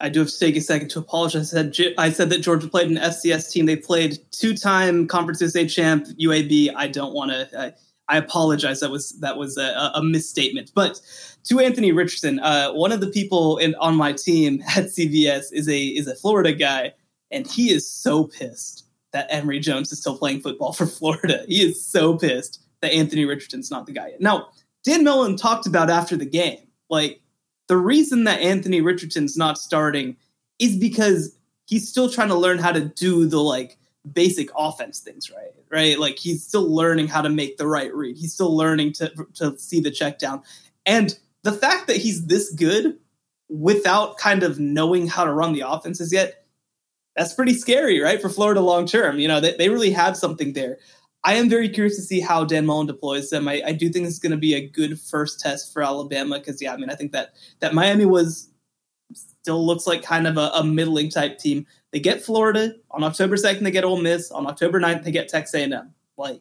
I 0.00 0.08
do 0.08 0.18
have 0.20 0.30
to 0.30 0.38
take 0.38 0.56
a 0.56 0.60
second 0.60 0.88
to 0.90 0.98
apologize. 0.98 1.54
I 1.54 1.70
said, 1.70 1.94
I 1.96 2.10
said 2.10 2.30
that 2.30 2.40
Georgia 2.40 2.66
played 2.66 2.90
an 2.90 2.96
FCS 2.96 3.52
team. 3.52 3.66
They 3.66 3.76
played 3.76 4.18
two-time 4.32 5.06
Conference 5.06 5.40
USA 5.40 5.64
champ 5.64 6.06
UAB. 6.20 6.74
I 6.74 6.88
don't 6.88 7.14
want 7.14 7.30
to. 7.30 7.74
I 8.08 8.16
apologize. 8.16 8.80
That 8.80 8.90
was 8.90 9.10
that 9.20 9.36
was 9.36 9.56
a, 9.56 9.92
a 9.94 10.02
misstatement. 10.02 10.72
But 10.74 11.00
to 11.44 11.60
Anthony 11.60 11.92
Richardson, 11.92 12.40
uh, 12.40 12.72
one 12.72 12.92
of 12.92 13.00
the 13.00 13.08
people 13.08 13.58
in, 13.58 13.74
on 13.76 13.96
my 13.96 14.12
team 14.12 14.62
at 14.76 14.86
CBS 14.86 15.52
is 15.52 15.68
a 15.68 15.80
is 15.80 16.06
a 16.06 16.14
Florida 16.14 16.52
guy, 16.52 16.92
and 17.30 17.46
he 17.46 17.70
is 17.70 17.88
so 17.88 18.24
pissed 18.24 18.84
that 19.12 19.26
Emory 19.30 19.60
Jones 19.60 19.92
is 19.92 20.00
still 20.00 20.16
playing 20.16 20.40
football 20.40 20.72
for 20.72 20.86
Florida. 20.98 21.44
He 21.48 21.62
is 21.62 21.84
so 21.84 22.16
pissed 22.16 22.62
that 22.80 22.92
Anthony 22.92 23.24
Richardson's 23.24 23.70
not 23.70 23.86
the 23.86 23.92
guy 23.92 24.08
yet. 24.08 24.20
Now, 24.20 24.48
Dan 24.84 25.04
Mullen 25.04 25.36
talked 25.36 25.66
about 25.66 25.90
after 25.90 26.16
the 26.16 26.26
game, 26.26 26.58
like 26.90 27.20
the 27.68 27.76
reason 27.76 28.24
that 28.24 28.40
Anthony 28.40 28.80
Richardson's 28.80 29.36
not 29.36 29.58
starting 29.58 30.16
is 30.58 30.76
because 30.76 31.36
he's 31.66 31.88
still 31.88 32.10
trying 32.10 32.28
to 32.28 32.34
learn 32.34 32.58
how 32.58 32.72
to 32.72 32.80
do 32.80 33.26
the 33.26 33.40
like 33.40 33.78
basic 34.10 34.48
offense 34.56 35.00
things 35.00 35.30
right? 35.30 35.52
Right? 35.70 35.98
Like 35.98 36.18
he's 36.18 36.44
still 36.44 36.68
learning 36.68 37.08
how 37.08 37.22
to 37.22 37.28
make 37.28 37.56
the 37.56 37.66
right 37.66 37.94
read. 37.94 38.16
He's 38.16 38.34
still 38.34 38.56
learning 38.56 38.94
to 38.94 39.12
to 39.34 39.58
see 39.58 39.80
the 39.80 39.90
check 39.90 40.18
down. 40.18 40.42
And 40.86 41.16
the 41.42 41.52
fact 41.52 41.86
that 41.86 41.96
he's 41.96 42.26
this 42.26 42.52
good 42.52 42.98
without 43.48 44.16
kind 44.18 44.42
of 44.42 44.58
knowing 44.58 45.06
how 45.06 45.24
to 45.24 45.32
run 45.32 45.52
the 45.52 45.60
offenses 45.60 46.12
yet 46.12 46.46
that's 47.14 47.34
pretty 47.34 47.52
scary 47.52 48.00
right? 48.00 48.20
For 48.22 48.30
florida 48.30 48.60
long 48.60 48.86
term 48.86 49.18
you 49.18 49.28
know 49.28 49.40
they, 49.40 49.54
they 49.56 49.68
really 49.68 49.90
have 49.90 50.16
something 50.16 50.52
there. 50.52 50.78
I 51.24 51.34
am 51.34 51.48
very 51.48 51.68
curious 51.68 51.94
to 51.96 52.02
see 52.02 52.20
how 52.20 52.44
dan 52.44 52.66
mullen 52.66 52.88
deploys 52.88 53.30
them. 53.30 53.46
I, 53.46 53.62
I 53.64 53.72
do 53.72 53.88
think 53.88 54.06
is 54.06 54.18
going 54.18 54.32
to 54.32 54.38
be 54.38 54.54
a 54.54 54.66
good 54.66 54.98
first 54.98 55.38
test 55.38 55.72
for 55.72 55.82
alabama 55.82 56.38
because 56.38 56.62
yeah 56.62 56.72
i 56.72 56.76
mean 56.76 56.90
i 56.90 56.94
think 56.94 57.12
that 57.12 57.34
that 57.60 57.74
miami 57.74 58.06
was 58.06 58.48
still 59.14 59.64
looks 59.66 59.86
like 59.86 60.02
kind 60.02 60.26
of 60.26 60.36
a, 60.36 60.50
a 60.54 60.64
middling 60.64 61.10
type 61.10 61.38
team 61.38 61.66
they 61.92 62.00
get 62.00 62.22
Florida 62.22 62.74
on 62.90 63.04
October 63.04 63.36
second. 63.36 63.64
They 63.64 63.70
get 63.70 63.84
Ole 63.84 64.00
Miss 64.00 64.30
on 64.30 64.46
October 64.46 64.80
9th, 64.80 65.04
They 65.04 65.12
get 65.12 65.28
Texas 65.28 65.54
A&M. 65.54 65.94
Like 66.16 66.40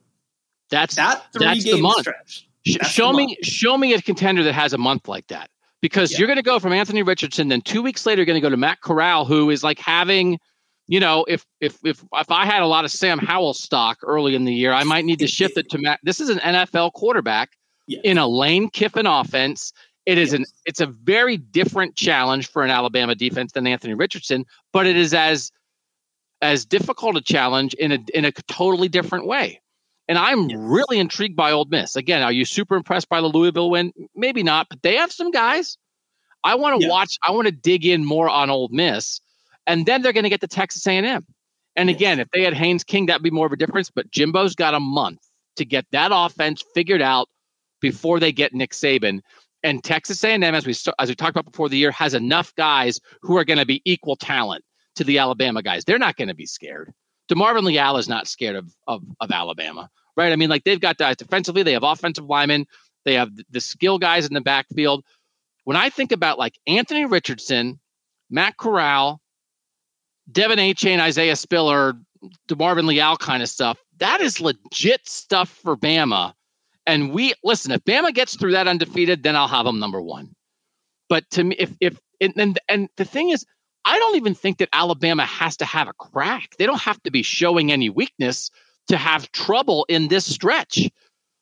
that's 0.69 0.95
that 0.95 1.25
three 1.33 1.45
that's 1.45 1.63
game 1.63 1.75
the 1.77 1.81
month. 1.81 1.99
stretch. 1.99 2.47
That's 2.65 2.89
show 2.89 3.11
me, 3.11 3.27
month. 3.27 3.45
show 3.45 3.77
me 3.77 3.93
a 3.93 4.01
contender 4.01 4.43
that 4.43 4.53
has 4.53 4.73
a 4.73 4.77
month 4.77 5.07
like 5.07 5.27
that. 5.27 5.49
Because 5.81 6.11
yeah. 6.11 6.19
you're 6.19 6.27
going 6.27 6.37
to 6.37 6.43
go 6.43 6.59
from 6.59 6.73
Anthony 6.73 7.01
Richardson, 7.01 7.47
then 7.47 7.61
two 7.61 7.81
weeks 7.81 8.05
later, 8.05 8.19
you're 8.19 8.27
going 8.27 8.39
to 8.39 8.41
go 8.41 8.49
to 8.49 8.57
Matt 8.57 8.81
Corral, 8.81 9.25
who 9.25 9.49
is 9.49 9.63
like 9.63 9.79
having, 9.79 10.39
you 10.87 10.99
know, 10.99 11.25
if 11.27 11.43
if 11.59 11.77
if 11.83 12.03
if 12.13 12.31
I 12.31 12.45
had 12.45 12.61
a 12.61 12.67
lot 12.67 12.85
of 12.85 12.91
Sam 12.91 13.17
Howell 13.17 13.55
stock 13.55 13.97
early 14.03 14.35
in 14.35 14.45
the 14.45 14.53
year, 14.53 14.73
I 14.73 14.83
might 14.83 15.05
need 15.05 15.19
to 15.19 15.27
shift 15.27 15.57
it 15.57 15.69
to 15.71 15.79
Matt. 15.79 15.99
This 16.03 16.19
is 16.19 16.29
an 16.29 16.37
NFL 16.37 16.93
quarterback 16.93 17.57
yes. 17.87 18.01
in 18.03 18.17
a 18.17 18.27
Lane 18.27 18.69
Kiffin 18.69 19.07
offense. 19.07 19.73
It 20.05 20.17
is 20.17 20.33
an 20.33 20.45
it's 20.65 20.81
a 20.81 20.87
very 20.87 21.37
different 21.37 21.95
challenge 21.95 22.49
for 22.49 22.63
an 22.63 22.71
Alabama 22.71 23.15
defense 23.15 23.51
than 23.51 23.67
Anthony 23.67 23.93
Richardson, 23.93 24.45
but 24.73 24.87
it 24.87 24.97
is 24.97 25.13
as 25.13 25.51
as 26.41 26.65
difficult 26.65 27.17
a 27.17 27.21
challenge 27.21 27.73
in 27.75 27.91
a 27.91 27.99
in 28.13 28.25
a 28.25 28.31
totally 28.31 28.87
different 28.87 29.27
way. 29.27 29.61
And 30.07 30.17
I'm 30.17 30.49
yes. 30.49 30.57
really 30.59 30.99
intrigued 30.99 31.35
by 31.35 31.51
Ole 31.51 31.65
Miss. 31.65 31.95
Again, 31.95 32.23
are 32.23 32.31
you 32.31 32.45
super 32.45 32.75
impressed 32.75 33.09
by 33.09 33.21
the 33.21 33.27
Louisville 33.27 33.69
win? 33.69 33.93
Maybe 34.15 34.43
not, 34.43 34.67
but 34.69 34.81
they 34.81 34.95
have 34.95 35.11
some 35.11 35.31
guys. 35.31 35.77
I 36.43 36.55
want 36.55 36.81
to 36.81 36.85
yeah. 36.85 36.91
watch. 36.91 37.17
I 37.25 37.31
want 37.31 37.45
to 37.45 37.51
dig 37.51 37.85
in 37.85 38.03
more 38.03 38.27
on 38.27 38.49
Ole 38.49 38.69
Miss, 38.71 39.21
and 39.67 39.85
then 39.85 40.01
they're 40.01 40.13
going 40.13 40.23
to 40.23 40.29
get 40.29 40.41
the 40.41 40.47
Texas 40.47 40.85
A&M. 40.87 41.25
And 41.75 41.89
yes. 41.89 41.95
again, 41.95 42.19
if 42.19 42.27
they 42.33 42.43
had 42.43 42.53
Haynes 42.53 42.83
King, 42.83 43.05
that'd 43.05 43.23
be 43.23 43.29
more 43.29 43.45
of 43.45 43.51
a 43.51 43.57
difference. 43.57 43.91
But 43.91 44.09
Jimbo's 44.11 44.55
got 44.55 44.73
a 44.73 44.79
month 44.79 45.19
to 45.57 45.65
get 45.65 45.85
that 45.91 46.11
offense 46.13 46.63
figured 46.73 47.01
out 47.01 47.29
before 47.79 48.19
they 48.19 48.31
get 48.31 48.53
Nick 48.53 48.71
Saban. 48.71 49.21
And 49.63 49.83
Texas 49.83 50.23
A&M, 50.23 50.43
as 50.43 50.65
we 50.65 50.73
as 50.99 51.09
we 51.09 51.15
talked 51.15 51.31
about 51.31 51.51
before 51.51 51.69
the 51.69 51.77
year, 51.77 51.91
has 51.91 52.13
enough 52.13 52.53
guys 52.55 52.99
who 53.21 53.37
are 53.37 53.45
going 53.45 53.59
to 53.59 53.65
be 53.65 53.81
equal 53.85 54.15
talent 54.15 54.63
to 54.95 55.03
the 55.03 55.19
Alabama 55.19 55.61
guys. 55.61 55.85
They're 55.85 55.99
not 55.99 56.15
going 56.15 56.29
to 56.29 56.35
be 56.35 56.45
scared. 56.45 56.93
DeMarvin 57.29 57.63
Leal 57.63 57.97
is 57.97 58.09
not 58.09 58.27
scared 58.27 58.55
of, 58.55 58.73
of 58.87 59.03
of 59.19 59.31
Alabama, 59.31 59.89
right? 60.17 60.31
I 60.31 60.35
mean, 60.35 60.49
like 60.49 60.63
they've 60.63 60.79
got 60.79 60.97
guys 60.97 61.15
defensively, 61.15 61.63
they 61.63 61.73
have 61.73 61.83
offensive 61.83 62.25
linemen, 62.25 62.65
they 63.05 63.13
have 63.13 63.29
the 63.49 63.61
skill 63.61 63.99
guys 63.99 64.25
in 64.25 64.33
the 64.33 64.41
backfield. 64.41 65.03
When 65.63 65.77
I 65.77 65.89
think 65.89 66.11
about 66.11 66.39
like 66.39 66.59
Anthony 66.67 67.05
Richardson, 67.05 67.79
Matt 68.29 68.57
Corral, 68.57 69.21
De'Von 70.31 70.57
Achane, 70.57 70.99
Isaiah 70.99 71.35
Spiller, 71.35 71.93
DeMarvin 72.49 72.85
Leal 72.85 73.17
kind 73.17 73.43
of 73.43 73.49
stuff, 73.49 73.77
that 73.97 74.21
is 74.21 74.41
legit 74.41 75.07
stuff 75.07 75.49
for 75.49 75.77
Bama 75.77 76.33
and 76.85 77.13
we 77.13 77.33
listen, 77.43 77.71
if 77.71 77.83
Bama 77.83 78.13
gets 78.13 78.35
through 78.35 78.51
that 78.53 78.67
undefeated, 78.67 79.23
then 79.23 79.35
I'll 79.35 79.47
have 79.47 79.65
them 79.65 79.79
number 79.79 80.01
one. 80.01 80.33
But 81.09 81.29
to 81.31 81.43
me, 81.43 81.55
if 81.59 81.71
if 81.79 81.99
and 82.19 82.59
and 82.67 82.89
the 82.97 83.05
thing 83.05 83.29
is, 83.29 83.45
I 83.85 83.97
don't 83.99 84.15
even 84.15 84.35
think 84.35 84.57
that 84.59 84.69
Alabama 84.73 85.25
has 85.25 85.57
to 85.57 85.65
have 85.65 85.87
a 85.87 85.93
crack. 85.93 86.55
They 86.57 86.65
don't 86.65 86.81
have 86.81 87.01
to 87.03 87.11
be 87.11 87.23
showing 87.23 87.71
any 87.71 87.89
weakness 87.89 88.49
to 88.87 88.97
have 88.97 89.31
trouble 89.31 89.85
in 89.89 90.07
this 90.07 90.25
stretch. 90.25 90.89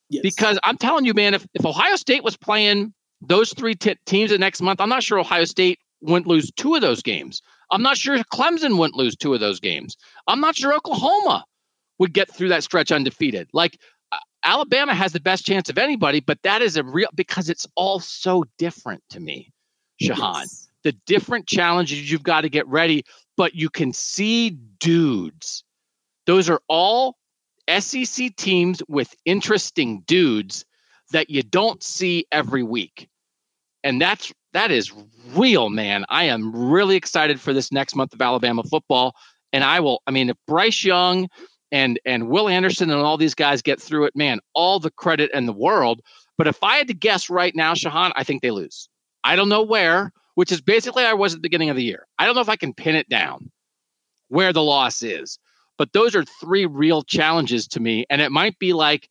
Yes. 0.10 0.24
Because 0.24 0.60
I'm 0.64 0.78
telling 0.78 1.06
you, 1.06 1.14
man, 1.14 1.34
if, 1.34 1.46
if 1.54 1.66
Ohio 1.66 1.96
State 1.96 2.24
was 2.24 2.36
playing 2.36 2.94
those 3.22 3.54
three 3.54 3.76
t- 3.76 3.96
teams 4.06 4.32
the 4.32 4.38
next 4.38 4.62
month, 4.62 4.82
I'm 4.82 4.90
not 4.90 5.04
sure 5.04 5.20
Ohio 5.20 5.46
State 5.46 5.80
wouldn't 6.02 6.28
lose 6.28 6.52
two 6.52 6.76
of 6.76 6.82
those 6.82 7.02
games. 7.02 7.42
I'm 7.72 7.84
not 7.84 7.98
sure 7.98 8.18
Clemson 8.34 8.78
wouldn't 8.78 8.96
lose 8.96 9.16
two 9.16 9.34
of 9.34 9.40
those 9.40 9.60
games. 9.60 9.96
I'm 10.28 10.40
not 10.40 10.56
sure 10.56 10.74
Oklahoma 10.74 11.46
would 12.00 12.14
get 12.14 12.34
through 12.34 12.50
that 12.50 12.64
stretch 12.64 12.92
undefeated. 12.92 13.50
Like 13.54 13.78
Alabama 14.44 14.94
has 14.94 15.12
the 15.12 15.20
best 15.20 15.46
chance 15.46 15.70
of 15.70 15.78
anybody, 15.78 16.20
but 16.20 16.42
that 16.44 16.62
is 16.62 16.78
a 16.78 16.84
real 16.84 17.10
because 17.16 17.50
it's 17.50 17.68
all 17.76 18.00
so 18.00 18.44
different 18.58 19.04
to 19.10 19.20
me, 19.20 19.52
Shehan. 20.02 20.42
Yes. 20.42 20.68
The 20.84 20.94
different 21.06 21.46
challenges 21.46 22.10
you've 22.10 22.24
got 22.24 22.42
to 22.42 22.50
get 22.50 22.66
ready, 22.68 23.04
but 23.36 23.54
you 23.54 23.70
can 23.70 23.92
see 23.92 24.52
dudes. 24.80 25.64
Those 26.26 26.50
are 26.50 26.62
all 26.68 27.18
SEC 27.80 28.36
teams 28.36 28.82
with 28.88 29.14
interesting 29.26 30.04
dudes 30.08 30.66
that 31.12 31.30
you 31.30 31.44
don't 31.44 31.84
see 31.84 32.26
every 32.32 32.64
week. 32.64 33.10
And 33.84 34.02
that's 34.02 34.34
that 34.54 34.72
is 34.72 34.92
real, 35.34 35.70
man. 35.70 36.06
I 36.10 36.26
am 36.26 36.56
really 36.56 36.96
excited 36.96 37.40
for 37.40 37.54
this 37.54 37.72
next 37.72 37.96
month 37.96 38.14
of 38.14 38.22
Alabama 38.22 38.64
football. 38.64 39.16
And 39.54 39.64
I 39.64 39.80
will, 39.80 40.02
I 40.08 40.12
mean, 40.12 40.30
if 40.30 40.38
Bryce 40.48 40.84
Young 40.84 41.30
and 41.72 41.99
and 42.05 42.30
Will 42.30 42.49
Anderson 42.49 42.89
and 42.89 43.01
all 43.01 43.17
these 43.17 43.36
guys 43.36 43.61
get 43.61 43.82
through 43.82 44.05
it, 44.05 44.15
man, 44.15 44.39
all 44.53 44.80
the 44.80 44.91
credit 44.91 45.32
in 45.34 45.45
the 45.45 45.53
world. 45.53 46.01
But 46.38 46.47
if 46.47 46.63
I 46.63 46.78
had 46.78 46.88
to 46.88 46.93
guess 46.93 47.30
right 47.30 47.55
now, 47.55 47.74
Shehan, 47.74 48.11
I 48.15 48.24
think 48.24 48.41
they 48.41 48.51
lose. 48.51 48.89
I 49.24 49.36
don't 49.36 49.49
know 49.49 49.63
where, 49.63 50.13
which 50.36 50.51
is 50.51 50.61
basically 50.61 51.03
I 51.03 51.13
was 51.13 51.34
at 51.34 51.38
the 51.38 51.41
beginning 51.41 51.70
of 51.70 51.76
the 51.76 51.84
year. 51.84 52.07
I 52.17 52.26
don't 52.26 52.36
know 52.36 52.41
if 52.41 52.49
I 52.49 52.55
can 52.55 52.74
pin 52.74 52.95
it 52.95 53.09
down 53.09 53.51
where 54.30 54.53
the 54.53 54.63
loss 54.63 55.03
is. 55.03 55.38
But 55.78 55.93
those 55.93 56.15
are 56.15 56.24
three 56.24 56.65
real 56.65 57.03
challenges 57.03 57.67
to 57.70 57.80
me. 57.80 58.05
And 58.09 58.22
it 58.22 58.32
might 58.32 58.59
be 58.59 58.74
like 58.74 59.09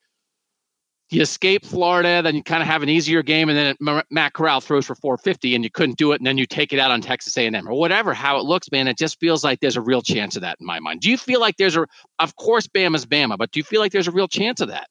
you 1.10 1.22
escape 1.22 1.64
Florida, 1.64 2.20
then 2.22 2.34
you 2.34 2.42
kind 2.42 2.62
of 2.62 2.68
have 2.68 2.82
an 2.82 2.88
easier 2.88 3.22
game, 3.22 3.48
and 3.48 3.56
then 3.80 4.02
Matt 4.10 4.34
Corral 4.34 4.60
throws 4.60 4.86
for 4.86 4.94
450, 4.94 5.54
and 5.54 5.64
you 5.64 5.70
couldn't 5.70 5.96
do 5.96 6.12
it, 6.12 6.20
and 6.20 6.26
then 6.26 6.36
you 6.36 6.46
take 6.46 6.72
it 6.72 6.78
out 6.78 6.90
on 6.90 7.00
Texas 7.00 7.36
A&M 7.36 7.66
or 7.66 7.74
whatever. 7.74 8.12
How 8.12 8.38
it 8.38 8.44
looks, 8.44 8.70
man, 8.70 8.88
it 8.88 8.98
just 8.98 9.18
feels 9.18 9.42
like 9.42 9.60
there's 9.60 9.76
a 9.76 9.80
real 9.80 10.02
chance 10.02 10.36
of 10.36 10.42
that 10.42 10.58
in 10.60 10.66
my 10.66 10.80
mind. 10.80 11.00
Do 11.00 11.10
you 11.10 11.16
feel 11.16 11.40
like 11.40 11.56
there's 11.56 11.76
a, 11.76 11.86
of 12.18 12.36
course, 12.36 12.66
Bama's 12.66 13.06
Bama, 13.06 13.38
but 13.38 13.50
do 13.50 13.58
you 13.58 13.64
feel 13.64 13.80
like 13.80 13.92
there's 13.92 14.08
a 14.08 14.12
real 14.12 14.28
chance 14.28 14.60
of 14.60 14.68
that? 14.68 14.88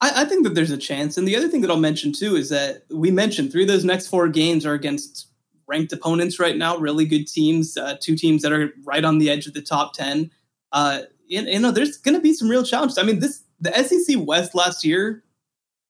I, 0.00 0.22
I 0.22 0.24
think 0.24 0.44
that 0.44 0.54
there's 0.54 0.70
a 0.70 0.78
chance, 0.78 1.16
and 1.16 1.26
the 1.26 1.36
other 1.36 1.48
thing 1.48 1.62
that 1.62 1.70
I'll 1.70 1.78
mention 1.78 2.12
too 2.12 2.36
is 2.36 2.48
that 2.50 2.84
we 2.90 3.10
mentioned 3.10 3.50
three 3.50 3.62
of 3.62 3.68
those 3.68 3.84
next 3.84 4.06
four 4.06 4.28
games 4.28 4.64
are 4.64 4.74
against 4.74 5.28
ranked 5.66 5.92
opponents 5.92 6.38
right 6.38 6.56
now, 6.56 6.76
really 6.76 7.04
good 7.04 7.26
teams, 7.26 7.76
uh, 7.76 7.96
two 8.00 8.16
teams 8.16 8.42
that 8.42 8.52
are 8.52 8.72
right 8.84 9.04
on 9.04 9.18
the 9.18 9.30
edge 9.30 9.46
of 9.46 9.54
the 9.54 9.62
top 9.62 9.94
ten. 9.94 10.30
Uh, 10.70 11.00
you, 11.26 11.42
you 11.42 11.58
know, 11.58 11.72
there's 11.72 11.96
going 11.96 12.14
to 12.14 12.20
be 12.20 12.32
some 12.32 12.48
real 12.48 12.62
challenges. 12.62 12.98
I 12.98 13.02
mean, 13.02 13.18
this 13.18 13.42
the 13.60 13.72
SEC 13.72 14.16
West 14.18 14.54
last 14.54 14.84
year 14.84 15.24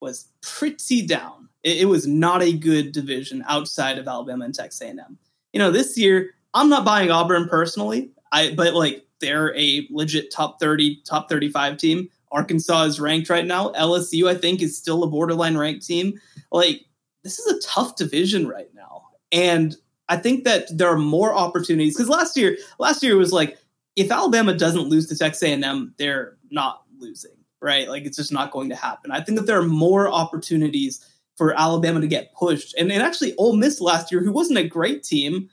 was 0.01 0.29
pretty 0.43 1.07
down. 1.07 1.49
It, 1.63 1.79
it, 1.79 1.85
was 1.87 2.07
not 2.07 2.43
a 2.43 2.57
good 2.57 2.93
division 2.93 3.45
outside 3.49 3.99
of 3.99 4.07
Alabama 4.07 4.45
and 4.45 4.55
Texas 4.55 4.81
A&M. 4.81 5.19
You 5.53 5.59
know, 5.59 5.71
this 5.71 5.99
year 5.99 6.31
I'm 6.55 6.69
not 6.69 6.85
buying 6.85 7.11
Auburn 7.11 7.49
personally. 7.49 8.11
I 8.33 8.55
but 8.55 8.75
like 8.75 9.05
they're 9.21 9.57
a 9.57 9.87
legit 9.91 10.31
top 10.31 10.61
30, 10.61 11.03
top 11.05 11.29
35 11.29 11.77
team. 11.79 12.09
Arkansas 12.31 12.85
is 12.85 13.01
ranked 13.01 13.31
right 13.31 13.47
now. 13.47 13.71
LSU 13.71 14.29
I 14.29 14.35
think 14.35 14.63
is 14.63 14.77
still 14.77 15.03
a 15.03 15.09
borderline 15.09 15.57
ranked 15.57 15.87
team. 15.87 16.21
Like 16.53 16.85
this 17.25 17.39
is 17.39 17.53
a 17.53 17.61
tough 17.67 17.97
division 17.97 18.47
right 18.47 18.73
now. 18.75 19.07
And 19.33 19.77
I 20.09 20.17
think 20.17 20.45
that 20.45 20.67
there 20.77 20.89
are 20.89 20.99
more 20.99 21.35
opportunities 21.35 21.95
because 21.95 22.09
last 22.09 22.37
year, 22.37 22.57
last 22.79 23.03
year 23.03 23.17
was 23.17 23.33
like 23.33 23.59
if 23.97 24.11
Alabama 24.11 24.55
doesn't 24.55 24.89
lose 24.89 25.09
to 25.09 25.19
Texas 25.19 25.43
A&M, 25.43 25.95
they're 25.99 26.37
not 26.51 26.85
losing 26.99 27.38
right? 27.61 27.89
Like 27.89 28.05
it's 28.05 28.17
just 28.17 28.33
not 28.33 28.51
going 28.51 28.69
to 28.71 28.77
happen. 28.77 29.11
I 29.11 29.21
think 29.21 29.39
that 29.39 29.47
there 29.47 29.59
are 29.59 29.67
more 29.67 30.09
opportunities 30.09 31.05
for 31.37 31.59
Alabama 31.59 32.01
to 32.01 32.07
get 32.07 32.35
pushed. 32.35 32.75
And, 32.77 32.91
and 32.91 33.03
actually, 33.03 33.35
Ole 33.37 33.57
Miss 33.57 33.81
last 33.81 34.11
year, 34.11 34.23
who 34.23 34.33
wasn't 34.33 34.59
a 34.59 34.67
great 34.67 35.05
team, 35.05 35.49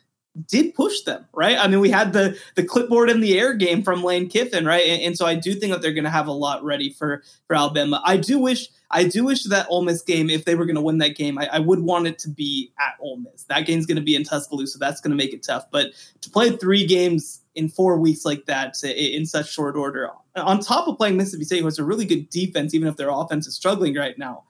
did 0.48 0.74
push 0.74 1.02
them, 1.02 1.26
right? 1.34 1.58
I 1.58 1.68
mean, 1.68 1.80
we 1.80 1.90
had 1.90 2.12
the 2.12 2.38
the 2.56 2.64
clipboard 2.64 3.10
in 3.10 3.22
the 3.22 3.40
air 3.40 3.54
game 3.54 3.84
from 3.84 4.04
Lane 4.04 4.28
Kiffin, 4.28 4.66
right? 4.66 4.86
And, 4.86 5.02
and 5.02 5.18
so 5.18 5.26
I 5.26 5.36
do 5.36 5.54
think 5.54 5.72
that 5.72 5.82
they're 5.82 5.94
going 5.94 6.04
to 6.04 6.10
have 6.10 6.28
a 6.28 6.34
lot 6.34 6.64
ready 6.64 6.92
for 6.92 7.24
for 7.48 7.56
Alabama. 7.56 8.02
I 8.04 8.18
do 8.18 8.40
wish 8.40 8.68
I 8.92 9.06
do 9.06 9.24
wish 9.24 9.44
that 9.44 9.68
Ole 9.70 9.84
Miss 9.84 10.02
game, 10.02 10.30
if 10.30 10.44
they 10.44 10.56
were 10.56 10.66
going 10.66 10.76
to 10.76 10.82
win 10.82 10.98
that 10.98 11.16
game, 11.16 11.38
I, 11.38 11.48
I, 11.54 11.60
would 11.60 11.80
want 11.80 12.08
it 12.08 12.20
to 12.20 12.30
be 12.30 12.72
at 12.80 12.96
Ole 13.00 13.18
Miss. 13.18 13.44
That 13.44 13.66
game's 13.66 13.86
going 13.86 13.98
to 13.98 14.04
be 14.04 14.16
in 14.16 14.24
Tuscaloosa. 14.24 14.78
That's 14.78 15.02
going 15.02 15.12
to 15.12 15.18
make 15.18 15.34
it 15.34 15.44
tough. 15.44 15.66
But 15.72 15.92
to 16.22 16.30
play 16.30 16.52
three 16.52 16.86
games 16.86 17.42
in 17.56 17.70
four 17.70 17.98
weeks 17.98 18.26
like 18.26 18.46
that 18.46 18.76
in 18.84 19.26
such 19.26 19.52
short 19.52 19.76
order, 19.76 20.10
on 20.36 20.60
top 20.60 20.88
of 20.88 20.98
playing 20.98 21.18
Mississippi 21.18 21.46
State, 21.46 21.60
who 21.60 21.66
has 21.66 21.80
a 21.80 21.84
really 21.84 22.06
good 22.06 22.30
defense, 22.30 22.74
even 22.74 22.88
if 22.88 22.98
their 22.98 23.10
offense 23.10 23.48
is 23.48 23.56
struggling 23.56 23.96
right 23.96 24.18
now. 24.18 24.44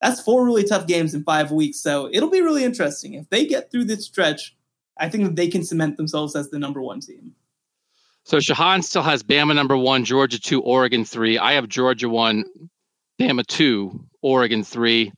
That's 0.00 0.20
four 0.20 0.44
really 0.44 0.64
tough 0.64 0.86
games 0.86 1.14
in 1.14 1.22
five 1.22 1.52
weeks. 1.52 1.78
So 1.78 2.08
it'll 2.10 2.30
be 2.30 2.40
really 2.40 2.64
interesting. 2.64 3.14
If 3.14 3.28
they 3.30 3.46
get 3.46 3.70
through 3.70 3.84
this 3.84 4.04
stretch, 4.04 4.56
I 4.98 5.08
think 5.08 5.24
that 5.24 5.36
they 5.36 5.48
can 5.48 5.62
cement 5.62 5.96
themselves 5.96 6.34
as 6.34 6.50
the 6.50 6.58
number 6.58 6.82
one 6.82 7.00
team. 7.00 7.34
So 8.24 8.38
Shehan 8.38 8.82
still 8.82 9.02
has 9.02 9.22
Bama 9.22 9.54
number 9.54 9.76
one, 9.76 10.04
Georgia 10.04 10.40
two, 10.40 10.60
Oregon 10.62 11.04
three. 11.04 11.38
I 11.38 11.52
have 11.52 11.68
Georgia 11.68 12.08
one, 12.08 12.44
Bama 13.20 13.46
two, 13.46 14.06
Oregon 14.22 14.64
three. 14.64 15.12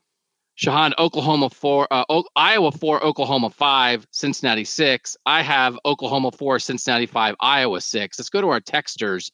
Shehan, 0.57 0.93
Oklahoma 0.99 1.51
four, 1.51 1.89
uh, 1.91 2.05
o- 2.09 2.25
Iowa 2.37 2.71
four, 2.71 3.03
Oklahoma 3.05 3.51
five, 3.51 4.07
Cincinnati 4.13 4.65
six. 4.65 5.17
I 5.27 5.43
have 5.43 5.79
Oklahoma 5.85 6.31
four, 6.31 6.59
Cincinnati 6.61 7.07
five, 7.07 7.35
Iowa 7.41 7.81
six. 7.81 8.19
Let's 8.19 8.31
go 8.31 8.41
to 8.41 8.49
our 8.49 8.61
texters. 8.61 9.31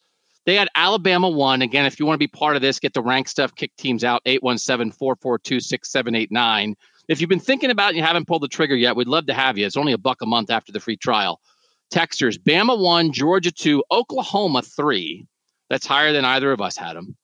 They 0.47 0.55
had 0.55 0.69
Alabama 0.75 1.29
one. 1.29 1.61
Again, 1.61 1.85
if 1.85 2.01
you 2.01 2.07
want 2.07 2.15
to 2.15 2.19
be 2.19 2.27
part 2.27 2.57
of 2.57 2.63
this, 2.63 2.79
get 2.81 2.95
the 2.95 3.03
rank 3.03 3.29
stuff, 3.29 3.55
kick 3.55 3.71
teams 3.77 4.03
out 4.03 4.23
817 4.25 4.93
442 4.93 5.61
6789. 5.61 6.75
If 7.09 7.21
you've 7.21 7.29
been 7.29 7.39
thinking 7.39 7.71
about 7.71 7.87
it 7.87 7.89
and 7.91 7.97
you 7.99 8.03
haven't 8.03 8.27
pulled 8.27 8.43
the 8.43 8.49
trigger 8.49 8.75
yet, 8.75 8.97
we'd 8.97 9.07
love 9.09 9.27
to 9.27 9.35
have 9.35 9.59
you. 9.59 9.67
It's 9.67 9.77
only 9.77 9.93
a 9.93 9.99
buck 9.99 10.23
a 10.23 10.27
month 10.27 10.51
after 10.51 10.73
the 10.73 10.81
free 10.81 10.97
trial. 10.97 11.41
Texters, 11.93 12.39
Bama 12.39 12.79
one, 12.79 13.13
Georgia 13.13 13.51
two, 13.51 13.85
Oklahoma 13.91 14.63
three. 14.63 15.27
That's 15.69 15.87
higher 15.87 16.13
than 16.13 16.25
either 16.25 16.51
of 16.53 16.61
us 16.63 16.77
had 16.77 16.97
them. 16.97 17.17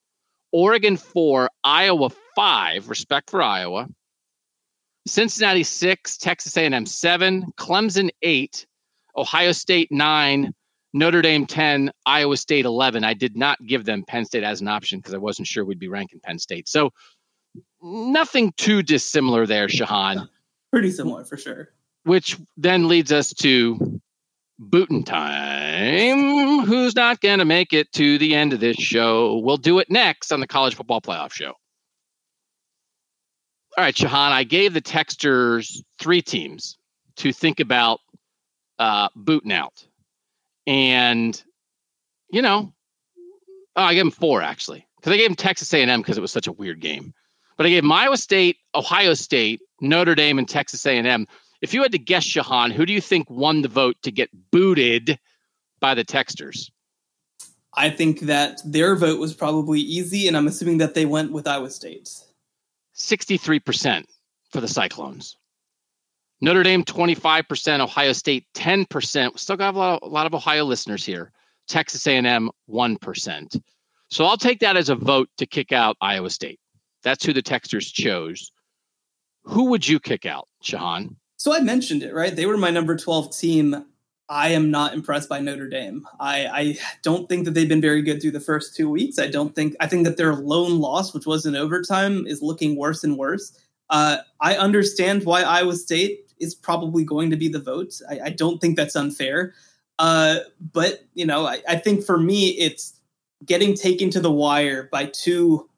Oregon 0.52 0.96
four, 0.96 1.48
Iowa 1.64 2.10
five. 2.36 2.88
Respect 2.88 3.30
for 3.30 3.42
Iowa. 3.42 3.88
Cincinnati 5.08 5.64
six, 5.64 6.16
Texas 6.16 6.56
A&M 6.56 6.86
seven, 6.86 7.52
Clemson 7.56 8.10
eight, 8.22 8.66
Ohio 9.16 9.52
State 9.52 9.90
nine, 9.90 10.52
Notre 10.92 11.22
Dame 11.22 11.46
10, 11.46 11.90
Iowa 12.06 12.36
State 12.36 12.64
11. 12.64 13.04
I 13.04 13.14
did 13.14 13.36
not 13.36 13.58
give 13.66 13.84
them 13.84 14.04
Penn 14.06 14.24
State 14.24 14.44
as 14.44 14.60
an 14.60 14.68
option 14.68 14.98
because 14.98 15.14
I 15.14 15.18
wasn't 15.18 15.46
sure 15.46 15.64
we'd 15.64 15.78
be 15.78 15.88
ranking 15.88 16.20
Penn 16.20 16.38
State. 16.38 16.68
So 16.68 16.90
nothing 17.82 18.52
too 18.56 18.82
dissimilar 18.82 19.46
there, 19.46 19.68
Shehan. 19.68 20.28
Pretty 20.72 20.90
similar 20.90 21.24
for 21.24 21.36
sure. 21.36 21.70
Which 22.04 22.38
then 22.56 22.88
leads 22.88 23.12
us 23.12 23.34
to 23.34 24.00
booting 24.58 25.04
time. 25.04 26.60
Who's 26.60 26.96
not 26.96 27.20
going 27.20 27.40
to 27.40 27.44
make 27.44 27.72
it 27.72 27.92
to 27.92 28.18
the 28.18 28.34
end 28.34 28.52
of 28.52 28.60
this 28.60 28.76
show? 28.76 29.38
We'll 29.38 29.56
do 29.56 29.78
it 29.78 29.90
next 29.90 30.32
on 30.32 30.40
the 30.40 30.46
College 30.46 30.74
Football 30.74 31.00
Playoff 31.00 31.32
Show. 31.32 31.52
All 33.76 33.84
right, 33.84 33.94
Shehan, 33.94 34.32
I 34.32 34.44
gave 34.44 34.72
the 34.72 34.80
texters 34.80 35.82
three 35.98 36.22
teams 36.22 36.78
to 37.16 37.30
think 37.30 37.60
about 37.60 38.00
uh, 38.78 39.08
booting 39.14 39.52
out. 39.52 39.86
And, 40.66 41.40
you 42.30 42.40
know, 42.40 42.72
oh, 43.76 43.82
I 43.82 43.92
gave 43.92 44.04
them 44.04 44.10
four 44.10 44.40
actually, 44.40 44.86
because 44.96 45.12
I 45.12 45.18
gave 45.18 45.28
them 45.28 45.36
Texas 45.36 45.74
A&M 45.74 46.00
because 46.00 46.16
it 46.16 46.22
was 46.22 46.32
such 46.32 46.46
a 46.46 46.52
weird 46.52 46.80
game. 46.80 47.12
But 47.58 47.66
I 47.66 47.68
gave 47.68 47.84
Iowa 47.84 48.16
State, 48.16 48.56
Ohio 48.74 49.12
State, 49.12 49.60
Notre 49.82 50.14
Dame, 50.14 50.38
and 50.38 50.48
Texas 50.48 50.86
A&M. 50.86 51.26
If 51.60 51.74
you 51.74 51.82
had 51.82 51.92
to 51.92 51.98
guess, 51.98 52.24
Shehan, 52.24 52.72
who 52.72 52.86
do 52.86 52.94
you 52.94 53.00
think 53.02 53.28
won 53.28 53.60
the 53.60 53.68
vote 53.68 53.96
to 54.02 54.10
get 54.10 54.30
booted 54.50 55.18
by 55.80 55.94
the 55.94 56.04
texters? 56.04 56.70
I 57.74 57.90
think 57.90 58.20
that 58.20 58.60
their 58.64 58.96
vote 58.96 59.20
was 59.20 59.34
probably 59.34 59.80
easy, 59.80 60.28
and 60.28 60.36
I'm 60.36 60.46
assuming 60.46 60.78
that 60.78 60.94
they 60.94 61.04
went 61.04 61.32
with 61.32 61.46
Iowa 61.46 61.70
State. 61.70 62.08
63% 62.96 64.04
for 64.50 64.60
the 64.60 64.68
Cyclones. 64.68 65.36
Notre 66.40 66.62
Dame 66.62 66.84
25%, 66.84 67.80
Ohio 67.80 68.12
State 68.12 68.46
10%. 68.54 69.32
We 69.32 69.38
still 69.38 69.56
got 69.56 69.74
a 69.74 69.78
lot, 69.78 70.02
of, 70.02 70.08
a 70.08 70.12
lot 70.12 70.26
of 70.26 70.34
Ohio 70.34 70.64
listeners 70.64 71.04
here. 71.04 71.32
Texas 71.66 72.06
A&M 72.06 72.50
1%. 72.70 73.62
So 74.08 74.24
I'll 74.24 74.36
take 74.36 74.60
that 74.60 74.76
as 74.76 74.88
a 74.88 74.94
vote 74.94 75.28
to 75.38 75.46
kick 75.46 75.72
out 75.72 75.96
Iowa 76.00 76.30
State. 76.30 76.60
That's 77.02 77.24
who 77.24 77.32
the 77.32 77.42
texters 77.42 77.92
chose. 77.92 78.52
Who 79.44 79.66
would 79.70 79.86
you 79.86 79.98
kick 79.98 80.26
out, 80.26 80.48
Shehan? 80.62 81.16
So 81.36 81.54
I 81.54 81.60
mentioned 81.60 82.02
it, 82.02 82.14
right? 82.14 82.34
They 82.34 82.46
were 82.46 82.56
my 82.56 82.70
number 82.70 82.96
12 82.96 83.36
team. 83.36 83.84
I 84.28 84.48
am 84.48 84.70
not 84.70 84.92
impressed 84.92 85.28
by 85.28 85.40
Notre 85.40 85.68
Dame. 85.68 86.06
I, 86.18 86.46
I, 86.46 86.78
don't 87.02 87.28
think 87.28 87.44
that 87.44 87.52
they've 87.52 87.68
been 87.68 87.80
very 87.80 88.02
good 88.02 88.20
through 88.20 88.32
the 88.32 88.40
first 88.40 88.74
two 88.74 88.90
weeks. 88.90 89.20
I 89.20 89.28
don't 89.28 89.54
think 89.54 89.76
I 89.78 89.86
think 89.86 90.04
that 90.04 90.16
their 90.16 90.34
lone 90.34 90.80
loss, 90.80 91.14
which 91.14 91.26
was 91.26 91.46
in 91.46 91.54
overtime, 91.54 92.26
is 92.26 92.42
looking 92.42 92.76
worse 92.76 93.04
and 93.04 93.16
worse. 93.16 93.56
Uh, 93.88 94.18
I 94.40 94.56
understand 94.56 95.24
why 95.24 95.42
Iowa 95.42 95.76
State 95.76 96.26
is 96.40 96.54
probably 96.54 97.04
going 97.04 97.30
to 97.30 97.36
be 97.36 97.48
the 97.48 97.60
vote. 97.60 98.00
I, 98.10 98.20
I 98.24 98.30
don't 98.30 98.60
think 98.60 98.76
that's 98.76 98.96
unfair. 98.96 99.54
Uh, 99.98 100.40
but, 100.72 101.04
you 101.14 101.24
know, 101.24 101.46
I, 101.46 101.62
I 101.68 101.76
think 101.76 102.04
for 102.04 102.18
me, 102.18 102.48
it's 102.48 102.98
getting 103.44 103.74
taken 103.74 104.10
to 104.10 104.20
the 104.20 104.30
wire 104.30 104.88
by 104.90 105.06
two 105.06 105.68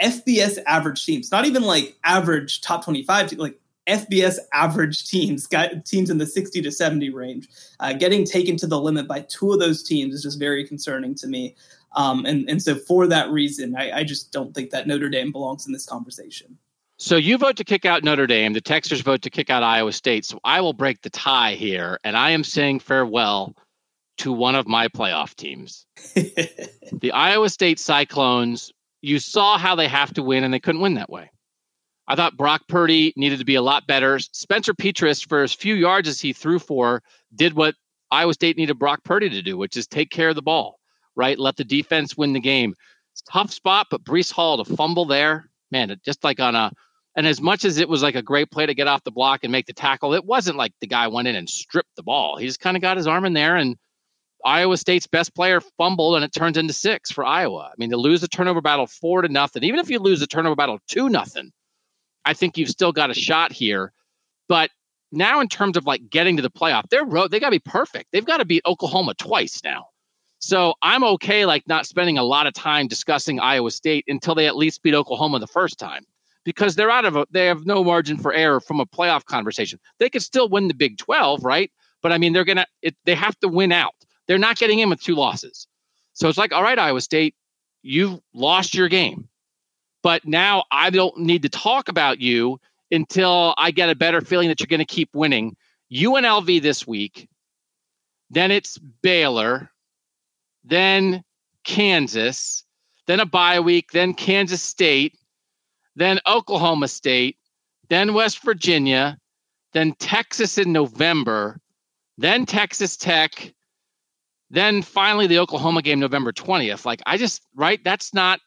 FBS 0.00 0.58
average 0.66 1.04
teams, 1.04 1.30
not 1.32 1.44
even 1.44 1.62
like 1.62 1.96
average 2.04 2.60
top 2.60 2.84
25, 2.84 3.32
like 3.32 3.58
FBS 3.86 4.38
average 4.52 5.08
teams, 5.08 5.46
got 5.46 5.84
teams 5.84 6.10
in 6.10 6.18
the 6.18 6.26
60 6.26 6.60
to 6.62 6.72
70 6.72 7.10
range. 7.10 7.48
Uh, 7.80 7.92
getting 7.92 8.24
taken 8.24 8.56
to 8.58 8.66
the 8.66 8.80
limit 8.80 9.06
by 9.06 9.20
two 9.20 9.52
of 9.52 9.60
those 9.60 9.82
teams 9.82 10.14
is 10.14 10.22
just 10.22 10.38
very 10.38 10.66
concerning 10.66 11.14
to 11.16 11.26
me. 11.26 11.54
Um, 11.94 12.26
and, 12.26 12.48
and 12.48 12.62
so 12.62 12.74
for 12.74 13.06
that 13.06 13.30
reason, 13.30 13.76
I, 13.76 13.98
I 13.98 14.04
just 14.04 14.32
don't 14.32 14.54
think 14.54 14.70
that 14.70 14.86
Notre 14.86 15.08
Dame 15.08 15.32
belongs 15.32 15.66
in 15.66 15.72
this 15.72 15.86
conversation. 15.86 16.58
So 16.98 17.16
you 17.16 17.36
vote 17.36 17.56
to 17.56 17.64
kick 17.64 17.84
out 17.84 18.04
Notre 18.04 18.26
Dame. 18.26 18.54
The 18.54 18.60
Texters 18.60 19.02
vote 19.02 19.22
to 19.22 19.30
kick 19.30 19.50
out 19.50 19.62
Iowa 19.62 19.92
State. 19.92 20.24
So 20.24 20.40
I 20.44 20.60
will 20.60 20.72
break 20.72 21.02
the 21.02 21.10
tie 21.10 21.54
here, 21.54 21.98
and 22.04 22.16
I 22.16 22.30
am 22.30 22.42
saying 22.42 22.80
farewell 22.80 23.54
to 24.18 24.32
one 24.32 24.54
of 24.54 24.66
my 24.66 24.88
playoff 24.88 25.34
teams. 25.34 25.86
the 26.14 27.12
Iowa 27.12 27.50
State 27.50 27.78
Cyclones, 27.78 28.72
you 29.02 29.18
saw 29.18 29.58
how 29.58 29.74
they 29.74 29.88
have 29.88 30.14
to 30.14 30.22
win, 30.22 30.42
and 30.42 30.54
they 30.54 30.60
couldn't 30.60 30.80
win 30.80 30.94
that 30.94 31.10
way. 31.10 31.30
I 32.08 32.14
thought 32.14 32.36
Brock 32.36 32.62
Purdy 32.68 33.12
needed 33.16 33.40
to 33.40 33.44
be 33.44 33.56
a 33.56 33.62
lot 33.62 33.86
better. 33.86 34.18
Spencer 34.18 34.74
Petras, 34.74 35.26
for 35.26 35.42
as 35.42 35.52
few 35.52 35.74
yards 35.74 36.08
as 36.08 36.20
he 36.20 36.32
threw 36.32 36.58
for, 36.58 37.02
did 37.34 37.54
what 37.54 37.74
Iowa 38.10 38.34
State 38.34 38.56
needed 38.56 38.78
Brock 38.78 39.02
Purdy 39.04 39.28
to 39.30 39.42
do, 39.42 39.56
which 39.56 39.76
is 39.76 39.86
take 39.86 40.10
care 40.10 40.28
of 40.28 40.36
the 40.36 40.42
ball, 40.42 40.78
right? 41.16 41.38
Let 41.38 41.56
the 41.56 41.64
defense 41.64 42.16
win 42.16 42.32
the 42.32 42.40
game. 42.40 42.74
Tough 43.30 43.52
spot, 43.52 43.88
but 43.90 44.04
Breece 44.04 44.30
Hall 44.30 44.62
to 44.62 44.76
fumble 44.76 45.06
there, 45.06 45.50
man, 45.70 45.96
just 46.04 46.22
like 46.22 46.38
on 46.38 46.54
a 46.54 46.70
and 47.16 47.26
as 47.26 47.40
much 47.40 47.64
as 47.64 47.78
it 47.78 47.88
was 47.88 48.02
like 48.02 48.14
a 48.14 48.22
great 48.22 48.50
play 48.50 48.66
to 48.66 48.74
get 48.74 48.88
off 48.88 49.02
the 49.02 49.10
block 49.10 49.40
and 49.42 49.50
make 49.50 49.64
the 49.64 49.72
tackle, 49.72 50.12
it 50.12 50.26
wasn't 50.26 50.58
like 50.58 50.72
the 50.80 50.86
guy 50.86 51.08
went 51.08 51.26
in 51.26 51.34
and 51.34 51.48
stripped 51.48 51.96
the 51.96 52.02
ball. 52.02 52.36
He 52.36 52.46
just 52.46 52.60
kind 52.60 52.76
of 52.76 52.82
got 52.82 52.98
his 52.98 53.06
arm 53.06 53.24
in 53.24 53.32
there 53.32 53.56
and 53.56 53.76
Iowa 54.44 54.76
State's 54.76 55.06
best 55.06 55.34
player 55.34 55.62
fumbled 55.62 56.16
and 56.16 56.24
it 56.24 56.34
turns 56.34 56.58
into 56.58 56.74
six 56.74 57.10
for 57.10 57.24
Iowa. 57.24 57.70
I 57.70 57.74
mean, 57.78 57.90
to 57.90 57.96
lose 57.96 58.20
the 58.20 58.28
turnover 58.28 58.60
battle 58.60 58.86
four 58.86 59.22
to 59.22 59.28
nothing, 59.28 59.64
even 59.64 59.80
if 59.80 59.88
you 59.88 59.98
lose 59.98 60.20
the 60.20 60.26
turnover 60.26 60.56
battle 60.56 60.78
two 60.86 61.08
nothing, 61.08 61.52
I 62.26 62.34
think 62.34 62.58
you've 62.58 62.68
still 62.68 62.92
got 62.92 63.10
a 63.10 63.14
shot 63.14 63.52
here. 63.52 63.92
But 64.48 64.70
now, 65.12 65.40
in 65.40 65.48
terms 65.48 65.76
of 65.76 65.86
like 65.86 66.10
getting 66.10 66.36
to 66.36 66.42
the 66.42 66.50
playoff, 66.50 66.84
they're 66.90 67.04
road, 67.04 67.30
they 67.30 67.40
got 67.40 67.46
to 67.46 67.52
be 67.52 67.58
perfect. 67.60 68.08
They've 68.12 68.24
got 68.24 68.38
to 68.38 68.44
beat 68.44 68.62
Oklahoma 68.66 69.14
twice 69.14 69.62
now. 69.64 69.86
So 70.38 70.74
I'm 70.82 71.02
okay, 71.04 71.46
like 71.46 71.66
not 71.66 71.86
spending 71.86 72.18
a 72.18 72.22
lot 72.22 72.46
of 72.46 72.52
time 72.52 72.88
discussing 72.88 73.40
Iowa 73.40 73.70
State 73.70 74.04
until 74.08 74.34
they 74.34 74.46
at 74.46 74.56
least 74.56 74.82
beat 74.82 74.94
Oklahoma 74.94 75.38
the 75.38 75.46
first 75.46 75.78
time 75.78 76.04
because 76.44 76.74
they're 76.74 76.90
out 76.90 77.04
of 77.04 77.16
a, 77.16 77.26
they 77.30 77.46
have 77.46 77.64
no 77.64 77.82
margin 77.82 78.18
for 78.18 78.32
error 78.32 78.60
from 78.60 78.80
a 78.80 78.86
playoff 78.86 79.24
conversation. 79.24 79.78
They 79.98 80.10
could 80.10 80.22
still 80.22 80.48
win 80.48 80.68
the 80.68 80.74
Big 80.74 80.98
12, 80.98 81.42
right? 81.44 81.70
But 82.02 82.12
I 82.12 82.18
mean, 82.18 82.32
they're 82.32 82.44
gonna 82.44 82.66
they 83.04 83.14
have 83.14 83.38
to 83.40 83.48
win 83.48 83.72
out. 83.72 83.94
They're 84.28 84.38
not 84.38 84.56
getting 84.56 84.80
in 84.80 84.90
with 84.90 85.00
two 85.00 85.14
losses. 85.14 85.66
So 86.12 86.28
it's 86.28 86.38
like, 86.38 86.52
all 86.52 86.62
right, 86.62 86.78
Iowa 86.78 87.00
State, 87.00 87.34
you've 87.82 88.20
lost 88.34 88.74
your 88.74 88.88
game. 88.88 89.28
But 90.06 90.24
now 90.24 90.62
I 90.70 90.90
don't 90.90 91.18
need 91.18 91.42
to 91.42 91.48
talk 91.48 91.88
about 91.88 92.20
you 92.20 92.60
until 92.92 93.54
I 93.58 93.72
get 93.72 93.90
a 93.90 93.96
better 93.96 94.20
feeling 94.20 94.46
that 94.46 94.60
you're 94.60 94.68
going 94.68 94.78
to 94.78 94.84
keep 94.84 95.12
winning. 95.12 95.56
UNLV 95.92 96.62
this 96.62 96.86
week, 96.86 97.28
then 98.30 98.52
it's 98.52 98.78
Baylor, 99.02 99.68
then 100.62 101.24
Kansas, 101.64 102.62
then 103.08 103.18
a 103.18 103.26
bye 103.26 103.58
week, 103.58 103.90
then 103.90 104.14
Kansas 104.14 104.62
State, 104.62 105.18
then 105.96 106.20
Oklahoma 106.28 106.86
State, 106.86 107.36
then 107.88 108.14
West 108.14 108.44
Virginia, 108.44 109.18
then 109.72 109.92
Texas 109.94 110.56
in 110.56 110.72
November, 110.72 111.58
then 112.16 112.46
Texas 112.46 112.96
Tech, 112.96 113.52
then 114.50 114.82
finally 114.82 115.26
the 115.26 115.40
Oklahoma 115.40 115.82
game 115.82 115.98
November 115.98 116.30
20th. 116.30 116.84
Like 116.84 117.02
I 117.06 117.16
just 117.16 117.42
right 117.56 117.82
that's 117.82 118.14
not 118.14 118.38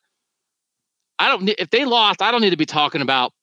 I 1.19 1.27
don't 1.27 1.49
if 1.49 1.69
they 1.69 1.85
lost, 1.85 2.21
I 2.21 2.31
don't 2.31 2.41
need 2.41 2.49
to 2.51 2.57
be 2.57 2.65
talking 2.65 3.01
about 3.01 3.33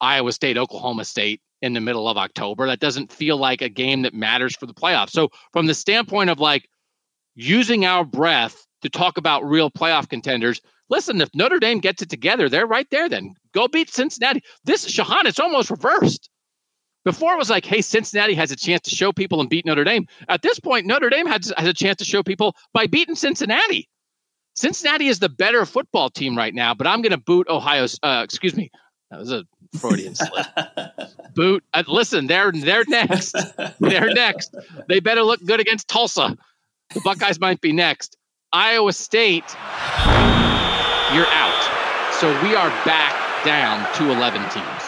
Iowa 0.00 0.32
State, 0.32 0.58
Oklahoma 0.58 1.04
State 1.04 1.40
in 1.62 1.72
the 1.72 1.80
middle 1.80 2.08
of 2.08 2.16
October. 2.16 2.66
That 2.66 2.80
doesn't 2.80 3.12
feel 3.12 3.36
like 3.38 3.62
a 3.62 3.68
game 3.68 4.02
that 4.02 4.14
matters 4.14 4.54
for 4.54 4.66
the 4.66 4.74
playoffs. 4.74 5.10
So 5.10 5.30
from 5.52 5.66
the 5.66 5.74
standpoint 5.74 6.28
of 6.28 6.38
like 6.38 6.68
using 7.34 7.86
our 7.86 8.04
breath 8.04 8.66
to 8.82 8.90
talk 8.90 9.16
about 9.16 9.44
real 9.44 9.70
playoff 9.70 10.08
contenders, 10.08 10.60
listen, 10.90 11.20
if 11.20 11.30
Notre 11.34 11.58
Dame 11.58 11.78
gets 11.78 12.02
it 12.02 12.10
together, 12.10 12.48
they're 12.48 12.66
right 12.66 12.88
there 12.90 13.08
then. 13.08 13.34
Go 13.52 13.68
beat 13.68 13.90
Cincinnati. 13.90 14.42
This 14.64 14.86
Shehan, 14.86 15.24
it's 15.24 15.40
almost 15.40 15.70
reversed. 15.70 16.28
Before 17.04 17.34
it 17.34 17.38
was 17.38 17.50
like, 17.50 17.64
hey, 17.64 17.80
Cincinnati 17.80 18.34
has 18.34 18.52
a 18.52 18.56
chance 18.56 18.82
to 18.82 18.94
show 18.94 19.12
people 19.12 19.40
and 19.40 19.50
beat 19.50 19.66
Notre 19.66 19.82
Dame. 19.82 20.06
At 20.28 20.42
this 20.42 20.60
point, 20.60 20.86
Notre 20.86 21.10
Dame 21.10 21.26
has, 21.26 21.52
has 21.56 21.68
a 21.68 21.74
chance 21.74 21.96
to 21.96 22.04
show 22.04 22.22
people 22.22 22.54
by 22.72 22.86
beating 22.86 23.16
Cincinnati. 23.16 23.88
Cincinnati 24.54 25.08
is 25.08 25.18
the 25.18 25.28
better 25.28 25.64
football 25.64 26.10
team 26.10 26.36
right 26.36 26.54
now, 26.54 26.74
but 26.74 26.86
I'm 26.86 27.02
going 27.02 27.12
to 27.12 27.18
boot 27.18 27.48
Ohio. 27.48 27.86
Uh, 28.02 28.20
excuse 28.24 28.54
me, 28.54 28.70
that 29.10 29.18
was 29.18 29.32
a 29.32 29.44
Freudian 29.78 30.14
slip. 30.14 30.46
boot. 31.34 31.64
Uh, 31.72 31.82
listen, 31.88 32.26
they're 32.26 32.52
they're 32.52 32.84
next. 32.88 33.34
they're 33.80 34.12
next. 34.12 34.54
They 34.88 35.00
better 35.00 35.22
look 35.22 35.44
good 35.44 35.60
against 35.60 35.88
Tulsa. 35.88 36.36
The 36.94 37.00
Buckeyes 37.00 37.40
might 37.40 37.60
be 37.60 37.72
next. 37.72 38.16
Iowa 38.52 38.92
State, 38.92 39.44
you're 41.14 41.26
out. 41.26 42.12
So 42.20 42.30
we 42.42 42.54
are 42.54 42.68
back 42.84 43.44
down 43.44 43.92
to 43.94 44.10
11 44.10 44.42
teams. 44.50 44.82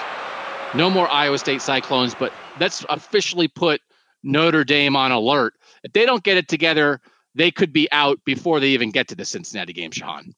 No 0.74 0.90
more 0.90 1.08
Iowa 1.08 1.38
State 1.38 1.62
Cyclones, 1.62 2.14
but 2.14 2.32
let's 2.60 2.84
officially 2.90 3.48
put 3.48 3.80
Notre 4.22 4.64
Dame 4.64 4.96
on 4.96 5.12
alert. 5.12 5.54
If 5.82 5.92
they 5.92 6.04
don't 6.04 6.22
get 6.22 6.36
it 6.36 6.48
together, 6.48 7.00
they 7.35 7.51
could 7.51 7.73
be 7.73 7.89
out 7.93 8.19
before 8.24 8.61
they 8.61 8.69
even 8.69 8.90
get 8.90 9.09
to 9.09 9.15
the 9.15 9.24
Cincinnati 9.24 9.73
game, 9.73 9.90
Sean. 9.90 10.35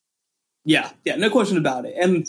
Yeah, 0.65 0.91
yeah, 1.05 1.17
no 1.17 1.31
question 1.31 1.59
about 1.59 1.85
it. 1.85 1.95
And 2.01 2.27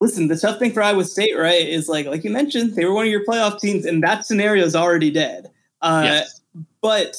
listen, 0.00 0.28
the 0.28 0.36
tough 0.36 0.58
thing 0.58 0.72
for 0.72 0.82
Iowa 0.82 1.04
State, 1.04 1.36
right, 1.36 1.66
is 1.66 1.88
like 1.88 2.06
like 2.06 2.24
you 2.24 2.30
mentioned, 2.30 2.76
they 2.76 2.84
were 2.84 2.94
one 2.94 3.06
of 3.06 3.10
your 3.10 3.24
playoff 3.24 3.60
teams, 3.60 3.84
and 3.84 4.02
that 4.02 4.26
scenario 4.26 4.64
is 4.64 4.76
already 4.76 5.10
dead. 5.10 5.50
Uh, 5.82 6.02
yes. 6.04 6.40
But 6.80 7.16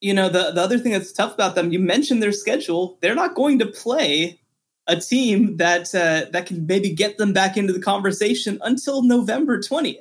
you 0.00 0.12
know, 0.12 0.28
the 0.28 0.52
the 0.52 0.60
other 0.60 0.78
thing 0.78 0.92
that's 0.92 1.12
tough 1.12 1.34
about 1.34 1.54
them, 1.54 1.72
you 1.72 1.78
mentioned 1.78 2.22
their 2.22 2.32
schedule. 2.32 2.98
They're 3.00 3.14
not 3.14 3.34
going 3.34 3.58
to 3.60 3.66
play 3.66 4.40
a 4.86 4.96
team 4.96 5.56
that 5.56 5.94
uh, 5.94 6.30
that 6.30 6.46
can 6.46 6.66
maybe 6.66 6.90
get 6.90 7.18
them 7.18 7.32
back 7.32 7.56
into 7.56 7.72
the 7.72 7.80
conversation 7.80 8.58
until 8.62 9.02
November 9.02 9.58
20th. 9.58 9.96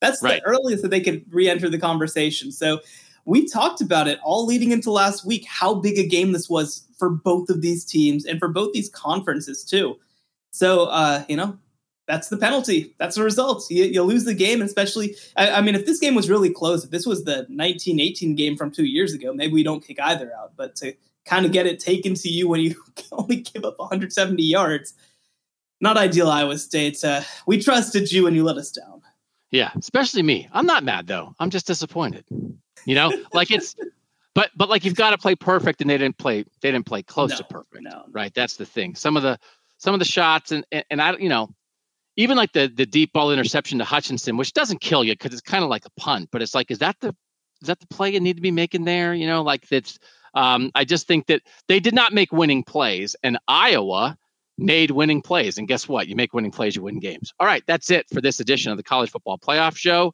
That's 0.00 0.22
right. 0.22 0.42
the 0.42 0.48
earliest 0.48 0.82
that 0.82 0.90
they 0.90 1.00
can 1.00 1.24
re-enter 1.30 1.70
the 1.70 1.78
conversation. 1.78 2.52
So 2.52 2.80
we 3.26 3.46
talked 3.46 3.82
about 3.82 4.08
it 4.08 4.18
all 4.22 4.46
leading 4.46 4.70
into 4.70 4.90
last 4.90 5.26
week 5.26 5.44
how 5.46 5.74
big 5.74 5.98
a 5.98 6.06
game 6.06 6.32
this 6.32 6.48
was 6.48 6.86
for 6.98 7.10
both 7.10 7.50
of 7.50 7.60
these 7.60 7.84
teams 7.84 8.24
and 8.24 8.38
for 8.38 8.48
both 8.48 8.72
these 8.72 8.88
conferences 8.88 9.62
too. 9.64 9.96
So 10.52 10.86
uh, 10.86 11.24
you 11.28 11.36
know, 11.36 11.58
that's 12.06 12.28
the 12.28 12.38
penalty. 12.38 12.94
That's 12.98 13.16
the 13.16 13.24
result. 13.24 13.66
You, 13.68 13.84
you 13.84 14.02
lose 14.02 14.24
the 14.24 14.34
game, 14.34 14.62
especially. 14.62 15.16
I, 15.36 15.50
I, 15.50 15.60
mean, 15.60 15.74
if 15.74 15.86
this 15.86 15.98
game 15.98 16.14
was 16.14 16.30
really 16.30 16.50
close, 16.50 16.84
if 16.84 16.90
this 16.90 17.04
was 17.04 17.24
the 17.24 17.46
1918 17.48 18.36
game 18.36 18.56
from 18.56 18.70
two 18.70 18.84
years 18.84 19.12
ago, 19.12 19.34
maybe 19.34 19.52
we 19.52 19.62
don't 19.62 19.84
kick 19.84 20.00
either 20.00 20.32
out. 20.38 20.52
But 20.56 20.76
to 20.76 20.94
kind 21.26 21.44
of 21.44 21.52
get 21.52 21.66
it 21.66 21.80
taken 21.80 22.14
to 22.14 22.28
you 22.28 22.48
when 22.48 22.60
you 22.60 22.76
only 23.12 23.36
give 23.36 23.64
up 23.64 23.78
170 23.78 24.42
yards. 24.42 24.94
Not 25.80 25.98
ideal, 25.98 26.30
Iowa 26.30 26.56
State. 26.56 27.04
Uh, 27.04 27.20
we 27.46 27.60
trusted 27.60 28.10
you 28.10 28.26
and 28.26 28.34
you 28.34 28.44
let 28.44 28.56
us 28.56 28.70
down. 28.70 29.02
Yeah, 29.50 29.70
especially 29.76 30.22
me. 30.22 30.48
I'm 30.52 30.66
not 30.66 30.84
mad 30.84 31.06
though. 31.06 31.34
I'm 31.38 31.50
just 31.50 31.66
disappointed. 31.66 32.24
You 32.86 32.94
know, 32.94 33.12
like 33.34 33.50
it's, 33.50 33.74
but 34.34 34.50
but 34.56 34.70
like 34.70 34.84
you've 34.84 34.94
got 34.94 35.10
to 35.10 35.18
play 35.18 35.34
perfect, 35.34 35.80
and 35.82 35.90
they 35.90 35.98
didn't 35.98 36.16
play. 36.16 36.44
They 36.62 36.70
didn't 36.70 36.86
play 36.86 37.02
close 37.02 37.30
no, 37.30 37.36
to 37.36 37.44
perfect. 37.44 37.82
No. 37.82 38.04
Right. 38.10 38.32
That's 38.32 38.56
the 38.56 38.64
thing. 38.64 38.94
Some 38.94 39.16
of 39.16 39.22
the 39.22 39.38
some 39.76 39.92
of 39.92 39.98
the 39.98 40.06
shots, 40.06 40.52
and 40.52 40.64
and, 40.72 40.84
and 40.90 41.02
I, 41.02 41.16
you 41.16 41.28
know, 41.28 41.50
even 42.16 42.36
like 42.36 42.52
the 42.52 42.68
the 42.68 42.86
deep 42.86 43.12
ball 43.12 43.32
interception 43.32 43.78
to 43.80 43.84
Hutchinson, 43.84 44.36
which 44.36 44.52
doesn't 44.52 44.80
kill 44.80 45.04
you 45.04 45.12
because 45.12 45.32
it's 45.32 45.42
kind 45.42 45.64
of 45.64 45.68
like 45.68 45.84
a 45.84 46.00
punt, 46.00 46.28
but 46.32 46.42
it's 46.42 46.54
like, 46.54 46.70
is 46.70 46.78
that 46.78 46.96
the 47.00 47.14
is 47.60 47.68
that 47.68 47.80
the 47.80 47.86
play 47.88 48.12
you 48.12 48.20
need 48.20 48.36
to 48.36 48.42
be 48.42 48.50
making 48.50 48.84
there? 48.84 49.14
You 49.14 49.26
know, 49.26 49.42
like 49.42 49.68
that's 49.68 49.98
um, 50.34 50.70
I 50.74 50.84
just 50.84 51.06
think 51.06 51.26
that 51.26 51.42
they 51.66 51.80
did 51.80 51.94
not 51.94 52.12
make 52.12 52.32
winning 52.32 52.62
plays, 52.62 53.16
and 53.22 53.38
Iowa 53.48 54.16
made 54.58 54.90
winning 54.90 55.22
plays. 55.22 55.58
And 55.58 55.68
guess 55.68 55.88
what? 55.88 56.08
You 56.08 56.16
make 56.16 56.32
winning 56.32 56.50
plays, 56.50 56.76
you 56.76 56.82
win 56.82 57.00
games. 57.00 57.32
All 57.40 57.46
right, 57.46 57.62
that's 57.66 57.90
it 57.90 58.06
for 58.12 58.20
this 58.20 58.40
edition 58.40 58.70
of 58.70 58.76
the 58.76 58.82
College 58.82 59.10
Football 59.10 59.38
Playoff 59.38 59.76
Show. 59.76 60.12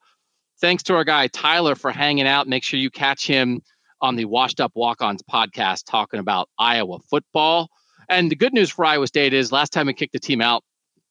Thanks 0.62 0.84
to 0.84 0.94
our 0.94 1.02
guy 1.02 1.26
Tyler 1.26 1.74
for 1.74 1.90
hanging 1.90 2.26
out. 2.26 2.46
Make 2.46 2.62
sure 2.62 2.78
you 2.78 2.88
catch 2.88 3.26
him 3.26 3.60
on 4.00 4.14
the 4.14 4.24
Washed 4.26 4.60
Up 4.60 4.70
Walk 4.76 5.02
Ons 5.02 5.22
podcast 5.22 5.84
talking 5.86 6.20
about 6.20 6.48
Iowa 6.56 7.00
football. 7.10 7.68
And 8.08 8.30
the 8.30 8.36
good 8.36 8.52
news 8.54 8.70
for 8.70 8.84
Iowa 8.84 9.08
State 9.08 9.34
is 9.34 9.50
last 9.50 9.72
time 9.72 9.88
we 9.88 9.92
kicked 9.92 10.12
the 10.12 10.20
team 10.20 10.40
out, 10.40 10.62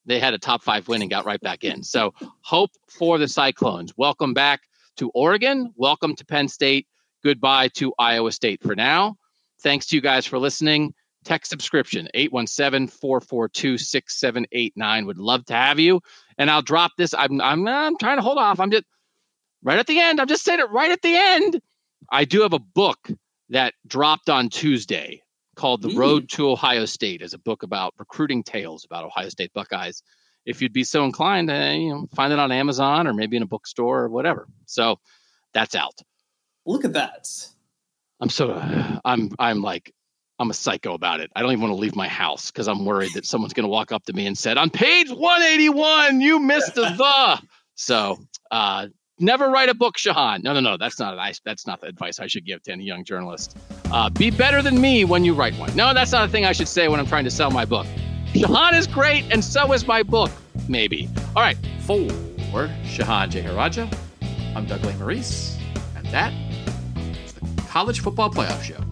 they 0.05 0.19
had 0.19 0.33
a 0.33 0.39
top 0.39 0.63
five 0.63 0.87
win 0.87 1.01
and 1.01 1.11
got 1.11 1.25
right 1.25 1.41
back 1.41 1.65
in. 1.65 1.83
So 1.83 2.13
hope 2.41 2.71
for 2.89 3.17
the 3.17 3.27
Cyclones. 3.27 3.93
Welcome 3.97 4.33
back 4.33 4.61
to 4.95 5.09
Oregon. 5.09 5.73
Welcome 5.75 6.15
to 6.15 6.25
Penn 6.25 6.47
State 6.47 6.87
goodbye 7.21 7.67
to 7.75 7.93
Iowa 7.99 8.31
State 8.31 8.61
for 8.63 8.75
now. 8.75 9.15
Thanks 9.61 9.87
to 9.87 9.95
you 9.97 10.01
guys 10.01 10.25
for 10.25 10.39
listening. 10.39 10.93
Tech 11.23 11.45
subscription 11.45 12.07
817 12.13 12.87
442 12.87 13.77
6789. 13.77 15.05
Would 15.05 15.17
love 15.19 15.45
to 15.45 15.53
have 15.53 15.77
you. 15.77 16.01
And 16.37 16.49
I'll 16.49 16.63
drop 16.63 16.91
this. 16.97 17.13
I'm, 17.13 17.39
I'm, 17.41 17.67
I'm 17.67 17.97
trying 17.97 18.17
to 18.17 18.23
hold 18.23 18.37
off. 18.37 18.59
I'm 18.59 18.71
just 18.71 18.85
right 19.63 19.79
at 19.79 19.88
the 19.88 19.99
end. 19.99 20.19
I'm 20.19 20.27
just 20.27 20.43
saying 20.43 20.59
it 20.59 20.69
right 20.69 20.91
at 20.91 21.01
the 21.01 21.15
end. 21.15 21.61
I 22.11 22.25
do 22.25 22.41
have 22.41 22.53
a 22.53 22.59
book 22.59 23.09
that 23.49 23.73
dropped 23.88 24.29
on 24.29 24.49
Tuesday 24.49 25.21
called 25.55 25.81
The. 25.81 25.95
Road 25.95 26.29
to 26.29 26.49
Ohio 26.49 26.85
State 26.85 27.21
as 27.21 27.33
a 27.33 27.38
book 27.38 27.63
about 27.63 27.93
recruiting 27.97 28.43
tales 28.43 28.85
about 28.85 29.05
Ohio 29.05 29.29
State 29.29 29.53
Buckeyes. 29.53 30.01
If 30.45 30.61
you'd 30.61 30.73
be 30.73 30.83
so 30.83 31.05
inclined, 31.05 31.51
uh, 31.51 31.73
you 31.75 31.89
know, 31.89 32.07
find 32.15 32.33
it 32.33 32.39
on 32.39 32.51
Amazon 32.51 33.07
or 33.07 33.13
maybe 33.13 33.38
in 33.38 33.43
a 33.43 33.47
bookstore 33.47 33.99
or 33.99 34.09
whatever. 34.09 34.47
So 34.65 34.99
that's 35.53 35.75
out. 35.75 35.99
Look 36.65 36.85
at 36.85 36.93
that. 36.93 37.27
I'm 38.19 38.29
so 38.29 38.53
I'm 39.03 39.31
I'm 39.39 39.61
like 39.61 39.93
I'm 40.39 40.49
a 40.49 40.53
psycho 40.53 40.93
about 40.93 41.19
it. 41.19 41.31
I 41.35 41.41
don't 41.41 41.51
even 41.51 41.61
want 41.61 41.71
to 41.71 41.79
leave 41.79 41.95
my 41.95 42.07
house 42.07 42.49
because 42.49 42.67
I'm 42.67 42.85
worried 42.85 43.13
that 43.13 43.25
someone's 43.25 43.53
going 43.53 43.65
to 43.65 43.69
walk 43.69 43.91
up 43.91 44.03
to 44.05 44.13
me 44.13 44.25
and 44.25 44.38
said, 44.38 44.57
"On 44.57 44.69
page 44.69 45.09
181, 45.09 46.21
you 46.21 46.39
missed 46.39 46.75
the 46.75 46.81
the." 46.97 47.41
So, 47.75 48.17
uh, 48.49 48.88
never 49.22 49.49
write 49.49 49.69
a 49.69 49.73
book, 49.73 49.98
Shehan. 49.98 50.43
No, 50.43 50.53
no, 50.53 50.60
no. 50.60 50.77
That's 50.77 50.99
not 50.99 51.14
advice. 51.14 51.41
That's 51.43 51.68
not 51.68 51.81
the 51.81 51.88
advice 51.88 52.19
I 52.19 52.27
should 52.27 52.45
give 52.45 52.61
to 52.64 52.72
any 52.72 52.84
young 52.84 53.03
journalist. 53.03 53.57
Uh, 53.91 54.10
be 54.10 54.31
better 54.31 54.61
than 54.61 54.80
me 54.80 55.06
when 55.06 55.23
you 55.23 55.34
write 55.34 55.57
one. 55.57 55.76
No, 55.76 55.93
that's 55.93 56.11
not 56.11 56.27
a 56.27 56.31
thing 56.31 56.45
I 56.45 56.52
should 56.52 56.68
say 56.68 56.88
when 56.88 56.99
I'm 56.99 57.07
trying 57.07 57.26
to 57.26 57.31
sell 57.31 57.52
my 57.52 57.65
book. 57.65 57.88
Shehan 58.34 58.73
is 58.73 58.88
great, 58.88 59.26
and 59.31 59.43
so 59.43 59.73
is 59.73 59.85
my 59.85 60.03
book. 60.03 60.31
Maybe. 60.68 61.10
All 61.35 61.41
right. 61.41 61.57
For 61.85 62.68
Shehan 62.84 63.30
Jeyarajah, 63.30 63.89
I'm 64.56 64.65
Doug 64.65 64.81
Lesmerises, 64.81 65.57
and 65.95 66.06
that 66.07 66.34
is 67.26 67.34
the 67.34 67.61
College 67.64 68.02
Football 68.02 68.30
Playoff 68.30 68.61
Show. 68.61 68.90